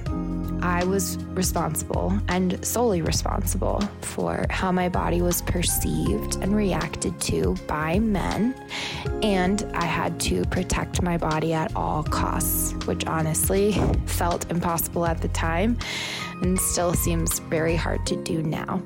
I 0.62 0.84
was 0.84 1.18
responsible 1.28 2.20
and 2.28 2.64
solely 2.66 3.02
responsible 3.02 3.82
for 4.02 4.46
how 4.50 4.74
my 4.74 4.90
body 4.90 5.22
was 5.22 5.42
perceived 5.44 6.36
and 6.42 6.54
reacted 6.54 7.18
to 7.22 7.56
by 7.66 8.00
men. 8.00 8.54
And 9.24 9.64
I 9.74 9.86
had 9.86 10.20
to 10.22 10.44
protect 10.46 11.02
my 11.02 11.18
body 11.18 11.54
at 11.54 11.74
all 11.78 12.04
costs, 12.04 12.74
which 12.88 13.06
honestly 13.06 13.74
felt 14.06 14.50
impossible 14.52 15.06
at 15.06 15.22
the 15.22 15.30
time 15.30 15.78
and 16.42 16.60
still 16.60 16.94
seems 16.94 17.40
very 17.40 17.78
hard 17.78 18.06
to 18.08 18.16
do 18.24 18.44
now. 18.44 18.82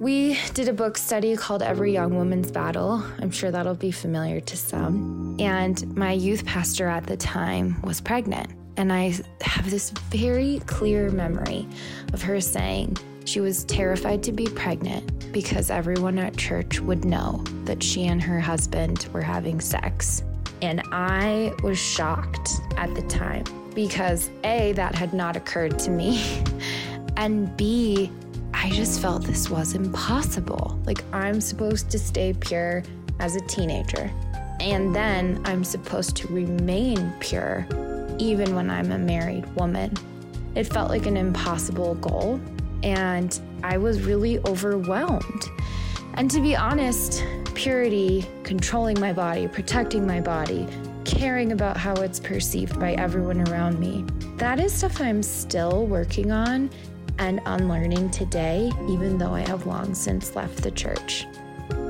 We 0.00 0.40
did 0.54 0.68
a 0.68 0.72
book 0.72 0.98
study 0.98 1.36
called 1.36 1.62
Every 1.62 1.92
Young 1.92 2.16
Woman's 2.16 2.50
Battle. 2.50 3.04
I'm 3.20 3.30
sure 3.30 3.52
that'll 3.52 3.76
be 3.76 3.92
familiar 3.92 4.40
to 4.40 4.56
some. 4.56 5.36
And 5.38 5.96
my 5.96 6.10
youth 6.10 6.44
pastor 6.44 6.88
at 6.88 7.06
the 7.06 7.16
time 7.16 7.80
was 7.82 8.00
pregnant. 8.00 8.50
And 8.76 8.92
I 8.92 9.14
have 9.40 9.70
this 9.70 9.90
very 10.10 10.60
clear 10.66 11.10
memory 11.10 11.68
of 12.12 12.22
her 12.22 12.40
saying 12.40 12.96
she 13.24 13.38
was 13.38 13.64
terrified 13.64 14.22
to 14.24 14.32
be 14.32 14.46
pregnant 14.46 15.32
because 15.32 15.70
everyone 15.70 16.18
at 16.18 16.36
church 16.36 16.80
would 16.80 17.04
know 17.04 17.44
that 17.64 17.80
she 17.80 18.06
and 18.06 18.20
her 18.20 18.40
husband 18.40 19.08
were 19.12 19.22
having 19.22 19.60
sex. 19.60 20.24
And 20.60 20.82
I 20.90 21.52
was 21.62 21.78
shocked 21.78 22.50
at 22.76 22.92
the 22.96 23.02
time 23.02 23.44
because 23.74 24.28
A, 24.42 24.72
that 24.72 24.96
had 24.96 25.14
not 25.14 25.36
occurred 25.36 25.78
to 25.80 25.90
me, 25.90 26.42
and 27.16 27.56
B, 27.56 28.10
I 28.64 28.70
just 28.70 29.02
felt 29.02 29.22
this 29.24 29.50
was 29.50 29.74
impossible. 29.74 30.80
Like, 30.86 31.04
I'm 31.12 31.38
supposed 31.42 31.90
to 31.90 31.98
stay 31.98 32.32
pure 32.32 32.82
as 33.20 33.36
a 33.36 33.40
teenager, 33.42 34.10
and 34.58 34.96
then 34.96 35.42
I'm 35.44 35.62
supposed 35.64 36.16
to 36.16 36.28
remain 36.28 37.12
pure 37.20 37.66
even 38.18 38.54
when 38.54 38.70
I'm 38.70 38.90
a 38.92 38.98
married 38.98 39.44
woman. 39.54 39.92
It 40.54 40.64
felt 40.64 40.88
like 40.88 41.04
an 41.04 41.18
impossible 41.18 41.96
goal, 41.96 42.40
and 42.82 43.38
I 43.62 43.76
was 43.76 44.00
really 44.00 44.38
overwhelmed. 44.46 45.44
And 46.14 46.30
to 46.30 46.40
be 46.40 46.56
honest, 46.56 47.22
purity, 47.52 48.26
controlling 48.44 48.98
my 48.98 49.12
body, 49.12 49.46
protecting 49.46 50.06
my 50.06 50.22
body, 50.22 50.66
caring 51.04 51.52
about 51.52 51.76
how 51.76 51.92
it's 51.96 52.18
perceived 52.18 52.80
by 52.80 52.94
everyone 52.94 53.46
around 53.50 53.78
me, 53.78 54.06
that 54.38 54.58
is 54.58 54.72
stuff 54.72 55.02
I'm 55.02 55.22
still 55.22 55.84
working 55.84 56.32
on 56.32 56.70
and 57.18 57.40
unlearning 57.46 58.10
today, 58.10 58.70
even 58.88 59.18
though 59.18 59.34
I 59.34 59.40
have 59.40 59.66
long 59.66 59.94
since 59.94 60.34
left 60.36 60.62
the 60.62 60.70
church. 60.70 61.26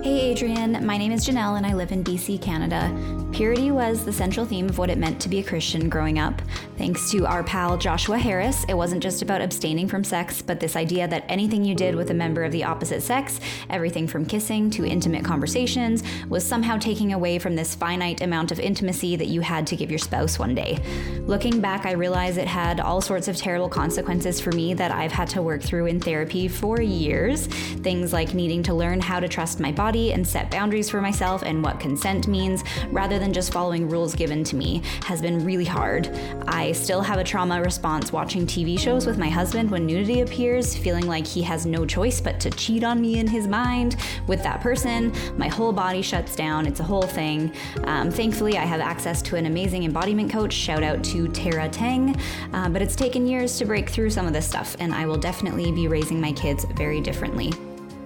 Hey 0.05 0.21
Adrian, 0.33 0.85
my 0.85 0.99
name 0.99 1.13
is 1.13 1.27
Janelle 1.27 1.57
and 1.57 1.65
I 1.65 1.73
live 1.73 1.91
in 1.91 2.05
BC, 2.05 2.43
Canada. 2.43 2.95
Purity 3.33 3.71
was 3.71 4.05
the 4.05 4.13
central 4.13 4.45
theme 4.45 4.69
of 4.69 4.77
what 4.77 4.91
it 4.91 4.99
meant 4.99 5.19
to 5.23 5.31
be 5.31 5.39
a 5.39 5.43
Christian 5.43 5.89
growing 5.89 6.19
up. 6.19 6.43
Thanks 6.77 7.11
to 7.11 7.25
our 7.25 7.43
pal 7.43 7.79
Joshua 7.79 8.19
Harris, 8.19 8.65
it 8.69 8.75
wasn't 8.75 9.03
just 9.03 9.23
about 9.23 9.41
abstaining 9.41 9.89
from 9.89 10.05
sex, 10.05 10.43
but 10.43 10.61
this 10.61 10.77
idea 10.77 11.09
that 11.09 11.25
anything 11.29 11.65
you 11.65 11.75
did 11.75 11.95
with 11.95 12.11
a 12.11 12.15
member 12.15 12.45
of 12.45 12.53
the 12.53 12.65
opposite 12.65 13.01
sex, 13.01 13.41
everything 13.71 14.07
from 14.07 14.27
kissing 14.27 14.69
to 14.71 14.85
intimate 14.85 15.25
conversations, 15.25 16.03
was 16.29 16.45
somehow 16.45 16.77
taking 16.77 17.15
away 17.15 17.39
from 17.39 17.57
this 17.57 17.75
finite 17.75 18.21
amount 18.21 18.53
of 18.53 18.61
intimacy 18.61 19.17
that 19.17 19.29
you 19.29 19.41
had 19.41 19.67
to 19.69 19.75
give 19.75 19.91
your 19.91 19.99
spouse 19.99 20.39
one 20.39 20.55
day. 20.55 20.79
Looking 21.21 21.61
back, 21.63 21.87
I 21.87 21.93
realize 21.93 22.37
it 22.37 22.47
had 22.47 22.79
all 22.79 23.01
sorts 23.01 23.27
of 23.27 23.37
terrible 23.37 23.71
consequences 23.71 24.39
for 24.39 24.53
me 24.53 24.75
that 24.75 24.93
I've 24.93 25.13
had 25.13 25.29
to 25.31 25.41
work 25.41 25.63
through 25.63 25.87
in 25.87 25.99
therapy 25.99 26.47
for 26.47 26.83
years. 26.83 27.47
Things 27.47 28.13
like 28.13 28.35
needing 28.35 28.63
to 28.65 28.75
learn 28.75 29.01
how 29.01 29.19
to 29.19 29.29
trust 29.29 29.61
my 29.61 29.73
body 29.73 29.94
body 29.95 30.13
and 30.13 30.27
set 30.27 30.51
boundaries 30.51 30.91
for 30.91 31.01
myself 31.01 31.45
and 31.45 31.63
what 31.63 31.79
consent 31.79 32.27
means, 32.27 32.65
rather 32.91 33.17
than 33.21 33.33
just 33.33 33.53
following 33.53 33.89
rules 33.89 34.13
given 34.13 34.43
to 34.43 34.57
me, 34.57 34.83
has 35.05 35.23
been 35.23 35.45
really 35.45 35.65
hard. 35.65 36.09
I 36.49 36.73
still 36.73 37.01
have 37.01 37.21
a 37.21 37.23
trauma 37.23 37.63
response 37.63 38.13
watching 38.13 38.45
TV 38.45 38.77
shows 38.77 39.07
with 39.07 39.19
my 39.19 39.29
husband 39.29 39.71
when 39.71 39.87
nudity 39.87 40.23
appears, 40.23 40.77
feeling 40.77 41.07
like 41.07 41.25
he 41.25 41.43
has 41.43 41.65
no 41.65 41.87
choice 41.87 42.21
but 42.21 42.41
to 42.41 42.51
cheat 42.51 42.83
on 42.83 43.01
me 43.01 43.21
in 43.21 43.29
his 43.29 43.47
mind 43.47 43.95
with 44.27 44.43
that 44.43 44.61
person. 44.61 45.13
My 45.39 45.47
whole 45.47 45.73
body 45.73 46.03
shuts 46.03 46.35
down. 46.35 46.67
It's 46.67 46.81
a 46.81 46.85
whole 46.85 47.07
thing. 47.07 47.53
Um, 47.85 48.11
thankfully, 48.11 48.59
I 48.59 48.65
have 48.65 48.81
access 48.81 49.23
to 49.23 49.37
an 49.37 49.47
amazing 49.47 49.85
embodiment 49.85 50.33
coach. 50.33 50.53
Shout 50.53 50.83
out 50.83 51.05
to 51.05 51.29
Tara 51.29 51.69
Tang. 51.69 52.21
Uh, 52.53 52.69
but 52.69 52.83
it's 52.83 52.97
taken 52.97 53.29
years 53.29 53.59
to 53.59 53.65
break 53.65 53.89
through 53.89 54.11
some 54.11 54.27
of 54.27 54.33
this 54.33 54.49
stuff, 54.49 54.75
and 54.81 54.93
I 54.93 55.07
will 55.07 55.19
definitely 55.19 55.71
be 55.71 55.87
raising 55.87 56.21
my 56.21 56.33
kids 56.33 56.65
very 56.75 57.01
differently. 57.01 57.53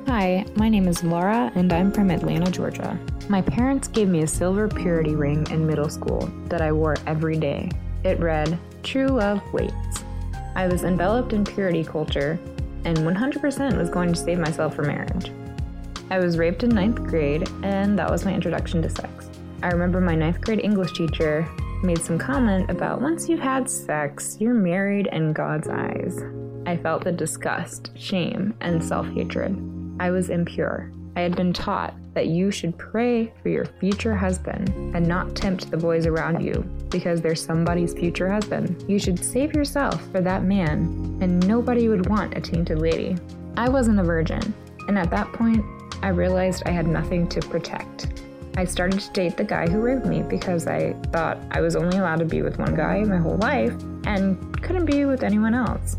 Hi, 0.09 0.47
my 0.55 0.71
name 0.71 0.89
is 0.89 1.05
Laura 1.05 1.53
and 1.55 1.71
I'm 1.71 1.93
from 1.93 2.11
Atlanta, 2.11 2.51
Georgia. 2.51 2.99
My 3.29 3.43
parents 3.43 3.89
gave 3.89 4.09
me 4.09 4.23
a 4.23 4.27
silver 4.27 4.67
purity 4.67 5.15
ring 5.15 5.47
in 5.51 5.67
middle 5.67 5.91
school 5.91 6.33
that 6.47 6.63
I 6.63 6.73
wore 6.73 6.97
every 7.07 7.37
day. 7.37 7.71
It 8.05 8.19
read, 8.19 8.59
True 8.83 9.09
Love 9.09 9.43
Waits. 9.53 10.05
I 10.57 10.67
was 10.67 10.85
enveloped 10.85 11.35
in 11.35 11.45
purity 11.45 11.85
culture 11.85 12.41
and 12.87 12.97
100% 12.97 13.77
was 13.77 13.91
going 13.91 14.15
to 14.15 14.19
save 14.19 14.39
myself 14.39 14.75
for 14.75 14.83
marriage. 14.83 15.31
I 16.09 16.21
was 16.21 16.39
raped 16.39 16.63
in 16.63 16.71
ninth 16.71 17.03
grade, 17.03 17.47
and 17.63 17.99
that 17.99 18.11
was 18.11 18.25
my 18.25 18.33
introduction 18.33 18.81
to 18.81 18.89
sex. 18.89 19.29
I 19.63 19.69
remember 19.69 20.01
my 20.01 20.15
ninth 20.15 20.41
grade 20.41 20.65
English 20.65 20.95
teacher 20.95 21.47
made 21.83 21.99
some 21.99 22.17
comment 22.17 22.71
about 22.71 23.03
once 23.03 23.29
you've 23.29 23.41
had 23.41 23.69
sex, 23.69 24.39
you're 24.41 24.55
married 24.55 25.11
in 25.13 25.35
God's 25.35 25.69
eyes. 25.69 26.23
I 26.65 26.79
felt 26.79 27.05
the 27.05 27.13
disgust, 27.13 27.91
shame, 27.95 28.55
and 28.63 28.83
self 28.83 29.07
hatred. 29.09 29.78
I 30.01 30.11
was 30.11 30.31
impure. 30.31 30.91
I 31.17 31.23
had 31.23 31.35
been 31.35 31.53
taught 31.53 31.95
that 32.15 32.29
you 32.29 32.51
should 32.51 32.79
pray 32.79 33.33
for 33.43 33.49
your 33.49 33.65
future 33.65 34.15
husband 34.15 34.69
and 34.95 35.07
not 35.07 35.35
tempt 35.35 35.71
the 35.71 35.77
boys 35.77 36.07
around 36.07 36.45
you 36.45 36.63
because 36.91 37.21
they're 37.21 37.35
somebody's 37.35 37.93
future 37.93 38.31
husband. 38.31 38.85
You 38.89 38.99
should 38.99 39.25
save 39.25 39.55
yourself 39.55 40.01
for 40.13 40.21
that 40.21 40.45
man, 40.45 41.19
and 41.21 41.45
nobody 41.47 41.89
would 41.89 42.09
want 42.09 42.37
a 42.37 42.41
tainted 42.41 42.79
lady. 42.79 43.17
I 43.57 43.69
wasn't 43.69 43.99
a 43.99 44.05
virgin, 44.05 44.55
and 44.87 44.97
at 44.97 45.11
that 45.11 45.33
point, 45.33 45.65
I 46.03 46.09
realized 46.09 46.63
I 46.67 46.71
had 46.71 46.87
nothing 46.87 47.29
to 47.31 47.41
protect. 47.41 48.23
I 48.57 48.65
started 48.65 49.01
to 49.01 49.13
date 49.13 49.37
the 49.37 49.45
guy 49.45 49.69
who 49.69 49.81
raped 49.81 50.07
me 50.07 50.23
because 50.23 50.67
I 50.67 50.93
thought 51.13 51.39
I 51.51 51.61
was 51.61 51.75
only 51.75 51.99
allowed 51.99 52.21
to 52.21 52.25
be 52.25 52.43
with 52.43 52.59
one 52.59 52.75
guy 52.75 53.03
my 53.03 53.17
whole 53.17 53.37
life 53.39 53.75
and 54.07 54.63
couldn't 54.63 54.85
be 54.85 55.05
with 55.05 55.23
anyone 55.23 55.55
else. 55.55 55.97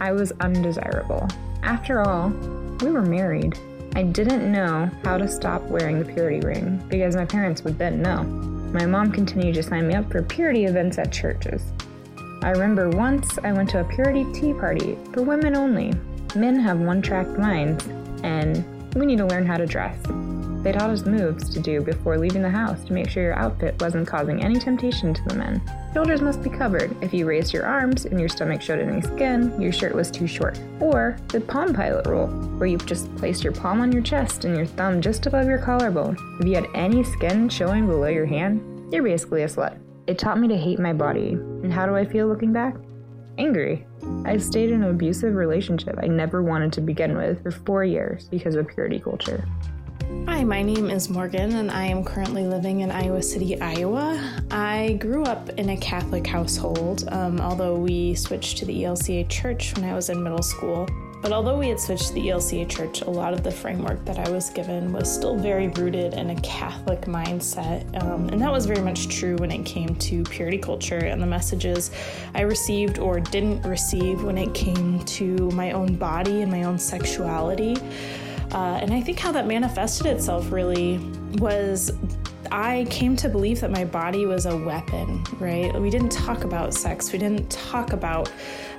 I 0.00 0.12
was 0.12 0.32
undesirable. 0.40 1.28
After 1.62 2.00
all, 2.00 2.30
we 2.82 2.90
were 2.90 3.02
married. 3.02 3.58
I 3.94 4.02
didn't 4.02 4.52
know 4.52 4.90
how 5.04 5.16
to 5.16 5.26
stop 5.26 5.62
wearing 5.62 5.98
the 5.98 6.12
purity 6.12 6.46
ring 6.46 6.84
because 6.88 7.16
my 7.16 7.24
parents 7.24 7.62
would 7.64 7.78
then 7.78 8.02
know. 8.02 8.22
My 8.72 8.84
mom 8.84 9.10
continued 9.10 9.54
to 9.54 9.62
sign 9.62 9.88
me 9.88 9.94
up 9.94 10.10
for 10.10 10.22
purity 10.22 10.66
events 10.66 10.98
at 10.98 11.12
churches. 11.12 11.72
I 12.42 12.50
remember 12.50 12.90
once 12.90 13.38
I 13.42 13.52
went 13.52 13.70
to 13.70 13.80
a 13.80 13.84
purity 13.84 14.30
tea 14.32 14.52
party 14.52 14.98
for 15.12 15.22
women 15.22 15.56
only. 15.56 15.92
Men 16.34 16.60
have 16.60 16.78
one 16.78 17.00
track 17.00 17.26
minds, 17.38 17.86
and 18.22 18.64
we 18.94 19.06
need 19.06 19.18
to 19.18 19.26
learn 19.26 19.46
how 19.46 19.56
to 19.56 19.66
dress. 19.66 19.98
They 20.66 20.72
taught 20.72 20.90
us 20.90 21.06
moves 21.06 21.48
to 21.50 21.60
do 21.60 21.80
before 21.80 22.18
leaving 22.18 22.42
the 22.42 22.50
house 22.50 22.82
to 22.86 22.92
make 22.92 23.08
sure 23.08 23.22
your 23.22 23.38
outfit 23.38 23.80
wasn't 23.80 24.08
causing 24.08 24.42
any 24.42 24.58
temptation 24.58 25.14
to 25.14 25.22
the 25.28 25.36
men. 25.36 25.62
Shoulders 25.94 26.20
must 26.20 26.42
be 26.42 26.50
covered. 26.50 26.90
If 27.00 27.14
you 27.14 27.24
raised 27.24 27.54
your 27.54 27.64
arms 27.64 28.04
and 28.04 28.18
your 28.18 28.28
stomach 28.28 28.60
showed 28.60 28.80
any 28.80 29.00
skin, 29.00 29.60
your 29.62 29.70
shirt 29.70 29.94
was 29.94 30.10
too 30.10 30.26
short. 30.26 30.60
Or 30.80 31.18
the 31.28 31.40
palm 31.40 31.72
pilot 31.72 32.08
rule, 32.08 32.26
where 32.58 32.66
you 32.66 32.78
just 32.78 33.14
placed 33.14 33.44
your 33.44 33.52
palm 33.52 33.80
on 33.80 33.92
your 33.92 34.02
chest 34.02 34.44
and 34.44 34.56
your 34.56 34.66
thumb 34.66 35.00
just 35.00 35.24
above 35.26 35.46
your 35.46 35.60
collarbone. 35.60 36.16
If 36.40 36.48
you 36.48 36.56
had 36.56 36.66
any 36.74 37.04
skin 37.04 37.48
showing 37.48 37.86
below 37.86 38.08
your 38.08 38.26
hand, 38.26 38.92
you're 38.92 39.04
basically 39.04 39.44
a 39.44 39.46
slut. 39.46 39.78
It 40.08 40.18
taught 40.18 40.40
me 40.40 40.48
to 40.48 40.56
hate 40.56 40.80
my 40.80 40.92
body. 40.92 41.34
And 41.34 41.72
how 41.72 41.86
do 41.86 41.94
I 41.94 42.04
feel 42.04 42.26
looking 42.26 42.52
back? 42.52 42.74
Angry. 43.38 43.86
I 44.24 44.36
stayed 44.38 44.70
in 44.70 44.82
an 44.82 44.90
abusive 44.90 45.36
relationship 45.36 45.96
I 46.02 46.08
never 46.08 46.42
wanted 46.42 46.72
to 46.72 46.80
begin 46.80 47.16
with 47.16 47.44
for 47.44 47.52
four 47.52 47.84
years 47.84 48.28
because 48.28 48.56
of 48.56 48.66
purity 48.66 48.98
culture. 48.98 49.46
Hi, 50.06 50.44
my 50.44 50.62
name 50.62 50.88
is 50.88 51.10
Morgan, 51.10 51.56
and 51.56 51.68
I 51.68 51.86
am 51.86 52.04
currently 52.04 52.46
living 52.46 52.80
in 52.80 52.92
Iowa 52.92 53.20
City, 53.20 53.60
Iowa. 53.60 54.40
I 54.52 54.98
grew 55.00 55.24
up 55.24 55.48
in 55.58 55.70
a 55.70 55.76
Catholic 55.76 56.24
household, 56.24 57.08
um, 57.10 57.40
although 57.40 57.74
we 57.74 58.14
switched 58.14 58.58
to 58.58 58.66
the 58.66 58.84
ELCA 58.84 59.28
church 59.28 59.74
when 59.74 59.84
I 59.84 59.94
was 59.94 60.08
in 60.08 60.22
middle 60.22 60.44
school. 60.44 60.88
But 61.22 61.32
although 61.32 61.58
we 61.58 61.68
had 61.68 61.80
switched 61.80 62.06
to 62.08 62.12
the 62.14 62.28
ELCA 62.28 62.68
church, 62.68 63.00
a 63.00 63.10
lot 63.10 63.34
of 63.34 63.42
the 63.42 63.50
framework 63.50 64.04
that 64.04 64.16
I 64.16 64.30
was 64.30 64.48
given 64.50 64.92
was 64.92 65.12
still 65.12 65.36
very 65.36 65.66
rooted 65.68 66.14
in 66.14 66.30
a 66.30 66.40
Catholic 66.40 67.00
mindset. 67.02 68.00
Um, 68.00 68.28
and 68.28 68.40
that 68.40 68.52
was 68.52 68.64
very 68.64 68.82
much 68.82 69.08
true 69.08 69.34
when 69.38 69.50
it 69.50 69.64
came 69.64 69.96
to 69.96 70.22
purity 70.22 70.58
culture 70.58 70.98
and 70.98 71.20
the 71.20 71.26
messages 71.26 71.90
I 72.32 72.42
received 72.42 73.00
or 73.00 73.18
didn't 73.18 73.62
receive 73.62 74.22
when 74.22 74.38
it 74.38 74.54
came 74.54 75.04
to 75.04 75.50
my 75.50 75.72
own 75.72 75.96
body 75.96 76.42
and 76.42 76.52
my 76.52 76.62
own 76.62 76.78
sexuality. 76.78 77.76
Uh, 78.52 78.78
and 78.80 78.92
I 78.92 79.00
think 79.00 79.18
how 79.18 79.32
that 79.32 79.46
manifested 79.46 80.06
itself 80.06 80.50
really 80.50 80.98
was 81.38 81.92
I 82.52 82.86
came 82.90 83.16
to 83.16 83.28
believe 83.28 83.60
that 83.60 83.70
my 83.70 83.84
body 83.84 84.26
was 84.26 84.46
a 84.46 84.56
weapon, 84.56 85.24
right? 85.38 85.74
We 85.80 85.90
didn't 85.90 86.10
talk 86.10 86.44
about 86.44 86.74
sex. 86.74 87.12
We 87.12 87.18
didn't 87.18 87.50
talk 87.50 87.92
about 87.92 88.30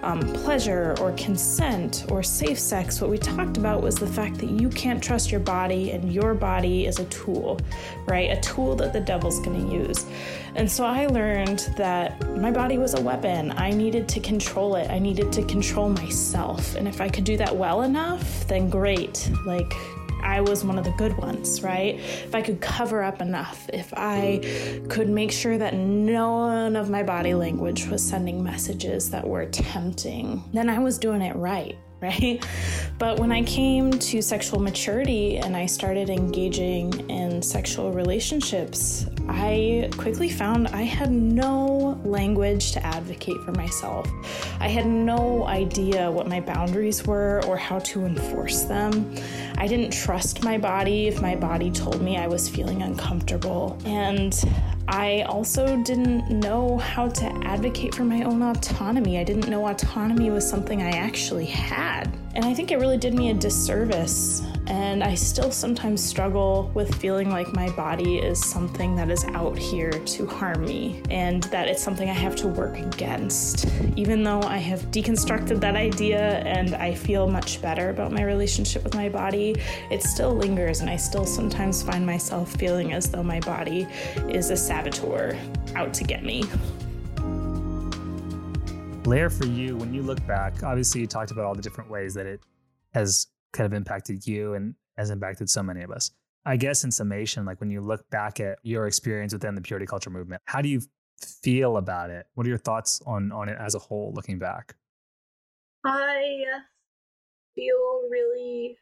um, 0.04 0.22
pleasure 0.22 0.96
or 1.00 1.12
consent 1.14 2.06
or 2.10 2.24
safe 2.24 2.60
sex. 2.60 3.02
What 3.02 3.10
we 3.10 3.18
talked 3.18 3.58
about 3.58 3.82
was 3.82 3.96
the 3.96 4.08
fact 4.08 4.38
that 4.40 4.50
you 4.50 4.70
can't 4.70 5.04
trust 5.04 5.32
your 5.32 5.40
body 5.40 5.92
and 5.92 6.12
your 6.12 6.34
body 6.34 6.86
is 6.86 7.00
a 7.00 7.06
tool, 7.06 7.60
right? 8.08 8.32
A 8.32 8.42
tool 8.42 8.76
that 8.76 8.94
the 8.94 9.00
devil's 9.00 9.40
going 9.40 9.68
to 9.68 9.74
use. 9.74 10.06
And 10.56 10.70
so 10.70 10.86
I 10.86 11.08
learned 11.08 11.70
that 11.78 12.28
my 12.38 12.52
body 12.52 12.78
was 12.78 12.94
a 12.94 13.02
weapon. 13.02 13.52
I 13.58 13.72
needed 13.72 14.08
to 14.10 14.20
control 14.20 14.76
it, 14.76 14.90
I 14.90 15.00
needed 15.00 15.32
to 15.34 15.44
control 15.44 15.90
myself. 15.90 16.76
And 16.76 16.88
if 16.88 17.02
I 17.02 17.10
could 17.10 17.24
do 17.24 17.38
that 17.38 17.56
well 17.56 17.84
enough, 17.84 18.48
then 18.48 18.70
great. 18.70 19.30
Like, 19.46 19.74
I 20.22 20.42
was 20.42 20.64
one 20.64 20.78
of 20.78 20.84
the 20.84 20.92
good 20.92 21.18
ones, 21.18 21.64
right? 21.64 21.96
If 21.96 22.36
I 22.36 22.42
could 22.42 22.62
cover 22.62 23.04
up 23.04 23.22
enough, 23.22 23.70
if 23.74 23.94
I 23.96 24.42
could 24.90 25.10
make 25.10 25.32
sure 25.32 25.58
that 25.58 25.74
none 25.74 26.76
of 26.76 26.90
my 26.90 27.04
body 27.04 27.34
language 27.34 27.88
was 27.88 28.08
sending 28.08 28.44
messages 28.44 29.10
that 29.12 29.28
were 29.28 29.46
tempting, 29.46 30.44
then 30.54 30.70
I 30.70 30.80
was 30.80 30.98
doing 30.98 31.22
it 31.22 31.36
right. 31.36 31.78
right? 32.02 32.46
But 33.00 33.20
when 33.20 33.32
I 33.32 33.44
came 33.44 33.92
to 33.92 34.22
sexual 34.22 34.60
maturity 34.60 35.38
and 35.38 35.56
I 35.56 35.66
started 35.66 36.10
engaging 36.10 37.10
in 37.10 37.42
sexual 37.42 37.92
relationships, 37.92 39.08
I 39.28 39.90
quickly 39.98 40.30
found 40.30 40.68
I 40.70 40.84
had 40.84 41.12
no 41.12 42.00
language 42.04 42.72
to 42.74 42.86
advocate 42.86 43.38
for 43.44 43.52
myself. 43.54 44.08
I 44.60 44.68
had 44.68 44.86
no 44.86 45.46
idea 45.46 46.10
what 46.12 46.28
my 46.28 46.40
boundaries 46.40 47.06
were 47.06 47.44
or 47.48 47.58
how 47.58 47.80
to 47.80 48.06
enforce 48.06 48.64
them. 48.64 49.16
I 49.58 49.68
didn't 49.68 49.92
trust 49.92 50.44
my 50.44 50.58
body 50.58 51.08
if 51.08 51.22
my 51.22 51.36
body 51.36 51.72
told 51.72 52.02
me 52.02 52.18
I 52.18 52.28
was 52.28 52.48
feeling 52.48 52.84
uncomfortable. 52.84 53.78
And 53.86 54.34
I 54.88 55.24
also 55.24 55.76
didn't 55.84 56.30
know 56.30 56.78
how 56.78 57.10
to 57.10 57.26
advocate 57.44 57.94
for 57.94 58.06
my 58.06 58.24
own 58.24 58.42
autonomy. 58.42 59.20
I 59.20 59.26
didn't 59.26 59.50
know 59.50 59.68
autonomy 59.68 60.30
was 60.30 60.48
something 60.48 60.82
I 60.82 60.92
actually 60.92 61.46
had. 61.46 62.06
And 62.38 62.46
I 62.46 62.54
think 62.54 62.72
it 62.72 62.78
really 62.78 63.00
did 63.00 63.16
me 63.16 63.32
a 63.32 63.34
disservice. 63.34 64.44
And 64.68 65.04
I 65.04 65.16
still 65.16 65.50
sometimes 65.50 66.06
struggle 66.06 66.70
with 66.76 66.94
feeling 66.94 67.32
like 67.32 67.52
my 67.56 67.68
body 67.72 68.20
is 68.20 68.40
something 68.46 68.96
that 68.96 69.10
is 69.10 69.26
out 69.26 69.58
here 69.58 69.90
to 69.90 70.28
harm 70.28 70.64
me 70.64 71.02
and 71.10 71.42
that 71.46 71.68
it's 71.68 71.82
something 71.82 72.08
I 72.08 72.14
have 72.14 72.36
to 72.36 72.48
work 72.48 72.78
against. 72.78 73.66
Even 73.96 74.24
though 74.24 74.44
I 74.44 74.58
have 74.58 74.82
deconstructed 74.92 75.60
that 75.62 75.76
idea 75.76 76.40
and 76.42 76.76
I 76.76 76.94
feel 76.94 77.28
much 77.28 77.60
better 77.60 77.90
about 77.90 78.12
my 78.12 78.22
relationship 78.22 78.84
with 78.84 78.94
my 78.94 79.10
body, 79.10 79.56
it 79.90 80.04
still 80.04 80.36
lingers 80.36 80.82
and 80.82 80.92
I 80.92 80.96
still 80.96 81.26
sometimes 81.26 81.82
find 81.82 82.06
myself 82.06 82.52
feeling 82.52 82.94
as 82.94 83.10
though 83.10 83.24
my 83.24 83.40
body 83.40 83.88
is 84.30 84.52
a 84.52 84.58
saboteur 84.58 85.36
out 85.76 85.92
to 85.96 86.04
get 86.04 86.24
me. 86.24 86.44
Blair, 89.08 89.30
for 89.30 89.46
you, 89.46 89.78
when 89.78 89.94
you 89.94 90.02
look 90.02 90.20
back, 90.28 90.64
obviously 90.64 91.00
you 91.00 91.08
talked 91.08 91.32
about 91.32 91.46
all 91.46 91.56
the 91.56 91.62
different 91.62 91.90
ways 91.90 92.14
that 92.14 92.26
it 92.26 92.42
has 92.94 93.28
kind 93.54 93.66
of 93.66 93.72
impacted 93.72 94.28
you 94.28 94.56
and 94.56 94.76
has 94.98 95.12
impacted 95.12 95.50
so 95.50 95.64
many 95.64 95.82
of 95.82 95.92
us. 95.92 96.12
I 96.46 96.58
guess 96.58 96.84
in 96.84 96.92
summation, 96.92 97.46
like 97.46 97.62
when 97.62 97.72
you 97.72 97.80
look 97.80 98.10
back 98.10 98.42
at 98.42 98.60
your 98.64 98.86
experience 98.86 99.32
within 99.32 99.56
the 99.56 99.62
purity 99.62 99.86
culture 99.86 100.10
movement, 100.10 100.42
how 100.44 100.62
do 100.62 100.68
you 100.68 100.82
feel 101.42 101.78
about 101.78 102.10
it? 102.10 102.28
What 102.34 102.46
are 102.46 102.50
your 102.50 102.58
thoughts 102.58 103.02
on 103.08 103.32
on 103.32 103.48
it 103.48 103.56
as 103.58 103.76
a 103.76 103.80
whole, 103.80 104.12
looking 104.14 104.40
back? 104.40 104.76
I 105.86 106.44
feel 107.56 108.02
really 108.12 108.78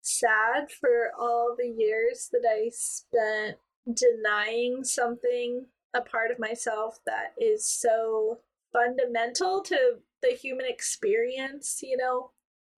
sad 0.00 0.70
for 0.80 1.10
all 1.18 1.56
the 1.58 1.66
years 1.66 2.28
that 2.30 2.48
I 2.48 2.70
spent 2.72 3.56
denying 3.92 4.84
something, 4.84 5.66
a 5.92 6.02
part 6.02 6.30
of 6.30 6.38
myself 6.38 7.00
that 7.04 7.32
is 7.36 7.66
so 7.66 8.38
fundamental 8.72 9.62
to 9.62 9.98
the 10.22 10.30
human 10.30 10.66
experience. 10.66 11.80
You 11.82 11.96
know, 11.96 12.30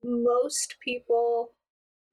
most 0.02 0.76
people 0.80 1.52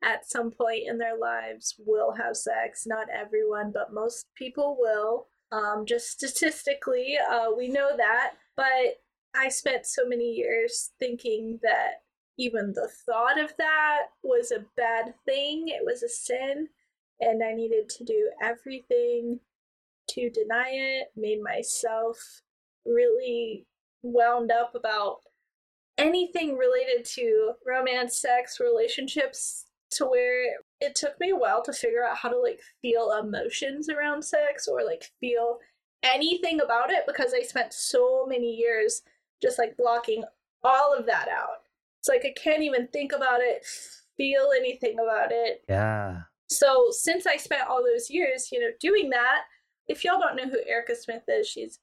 at 0.03 0.29
some 0.29 0.51
point 0.51 0.83
in 0.87 0.97
their 0.97 1.17
lives 1.17 1.75
will 1.85 2.13
have 2.13 2.37
sex. 2.37 2.85
Not 2.85 3.07
everyone, 3.09 3.71
but 3.73 3.93
most 3.93 4.27
people 4.35 4.77
will. 4.79 5.27
Um, 5.51 5.85
just 5.85 6.09
statistically, 6.09 7.17
uh, 7.17 7.47
we 7.55 7.69
know 7.69 7.97
that. 7.97 8.33
But 8.55 9.01
I 9.35 9.49
spent 9.49 9.85
so 9.85 10.07
many 10.07 10.31
years 10.31 10.91
thinking 10.99 11.59
that 11.63 12.01
even 12.37 12.73
the 12.73 12.89
thought 13.05 13.39
of 13.39 13.55
that 13.57 14.03
was 14.23 14.51
a 14.51 14.65
bad 14.77 15.13
thing, 15.25 15.67
it 15.67 15.83
was 15.83 16.03
a 16.03 16.09
sin, 16.09 16.69
and 17.19 17.43
I 17.43 17.53
needed 17.53 17.89
to 17.89 18.05
do 18.05 18.31
everything 18.41 19.39
to 20.11 20.29
deny 20.29 20.69
it, 20.71 21.07
made 21.15 21.41
myself 21.41 22.41
really 22.85 23.67
wound 24.03 24.51
up 24.51 24.73
about 24.75 25.17
anything 25.97 26.55
related 26.55 27.03
to 27.03 27.53
romance, 27.65 28.21
sex, 28.21 28.59
relationships 28.59 29.65
to 29.91 30.05
where 30.05 30.45
it 30.79 30.95
took 30.95 31.19
me 31.19 31.31
a 31.31 31.35
while 31.35 31.63
to 31.63 31.73
figure 31.73 32.03
out 32.03 32.17
how 32.17 32.29
to 32.29 32.39
like 32.39 32.61
feel 32.81 33.11
emotions 33.11 33.89
around 33.89 34.23
sex 34.23 34.67
or 34.67 34.83
like 34.83 35.11
feel 35.19 35.57
anything 36.03 36.61
about 36.61 36.91
it 36.91 37.03
because 37.07 37.33
I 37.33 37.41
spent 37.41 37.73
so 37.73 38.25
many 38.27 38.55
years 38.55 39.01
just 39.41 39.57
like 39.57 39.75
blocking 39.77 40.23
all 40.63 40.95
of 40.97 41.05
that 41.07 41.27
out. 41.27 41.63
It's 41.99 42.07
like 42.07 42.23
I 42.25 42.33
can't 42.41 42.63
even 42.63 42.87
think 42.87 43.11
about 43.11 43.41
it, 43.41 43.65
feel 44.15 44.49
anything 44.55 44.97
about 44.99 45.31
it. 45.31 45.63
Yeah. 45.67 46.21
So 46.49 46.87
since 46.91 47.27
I 47.27 47.37
spent 47.37 47.67
all 47.67 47.83
those 47.83 48.09
years, 48.09 48.49
you 48.51 48.59
know, 48.59 48.71
doing 48.79 49.09
that, 49.09 49.43
if 49.87 50.03
y'all 50.03 50.19
don't 50.19 50.35
know 50.35 50.49
who 50.49 50.59
Erica 50.67 50.95
Smith 50.95 51.23
is, 51.27 51.47
she's 51.47 51.79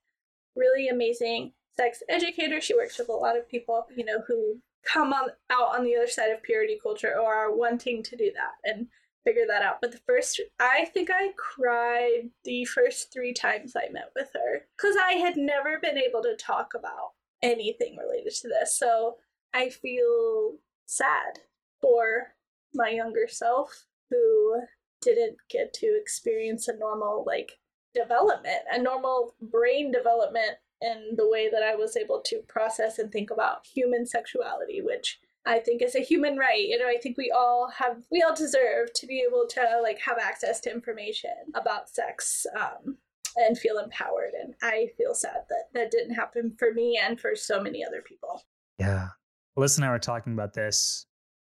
really 0.54 0.88
amazing 0.88 1.52
sex 1.76 2.02
educator. 2.08 2.60
She 2.60 2.74
works 2.74 2.98
with 2.98 3.08
a 3.08 3.12
lot 3.12 3.36
of 3.36 3.48
people, 3.48 3.86
you 3.94 4.04
know, 4.04 4.22
who 4.26 4.60
come 4.84 5.12
on 5.12 5.30
out 5.50 5.76
on 5.76 5.84
the 5.84 5.96
other 5.96 6.06
side 6.06 6.30
of 6.30 6.42
purity 6.42 6.78
culture 6.82 7.14
or 7.18 7.34
are 7.34 7.54
wanting 7.54 8.02
to 8.04 8.16
do 8.16 8.30
that 8.34 8.70
and 8.70 8.86
figure 9.24 9.46
that 9.48 9.62
out. 9.62 9.78
But 9.80 9.92
the 9.92 10.00
first, 10.06 10.40
I 10.60 10.86
think 10.94 11.10
I 11.12 11.32
cried 11.36 12.30
the 12.44 12.64
first 12.66 13.12
three 13.12 13.32
times 13.32 13.74
I 13.76 13.90
met 13.90 14.10
with 14.14 14.30
her 14.34 14.66
because 14.76 14.96
I 14.96 15.14
had 15.14 15.36
never 15.36 15.78
been 15.80 15.98
able 15.98 16.22
to 16.22 16.36
talk 16.36 16.72
about 16.74 17.12
anything 17.42 17.96
related 17.96 18.32
to 18.36 18.48
this. 18.48 18.78
So 18.78 19.16
I 19.52 19.68
feel 19.68 20.54
sad 20.86 21.40
for 21.80 22.34
my 22.72 22.90
younger 22.90 23.26
self 23.28 23.86
who 24.10 24.60
didn't 25.02 25.36
get 25.50 25.72
to 25.74 25.98
experience 26.00 26.68
a 26.68 26.76
normal, 26.76 27.24
like, 27.26 27.52
development, 27.94 28.62
a 28.70 28.80
normal 28.80 29.34
brain 29.40 29.90
development 29.90 30.58
in 30.80 31.14
the 31.16 31.28
way 31.28 31.48
that 31.50 31.62
I 31.62 31.74
was 31.74 31.96
able 31.96 32.22
to 32.26 32.42
process 32.48 32.98
and 32.98 33.10
think 33.10 33.30
about 33.30 33.66
human 33.66 34.06
sexuality, 34.06 34.82
which 34.82 35.18
I 35.46 35.60
think 35.60 35.80
is 35.80 35.94
a 35.94 36.00
human 36.00 36.36
right. 36.36 36.66
You 36.66 36.78
know, 36.78 36.88
I 36.88 36.98
think 37.02 37.16
we 37.16 37.32
all 37.34 37.70
have, 37.78 38.02
we 38.10 38.22
all 38.22 38.34
deserve 38.34 38.92
to 38.94 39.06
be 39.06 39.24
able 39.26 39.46
to 39.50 39.80
like 39.82 40.00
have 40.00 40.18
access 40.18 40.60
to 40.60 40.72
information 40.72 41.30
about 41.54 41.88
sex 41.88 42.46
um, 42.58 42.98
and 43.36 43.56
feel 43.56 43.78
empowered. 43.78 44.32
And 44.40 44.54
I 44.62 44.88
feel 44.96 45.14
sad 45.14 45.44
that 45.48 45.64
that 45.74 45.90
didn't 45.90 46.14
happen 46.14 46.54
for 46.58 46.72
me 46.74 47.00
and 47.02 47.18
for 47.18 47.34
so 47.36 47.62
many 47.62 47.84
other 47.84 48.02
people. 48.02 48.42
Yeah. 48.78 49.08
Alyssa 49.56 49.78
and 49.78 49.86
I 49.86 49.90
were 49.90 49.98
talking 49.98 50.34
about 50.34 50.52
this, 50.52 51.06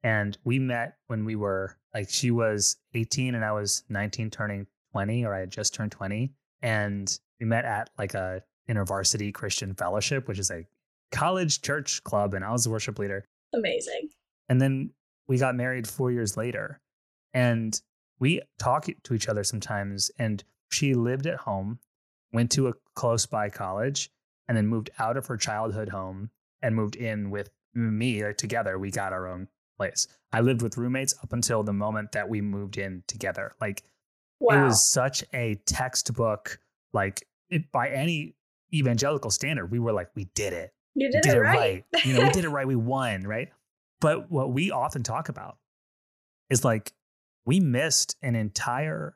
and 0.03 0.37
we 0.45 0.57
met 0.57 0.97
when 1.07 1.25
we 1.25 1.35
were 1.35 1.77
like, 1.93 2.09
she 2.09 2.31
was 2.31 2.77
18 2.93 3.35
and 3.35 3.43
I 3.43 3.51
was 3.51 3.83
19, 3.89 4.29
turning 4.29 4.67
20, 4.91 5.25
or 5.25 5.33
I 5.33 5.39
had 5.39 5.51
just 5.51 5.73
turned 5.73 5.91
20. 5.91 6.31
And 6.61 7.19
we 7.39 7.45
met 7.45 7.65
at 7.65 7.89
like 7.97 8.13
a 8.13 8.41
InterVarsity 8.69 9.33
Christian 9.33 9.73
Fellowship, 9.73 10.27
which 10.27 10.39
is 10.39 10.51
a 10.51 10.65
college 11.11 11.61
church 11.61 12.03
club, 12.03 12.33
and 12.33 12.45
I 12.45 12.51
was 12.51 12.63
the 12.63 12.69
worship 12.69 12.99
leader. 12.99 13.25
Amazing. 13.53 14.09
And 14.47 14.61
then 14.61 14.91
we 15.27 15.37
got 15.37 15.55
married 15.55 15.87
four 15.87 16.11
years 16.11 16.37
later, 16.37 16.79
and 17.33 17.79
we 18.19 18.41
talk 18.59 18.87
to 19.03 19.13
each 19.13 19.27
other 19.27 19.43
sometimes. 19.43 20.11
And 20.19 20.43
she 20.71 20.93
lived 20.93 21.25
at 21.25 21.37
home, 21.37 21.79
went 22.31 22.51
to 22.51 22.67
a 22.67 22.73
close 22.95 23.25
by 23.25 23.49
college, 23.49 24.11
and 24.47 24.57
then 24.57 24.67
moved 24.67 24.89
out 24.99 25.17
of 25.17 25.27
her 25.27 25.37
childhood 25.37 25.89
home 25.89 26.29
and 26.61 26.75
moved 26.75 26.95
in 26.95 27.29
with 27.29 27.49
me. 27.73 28.23
Like, 28.23 28.37
together, 28.37 28.77
we 28.77 28.91
got 28.91 29.13
our 29.13 29.27
own 29.27 29.47
place. 29.77 30.07
I 30.31 30.41
lived 30.41 30.61
with 30.61 30.77
roommates 30.77 31.15
up 31.23 31.33
until 31.33 31.63
the 31.63 31.73
moment 31.73 32.11
that 32.11 32.29
we 32.29 32.41
moved 32.41 32.77
in 32.77 33.03
together. 33.07 33.55
Like, 33.61 33.83
wow. 34.39 34.61
it 34.61 34.65
was 34.65 34.91
such 34.91 35.23
a 35.33 35.55
textbook, 35.65 36.59
like, 36.93 37.25
it, 37.49 37.71
by 37.71 37.89
any 37.89 38.35
evangelical 38.73 39.31
standard, 39.31 39.71
we 39.71 39.79
were 39.79 39.93
like, 39.93 40.09
we 40.15 40.25
did 40.35 40.53
it. 40.53 40.73
You 40.95 41.11
did, 41.11 41.21
did 41.21 41.35
it, 41.35 41.39
right. 41.39 41.85
right. 41.93 42.05
you 42.05 42.13
know, 42.13 42.23
we 42.23 42.29
did 42.29 42.45
it 42.45 42.49
right. 42.49 42.67
We 42.67 42.75
won, 42.93 43.23
right? 43.23 43.49
But 44.01 44.31
what 44.31 44.51
we 44.51 44.71
often 44.71 45.03
talk 45.03 45.29
about 45.29 45.57
is 46.49 46.63
like 46.65 46.93
we 47.45 47.59
missed 47.59 48.15
an 48.21 48.35
entire 48.35 49.15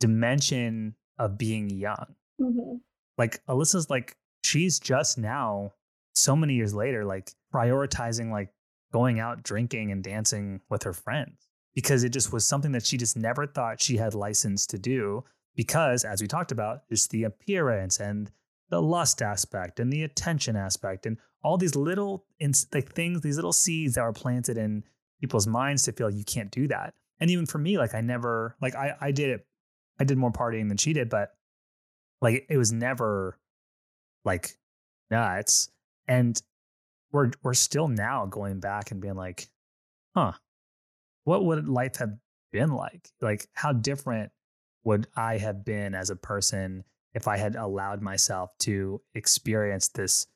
dimension 0.00 0.94
of 1.18 1.38
being 1.38 1.70
young. 1.70 2.16
Mm-hmm. 2.40 2.76
Like 3.18 3.44
Alyssa's 3.46 3.90
like, 3.90 4.16
she's 4.42 4.80
just 4.80 5.18
now, 5.18 5.72
so 6.14 6.36
many 6.36 6.54
years 6.54 6.74
later, 6.74 7.04
like 7.04 7.30
prioritizing 7.54 8.30
like 8.30 8.52
going 8.92 9.20
out 9.20 9.42
drinking 9.42 9.90
and 9.92 10.02
dancing 10.02 10.60
with 10.68 10.82
her 10.82 10.92
friends 10.92 11.48
because 11.74 12.04
it 12.04 12.10
just 12.10 12.32
was 12.32 12.44
something 12.44 12.72
that 12.72 12.84
she 12.84 12.96
just 12.96 13.16
never 13.16 13.46
thought 13.46 13.80
she 13.80 13.96
had 13.96 14.14
license 14.14 14.66
to 14.66 14.78
do 14.78 15.24
because 15.56 16.04
as 16.04 16.20
we 16.20 16.26
talked 16.26 16.52
about 16.52 16.88
just 16.88 17.10
the 17.10 17.24
appearance 17.24 18.00
and 18.00 18.30
the 18.70 18.80
lust 18.80 19.20
aspect 19.20 19.80
and 19.80 19.92
the 19.92 20.02
attention 20.02 20.56
aspect 20.56 21.06
and 21.06 21.18
all 21.42 21.58
these 21.58 21.76
little 21.76 22.24
like 22.72 22.92
things 22.92 23.20
these 23.20 23.36
little 23.36 23.52
seeds 23.52 23.94
that 23.94 24.02
were 24.02 24.12
planted 24.12 24.56
in 24.56 24.84
people's 25.20 25.46
minds 25.46 25.82
to 25.82 25.92
feel 25.92 26.10
you 26.10 26.24
can't 26.24 26.50
do 26.50 26.66
that. 26.68 26.94
And 27.20 27.30
even 27.30 27.46
for 27.46 27.58
me 27.58 27.78
like 27.78 27.94
i 27.94 28.00
never 28.00 28.56
like 28.60 28.74
i 28.74 28.96
i 29.00 29.12
did 29.12 29.30
it 29.30 29.46
i 30.00 30.04
did 30.04 30.18
more 30.18 30.32
partying 30.32 30.68
than 30.68 30.78
she 30.78 30.92
did 30.92 31.08
but 31.08 31.34
like 32.20 32.46
it 32.48 32.56
was 32.56 32.72
never 32.72 33.38
like 34.24 34.56
nuts. 35.10 35.70
And 36.08 36.40
we're 37.12 37.30
we're 37.42 37.54
still 37.54 37.88
now 37.88 38.26
going 38.26 38.60
back 38.60 38.90
and 38.90 39.00
being 39.00 39.16
like 39.16 39.48
huh 40.14 40.32
what 41.24 41.44
would 41.44 41.68
life 41.68 41.96
have 41.96 42.14
been 42.52 42.72
like? 42.72 43.10
Like 43.20 43.48
how 43.54 43.72
different 43.72 44.32
would 44.84 45.06
I 45.16 45.38
have 45.38 45.64
been 45.64 45.94
as 45.94 46.10
a 46.10 46.16
person 46.16 46.84
if 47.14 47.28
I 47.28 47.36
had 47.36 47.56
allowed 47.56 48.02
myself 48.02 48.56
to 48.60 49.00
experience 49.14 49.88
this 49.88 50.26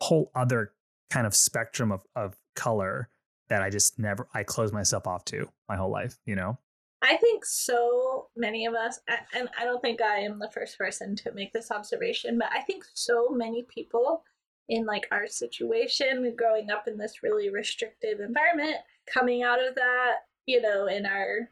whole 0.00 0.30
other 0.34 0.72
kind 1.10 1.26
of 1.26 1.34
spectrum 1.34 1.92
of, 1.92 2.02
of 2.14 2.36
color 2.54 3.08
that 3.48 3.62
I 3.62 3.70
just 3.70 3.98
never 3.98 4.28
I 4.34 4.42
closed 4.42 4.74
myself 4.74 5.06
off 5.06 5.24
to 5.26 5.48
my 5.68 5.76
whole 5.76 5.90
life, 5.90 6.18
you 6.26 6.34
know? 6.34 6.58
I 7.02 7.16
think 7.16 7.44
so 7.44 8.28
many 8.36 8.66
of 8.66 8.74
us, 8.74 8.98
and 9.32 9.48
I 9.58 9.64
don't 9.64 9.80
think 9.80 10.00
I 10.00 10.20
am 10.20 10.38
the 10.38 10.50
first 10.50 10.78
person 10.78 11.14
to 11.16 11.32
make 11.32 11.52
this 11.52 11.70
observation, 11.70 12.38
but 12.38 12.48
I 12.52 12.62
think 12.62 12.84
so 12.94 13.28
many 13.28 13.66
people 13.72 14.24
in 14.68 14.84
like 14.86 15.06
our 15.12 15.26
situation, 15.26 16.34
growing 16.36 16.70
up 16.70 16.88
in 16.88 16.98
this 16.98 17.22
really 17.22 17.50
restrictive 17.50 18.20
environment, 18.20 18.76
coming 19.06 19.42
out 19.42 19.64
of 19.64 19.74
that, 19.76 20.14
you 20.46 20.60
know, 20.60 20.86
in 20.86 21.06
our 21.06 21.50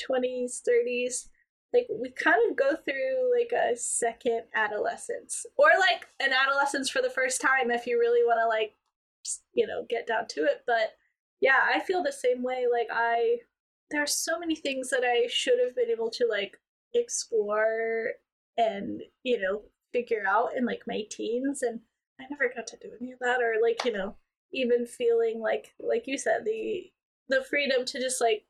20s, 0.00 0.62
30s, 0.62 1.28
like 1.74 1.88
we 1.90 2.10
kind 2.10 2.38
of 2.48 2.56
go 2.56 2.76
through 2.76 3.32
like 3.36 3.52
a 3.52 3.76
second 3.76 4.42
adolescence. 4.54 5.44
Or 5.56 5.68
like 5.78 6.06
an 6.20 6.32
adolescence 6.32 6.88
for 6.88 7.02
the 7.02 7.10
first 7.10 7.40
time 7.40 7.70
if 7.70 7.86
you 7.86 7.98
really 7.98 8.24
want 8.24 8.38
to 8.40 8.48
like 8.48 8.76
you 9.52 9.66
know 9.66 9.84
get 9.90 10.06
down 10.06 10.26
to 10.28 10.44
it. 10.44 10.62
But 10.66 10.94
yeah 11.40 11.60
i 11.74 11.80
feel 11.80 12.02
the 12.02 12.12
same 12.12 12.42
way. 12.42 12.66
Like 12.70 12.88
i 12.92 13.38
there's 13.90 14.14
so 14.14 14.38
many 14.38 14.54
things 14.54 14.88
that 14.90 15.04
i 15.04 15.26
should 15.28 15.58
have 15.62 15.76
been 15.76 15.90
able 15.90 16.10
to 16.10 16.26
like 16.28 16.56
explore 16.94 18.12
and 18.56 19.02
you 19.24 19.40
know 19.40 19.62
figure 19.92 20.24
out 20.26 20.50
in 20.56 20.64
like 20.64 20.82
my 20.86 21.02
teens 21.10 21.62
and 21.62 21.80
i 22.20 22.24
never 22.30 22.52
got 22.54 22.66
to 22.68 22.76
do 22.76 22.90
any 23.00 23.12
of 23.12 23.18
that. 23.18 23.40
Or 23.42 23.54
like 23.60 23.84
you 23.84 23.92
know 23.92 24.16
even 24.52 24.86
feeling 24.86 25.40
like 25.40 25.74
like 25.80 26.04
you 26.06 26.16
said 26.16 26.44
the 26.44 26.84
the 27.28 27.42
freedom 27.42 27.84
to 27.84 28.00
just 28.00 28.20
like 28.20 28.44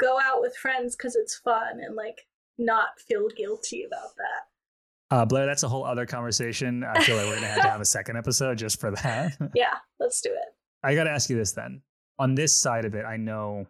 go 0.00 0.18
out 0.18 0.40
with 0.40 0.56
friends 0.56 0.96
because 0.96 1.14
it's 1.14 1.36
fun 1.36 1.80
and 1.80 1.94
like 1.94 2.26
not 2.58 3.00
feel 3.06 3.28
guilty 3.36 3.84
about 3.84 4.16
that. 4.16 5.16
Uh, 5.16 5.24
Blair, 5.26 5.44
that's 5.44 5.62
a 5.62 5.68
whole 5.68 5.84
other 5.84 6.06
conversation. 6.06 6.84
I 6.84 7.02
feel 7.02 7.16
like 7.16 7.26
we're 7.26 7.34
gonna 7.34 7.46
have 7.48 7.62
to 7.62 7.68
have 7.68 7.80
a 7.80 7.86
second 7.86 8.16
episode 8.16 8.56
just 8.56 8.80
for 8.80 8.90
that. 8.92 9.36
yeah, 9.54 9.74
let's 10.00 10.20
do 10.22 10.30
it. 10.30 10.56
I 10.82 10.94
got 10.94 11.04
to 11.04 11.10
ask 11.10 11.30
you 11.30 11.36
this 11.36 11.52
then. 11.52 11.82
On 12.18 12.34
this 12.34 12.56
side 12.56 12.84
of 12.84 12.94
it, 12.94 13.04
I 13.04 13.16
know 13.16 13.66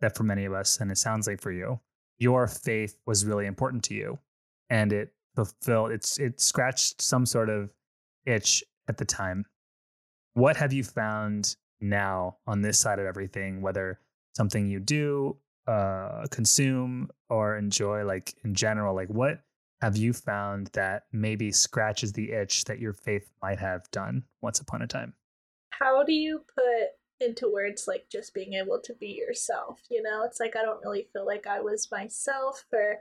that 0.00 0.16
for 0.16 0.22
many 0.22 0.44
of 0.44 0.52
us, 0.52 0.80
and 0.80 0.90
it 0.90 0.98
sounds 0.98 1.26
like 1.26 1.40
for 1.40 1.50
you, 1.50 1.80
your 2.18 2.46
faith 2.46 2.96
was 3.06 3.24
really 3.24 3.46
important 3.46 3.82
to 3.84 3.94
you, 3.94 4.18
and 4.70 4.92
it 4.92 5.12
fulfilled. 5.34 5.92
It's 5.92 6.18
it 6.18 6.40
scratched 6.40 7.00
some 7.00 7.26
sort 7.26 7.48
of 7.48 7.70
itch 8.26 8.62
at 8.88 8.98
the 8.98 9.04
time. 9.04 9.46
What 10.34 10.56
have 10.56 10.72
you 10.72 10.84
found 10.84 11.56
now 11.80 12.36
on 12.46 12.62
this 12.62 12.78
side 12.78 12.98
of 12.98 13.06
everything? 13.06 13.62
Whether 13.62 13.98
something 14.34 14.66
you 14.66 14.80
do 14.80 15.36
uh, 15.66 16.26
consume 16.30 17.10
or 17.28 17.56
enjoy, 17.56 18.04
like 18.04 18.34
in 18.44 18.54
general? 18.54 18.94
Like, 18.94 19.08
what 19.08 19.40
have 19.80 19.96
you 19.96 20.12
found 20.12 20.68
that 20.74 21.04
maybe 21.12 21.50
scratches 21.50 22.12
the 22.12 22.32
itch 22.32 22.64
that 22.64 22.78
your 22.78 22.92
faith 22.92 23.28
might 23.42 23.58
have 23.58 23.90
done 23.90 24.24
once 24.40 24.60
upon 24.60 24.82
a 24.82 24.86
time? 24.86 25.14
How 25.70 26.04
do 26.04 26.12
you 26.12 26.44
put 26.54 27.26
into 27.26 27.52
words 27.52 27.86
like 27.88 28.06
just 28.10 28.34
being 28.34 28.54
able 28.54 28.80
to 28.84 28.94
be 28.94 29.08
yourself? 29.08 29.80
You 29.90 30.02
know, 30.02 30.24
it's 30.24 30.40
like 30.40 30.56
I 30.56 30.62
don't 30.62 30.82
really 30.84 31.08
feel 31.12 31.26
like 31.26 31.46
I 31.46 31.60
was 31.60 31.90
myself 31.90 32.64
for 32.70 32.98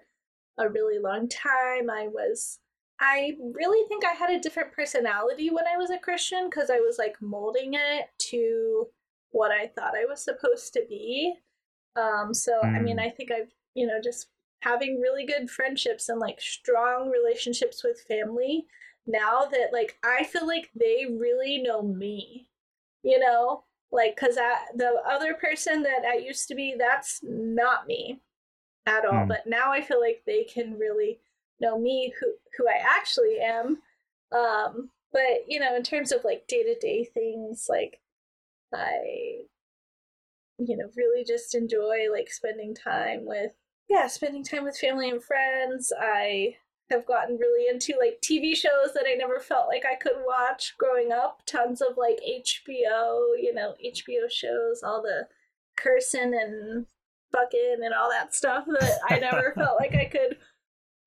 a 0.58 0.70
really 0.70 1.00
long 1.00 1.30
time. 1.30 1.90
I 1.90 2.08
was 2.08 2.60
I 3.00 3.36
really 3.54 3.88
think 3.88 4.06
I 4.06 4.14
had 4.14 4.30
a 4.30 4.40
different 4.40 4.74
personality 4.74 5.50
when 5.50 5.66
I 5.66 5.76
was 5.76 5.90
a 5.90 5.98
Christian 5.98 6.50
because 6.50 6.70
I 6.70 6.80
was 6.80 6.98
like 7.00 7.16
molding 7.20 7.74
it 7.74 8.10
to 8.30 8.88
what 9.32 9.50
I 9.52 9.68
thought 9.68 9.96
I 9.96 10.06
was 10.06 10.24
supposed 10.24 10.74
to 10.74 10.84
be. 10.88 11.34
Um, 11.96 12.34
so 12.34 12.54
mm. 12.64 12.76
I 12.76 12.80
mean, 12.80 12.98
mm. 12.98 13.06
I 13.06 13.10
think 13.10 13.32
I've 13.32 13.52
you 13.74 13.88
know 13.88 14.00
just 14.02 14.28
having 14.62 15.02
really 15.02 15.26
good 15.26 15.50
friendships 15.50 16.10
and 16.10 16.20
like 16.20 16.40
strong 16.40 17.10
relationships 17.10 17.84
with 17.84 18.06
family 18.08 18.66
now 19.08 19.48
that 19.52 19.70
like 19.74 19.98
I 20.04 20.24
feel 20.24 20.48
like 20.48 20.70
they 20.76 21.06
really 21.10 21.58
know 21.58 21.82
me, 21.82 22.48
you 23.04 23.20
know, 23.20 23.64
like 23.92 24.16
because 24.16 24.36
the 24.36 25.02
other 25.10 25.34
person 25.34 25.84
that 25.84 26.04
I 26.08 26.18
used 26.18 26.48
to 26.48 26.56
be, 26.56 26.76
that's 26.78 27.20
not 27.24 27.88
me 27.88 28.22
at 28.86 29.06
all. 29.06 29.26
Mm. 29.26 29.28
But 29.28 29.48
now 29.48 29.72
I 29.72 29.82
feel 29.82 30.00
like 30.00 30.24
they 30.26 30.44
can 30.44 30.78
really 30.78 31.20
know 31.60 31.80
me, 31.80 32.14
who 32.20 32.34
who 32.58 32.68
I 32.68 32.80
actually 32.98 33.40
am. 33.42 33.82
Um, 34.32 34.90
but 35.12 35.46
you 35.48 35.60
know, 35.60 35.76
in 35.76 35.84
terms 35.84 36.12
of 36.12 36.24
like 36.24 36.48
day 36.48 36.64
to 36.64 36.76
day 36.80 37.04
things, 37.04 37.68
like 37.70 38.00
I 38.74 39.42
you 40.68 40.78
know, 40.78 40.90
really 40.96 41.24
just 41.24 41.56
enjoy 41.56 42.08
like 42.12 42.32
spending 42.32 42.76
time 42.76 43.26
with, 43.26 43.54
yeah, 43.90 44.08
spending 44.08 44.44
time 44.44 44.64
with 44.64 44.78
family 44.78 45.10
and 45.10 45.24
friends. 45.24 45.92
I 46.00 46.56
have 46.90 47.06
gotten 47.06 47.38
really 47.38 47.68
into 47.70 47.94
like 48.00 48.22
TV 48.22 48.56
shows 48.56 48.94
that 48.94 49.06
I 49.08 49.16
never 49.16 49.40
felt 49.40 49.68
like 49.68 49.84
I 49.86 49.96
could 49.96 50.24
watch 50.26 50.76
growing 50.78 51.12
up. 51.12 51.42
Tons 51.46 51.82
of 51.82 51.98
like 51.98 52.20
HBO, 52.28 53.32
you 53.42 53.54
know, 53.54 53.76
HBO 53.84 54.30
shows, 54.30 54.84
all 54.84 55.02
the 55.02 55.28
cursing 55.78 56.34
and 56.34 56.86
fucking 57.32 57.78
and 57.84 57.94
all 57.94 58.10
that 58.10 58.36
stuff 58.36 58.66
that 58.68 59.00
I 59.10 59.20
never 59.20 59.54
felt 59.56 59.80
like 59.80 59.96
I 59.96 60.06
could 60.06 60.38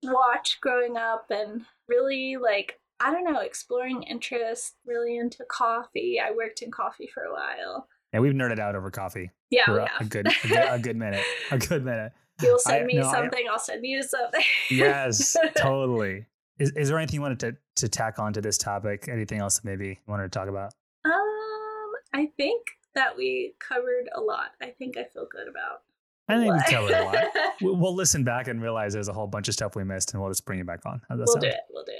watch 0.02 0.58
growing 0.60 0.96
up 0.96 1.26
and 1.30 1.62
really 1.88 2.36
like 2.36 2.80
I 3.00 3.10
don't 3.10 3.24
know, 3.30 3.40
exploring 3.40 4.04
interest, 4.04 4.76
really 4.86 5.18
into 5.18 5.44
coffee. 5.44 6.20
I 6.24 6.30
worked 6.30 6.62
in 6.62 6.70
coffee 6.70 7.10
for 7.12 7.24
a 7.24 7.32
while. 7.32 7.88
Yeah, 8.14 8.20
we've 8.20 8.32
nerded 8.32 8.60
out 8.60 8.76
over 8.76 8.92
coffee. 8.92 9.32
Yeah, 9.50 9.64
for 9.64 9.78
a, 9.80 9.90
a, 9.98 10.04
good, 10.04 10.28
a 10.28 10.48
good, 10.48 10.64
a 10.70 10.78
good 10.78 10.96
minute, 11.04 11.24
a 11.50 11.58
good 11.58 11.84
minute. 11.84 12.12
You'll 12.40 12.60
send 12.60 12.84
I, 12.84 12.86
me 12.86 12.94
no, 12.94 13.10
something. 13.10 13.44
I, 13.48 13.50
will 13.50 13.58
send 13.58 13.84
you 13.84 14.04
something. 14.04 14.40
yes, 14.70 15.36
totally. 15.56 16.26
Is, 16.60 16.70
is 16.76 16.88
there 16.88 16.98
anything 16.98 17.16
you 17.16 17.22
wanted 17.22 17.40
to, 17.40 17.56
to 17.74 17.88
tack 17.88 18.20
on 18.20 18.32
to 18.34 18.40
this 18.40 18.56
topic? 18.56 19.08
Anything 19.08 19.40
else 19.40 19.58
that 19.58 19.64
maybe 19.64 19.88
you 19.88 19.96
wanted 20.06 20.30
to 20.30 20.38
talk 20.38 20.48
about? 20.48 20.72
Um, 21.04 21.92
I 22.12 22.30
think 22.36 22.62
that 22.94 23.16
we 23.16 23.54
covered 23.58 24.08
a 24.14 24.20
lot. 24.20 24.52
I 24.62 24.66
think 24.66 24.96
I 24.96 25.04
feel 25.12 25.26
good 25.28 25.48
about. 25.48 25.82
I 26.28 26.38
think 26.38 26.54
we 26.54 26.72
covered 26.72 26.92
a 26.92 27.04
lot. 27.04 27.24
we'll 27.60 27.96
listen 27.96 28.22
back 28.22 28.46
and 28.46 28.62
realize 28.62 28.92
there's 28.92 29.08
a 29.08 29.12
whole 29.12 29.26
bunch 29.26 29.48
of 29.48 29.54
stuff 29.54 29.74
we 29.74 29.82
missed, 29.82 30.12
and 30.12 30.22
we'll 30.22 30.30
just 30.30 30.46
bring 30.46 30.60
you 30.60 30.64
back 30.64 30.86
on. 30.86 31.02
we'll 31.10 31.26
sound? 31.26 31.40
do 31.40 31.48
it. 31.48 31.60
We'll 31.68 31.84
do 31.84 31.92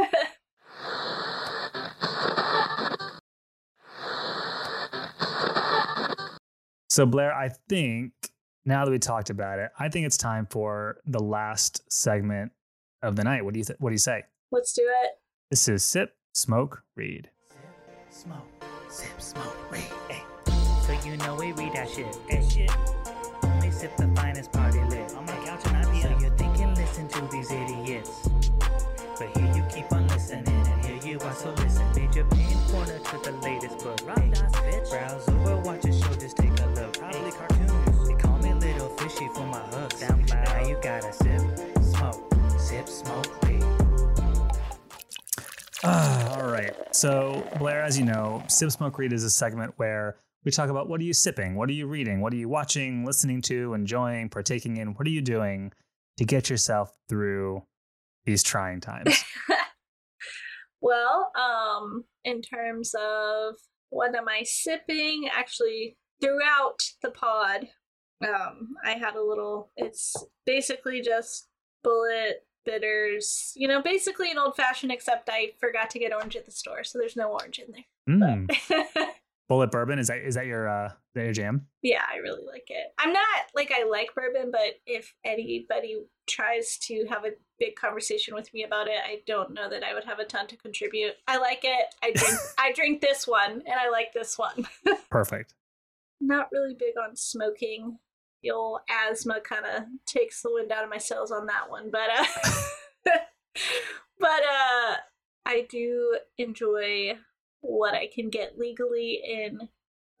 it. 0.00 1.18
So, 6.92 7.06
Blair, 7.06 7.32
I 7.32 7.48
think 7.70 8.12
now 8.66 8.84
that 8.84 8.90
we 8.90 8.98
talked 8.98 9.30
about 9.30 9.58
it, 9.58 9.70
I 9.78 9.88
think 9.88 10.04
it's 10.04 10.18
time 10.18 10.46
for 10.50 10.98
the 11.06 11.20
last 11.20 11.90
segment 11.90 12.52
of 13.00 13.16
the 13.16 13.24
night. 13.24 13.46
What 13.46 13.54
do 13.54 13.60
you 13.60 13.64
th- 13.64 13.78
What 13.80 13.88
do 13.88 13.94
you 13.94 13.98
say? 13.98 14.24
Let's 14.50 14.74
do 14.74 14.82
it. 14.82 15.12
This 15.48 15.68
is 15.68 15.82
sip, 15.82 16.14
smoke, 16.34 16.82
read. 16.94 17.30
Sip, 17.48 18.24
smoke, 18.26 18.64
sip, 18.90 19.22
smoke, 19.22 19.72
read. 19.72 19.88
Hey. 20.10 20.22
So 20.86 20.92
you 21.08 21.16
know 21.16 21.34
we 21.34 21.52
read 21.52 21.72
that 21.72 21.88
shit. 21.88 22.14
That 22.30 22.44
shit. 22.52 22.70
Only 23.42 23.70
sip 23.70 23.96
the 23.96 24.08
finest 24.08 24.52
party 24.52 24.80
lit. 24.90 25.16
On 25.16 25.24
my 25.24 25.32
couch 25.46 25.64
and 25.64 25.76
I 25.78 26.02
So 26.02 26.18
you're 26.20 26.36
thinking, 26.36 26.74
listen 26.74 27.08
to 27.08 27.26
these 27.32 27.50
idiots. 27.50 28.28
But 29.18 29.34
here 29.34 29.50
you 29.56 29.64
keep 29.74 29.90
on 29.92 30.06
listening, 30.08 30.51
Uh, 45.82 46.36
all 46.38 46.50
right. 46.50 46.74
So, 46.94 47.46
Blair, 47.58 47.82
as 47.82 47.98
you 47.98 48.04
know, 48.04 48.42
Sip 48.48 48.70
Smoke 48.70 48.98
Read 48.98 49.12
is 49.12 49.24
a 49.24 49.30
segment 49.30 49.74
where 49.76 50.16
we 50.44 50.50
talk 50.50 50.70
about 50.70 50.88
what 50.88 51.00
are 51.00 51.04
you 51.04 51.12
sipping? 51.12 51.54
What 51.54 51.68
are 51.68 51.74
you 51.74 51.86
reading? 51.86 52.20
What 52.20 52.32
are 52.32 52.36
you 52.36 52.48
watching, 52.48 53.04
listening 53.04 53.42
to, 53.42 53.74
enjoying, 53.74 54.28
partaking 54.28 54.76
in? 54.76 54.94
What 54.94 55.06
are 55.06 55.10
you 55.10 55.22
doing 55.22 55.72
to 56.18 56.24
get 56.24 56.50
yourself 56.50 56.92
through 57.08 57.62
these 58.24 58.42
trying 58.42 58.80
times? 58.80 59.22
well, 60.80 61.30
um, 61.36 62.04
in 62.24 62.42
terms 62.42 62.94
of 62.94 63.54
what 63.90 64.14
am 64.14 64.28
I 64.28 64.42
sipping? 64.42 65.28
Actually, 65.32 65.96
throughout 66.20 66.78
the 67.02 67.10
pod, 67.10 67.68
um, 68.26 68.70
I 68.84 68.92
had 68.92 69.14
a 69.14 69.22
little. 69.22 69.70
It's 69.76 70.14
basically 70.46 71.02
just 71.02 71.48
Bulleit 71.84 72.34
bitters. 72.64 73.52
You 73.56 73.68
know, 73.68 73.82
basically 73.82 74.30
an 74.30 74.38
old 74.38 74.56
fashioned, 74.56 74.92
except 74.92 75.28
I 75.30 75.52
forgot 75.58 75.90
to 75.90 75.98
get 75.98 76.12
orange 76.12 76.36
at 76.36 76.44
the 76.44 76.52
store, 76.52 76.84
so 76.84 76.98
there's 76.98 77.16
no 77.16 77.30
orange 77.30 77.58
in 77.58 77.72
there. 77.72 78.16
Mm. 78.18 78.48
Bulleit 79.50 79.70
bourbon 79.70 79.98
is 79.98 80.06
that 80.06 80.18
is 80.18 80.36
that 80.36 80.46
your 80.46 80.68
uh 80.68 80.90
that 81.14 81.24
your 81.24 81.32
jam? 81.32 81.66
Yeah, 81.82 82.02
I 82.10 82.18
really 82.18 82.44
like 82.46 82.68
it. 82.68 82.86
I'm 82.98 83.12
not 83.12 83.26
like 83.54 83.70
I 83.70 83.84
like 83.84 84.14
bourbon, 84.14 84.50
but 84.50 84.80
if 84.86 85.12
anybody 85.24 85.98
tries 86.26 86.78
to 86.84 87.04
have 87.10 87.24
a 87.24 87.32
big 87.58 87.74
conversation 87.74 88.34
with 88.34 88.52
me 88.54 88.64
about 88.64 88.86
it, 88.86 88.98
I 89.04 89.20
don't 89.26 89.52
know 89.52 89.68
that 89.68 89.84
I 89.84 89.94
would 89.94 90.04
have 90.04 90.20
a 90.20 90.24
ton 90.24 90.46
to 90.46 90.56
contribute. 90.56 91.14
I 91.26 91.38
like 91.38 91.60
it. 91.64 91.94
I 92.02 92.12
drink 92.12 92.38
I 92.58 92.72
drink 92.72 93.00
this 93.00 93.26
one 93.26 93.50
and 93.50 93.74
I 93.78 93.90
like 93.90 94.12
this 94.14 94.38
one. 94.38 94.66
Perfect 95.10 95.54
not 96.22 96.48
really 96.52 96.74
big 96.74 96.94
on 97.02 97.16
smoking. 97.16 97.98
The 98.42 98.50
old 98.50 98.80
asthma 98.90 99.40
kind 99.40 99.64
of 99.64 99.84
takes 100.06 100.42
the 100.42 100.50
wind 100.52 100.72
out 100.72 100.84
of 100.84 100.90
my 100.90 100.98
sails 100.98 101.30
on 101.30 101.46
that 101.46 101.70
one, 101.70 101.90
but 101.90 102.10
uh, 102.10 102.24
but 104.18 104.28
uh, 104.28 104.96
I 105.46 105.66
do 105.68 106.18
enjoy 106.38 107.18
what 107.60 107.94
I 107.94 108.08
can 108.12 108.30
get 108.30 108.58
legally 108.58 109.20
in 109.24 109.68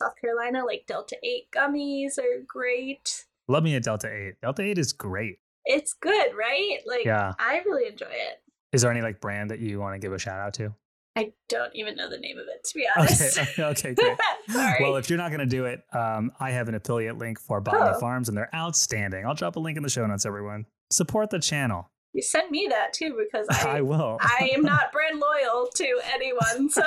South 0.00 0.14
Carolina. 0.20 0.64
Like 0.64 0.84
Delta 0.86 1.16
Eight 1.22 1.50
gummies 1.54 2.18
are 2.18 2.44
great. 2.46 3.24
Love 3.48 3.64
me 3.64 3.74
a 3.74 3.80
Delta 3.80 4.08
Eight. 4.08 4.34
Delta 4.40 4.62
Eight 4.62 4.78
is 4.78 4.92
great. 4.92 5.38
It's 5.64 5.94
good, 5.94 6.34
right? 6.36 6.78
Like, 6.86 7.04
yeah, 7.04 7.32
I 7.38 7.62
really 7.64 7.88
enjoy 7.88 8.06
it. 8.06 8.42
Is 8.72 8.82
there 8.82 8.90
any 8.90 9.02
like 9.02 9.20
brand 9.20 9.50
that 9.50 9.58
you 9.58 9.80
want 9.80 9.94
to 9.94 9.98
give 9.98 10.12
a 10.12 10.18
shout 10.18 10.40
out 10.40 10.54
to? 10.54 10.74
I 11.14 11.32
don't 11.48 11.74
even 11.74 11.96
know 11.96 12.08
the 12.08 12.18
name 12.18 12.38
of 12.38 12.46
it 12.48 12.64
to 12.64 12.74
be 12.74 12.86
honest. 12.96 13.38
Okay, 13.58 13.62
okay, 13.62 13.94
great. 14.48 14.80
well, 14.80 14.96
if 14.96 15.10
you're 15.10 15.18
not 15.18 15.28
going 15.30 15.40
to 15.40 15.46
do 15.46 15.66
it, 15.66 15.82
um, 15.92 16.32
I 16.40 16.50
have 16.52 16.68
an 16.68 16.74
affiliate 16.74 17.18
link 17.18 17.38
for 17.38 17.60
Botany 17.60 17.92
oh. 17.96 18.00
Farms, 18.00 18.28
and 18.28 18.36
they're 18.36 18.54
outstanding. 18.54 19.26
I'll 19.26 19.34
drop 19.34 19.56
a 19.56 19.60
link 19.60 19.76
in 19.76 19.82
the 19.82 19.90
show 19.90 20.06
notes, 20.06 20.24
everyone. 20.24 20.66
support 20.90 21.30
the 21.30 21.38
channel. 21.38 21.90
You 22.14 22.22
send 22.22 22.50
me 22.50 22.66
that 22.70 22.92
too 22.92 23.18
because 23.22 23.46
I 23.66 23.78
I 23.78 23.80
will. 23.82 24.18
I 24.20 24.50
am 24.54 24.62
not 24.62 24.92
brand 24.92 25.18
loyal 25.20 25.68
to 25.74 26.00
anyone, 26.12 26.68
so 26.70 26.82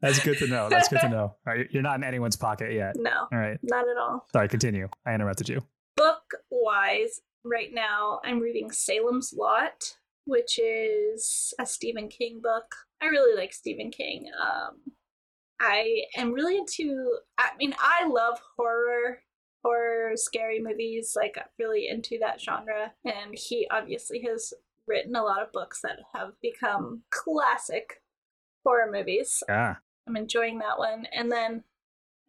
That's 0.00 0.18
good 0.22 0.38
to 0.38 0.46
know. 0.46 0.68
That's 0.68 0.88
good 0.88 1.00
to 1.00 1.08
know. 1.08 1.22
All 1.22 1.38
right, 1.46 1.66
you're 1.70 1.82
not 1.82 1.96
in 1.96 2.04
anyone's 2.04 2.36
pocket 2.36 2.72
yet. 2.72 2.96
no, 2.96 3.26
All 3.32 3.38
right. 3.38 3.58
not 3.62 3.88
at 3.88 3.96
all. 3.96 4.26
Sorry, 4.32 4.48
continue. 4.48 4.88
I 5.06 5.14
interrupted 5.14 5.48
you. 5.48 5.62
Book 5.96 6.22
wise, 6.50 7.20
right 7.44 7.70
now 7.72 8.20
I'm 8.24 8.38
reading 8.40 8.70
Salem's 8.70 9.32
Lot, 9.36 9.96
which 10.26 10.58
is 10.58 11.54
a 11.58 11.64
Stephen 11.66 12.08
King 12.08 12.40
book. 12.42 12.74
I 13.02 13.06
really 13.06 13.36
like 13.36 13.52
Stephen 13.52 13.90
King. 13.90 14.26
Um, 14.40 14.92
I 15.60 16.02
am 16.16 16.32
really 16.32 16.58
into. 16.58 17.18
I 17.38 17.50
mean, 17.58 17.74
I 17.78 18.06
love 18.06 18.38
horror, 18.56 19.20
horror, 19.64 20.12
scary 20.14 20.60
movies. 20.60 21.14
Like, 21.16 21.34
I'm 21.36 21.48
really 21.58 21.88
into 21.88 22.18
that 22.20 22.40
genre. 22.40 22.92
And 23.04 23.34
he 23.34 23.66
obviously 23.70 24.22
has 24.28 24.52
written 24.86 25.16
a 25.16 25.22
lot 25.22 25.42
of 25.42 25.52
books 25.52 25.80
that 25.82 25.98
have 26.14 26.32
become 26.42 27.02
classic 27.10 28.02
horror 28.64 28.90
movies. 28.90 29.42
Yeah. 29.48 29.76
I'm 30.06 30.16
enjoying 30.16 30.58
that 30.60 30.78
one. 30.78 31.06
And 31.12 31.30
then 31.30 31.64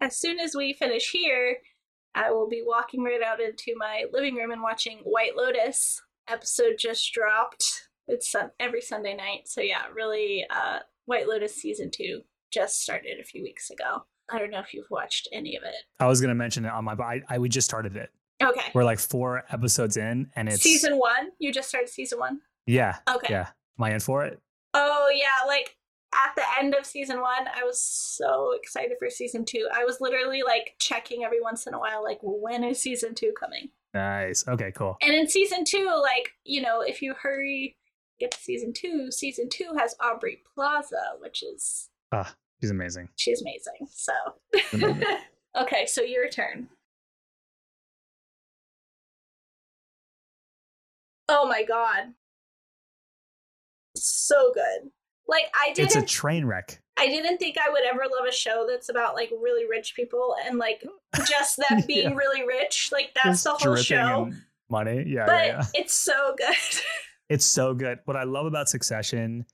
as 0.01 0.17
soon 0.17 0.39
as 0.39 0.55
we 0.55 0.73
finish 0.73 1.11
here, 1.11 1.57
I 2.15 2.31
will 2.31 2.47
be 2.47 2.63
walking 2.65 3.03
right 3.03 3.21
out 3.21 3.39
into 3.39 3.75
my 3.77 4.05
living 4.11 4.35
room 4.35 4.51
and 4.51 4.61
watching 4.61 4.99
White 5.03 5.35
Lotus. 5.35 6.01
Episode 6.27 6.75
just 6.77 7.13
dropped. 7.13 7.86
It's 8.07 8.33
every 8.59 8.81
Sunday 8.81 9.15
night. 9.15 9.47
So 9.47 9.61
yeah, 9.61 9.83
really 9.93 10.45
uh 10.49 10.79
White 11.05 11.27
Lotus 11.27 11.55
season 11.55 11.89
2 11.91 12.21
just 12.51 12.81
started 12.81 13.19
a 13.19 13.23
few 13.23 13.43
weeks 13.43 13.69
ago. 13.69 14.05
I 14.31 14.39
don't 14.39 14.51
know 14.51 14.59
if 14.59 14.73
you've 14.73 14.89
watched 14.89 15.27
any 15.31 15.55
of 15.55 15.63
it. 15.63 15.75
I 15.99 16.07
was 16.07 16.21
gonna 16.21 16.35
mention 16.35 16.65
it 16.65 16.71
on 16.71 16.85
my. 16.85 16.93
I, 16.93 17.21
I 17.29 17.39
we 17.39 17.49
just 17.49 17.65
started 17.65 17.95
it. 17.95 18.09
Okay. 18.43 18.71
We're 18.73 18.83
like 18.83 18.99
four 18.99 19.43
episodes 19.49 19.97
in, 19.97 20.29
and 20.35 20.47
it's 20.47 20.61
season 20.61 20.97
1? 20.99 21.29
You 21.39 21.51
just 21.51 21.69
started 21.69 21.89
season 21.89 22.19
1? 22.19 22.39
Yeah. 22.67 22.97
Okay. 23.09 23.33
Yeah. 23.33 23.47
Am 23.79 23.83
I 23.83 23.93
in 23.93 23.99
for 23.99 24.25
it? 24.25 24.39
Oh 24.73 25.09
yeah, 25.13 25.47
like 25.47 25.75
at 26.13 26.35
the 26.35 26.43
end 26.59 26.75
of 26.75 26.85
season 26.85 27.21
one, 27.21 27.47
I 27.55 27.63
was 27.63 27.81
so 27.81 28.51
excited 28.53 28.97
for 28.99 29.09
season 29.09 29.45
two. 29.45 29.67
I 29.73 29.85
was 29.85 30.01
literally 30.01 30.43
like 30.43 30.75
checking 30.79 31.23
every 31.23 31.41
once 31.41 31.67
in 31.67 31.73
a 31.73 31.79
while, 31.79 32.03
like 32.03 32.19
when 32.21 32.63
is 32.63 32.81
season 32.81 33.15
two 33.15 33.33
coming? 33.39 33.69
Nice. 33.93 34.47
Okay. 34.47 34.71
Cool. 34.71 34.97
And 35.01 35.13
in 35.13 35.27
season 35.27 35.63
two, 35.65 35.89
like 36.01 36.31
you 36.43 36.61
know, 36.61 36.81
if 36.81 37.01
you 37.01 37.13
hurry 37.13 37.76
get 38.19 38.31
to 38.31 38.39
season 38.39 38.73
two, 38.73 39.11
season 39.11 39.49
two 39.49 39.75
has 39.77 39.95
Aubrey 39.99 40.41
Plaza, 40.55 41.13
which 41.19 41.43
is 41.43 41.89
Ah, 42.11 42.33
she's 42.61 42.71
amazing. 42.71 43.09
she's 43.15 43.41
amazing. 43.41 43.87
So 43.91 44.13
Amazing. 44.73 45.03
okay, 45.61 45.85
so 45.85 46.01
your 46.01 46.29
turn. 46.29 46.69
Oh 51.29 51.47
my 51.47 51.63
god. 51.63 52.13
So 53.95 54.51
good. 54.53 54.91
Like 55.27 55.45
I 55.53 55.73
didn't 55.73 55.87
It's 55.87 55.95
a 55.97 56.05
train 56.05 56.45
wreck. 56.45 56.79
I 56.99 57.07
didn't 57.07 57.37
think 57.37 57.57
I 57.57 57.69
would 57.69 57.83
ever 57.83 58.03
love 58.09 58.25
a 58.27 58.31
show 58.31 58.65
that's 58.69 58.89
about 58.89 59.13
like 59.13 59.29
really 59.41 59.67
rich 59.69 59.93
people 59.95 60.35
and 60.45 60.57
like 60.57 60.83
just 61.27 61.57
them 61.69 61.81
being 61.85 62.11
Yeah. 62.11 62.15
really 62.15 62.47
rich. 62.47 62.89
Like 62.91 63.11
that's 63.13 63.43
Just 63.43 63.61
the 63.61 63.67
whole 63.69 63.75
show. 63.75 64.31
Money. 64.69 65.03
Yeah. 65.07 65.25
but 65.25 65.33
yeah, 65.33 65.45
yeah. 65.47 65.63
it's 65.73 65.93
so 65.93 66.33
good. 66.37 66.47
It's 67.29 67.45
so 67.45 67.73
good. 67.73 67.99
What 68.05 68.15
I 68.17 68.23
love 68.23 68.45
about 68.45 68.69
Succession 68.69 69.45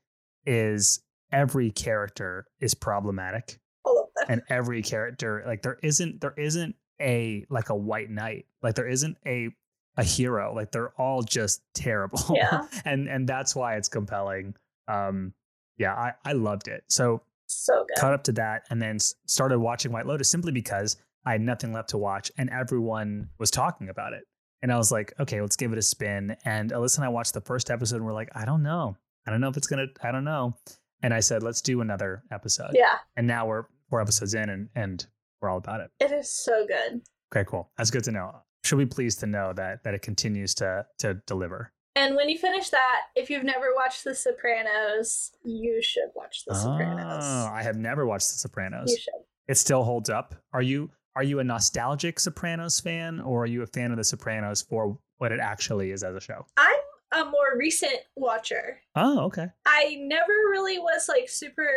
is 0.45 1.01
every 1.31 1.71
character 1.71 2.45
is 2.59 2.73
problematic. 2.73 3.59
All 3.85 3.99
of 3.99 4.07
them. 4.15 4.25
and 4.29 4.41
every 4.49 4.81
character 4.83 5.43
like 5.47 5.61
there 5.61 5.79
isn't 5.83 6.21
there 6.21 6.33
isn't 6.37 6.75
a 7.01 7.45
like 7.49 7.69
a 7.69 7.75
white 7.75 8.09
knight 8.09 8.45
like 8.61 8.75
there 8.75 8.87
isn't 8.87 9.17
a 9.25 9.49
a 9.97 10.03
hero 10.03 10.53
like 10.55 10.71
they're 10.71 10.93
all 11.01 11.21
just 11.23 11.61
terrible 11.73 12.19
Yeah. 12.33 12.67
and 12.85 13.07
and 13.09 13.27
that's 13.27 13.55
why 13.55 13.75
it's 13.75 13.89
compelling 13.89 14.53
um 14.87 15.33
yeah 15.77 15.93
i 15.95 16.13
i 16.23 16.33
loved 16.33 16.67
it 16.67 16.83
so 16.87 17.23
so 17.47 17.83
good. 17.87 17.99
caught 17.99 18.13
up 18.13 18.23
to 18.25 18.31
that 18.33 18.63
and 18.69 18.81
then 18.81 18.99
started 18.99 19.59
watching 19.59 19.91
white 19.91 20.05
lotus 20.05 20.29
simply 20.29 20.51
because 20.51 20.95
i 21.25 21.31
had 21.33 21.41
nothing 21.41 21.73
left 21.73 21.89
to 21.89 21.97
watch 21.97 22.31
and 22.37 22.49
everyone 22.51 23.27
was 23.39 23.49
talking 23.51 23.89
about 23.89 24.13
it 24.13 24.23
and 24.63 24.71
i 24.73 24.77
was 24.77 24.91
like 24.91 25.13
okay 25.19 25.39
let's 25.41 25.55
give 25.55 25.71
it 25.71 25.77
a 25.77 25.81
spin. 25.83 26.35
And 26.45 26.71
alyssa 26.71 26.97
and 26.97 27.05
i 27.05 27.09
watched 27.09 27.35
the 27.35 27.41
first 27.41 27.69
episode 27.69 27.97
and 27.97 28.05
we're 28.05 28.13
like 28.13 28.29
i 28.35 28.45
don't 28.45 28.63
know. 28.63 28.97
I 29.27 29.31
don't 29.31 29.39
know 29.41 29.49
if 29.49 29.57
it's 29.57 29.67
gonna 29.67 29.85
i 30.01 30.11
don't 30.11 30.23
know. 30.25 30.57
And 31.03 31.13
i 31.13 31.19
said 31.19 31.43
let's 31.43 31.61
do 31.61 31.81
another 31.81 32.23
episode. 32.31 32.71
Yeah. 32.73 32.95
and 33.15 33.27
now 33.27 33.45
we're 33.45 33.65
four 33.89 34.01
episodes 34.01 34.33
in 34.33 34.49
and 34.49 34.69
and 34.75 35.05
we're 35.41 35.49
all 35.49 35.57
about 35.57 35.81
it. 35.81 35.91
It 35.99 36.11
is 36.11 36.31
so 36.31 36.65
good. 36.65 37.01
okay 37.35 37.45
cool. 37.47 37.69
That's 37.77 37.91
good 37.91 38.05
to 38.05 38.11
know. 38.11 38.41
Should 38.63 38.77
be 38.77 38.85
pleased 38.85 39.19
to 39.19 39.27
know 39.27 39.51
that 39.53 39.83
that 39.83 39.93
it 39.93 40.01
continues 40.01 40.55
to 40.55 40.85
to 40.99 41.15
deliver. 41.27 41.71
And 41.95 42.15
when 42.15 42.27
you 42.27 42.39
finish 42.39 42.69
that, 42.69 43.01
if 43.15 43.29
you've 43.29 43.43
never 43.43 43.67
watched 43.75 44.03
The 44.03 44.15
Sopranos, 44.15 45.31
you 45.43 45.79
should 45.83 46.09
watch 46.15 46.43
The 46.47 46.55
Sopranos. 46.55 47.23
oh 47.23 47.49
i 47.53 47.61
have 47.61 47.77
never 47.77 48.05
watched 48.07 48.31
the 48.31 48.37
sopranos. 48.37 48.89
You 48.89 48.97
should. 48.97 49.13
it 49.47 49.57
still 49.57 49.83
holds 49.83 50.09
up? 50.09 50.33
Are 50.53 50.61
you 50.61 50.89
are 51.15 51.23
you 51.23 51.39
a 51.39 51.43
nostalgic 51.43 52.19
sopranos 52.19 52.79
fan 52.79 53.19
or 53.19 53.43
are 53.43 53.47
you 53.47 53.61
a 53.63 53.67
fan 53.67 53.91
of 53.91 53.97
the 53.97 54.03
sopranos 54.03 54.61
for 54.61 54.97
what 55.19 55.31
it 55.31 55.39
actually 55.39 55.91
is 55.91 56.03
as 56.03 56.15
a 56.15 56.21
show 56.21 56.45
I'm 56.57 56.75
a 57.13 57.25
more 57.25 57.55
recent 57.57 57.97
watcher. 58.15 58.79
oh 58.95 59.19
okay 59.25 59.47
I 59.65 59.97
never 60.01 60.33
really 60.51 60.79
was 60.79 61.07
like 61.07 61.29
super. 61.29 61.67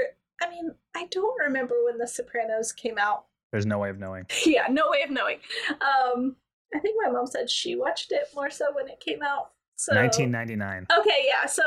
I 0.42 0.50
mean, 0.50 0.70
I 0.94 1.06
don't 1.10 1.38
remember 1.40 1.74
when 1.84 1.96
The 1.96 2.06
Sopranos 2.06 2.70
came 2.72 2.98
out. 2.98 3.24
there's 3.52 3.64
no 3.66 3.78
way 3.78 3.88
of 3.90 3.98
knowing 3.98 4.26
yeah, 4.46 4.66
no 4.70 4.84
way 4.90 5.02
of 5.02 5.10
knowing. 5.10 5.38
Um, 5.70 6.36
I 6.74 6.78
think 6.80 6.96
my 7.02 7.10
mom 7.10 7.26
said 7.26 7.48
she 7.50 7.76
watched 7.76 8.12
it 8.12 8.24
more 8.34 8.50
so 8.50 8.66
when 8.74 8.88
it 8.88 9.00
came 9.00 9.22
out. 9.22 9.50
So 9.78 9.94
1999 9.94 10.86
Okay, 10.98 11.26
yeah. 11.28 11.46
So 11.46 11.62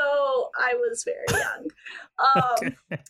I 0.58 0.74
was 0.74 1.04
very 1.04 1.40
young. 1.40 1.68
Um, 2.20 2.76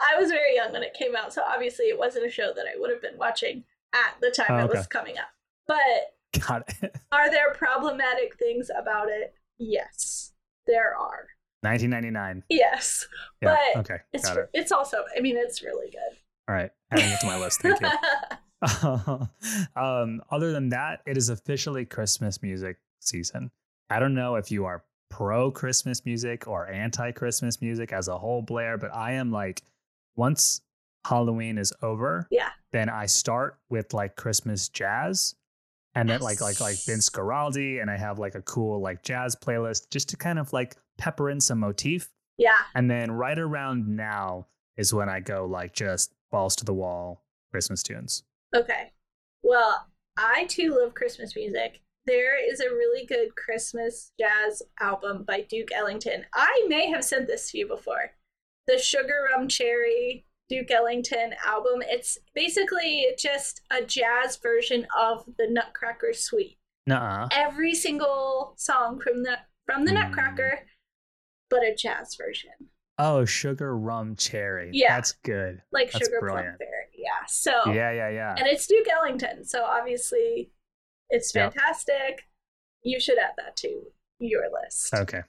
I 0.00 0.18
was 0.20 0.30
very 0.30 0.54
young 0.54 0.72
when 0.72 0.82
it 0.82 0.94
came 0.94 1.14
out, 1.16 1.32
so 1.32 1.42
obviously 1.42 1.86
it 1.86 1.98
wasn't 1.98 2.26
a 2.26 2.30
show 2.30 2.52
that 2.54 2.66
I 2.66 2.78
would 2.78 2.90
have 2.90 3.02
been 3.02 3.16
watching 3.18 3.64
at 3.94 4.14
the 4.20 4.30
time 4.30 4.46
Oh, 4.50 4.64
it 4.64 4.70
was 4.70 4.86
coming 4.86 5.16
up. 5.18 5.28
But 5.66 6.40
got 6.46 6.68
it 6.82 6.96
are 7.12 7.30
there 7.30 7.52
problematic 7.54 8.36
things 8.38 8.70
about 8.76 9.08
it? 9.08 9.34
Yes, 9.58 10.32
there 10.66 10.96
are. 10.96 11.28
1999 11.62 12.42
Yes, 12.50 13.06
yeah 13.40 13.56
but 13.74 13.80
okay 13.80 13.98
it's 14.12 14.28
it 14.28 14.50
it's 14.52 14.72
also. 14.72 14.98
I 15.16 15.20
mean, 15.20 15.36
it's 15.38 15.62
really 15.62 15.90
good. 15.90 16.18
all 16.48 16.54
right 16.54 16.70
adding 16.90 17.10
it 17.10 17.20
to 17.20 17.26
my 17.26 17.38
list 17.38 17.62
thank 17.62 17.80
you 17.80 17.88
um, 19.76 20.22
other 20.30 20.52
than 20.52 20.70
that, 20.70 21.00
it 21.06 21.16
is 21.16 21.28
officially 21.28 21.84
Christmas 21.84 22.42
music 22.42 22.78
season. 23.00 23.50
I 23.90 23.98
don't 23.98 24.14
know 24.14 24.36
if 24.36 24.50
you 24.50 24.64
are 24.64 24.84
pro 25.10 25.50
Christmas 25.50 26.04
music 26.04 26.48
or 26.48 26.68
anti 26.68 27.12
Christmas 27.12 27.60
music 27.60 27.92
as 27.92 28.08
a 28.08 28.18
whole, 28.18 28.42
Blair, 28.42 28.78
but 28.78 28.94
I 28.94 29.12
am 29.12 29.30
like, 29.30 29.62
once 30.16 30.60
Halloween 31.06 31.58
is 31.58 31.72
over, 31.82 32.26
yeah, 32.30 32.50
then 32.72 32.88
I 32.88 33.06
start 33.06 33.58
with 33.70 33.92
like 33.94 34.16
Christmas 34.16 34.68
jazz. 34.68 35.34
And 35.96 36.08
then 36.10 36.20
like 36.22 36.40
like 36.40 36.60
like 36.60 36.76
Vince 36.84 37.08
Guaraldi, 37.08 37.80
and 37.80 37.88
I 37.88 37.96
have 37.96 38.18
like 38.18 38.34
a 38.34 38.42
cool 38.42 38.80
like 38.80 39.04
jazz 39.04 39.36
playlist 39.36 39.90
just 39.90 40.08
to 40.08 40.16
kind 40.16 40.40
of 40.40 40.52
like 40.52 40.74
pepper 40.98 41.30
in 41.30 41.40
some 41.40 41.60
motif. 41.60 42.10
yeah. 42.36 42.58
And 42.74 42.90
then 42.90 43.12
right 43.12 43.38
around 43.38 43.86
now 43.86 44.48
is 44.76 44.92
when 44.92 45.08
I 45.08 45.20
go 45.20 45.44
like 45.46 45.72
just 45.72 46.12
balls 46.32 46.56
to 46.56 46.64
the 46.64 46.74
wall 46.74 47.22
Christmas 47.52 47.84
tunes. 47.84 48.24
Okay. 48.56 48.90
Well, 49.44 49.86
I 50.16 50.46
too 50.48 50.76
love 50.76 50.94
Christmas 50.94 51.36
music. 51.36 51.80
There 52.06 52.36
is 52.52 52.58
a 52.58 52.70
really 52.70 53.06
good 53.06 53.36
Christmas 53.36 54.10
jazz 54.18 54.62
album 54.80 55.22
by 55.22 55.42
Duke 55.42 55.70
Ellington. 55.72 56.24
I 56.34 56.64
may 56.68 56.88
have 56.90 57.04
sent 57.04 57.28
this 57.28 57.52
to 57.52 57.58
you 57.58 57.68
before. 57.68 58.10
The 58.66 58.78
Sugar 58.78 59.28
Rum 59.30 59.48
Cherry 59.48 60.26
Duke 60.48 60.70
Ellington 60.70 61.34
album. 61.46 61.82
It's 61.82 62.18
basically 62.34 63.06
just 63.18 63.62
a 63.70 63.82
jazz 63.82 64.36
version 64.36 64.86
of 64.98 65.24
the 65.38 65.46
Nutcracker 65.48 66.12
Suite. 66.12 66.58
Nuh-uh. 66.86 67.28
Every 67.32 67.74
single 67.74 68.54
song 68.56 69.00
from 69.00 69.22
the 69.22 69.38
from 69.66 69.84
the 69.86 69.92
Hmm. 69.92 69.98
Nutcracker, 70.00 70.60
but 71.48 71.62
a 71.62 71.74
jazz 71.74 72.14
version. 72.16 72.50
Oh, 72.98 73.24
sugar 73.24 73.76
rum 73.76 74.14
cherry. 74.16 74.70
Yeah. 74.72 74.94
That's 74.96 75.12
good. 75.24 75.62
Like 75.72 75.90
That's 75.90 76.04
Sugar 76.06 76.20
brilliant. 76.20 76.58
Plum 76.58 76.68
Fairy. 76.68 76.86
Yeah. 76.94 77.26
So 77.26 77.72
Yeah, 77.72 77.90
yeah, 77.90 78.08
yeah. 78.10 78.34
and 78.38 78.46
it's 78.46 78.66
Duke 78.66 78.86
Ellington, 78.88 79.44
so 79.44 79.64
obviously 79.64 80.52
it's 81.10 81.34
Yep. 81.34 81.54
fantastic. 81.54 82.28
You 82.82 83.00
should 83.00 83.18
add 83.18 83.32
that 83.38 83.56
to 83.58 83.90
your 84.20 84.44
list. 84.62 84.92
Okay. 84.94 85.22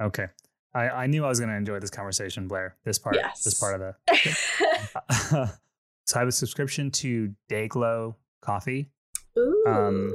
Okay. 0.00 0.26
I, 0.74 0.88
I 0.88 1.06
knew 1.06 1.24
I 1.24 1.28
was 1.28 1.38
going 1.38 1.50
to 1.50 1.56
enjoy 1.56 1.78
this 1.80 1.90
conversation, 1.90 2.48
Blair. 2.48 2.76
This 2.84 2.98
part, 2.98 3.16
this 3.44 3.58
part 3.60 3.80
of 3.80 3.80
the. 3.80 3.94
so 6.06 6.16
I 6.16 6.18
have 6.18 6.28
a 6.28 6.32
subscription 6.32 6.90
to 6.92 7.32
Dayglow 7.50 8.14
Coffee, 8.40 8.90
Ooh. 9.38 9.64
Um, 9.66 10.14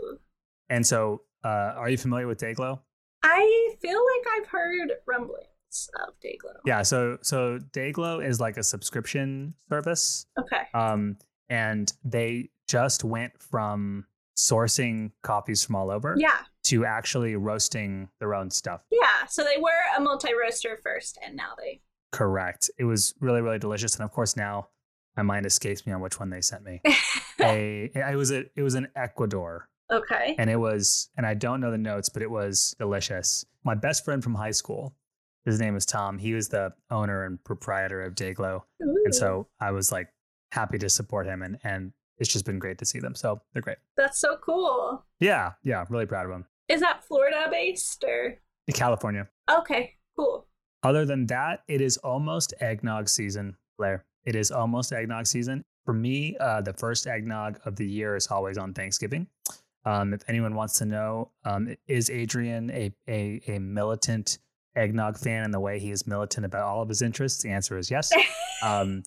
and 0.69 0.85
so 0.85 1.21
uh, 1.43 1.73
are 1.75 1.89
you 1.89 1.97
familiar 1.97 2.27
with 2.27 2.39
Dayglow? 2.39 2.79
I 3.23 3.75
feel 3.81 3.99
like 3.99 4.33
I've 4.37 4.47
heard 4.47 4.91
rumblings 5.05 5.89
of 6.05 6.13
Dayglow. 6.23 6.59
Yeah. 6.65 6.81
So 6.83 7.17
so 7.21 7.59
Dayglow 7.73 8.25
is 8.25 8.39
like 8.39 8.57
a 8.57 8.63
subscription 8.63 9.55
service, 9.69 10.25
Okay. 10.39 10.63
um, 10.73 11.17
and 11.49 11.91
they 12.03 12.49
just 12.67 13.03
went 13.03 13.33
from 13.41 14.05
sourcing 14.37 15.11
coffees 15.21 15.63
from 15.63 15.75
all 15.75 15.91
over, 15.91 16.15
Yeah. 16.17 16.37
To 16.63 16.85
actually 16.85 17.35
roasting 17.35 18.09
their 18.19 18.35
own 18.35 18.49
stuff. 18.49 18.81
Yeah, 18.91 19.25
so 19.27 19.43
they 19.43 19.57
were 19.59 19.69
a 19.97 20.01
multi 20.01 20.29
roaster 20.33 20.77
first, 20.81 21.17
and 21.25 21.35
now 21.35 21.51
they. 21.57 21.81
Correct. 22.11 22.69
It 22.77 22.85
was 22.85 23.13
really, 23.19 23.41
really 23.41 23.59
delicious. 23.59 23.95
And 23.95 24.03
of 24.03 24.11
course, 24.11 24.35
now 24.35 24.69
my 25.15 25.23
mind 25.23 25.45
escapes 25.45 25.85
me 25.85 25.93
on 25.93 26.01
which 26.01 26.19
one 26.19 26.29
they 26.29 26.41
sent 26.41 26.63
me. 26.63 26.81
a, 27.39 27.91
it 27.93 28.15
was 28.15 28.31
a, 28.31 28.45
it 28.55 28.63
was 28.63 28.75
in 28.75 28.87
Ecuador. 28.95 29.69
Okay. 29.91 30.35
And 30.37 30.49
it 30.49 30.55
was, 30.55 31.09
and 31.17 31.25
I 31.25 31.33
don't 31.33 31.61
know 31.61 31.71
the 31.71 31.77
notes, 31.77 32.09
but 32.09 32.21
it 32.21 32.29
was 32.29 32.75
delicious. 32.79 33.45
My 33.63 33.75
best 33.75 34.05
friend 34.05 34.23
from 34.23 34.35
high 34.35 34.51
school, 34.51 34.95
his 35.45 35.59
name 35.59 35.75
is 35.75 35.85
Tom. 35.85 36.17
He 36.17 36.33
was 36.33 36.49
the 36.49 36.73
owner 36.91 37.25
and 37.25 37.43
proprietor 37.43 38.03
of 38.03 38.15
Dayglow. 38.15 38.61
Ooh. 38.83 39.01
And 39.05 39.15
so 39.15 39.47
I 39.59 39.71
was 39.71 39.91
like 39.91 40.09
happy 40.51 40.77
to 40.79 40.89
support 40.89 41.25
him 41.25 41.41
and, 41.41 41.57
and 41.63 41.91
it's 42.19 42.31
just 42.31 42.45
been 42.45 42.59
great 42.59 42.77
to 42.79 42.85
see 42.85 42.99
them. 42.99 43.15
So 43.15 43.41
they're 43.53 43.61
great. 43.61 43.77
That's 43.97 44.19
so 44.19 44.37
cool. 44.43 45.05
Yeah. 45.19 45.53
Yeah. 45.63 45.85
Really 45.89 46.05
proud 46.05 46.25
of 46.25 46.31
them. 46.31 46.45
Is 46.67 46.81
that 46.81 47.03
Florida 47.03 47.47
based 47.49 48.03
or? 48.07 48.39
California. 48.73 49.27
Okay, 49.49 49.95
cool. 50.15 50.47
Other 50.83 51.05
than 51.05 51.25
that, 51.27 51.63
it 51.67 51.81
is 51.81 51.97
almost 51.97 52.53
eggnog 52.61 53.09
season, 53.09 53.57
Blair. 53.77 54.05
It 54.25 54.35
is 54.35 54.51
almost 54.51 54.93
eggnog 54.93 55.27
season. 55.27 55.65
For 55.85 55.93
me, 55.93 56.37
uh, 56.39 56.61
the 56.61 56.73
first 56.73 57.07
eggnog 57.07 57.59
of 57.65 57.75
the 57.75 57.85
year 57.87 58.15
is 58.15 58.27
always 58.27 58.57
on 58.57 58.73
Thanksgiving. 58.73 59.27
Um, 59.85 60.13
if 60.13 60.21
anyone 60.27 60.55
wants 60.55 60.77
to 60.79 60.85
know, 60.85 61.31
um, 61.45 61.75
is 61.87 62.09
Adrian 62.09 62.69
a, 62.69 62.91
a, 63.07 63.41
a 63.47 63.59
militant 63.59 64.37
eggnog 64.75 65.17
fan 65.17 65.43
in 65.45 65.51
the 65.51 65.59
way 65.59 65.79
he 65.79 65.89
is 65.89 66.05
militant 66.05 66.45
about 66.45 66.63
all 66.63 66.81
of 66.81 66.89
his 66.89 67.01
interests? 67.01 67.41
The 67.41 67.49
answer 67.49 67.77
is 67.77 67.89
yes. 67.89 68.11
Um, 68.61 69.03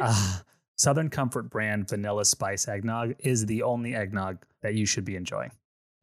uh, 0.00 0.38
Southern 0.76 1.08
Comfort 1.10 1.50
brand 1.50 1.88
vanilla 1.88 2.24
spice 2.24 2.68
eggnog 2.68 3.14
is 3.20 3.46
the 3.46 3.62
only 3.62 3.94
eggnog 3.94 4.44
that 4.62 4.74
you 4.74 4.86
should 4.86 5.04
be 5.04 5.16
enjoying, 5.16 5.50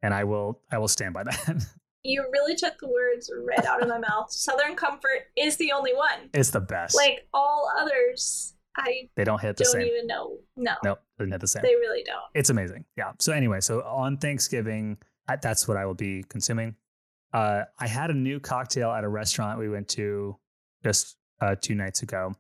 and 0.02 0.14
I 0.14 0.24
will 0.24 0.62
I 0.72 0.78
will 0.78 0.88
stand 0.88 1.14
by 1.14 1.24
that. 1.26 1.66
You 2.04 2.28
really 2.34 2.56
took 2.56 2.78
the 2.80 2.90
words 2.90 3.32
right 3.48 3.66
out 3.66 3.82
of 3.82 3.88
my 3.88 3.98
mouth. 3.98 4.30
Southern 4.32 4.76
Comfort 4.76 5.28
is 5.38 5.56
the 5.58 5.72
only 5.72 5.94
one. 5.94 6.30
it's 6.34 6.50
the 6.52 6.60
best. 6.60 6.96
Like 6.96 7.28
all 7.34 7.72
others, 7.80 8.56
I 8.76 9.10
they 9.16 9.24
don't 9.24 9.40
hit 9.40 9.56
the 9.58 9.64
don't 9.64 9.74
same. 9.74 9.82
even 9.88 10.08
know. 10.08 10.38
No, 10.58 10.74
Nope, 10.84 11.00
doesn't 11.18 11.32
hit 11.32 11.40
the 11.42 11.48
same. 11.48 11.62
they 11.64 11.76
really 11.76 12.04
don't. 12.04 12.24
It's 12.34 12.50
amazing. 12.50 12.84
Yeah. 12.98 13.12
So 13.20 13.32
anyway, 13.32 13.62
so 13.62 13.82
on 13.84 14.18
Thanksgiving, 14.18 14.98
that's 15.42 15.68
what 15.68 15.78
I 15.78 15.86
will 15.86 15.94
be 15.94 16.24
consuming. 16.28 16.76
Uh, 17.32 17.64
I 17.80 17.88
had 17.88 18.10
a 18.10 18.14
new 18.14 18.40
cocktail 18.40 18.92
at 18.92 19.04
a 19.04 19.10
restaurant 19.10 19.58
we 19.58 19.70
went 19.70 19.88
to 19.90 20.38
just 20.84 21.16
uh, 21.42 21.56
two 21.60 21.74
nights 21.74 22.02
ago, 22.04 22.34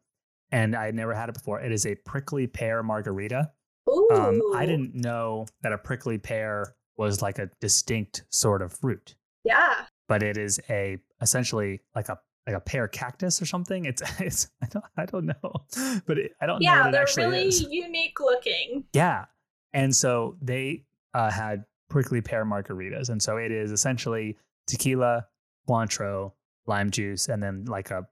and 0.54 0.76
I 0.76 0.86
had 0.86 0.96
never 0.96 1.14
had 1.14 1.28
it 1.30 1.34
before. 1.34 1.60
It 1.60 1.72
is 1.72 1.86
a 1.86 1.96
prickly 1.96 2.48
pear 2.48 2.82
margarita. 2.84 3.52
Ooh. 3.90 4.10
Um, 4.14 4.42
I 4.56 4.66
didn't 4.66 4.96
know 4.96 5.46
that 5.64 5.74
a 5.74 5.78
prickly 5.78 6.18
pear 6.18 6.76
was 6.96 7.22
like 7.22 7.40
a 7.40 7.50
distinct 7.60 8.24
sort 8.30 8.62
of 8.62 8.72
fruit, 8.72 9.16
Yeah. 9.44 9.86
but 10.08 10.24
it 10.24 10.38
is 10.38 10.60
a 10.70 11.00
essentially 11.22 11.82
like 11.96 12.08
a 12.10 12.18
like 12.46 12.56
a 12.56 12.60
pear 12.60 12.88
cactus 12.88 13.42
or 13.42 13.46
something. 13.46 13.86
It's 13.86 14.02
it's 14.20 14.50
I 14.62 14.68
don't 14.68 14.86
I 14.96 15.06
don't 15.06 15.26
know, 15.26 16.02
but 16.06 16.18
it, 16.18 16.32
I 16.40 16.46
don't 16.46 16.62
know 16.62 16.72
Yeah, 16.72 16.92
they're 16.92 17.08
really 17.18 17.48
is. 17.48 17.62
unique 17.64 18.20
looking. 18.20 18.84
Yeah. 18.94 19.26
And 19.74 19.94
so 19.96 20.38
they 20.42 20.86
uh, 21.16 21.32
had 21.32 21.66
prickly 21.90 22.22
pear 22.22 22.46
margaritas. 22.46 23.10
And 23.10 23.22
so 23.22 23.38
it 23.38 23.52
is 23.52 23.72
essentially 23.72 24.38
tequila, 24.68 25.26
Cointreau, 25.68 26.34
lime 26.68 26.92
juice, 26.92 27.28
and 27.28 27.42
then 27.42 27.66
like 27.66 27.90
a 27.92 28.08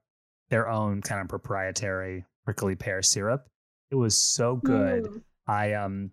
their 0.50 0.68
own 0.68 1.02
kind 1.02 1.20
of 1.20 1.28
proprietary 1.28 2.24
prickly 2.44 2.74
pear 2.74 3.02
syrup. 3.02 3.48
It 3.90 3.96
was 3.96 4.16
so 4.16 4.56
good. 4.56 5.04
Mm. 5.04 5.22
I 5.46 5.72
um 5.74 6.10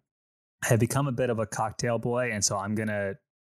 have 0.65 0.79
become 0.79 1.07
a 1.07 1.11
bit 1.11 1.29
of 1.29 1.39
a 1.39 1.45
cocktail 1.45 1.97
boy, 1.99 2.31
and 2.31 2.43
so 2.43 2.57
I'm 2.57 2.75
gonna 2.75 3.13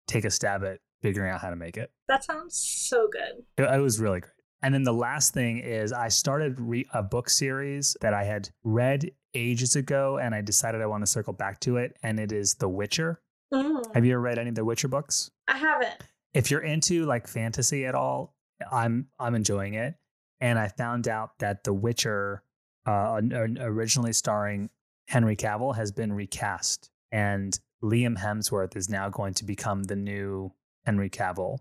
take 0.07 0.25
a 0.25 0.31
stab 0.31 0.63
at 0.63 0.79
figuring 1.01 1.31
out 1.31 1.41
how 1.41 1.49
to 1.49 1.55
make 1.55 1.77
it. 1.77 1.91
That 2.07 2.23
sounds 2.23 2.55
so 2.55 3.07
good. 3.11 3.43
It, 3.57 3.63
it 3.63 3.79
was 3.79 3.99
really 3.99 4.19
great. 4.19 4.33
And 4.61 4.73
then 4.73 4.83
the 4.83 4.93
last 4.93 5.33
thing 5.33 5.57
is 5.57 5.91
I 5.91 6.09
started 6.09 6.59
re- 6.59 6.87
a 6.93 7.01
book 7.01 7.29
series 7.29 7.97
that 8.01 8.13
I 8.13 8.23
had 8.23 8.49
read 8.63 9.09
ages 9.33 9.75
ago, 9.75 10.19
and 10.19 10.35
I 10.35 10.41
decided 10.41 10.81
I 10.81 10.85
want 10.85 11.03
to 11.03 11.11
circle 11.11 11.33
back 11.33 11.59
to 11.61 11.77
it. 11.77 11.97
And 12.03 12.19
it 12.19 12.31
is 12.31 12.53
The 12.55 12.69
Witcher. 12.69 13.21
Mm. 13.51 13.93
Have 13.95 14.05
you 14.05 14.13
ever 14.13 14.21
read 14.21 14.37
any 14.37 14.49
of 14.49 14.55
the 14.55 14.63
Witcher 14.63 14.87
books? 14.87 15.31
I 15.47 15.57
haven't. 15.57 16.03
If 16.33 16.51
you're 16.51 16.61
into 16.61 17.05
like 17.05 17.27
fantasy 17.27 17.85
at 17.85 17.95
all, 17.95 18.35
I'm 18.71 19.07
I'm 19.19 19.35
enjoying 19.35 19.73
it. 19.73 19.95
And 20.39 20.57
I 20.57 20.67
found 20.69 21.07
out 21.07 21.31
that 21.39 21.63
The 21.63 21.73
Witcher, 21.73 22.43
uh, 22.85 23.21
originally 23.59 24.13
starring 24.13 24.69
Henry 25.07 25.35
Cavill, 25.35 25.75
has 25.75 25.91
been 25.91 26.13
recast, 26.13 26.89
and 27.11 27.59
Liam 27.83 28.17
Hemsworth 28.17 28.75
is 28.75 28.89
now 28.89 29.09
going 29.09 29.33
to 29.35 29.45
become 29.45 29.83
the 29.83 29.95
new 29.95 30.51
Henry 30.85 31.09
Cavill. 31.09 31.59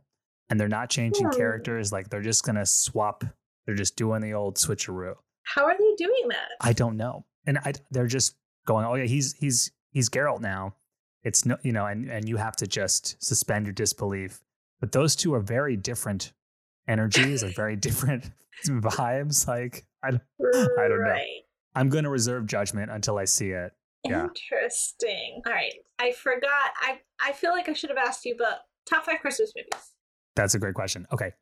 And 0.48 0.58
they're 0.58 0.68
not 0.68 0.90
changing 0.90 1.26
Hmm. 1.26 1.36
characters; 1.36 1.92
like 1.92 2.10
they're 2.10 2.22
just 2.22 2.44
gonna 2.44 2.66
swap. 2.66 3.24
They're 3.66 3.74
just 3.76 3.96
doing 3.96 4.20
the 4.20 4.34
old 4.34 4.56
switcheroo. 4.56 5.14
How 5.44 5.64
are 5.64 5.76
they 5.78 5.94
doing 5.96 6.28
that? 6.28 6.48
I 6.60 6.72
don't 6.72 6.96
know. 6.96 7.24
And 7.46 7.58
I, 7.58 7.72
they're 7.90 8.06
just 8.06 8.36
going, 8.66 8.84
oh 8.84 8.94
yeah, 8.94 9.04
he's 9.04 9.32
he's 9.34 9.70
he's 9.90 10.08
Geralt 10.10 10.40
now. 10.40 10.74
It's 11.22 11.44
no, 11.46 11.56
you 11.62 11.72
know, 11.72 11.86
and 11.86 12.10
and 12.10 12.28
you 12.28 12.36
have 12.36 12.56
to 12.56 12.66
just 12.66 13.22
suspend 13.24 13.66
your 13.66 13.72
disbelief. 13.72 14.40
But 14.80 14.92
those 14.92 15.14
two 15.14 15.34
are 15.34 15.40
very 15.40 15.76
different 15.76 16.32
energies, 16.88 17.42
like 17.42 17.54
very 17.54 17.76
different 17.88 18.30
vibes. 18.68 19.46
Like 19.48 19.84
I, 20.02 20.10
don't- 20.12 20.22
I 20.78 20.88
don't 20.88 21.04
know. 21.04 21.16
I'm 21.74 21.88
going 21.88 22.04
to 22.04 22.10
reserve 22.10 22.46
judgment 22.46 22.90
until 22.90 23.18
I 23.18 23.24
see 23.24 23.50
it. 23.50 23.72
Yeah. 24.04 24.24
Interesting. 24.28 25.42
All 25.46 25.52
right. 25.52 25.72
I 25.98 26.12
forgot. 26.12 26.70
I 26.80 26.98
I 27.24 27.32
feel 27.32 27.50
like 27.52 27.68
I 27.68 27.74
should 27.74 27.90
have 27.90 27.98
asked 27.98 28.24
you, 28.24 28.34
but 28.38 28.60
top 28.88 29.04
five 29.04 29.20
Christmas 29.20 29.52
movies. 29.54 29.92
That's 30.36 30.54
a 30.54 30.58
great 30.58 30.74
question. 30.74 31.06
Okay, 31.12 31.32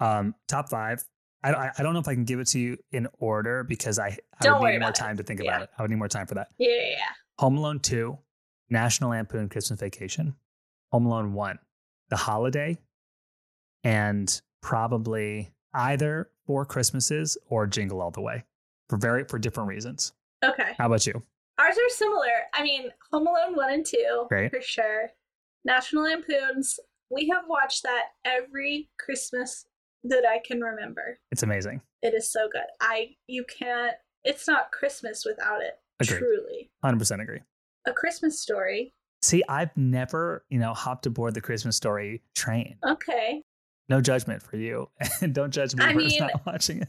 um, 0.00 0.34
top 0.48 0.70
five. 0.70 1.04
I, 1.44 1.70
I 1.78 1.82
don't 1.82 1.92
know 1.92 2.00
if 2.00 2.08
I 2.08 2.14
can 2.14 2.24
give 2.24 2.40
it 2.40 2.48
to 2.48 2.58
you 2.58 2.78
in 2.90 3.06
order 3.18 3.62
because 3.62 3.98
I, 3.98 4.06
I 4.08 4.16
Don't 4.40 4.60
would 4.62 4.68
need 4.68 4.78
more 4.78 4.88
about 4.88 4.98
it. 4.98 5.00
time 5.00 5.16
to 5.18 5.22
think 5.22 5.40
Yeah. 5.42 5.50
about 5.50 5.62
it. 5.64 5.70
I 5.78 5.82
would 5.82 5.90
need 5.90 5.98
more 5.98 6.08
time 6.08 6.26
for 6.26 6.34
that. 6.36 6.48
Yeah, 6.58 6.70
yeah, 6.70 6.88
yeah. 6.92 6.96
Home 7.38 7.58
Alone 7.58 7.78
2, 7.80 8.16
National 8.70 9.10
Lampoon 9.10 9.48
Christmas 9.50 9.78
Vacation, 9.78 10.34
Home 10.92 11.06
Alone 11.06 11.34
1, 11.34 11.58
The 12.08 12.16
Holiday, 12.16 12.78
and 13.84 14.40
probably 14.62 15.50
either 15.74 16.30
Four 16.46 16.64
Christmases 16.64 17.36
or 17.48 17.66
Jingle 17.66 18.00
All 18.00 18.10
the 18.10 18.20
Way 18.20 18.44
for 18.88 18.96
very 18.96 19.24
for 19.24 19.38
different 19.38 19.68
reasons. 19.68 20.12
Okay. 20.44 20.72
How 20.78 20.86
about 20.86 21.06
you? 21.06 21.22
Ours 21.58 21.76
are 21.76 21.88
similar. 21.90 22.30
I 22.54 22.62
mean, 22.62 22.90
Home 23.12 23.26
Alone 23.26 23.56
1 23.56 23.72
and 23.72 23.86
2, 23.86 24.26
Great. 24.28 24.50
for 24.50 24.60
sure. 24.60 25.10
National 25.64 26.04
Lampoons, 26.04 26.78
we 27.10 27.28
have 27.28 27.44
watched 27.48 27.82
that 27.82 28.06
every 28.24 28.88
Christmas 28.98 29.66
that 30.04 30.24
I 30.28 30.38
can 30.46 30.60
remember. 30.60 31.18
It's 31.32 31.42
amazing. 31.42 31.80
It 32.02 32.14
is 32.14 32.30
so 32.30 32.48
good. 32.52 32.66
I 32.80 33.16
you 33.26 33.44
can't 33.44 33.94
it's 34.24 34.46
not 34.48 34.70
Christmas 34.72 35.24
without 35.24 35.62
it. 35.62 35.78
Agreed. 36.00 36.18
Truly. 36.18 36.70
100% 36.84 37.22
agree. 37.22 37.40
A 37.86 37.92
Christmas 37.92 38.40
story. 38.40 38.92
See, 39.22 39.42
I've 39.48 39.74
never, 39.76 40.44
you 40.50 40.58
know, 40.58 40.74
hopped 40.74 41.06
aboard 41.06 41.34
the 41.34 41.40
Christmas 41.40 41.76
story 41.76 42.22
train. 42.34 42.76
Okay. 42.86 43.42
No 43.88 44.00
judgment 44.00 44.42
for 44.42 44.56
you. 44.56 44.88
And 45.20 45.34
don't 45.34 45.52
judge 45.52 45.74
me 45.74 45.84
I 45.84 45.92
for 45.92 45.98
mean- 45.98 46.18
not 46.20 46.44
watching 46.46 46.82
it. 46.82 46.88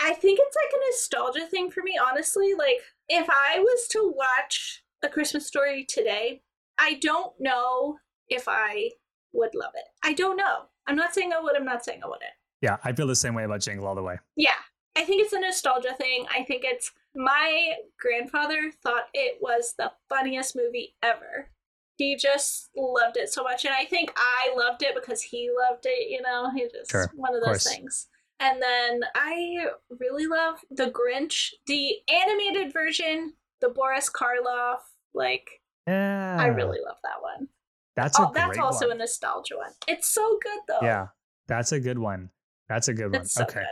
I 0.00 0.14
think 0.14 0.38
it's 0.40 0.56
like 0.56 0.72
a 0.72 0.86
nostalgia 0.90 1.46
thing 1.50 1.70
for 1.70 1.82
me, 1.82 1.98
honestly. 2.02 2.54
Like, 2.56 2.78
if 3.08 3.28
I 3.28 3.58
was 3.58 3.86
to 3.88 4.14
watch 4.16 4.82
A 5.02 5.08
Christmas 5.08 5.46
Story 5.46 5.84
today, 5.84 6.42
I 6.78 6.94
don't 7.02 7.32
know 7.40 7.98
if 8.28 8.44
I 8.48 8.90
would 9.32 9.54
love 9.54 9.72
it. 9.74 9.84
I 10.04 10.12
don't 10.14 10.36
know. 10.36 10.66
I'm 10.86 10.96
not 10.96 11.12
saying 11.14 11.32
I 11.34 11.40
would, 11.40 11.56
I'm 11.56 11.64
not 11.66 11.84
saying 11.84 12.00
I 12.02 12.06
wouldn't. 12.06 12.30
Yeah, 12.62 12.76
I 12.84 12.92
feel 12.92 13.06
the 13.06 13.16
same 13.16 13.34
way 13.34 13.44
about 13.44 13.60
Jingle 13.60 13.86
All 13.86 13.94
the 13.96 14.02
Way. 14.02 14.18
Yeah, 14.36 14.54
I 14.96 15.04
think 15.04 15.22
it's 15.22 15.32
a 15.34 15.40
nostalgia 15.40 15.94
thing. 15.98 16.26
I 16.34 16.44
think 16.44 16.62
it's 16.64 16.92
my 17.14 17.72
grandfather 18.00 18.70
thought 18.82 19.08
it 19.12 19.38
was 19.42 19.74
the 19.76 19.92
funniest 20.08 20.56
movie 20.56 20.94
ever. 21.02 21.50
He 21.98 22.16
just 22.16 22.70
loved 22.76 23.16
it 23.16 23.28
so 23.32 23.42
much, 23.42 23.64
and 23.66 23.74
I 23.74 23.84
think 23.84 24.12
I 24.16 24.54
loved 24.56 24.82
it 24.82 24.94
because 24.94 25.20
he 25.20 25.50
loved 25.68 25.84
it. 25.84 26.08
You 26.08 26.22
know, 26.22 26.50
he 26.54 26.62
just 26.72 26.90
Sure, 26.90 27.10
one 27.14 27.34
of 27.34 27.42
of 27.42 27.46
those 27.46 27.64
course. 27.64 27.68
things. 27.74 28.06
And 28.40 28.62
then 28.62 29.00
I 29.16 29.66
really 29.98 30.26
love 30.26 30.60
The 30.70 30.90
Grinch, 30.92 31.50
the 31.66 31.96
animated 32.08 32.72
version, 32.72 33.34
the 33.60 33.68
Boris 33.68 34.08
Karloff. 34.08 34.78
Like, 35.12 35.48
Yeah. 35.88 36.36
I 36.38 36.46
really 36.46 36.78
love 36.86 36.98
that 37.02 37.20
one. 37.20 37.48
That's 37.96 38.18
oh, 38.20 38.24
a 38.24 38.28
Oh, 38.28 38.32
that's 38.32 38.58
also 38.58 38.86
one. 38.86 38.96
a 38.96 38.98
nostalgia 39.00 39.56
one. 39.56 39.72
It's 39.88 40.08
so 40.08 40.38
good 40.40 40.60
though. 40.68 40.86
Yeah, 40.86 41.08
that's 41.48 41.72
a 41.72 41.80
good 41.80 41.98
one. 41.98 42.30
That's 42.68 42.86
a 42.86 42.94
good 42.94 43.12
one. 43.12 43.24
So 43.24 43.42
okay. 43.42 43.64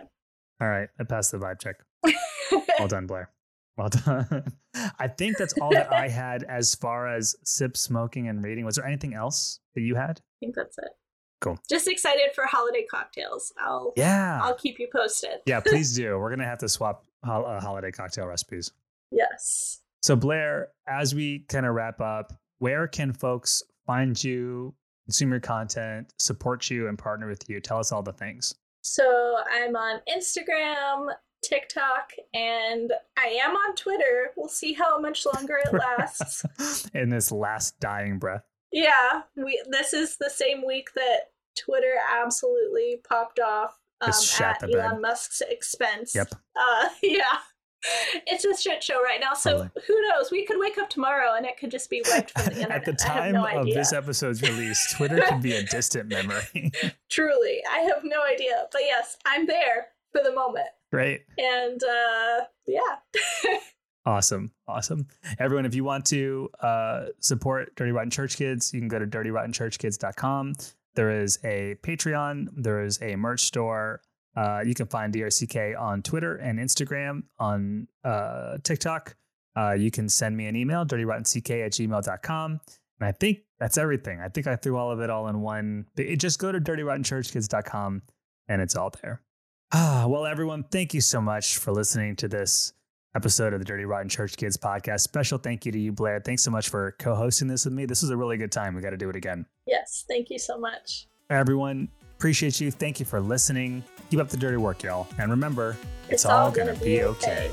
All 0.61 0.69
right. 0.69 0.89
I 0.99 1.05
passed 1.05 1.31
the 1.31 1.39
vibe 1.39 1.61
check. 1.61 1.77
Well 2.79 2.89
done, 2.89 3.07
Blair. 3.07 3.31
Well 3.77 3.89
done. 3.89 4.53
I 4.99 5.09
think 5.09 5.37
that's 5.37 5.55
all 5.61 5.71
that 5.71 5.93
I 5.93 6.09
had 6.09 6.43
as 6.45 6.75
far 6.75 7.09
as 7.15 7.35
sip 7.45 7.77
smoking 7.77 8.29
and 8.29 8.43
reading. 8.43 8.65
Was 8.65 8.77
there 8.77 8.87
anything 8.87 9.15
else 9.15 9.61
that 9.75 9.83
you 9.83 9.95
had? 9.95 10.21
I 10.21 10.37
think 10.41 10.55
that's 10.55 10.79
it. 10.79 10.89
Cool. 11.43 11.59
Just 11.69 11.87
excited 11.87 12.31
for 12.35 12.47
holiday 12.47 12.87
cocktails. 12.91 13.53
I'll 13.61 13.93
Yeah. 13.97 14.41
I'll 14.43 14.55
keep 14.55 14.79
you 14.79 14.89
posted. 14.91 15.41
Yeah, 15.45 15.61
please 15.61 15.95
do. 15.97 16.19
We're 16.19 16.31
going 16.31 16.39
to 16.39 16.47
have 16.47 16.59
to 16.59 16.69
swap 16.69 17.05
hol- 17.25 17.45
uh, 17.47 17.61
holiday 17.61 17.91
cocktail 17.93 18.27
recipes. 18.27 18.73
yes. 19.11 19.81
So, 20.03 20.15
Blair, 20.15 20.69
as 20.87 21.15
we 21.17 21.41
kind 21.49 21.67
of 21.67 21.75
wrap 21.75 22.01
up, 22.01 22.33
where 22.59 22.87
can 22.87 23.13
folks 23.13 23.63
find 23.87 24.23
you 24.23 24.73
consume 25.05 25.31
your 25.31 25.41
content, 25.41 26.13
support 26.19 26.71
you, 26.71 26.87
and 26.89 26.97
partner 26.97 27.27
with 27.29 27.43
you? 27.51 27.61
Tell 27.61 27.79
us 27.81 27.91
all 27.93 28.03
the 28.03 28.13
things. 28.13 28.55
So 28.83 29.37
I'm 29.53 29.75
on 29.75 30.01
Instagram, 30.09 31.09
TikTok, 31.47 32.13
and 32.35 32.93
I 33.17 33.39
am 33.43 33.53
on 33.53 33.75
Twitter. 33.77 34.33
We'll 34.37 34.49
see 34.49 34.73
how 34.73 34.99
much 34.99 35.25
longer 35.25 35.59
it 35.65 35.73
lasts. 35.73 36.45
In 36.95 37.11
this 37.11 37.31
last 37.31 37.79
dying 37.81 38.19
breath. 38.19 38.45
yeah, 38.73 39.23
we 39.37 39.63
this 39.71 39.93
is 39.93 40.17
the 40.17 40.31
same 40.31 40.67
week 40.67 40.89
that 40.95 41.31
Twitter 41.57 41.95
absolutely 42.23 43.01
popped 43.09 43.41
off 43.41 43.79
um, 44.01 44.13
at 44.41 44.63
Elon 44.63 44.73
bed. 44.73 45.01
Musk's 45.01 45.41
expense. 45.49 46.15
Yep. 46.15 46.35
Uh, 46.55 46.89
yeah. 47.03 47.39
It's 48.27 48.45
a 48.45 48.57
shit 48.57 48.83
show 48.83 49.01
right 49.01 49.21
now. 49.21 49.35
So 49.35 49.51
Totally. 49.51 49.71
who 49.87 50.09
knows? 50.09 50.33
We 50.33 50.45
could 50.45 50.59
wake 50.59 50.77
up 50.77 50.91
tomorrow 50.91 51.35
and 51.37 51.47
it 51.47 51.57
could 51.57 51.71
just 51.71 51.89
be 51.89 52.03
wiped 52.11 52.33
from 52.33 52.47
the 52.47 52.63
internet. 52.63 52.71
At 52.79 52.85
the 52.85 52.95
time 52.95 53.35
no 53.35 53.47
of 53.47 53.67
this 53.67 53.93
episode's 53.93 54.43
release, 54.43 54.95
Twitter 54.97 55.21
could 55.21 55.41
be 55.41 55.53
a 55.53 55.63
distant 55.63 56.09
memory. 56.09 56.73
Truly, 57.09 57.63
I 57.71 57.81
have 57.81 58.03
no 58.03 58.25
idea. 58.25 58.67
But 58.73 58.81
yes, 58.87 59.17
I'm 59.25 59.47
there 59.47 59.89
for 60.11 60.21
the 60.25 60.35
moment. 60.35 60.67
Great. 60.93 61.23
And 61.39 61.81
uh, 61.83 62.45
yeah. 62.67 63.59
Awesome. 64.07 64.53
Awesome. 64.69 65.09
Everyone, 65.41 65.67
if 65.67 65.75
you 65.75 65.83
want 65.83 66.05
to 66.07 66.49
uh, 66.61 67.07
support 67.19 67.75
Dirty 67.75 67.91
Rotten 67.91 68.09
Church 68.11 68.37
Kids, 68.37 68.73
you 68.73 68.79
can 68.79 68.87
go 68.89 69.01
to 69.01 69.07
dirtyrottenchurchkids.com. 69.07 70.55
There 70.95 71.11
is 71.11 71.41
a 71.45 71.77
Patreon, 71.83 72.51
there 72.57 72.85
is 72.85 73.03
a 73.03 73.17
merch 73.17 73.43
store. 73.43 74.01
Uh, 74.37 74.63
you 74.65 74.75
can 74.75 74.87
find 74.87 75.13
DRCK 75.13 75.79
on 75.79 76.03
Twitter 76.03 76.37
and 76.37 76.59
Instagram, 76.59 77.25
on 77.41 77.89
uh, 78.05 78.59
TikTok. 78.63 79.17
Uh, 79.57 79.73
you 79.73 79.91
can 79.91 80.09
send 80.09 80.37
me 80.37 80.47
an 80.47 80.55
email, 80.55 80.85
dirtyrottenck 80.87 81.65
at 81.65 81.73
gmail.com. 81.73 82.61
And 83.01 83.09
I 83.09 83.13
think 83.13 83.41
that's 83.59 83.77
everything. 83.77 84.21
I 84.21 84.29
think 84.29 84.47
I 84.47 84.55
threw 84.55 84.77
all 84.77 84.93
of 84.93 85.01
it 85.01 85.11
all 85.11 85.27
in 85.29 85.41
one. 85.41 85.87
But 85.97 86.07
Just 86.19 86.39
go 86.39 86.53
to 86.53 86.61
dirtyrottenchurchkids.com 86.61 88.03
and 88.49 88.63
it's 88.63 88.77
all 88.77 88.93
there. 89.03 89.23
Ah, 89.73 90.07
well, 90.09 90.27
everyone, 90.27 90.65
thank 90.71 90.95
you 90.95 91.01
so 91.01 91.21
much 91.21 91.59
for 91.59 91.73
listening 91.73 92.15
to 92.17 92.29
this 92.29 92.73
episode 93.17 93.53
of 93.53 93.59
the 93.59 93.65
Dirty 93.65 93.85
Rotten 93.85 94.09
Church 94.09 94.37
Kids 94.37 94.57
podcast. 94.57 95.01
Special 95.01 95.39
thank 95.39 95.67
you 95.67 95.73
to 95.73 95.79
you, 95.79 95.93
Blair. 95.93 96.21
Thanks 96.21 96.43
so 96.45 96.51
much 96.51 96.69
for 96.69 96.95
co 96.99 97.15
hosting 97.15 97.49
this 97.49 97.65
with 97.65 97.75
me. 97.75 97.85
This 97.85 98.03
was 98.03 98.11
a 98.11 98.17
really 98.17 98.37
good 98.37 98.53
time. 98.53 98.75
We 98.75 98.81
got 98.83 98.91
to 98.91 98.97
do 98.97 99.11
it 99.11 99.17
again. 99.17 99.47
yes, 99.67 100.05
thank 100.09 100.31
you 100.31 100.39
so 100.39 100.59
much. 100.59 101.09
Everyone, 101.31 101.89
appreciate 102.17 102.61
you. 102.61 102.71
Thank 102.71 103.01
you 103.01 103.07
for 103.07 103.21
listening. 103.21 103.83
Keep 104.11 104.21
up 104.21 104.29
the 104.29 104.37
dirty 104.37 104.57
work, 104.57 104.83
y'all. 104.85 105.09
And 105.19 105.31
remember, 105.31 105.77
it's, 106.05 106.13
It's 106.13 106.27
all, 106.27 106.47
all 106.47 106.51
going 106.53 106.69
to 106.69 106.75
gonna 106.75 106.85
be 106.85 106.97
be 106.99 107.03
okay. 107.03 107.51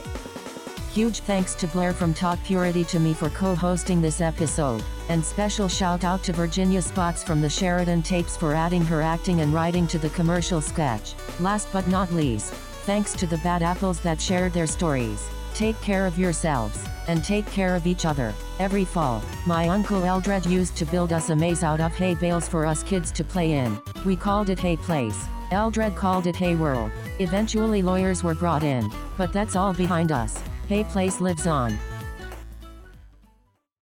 Huge 0.94 1.22
thanks 1.22 1.56
to 1.56 1.66
Blair 1.66 1.92
from 1.92 2.14
Talk 2.14 2.38
Purity 2.44 2.84
to 2.84 3.00
me 3.00 3.16
for 3.16 3.28
co 3.32 3.56
hosting 3.56 4.00
this 4.00 4.22
episode, 4.22 4.84
and 5.10 5.26
special 5.26 5.68
shout 5.68 6.04
out 6.04 6.22
to 6.22 6.34
Virginia 6.34 6.84
Spots 6.84 7.24
from 7.24 7.42
the 7.42 7.50
Sheridan 7.50 8.04
Tapes 8.04 8.38
for 8.38 8.54
adding 8.54 8.86
her 8.86 9.02
acting 9.02 9.42
and 9.42 9.52
writing 9.52 9.88
to 9.88 9.98
the 9.98 10.12
commercial 10.12 10.62
sketch. 10.62 11.16
Last 11.40 11.68
but 11.74 11.88
not 11.88 12.14
least, 12.14 12.54
thanks 12.86 13.14
to 13.14 13.26
the 13.26 13.40
bad 13.40 13.64
apples 13.64 14.02
that 14.02 14.22
shared 14.22 14.54
their 14.54 14.68
stories. 14.68 15.28
Take 15.56 15.82
care 15.82 16.06
of 16.06 16.20
yourselves, 16.20 16.86
and 17.08 17.24
take 17.24 17.48
care 17.48 17.76
of 17.76 17.88
each 17.88 18.06
other. 18.06 18.32
Every 18.60 18.86
fall, 18.86 19.24
my 19.48 19.70
uncle 19.70 20.04
Eldred 20.04 20.46
used 20.46 20.78
to 20.78 20.86
build 20.86 21.12
us 21.12 21.32
a 21.32 21.36
maze 21.36 21.64
out 21.64 21.82
of 21.82 21.96
hay 21.96 22.14
bales 22.14 22.48
for 22.48 22.68
us 22.68 22.84
kids 22.84 23.12
to 23.14 23.24
play 23.24 23.54
in. 23.54 23.82
We 24.06 24.16
called 24.16 24.52
it 24.52 24.60
Hay 24.60 24.78
Place. 24.78 25.26
Eldred 25.50 25.96
called 25.96 26.28
it 26.28 26.36
Hay 26.36 26.54
World. 26.54 26.92
Eventually, 27.18 27.82
lawyers 27.82 28.24
were 28.24 28.36
brought 28.36 28.62
in, 28.62 28.92
but 29.18 29.34
that's 29.34 29.56
all 29.56 29.74
behind 29.74 30.12
us. 30.12 30.40
Hay 30.70 30.84
Place 30.86 31.20
lives 31.22 31.46
on. 31.46 31.93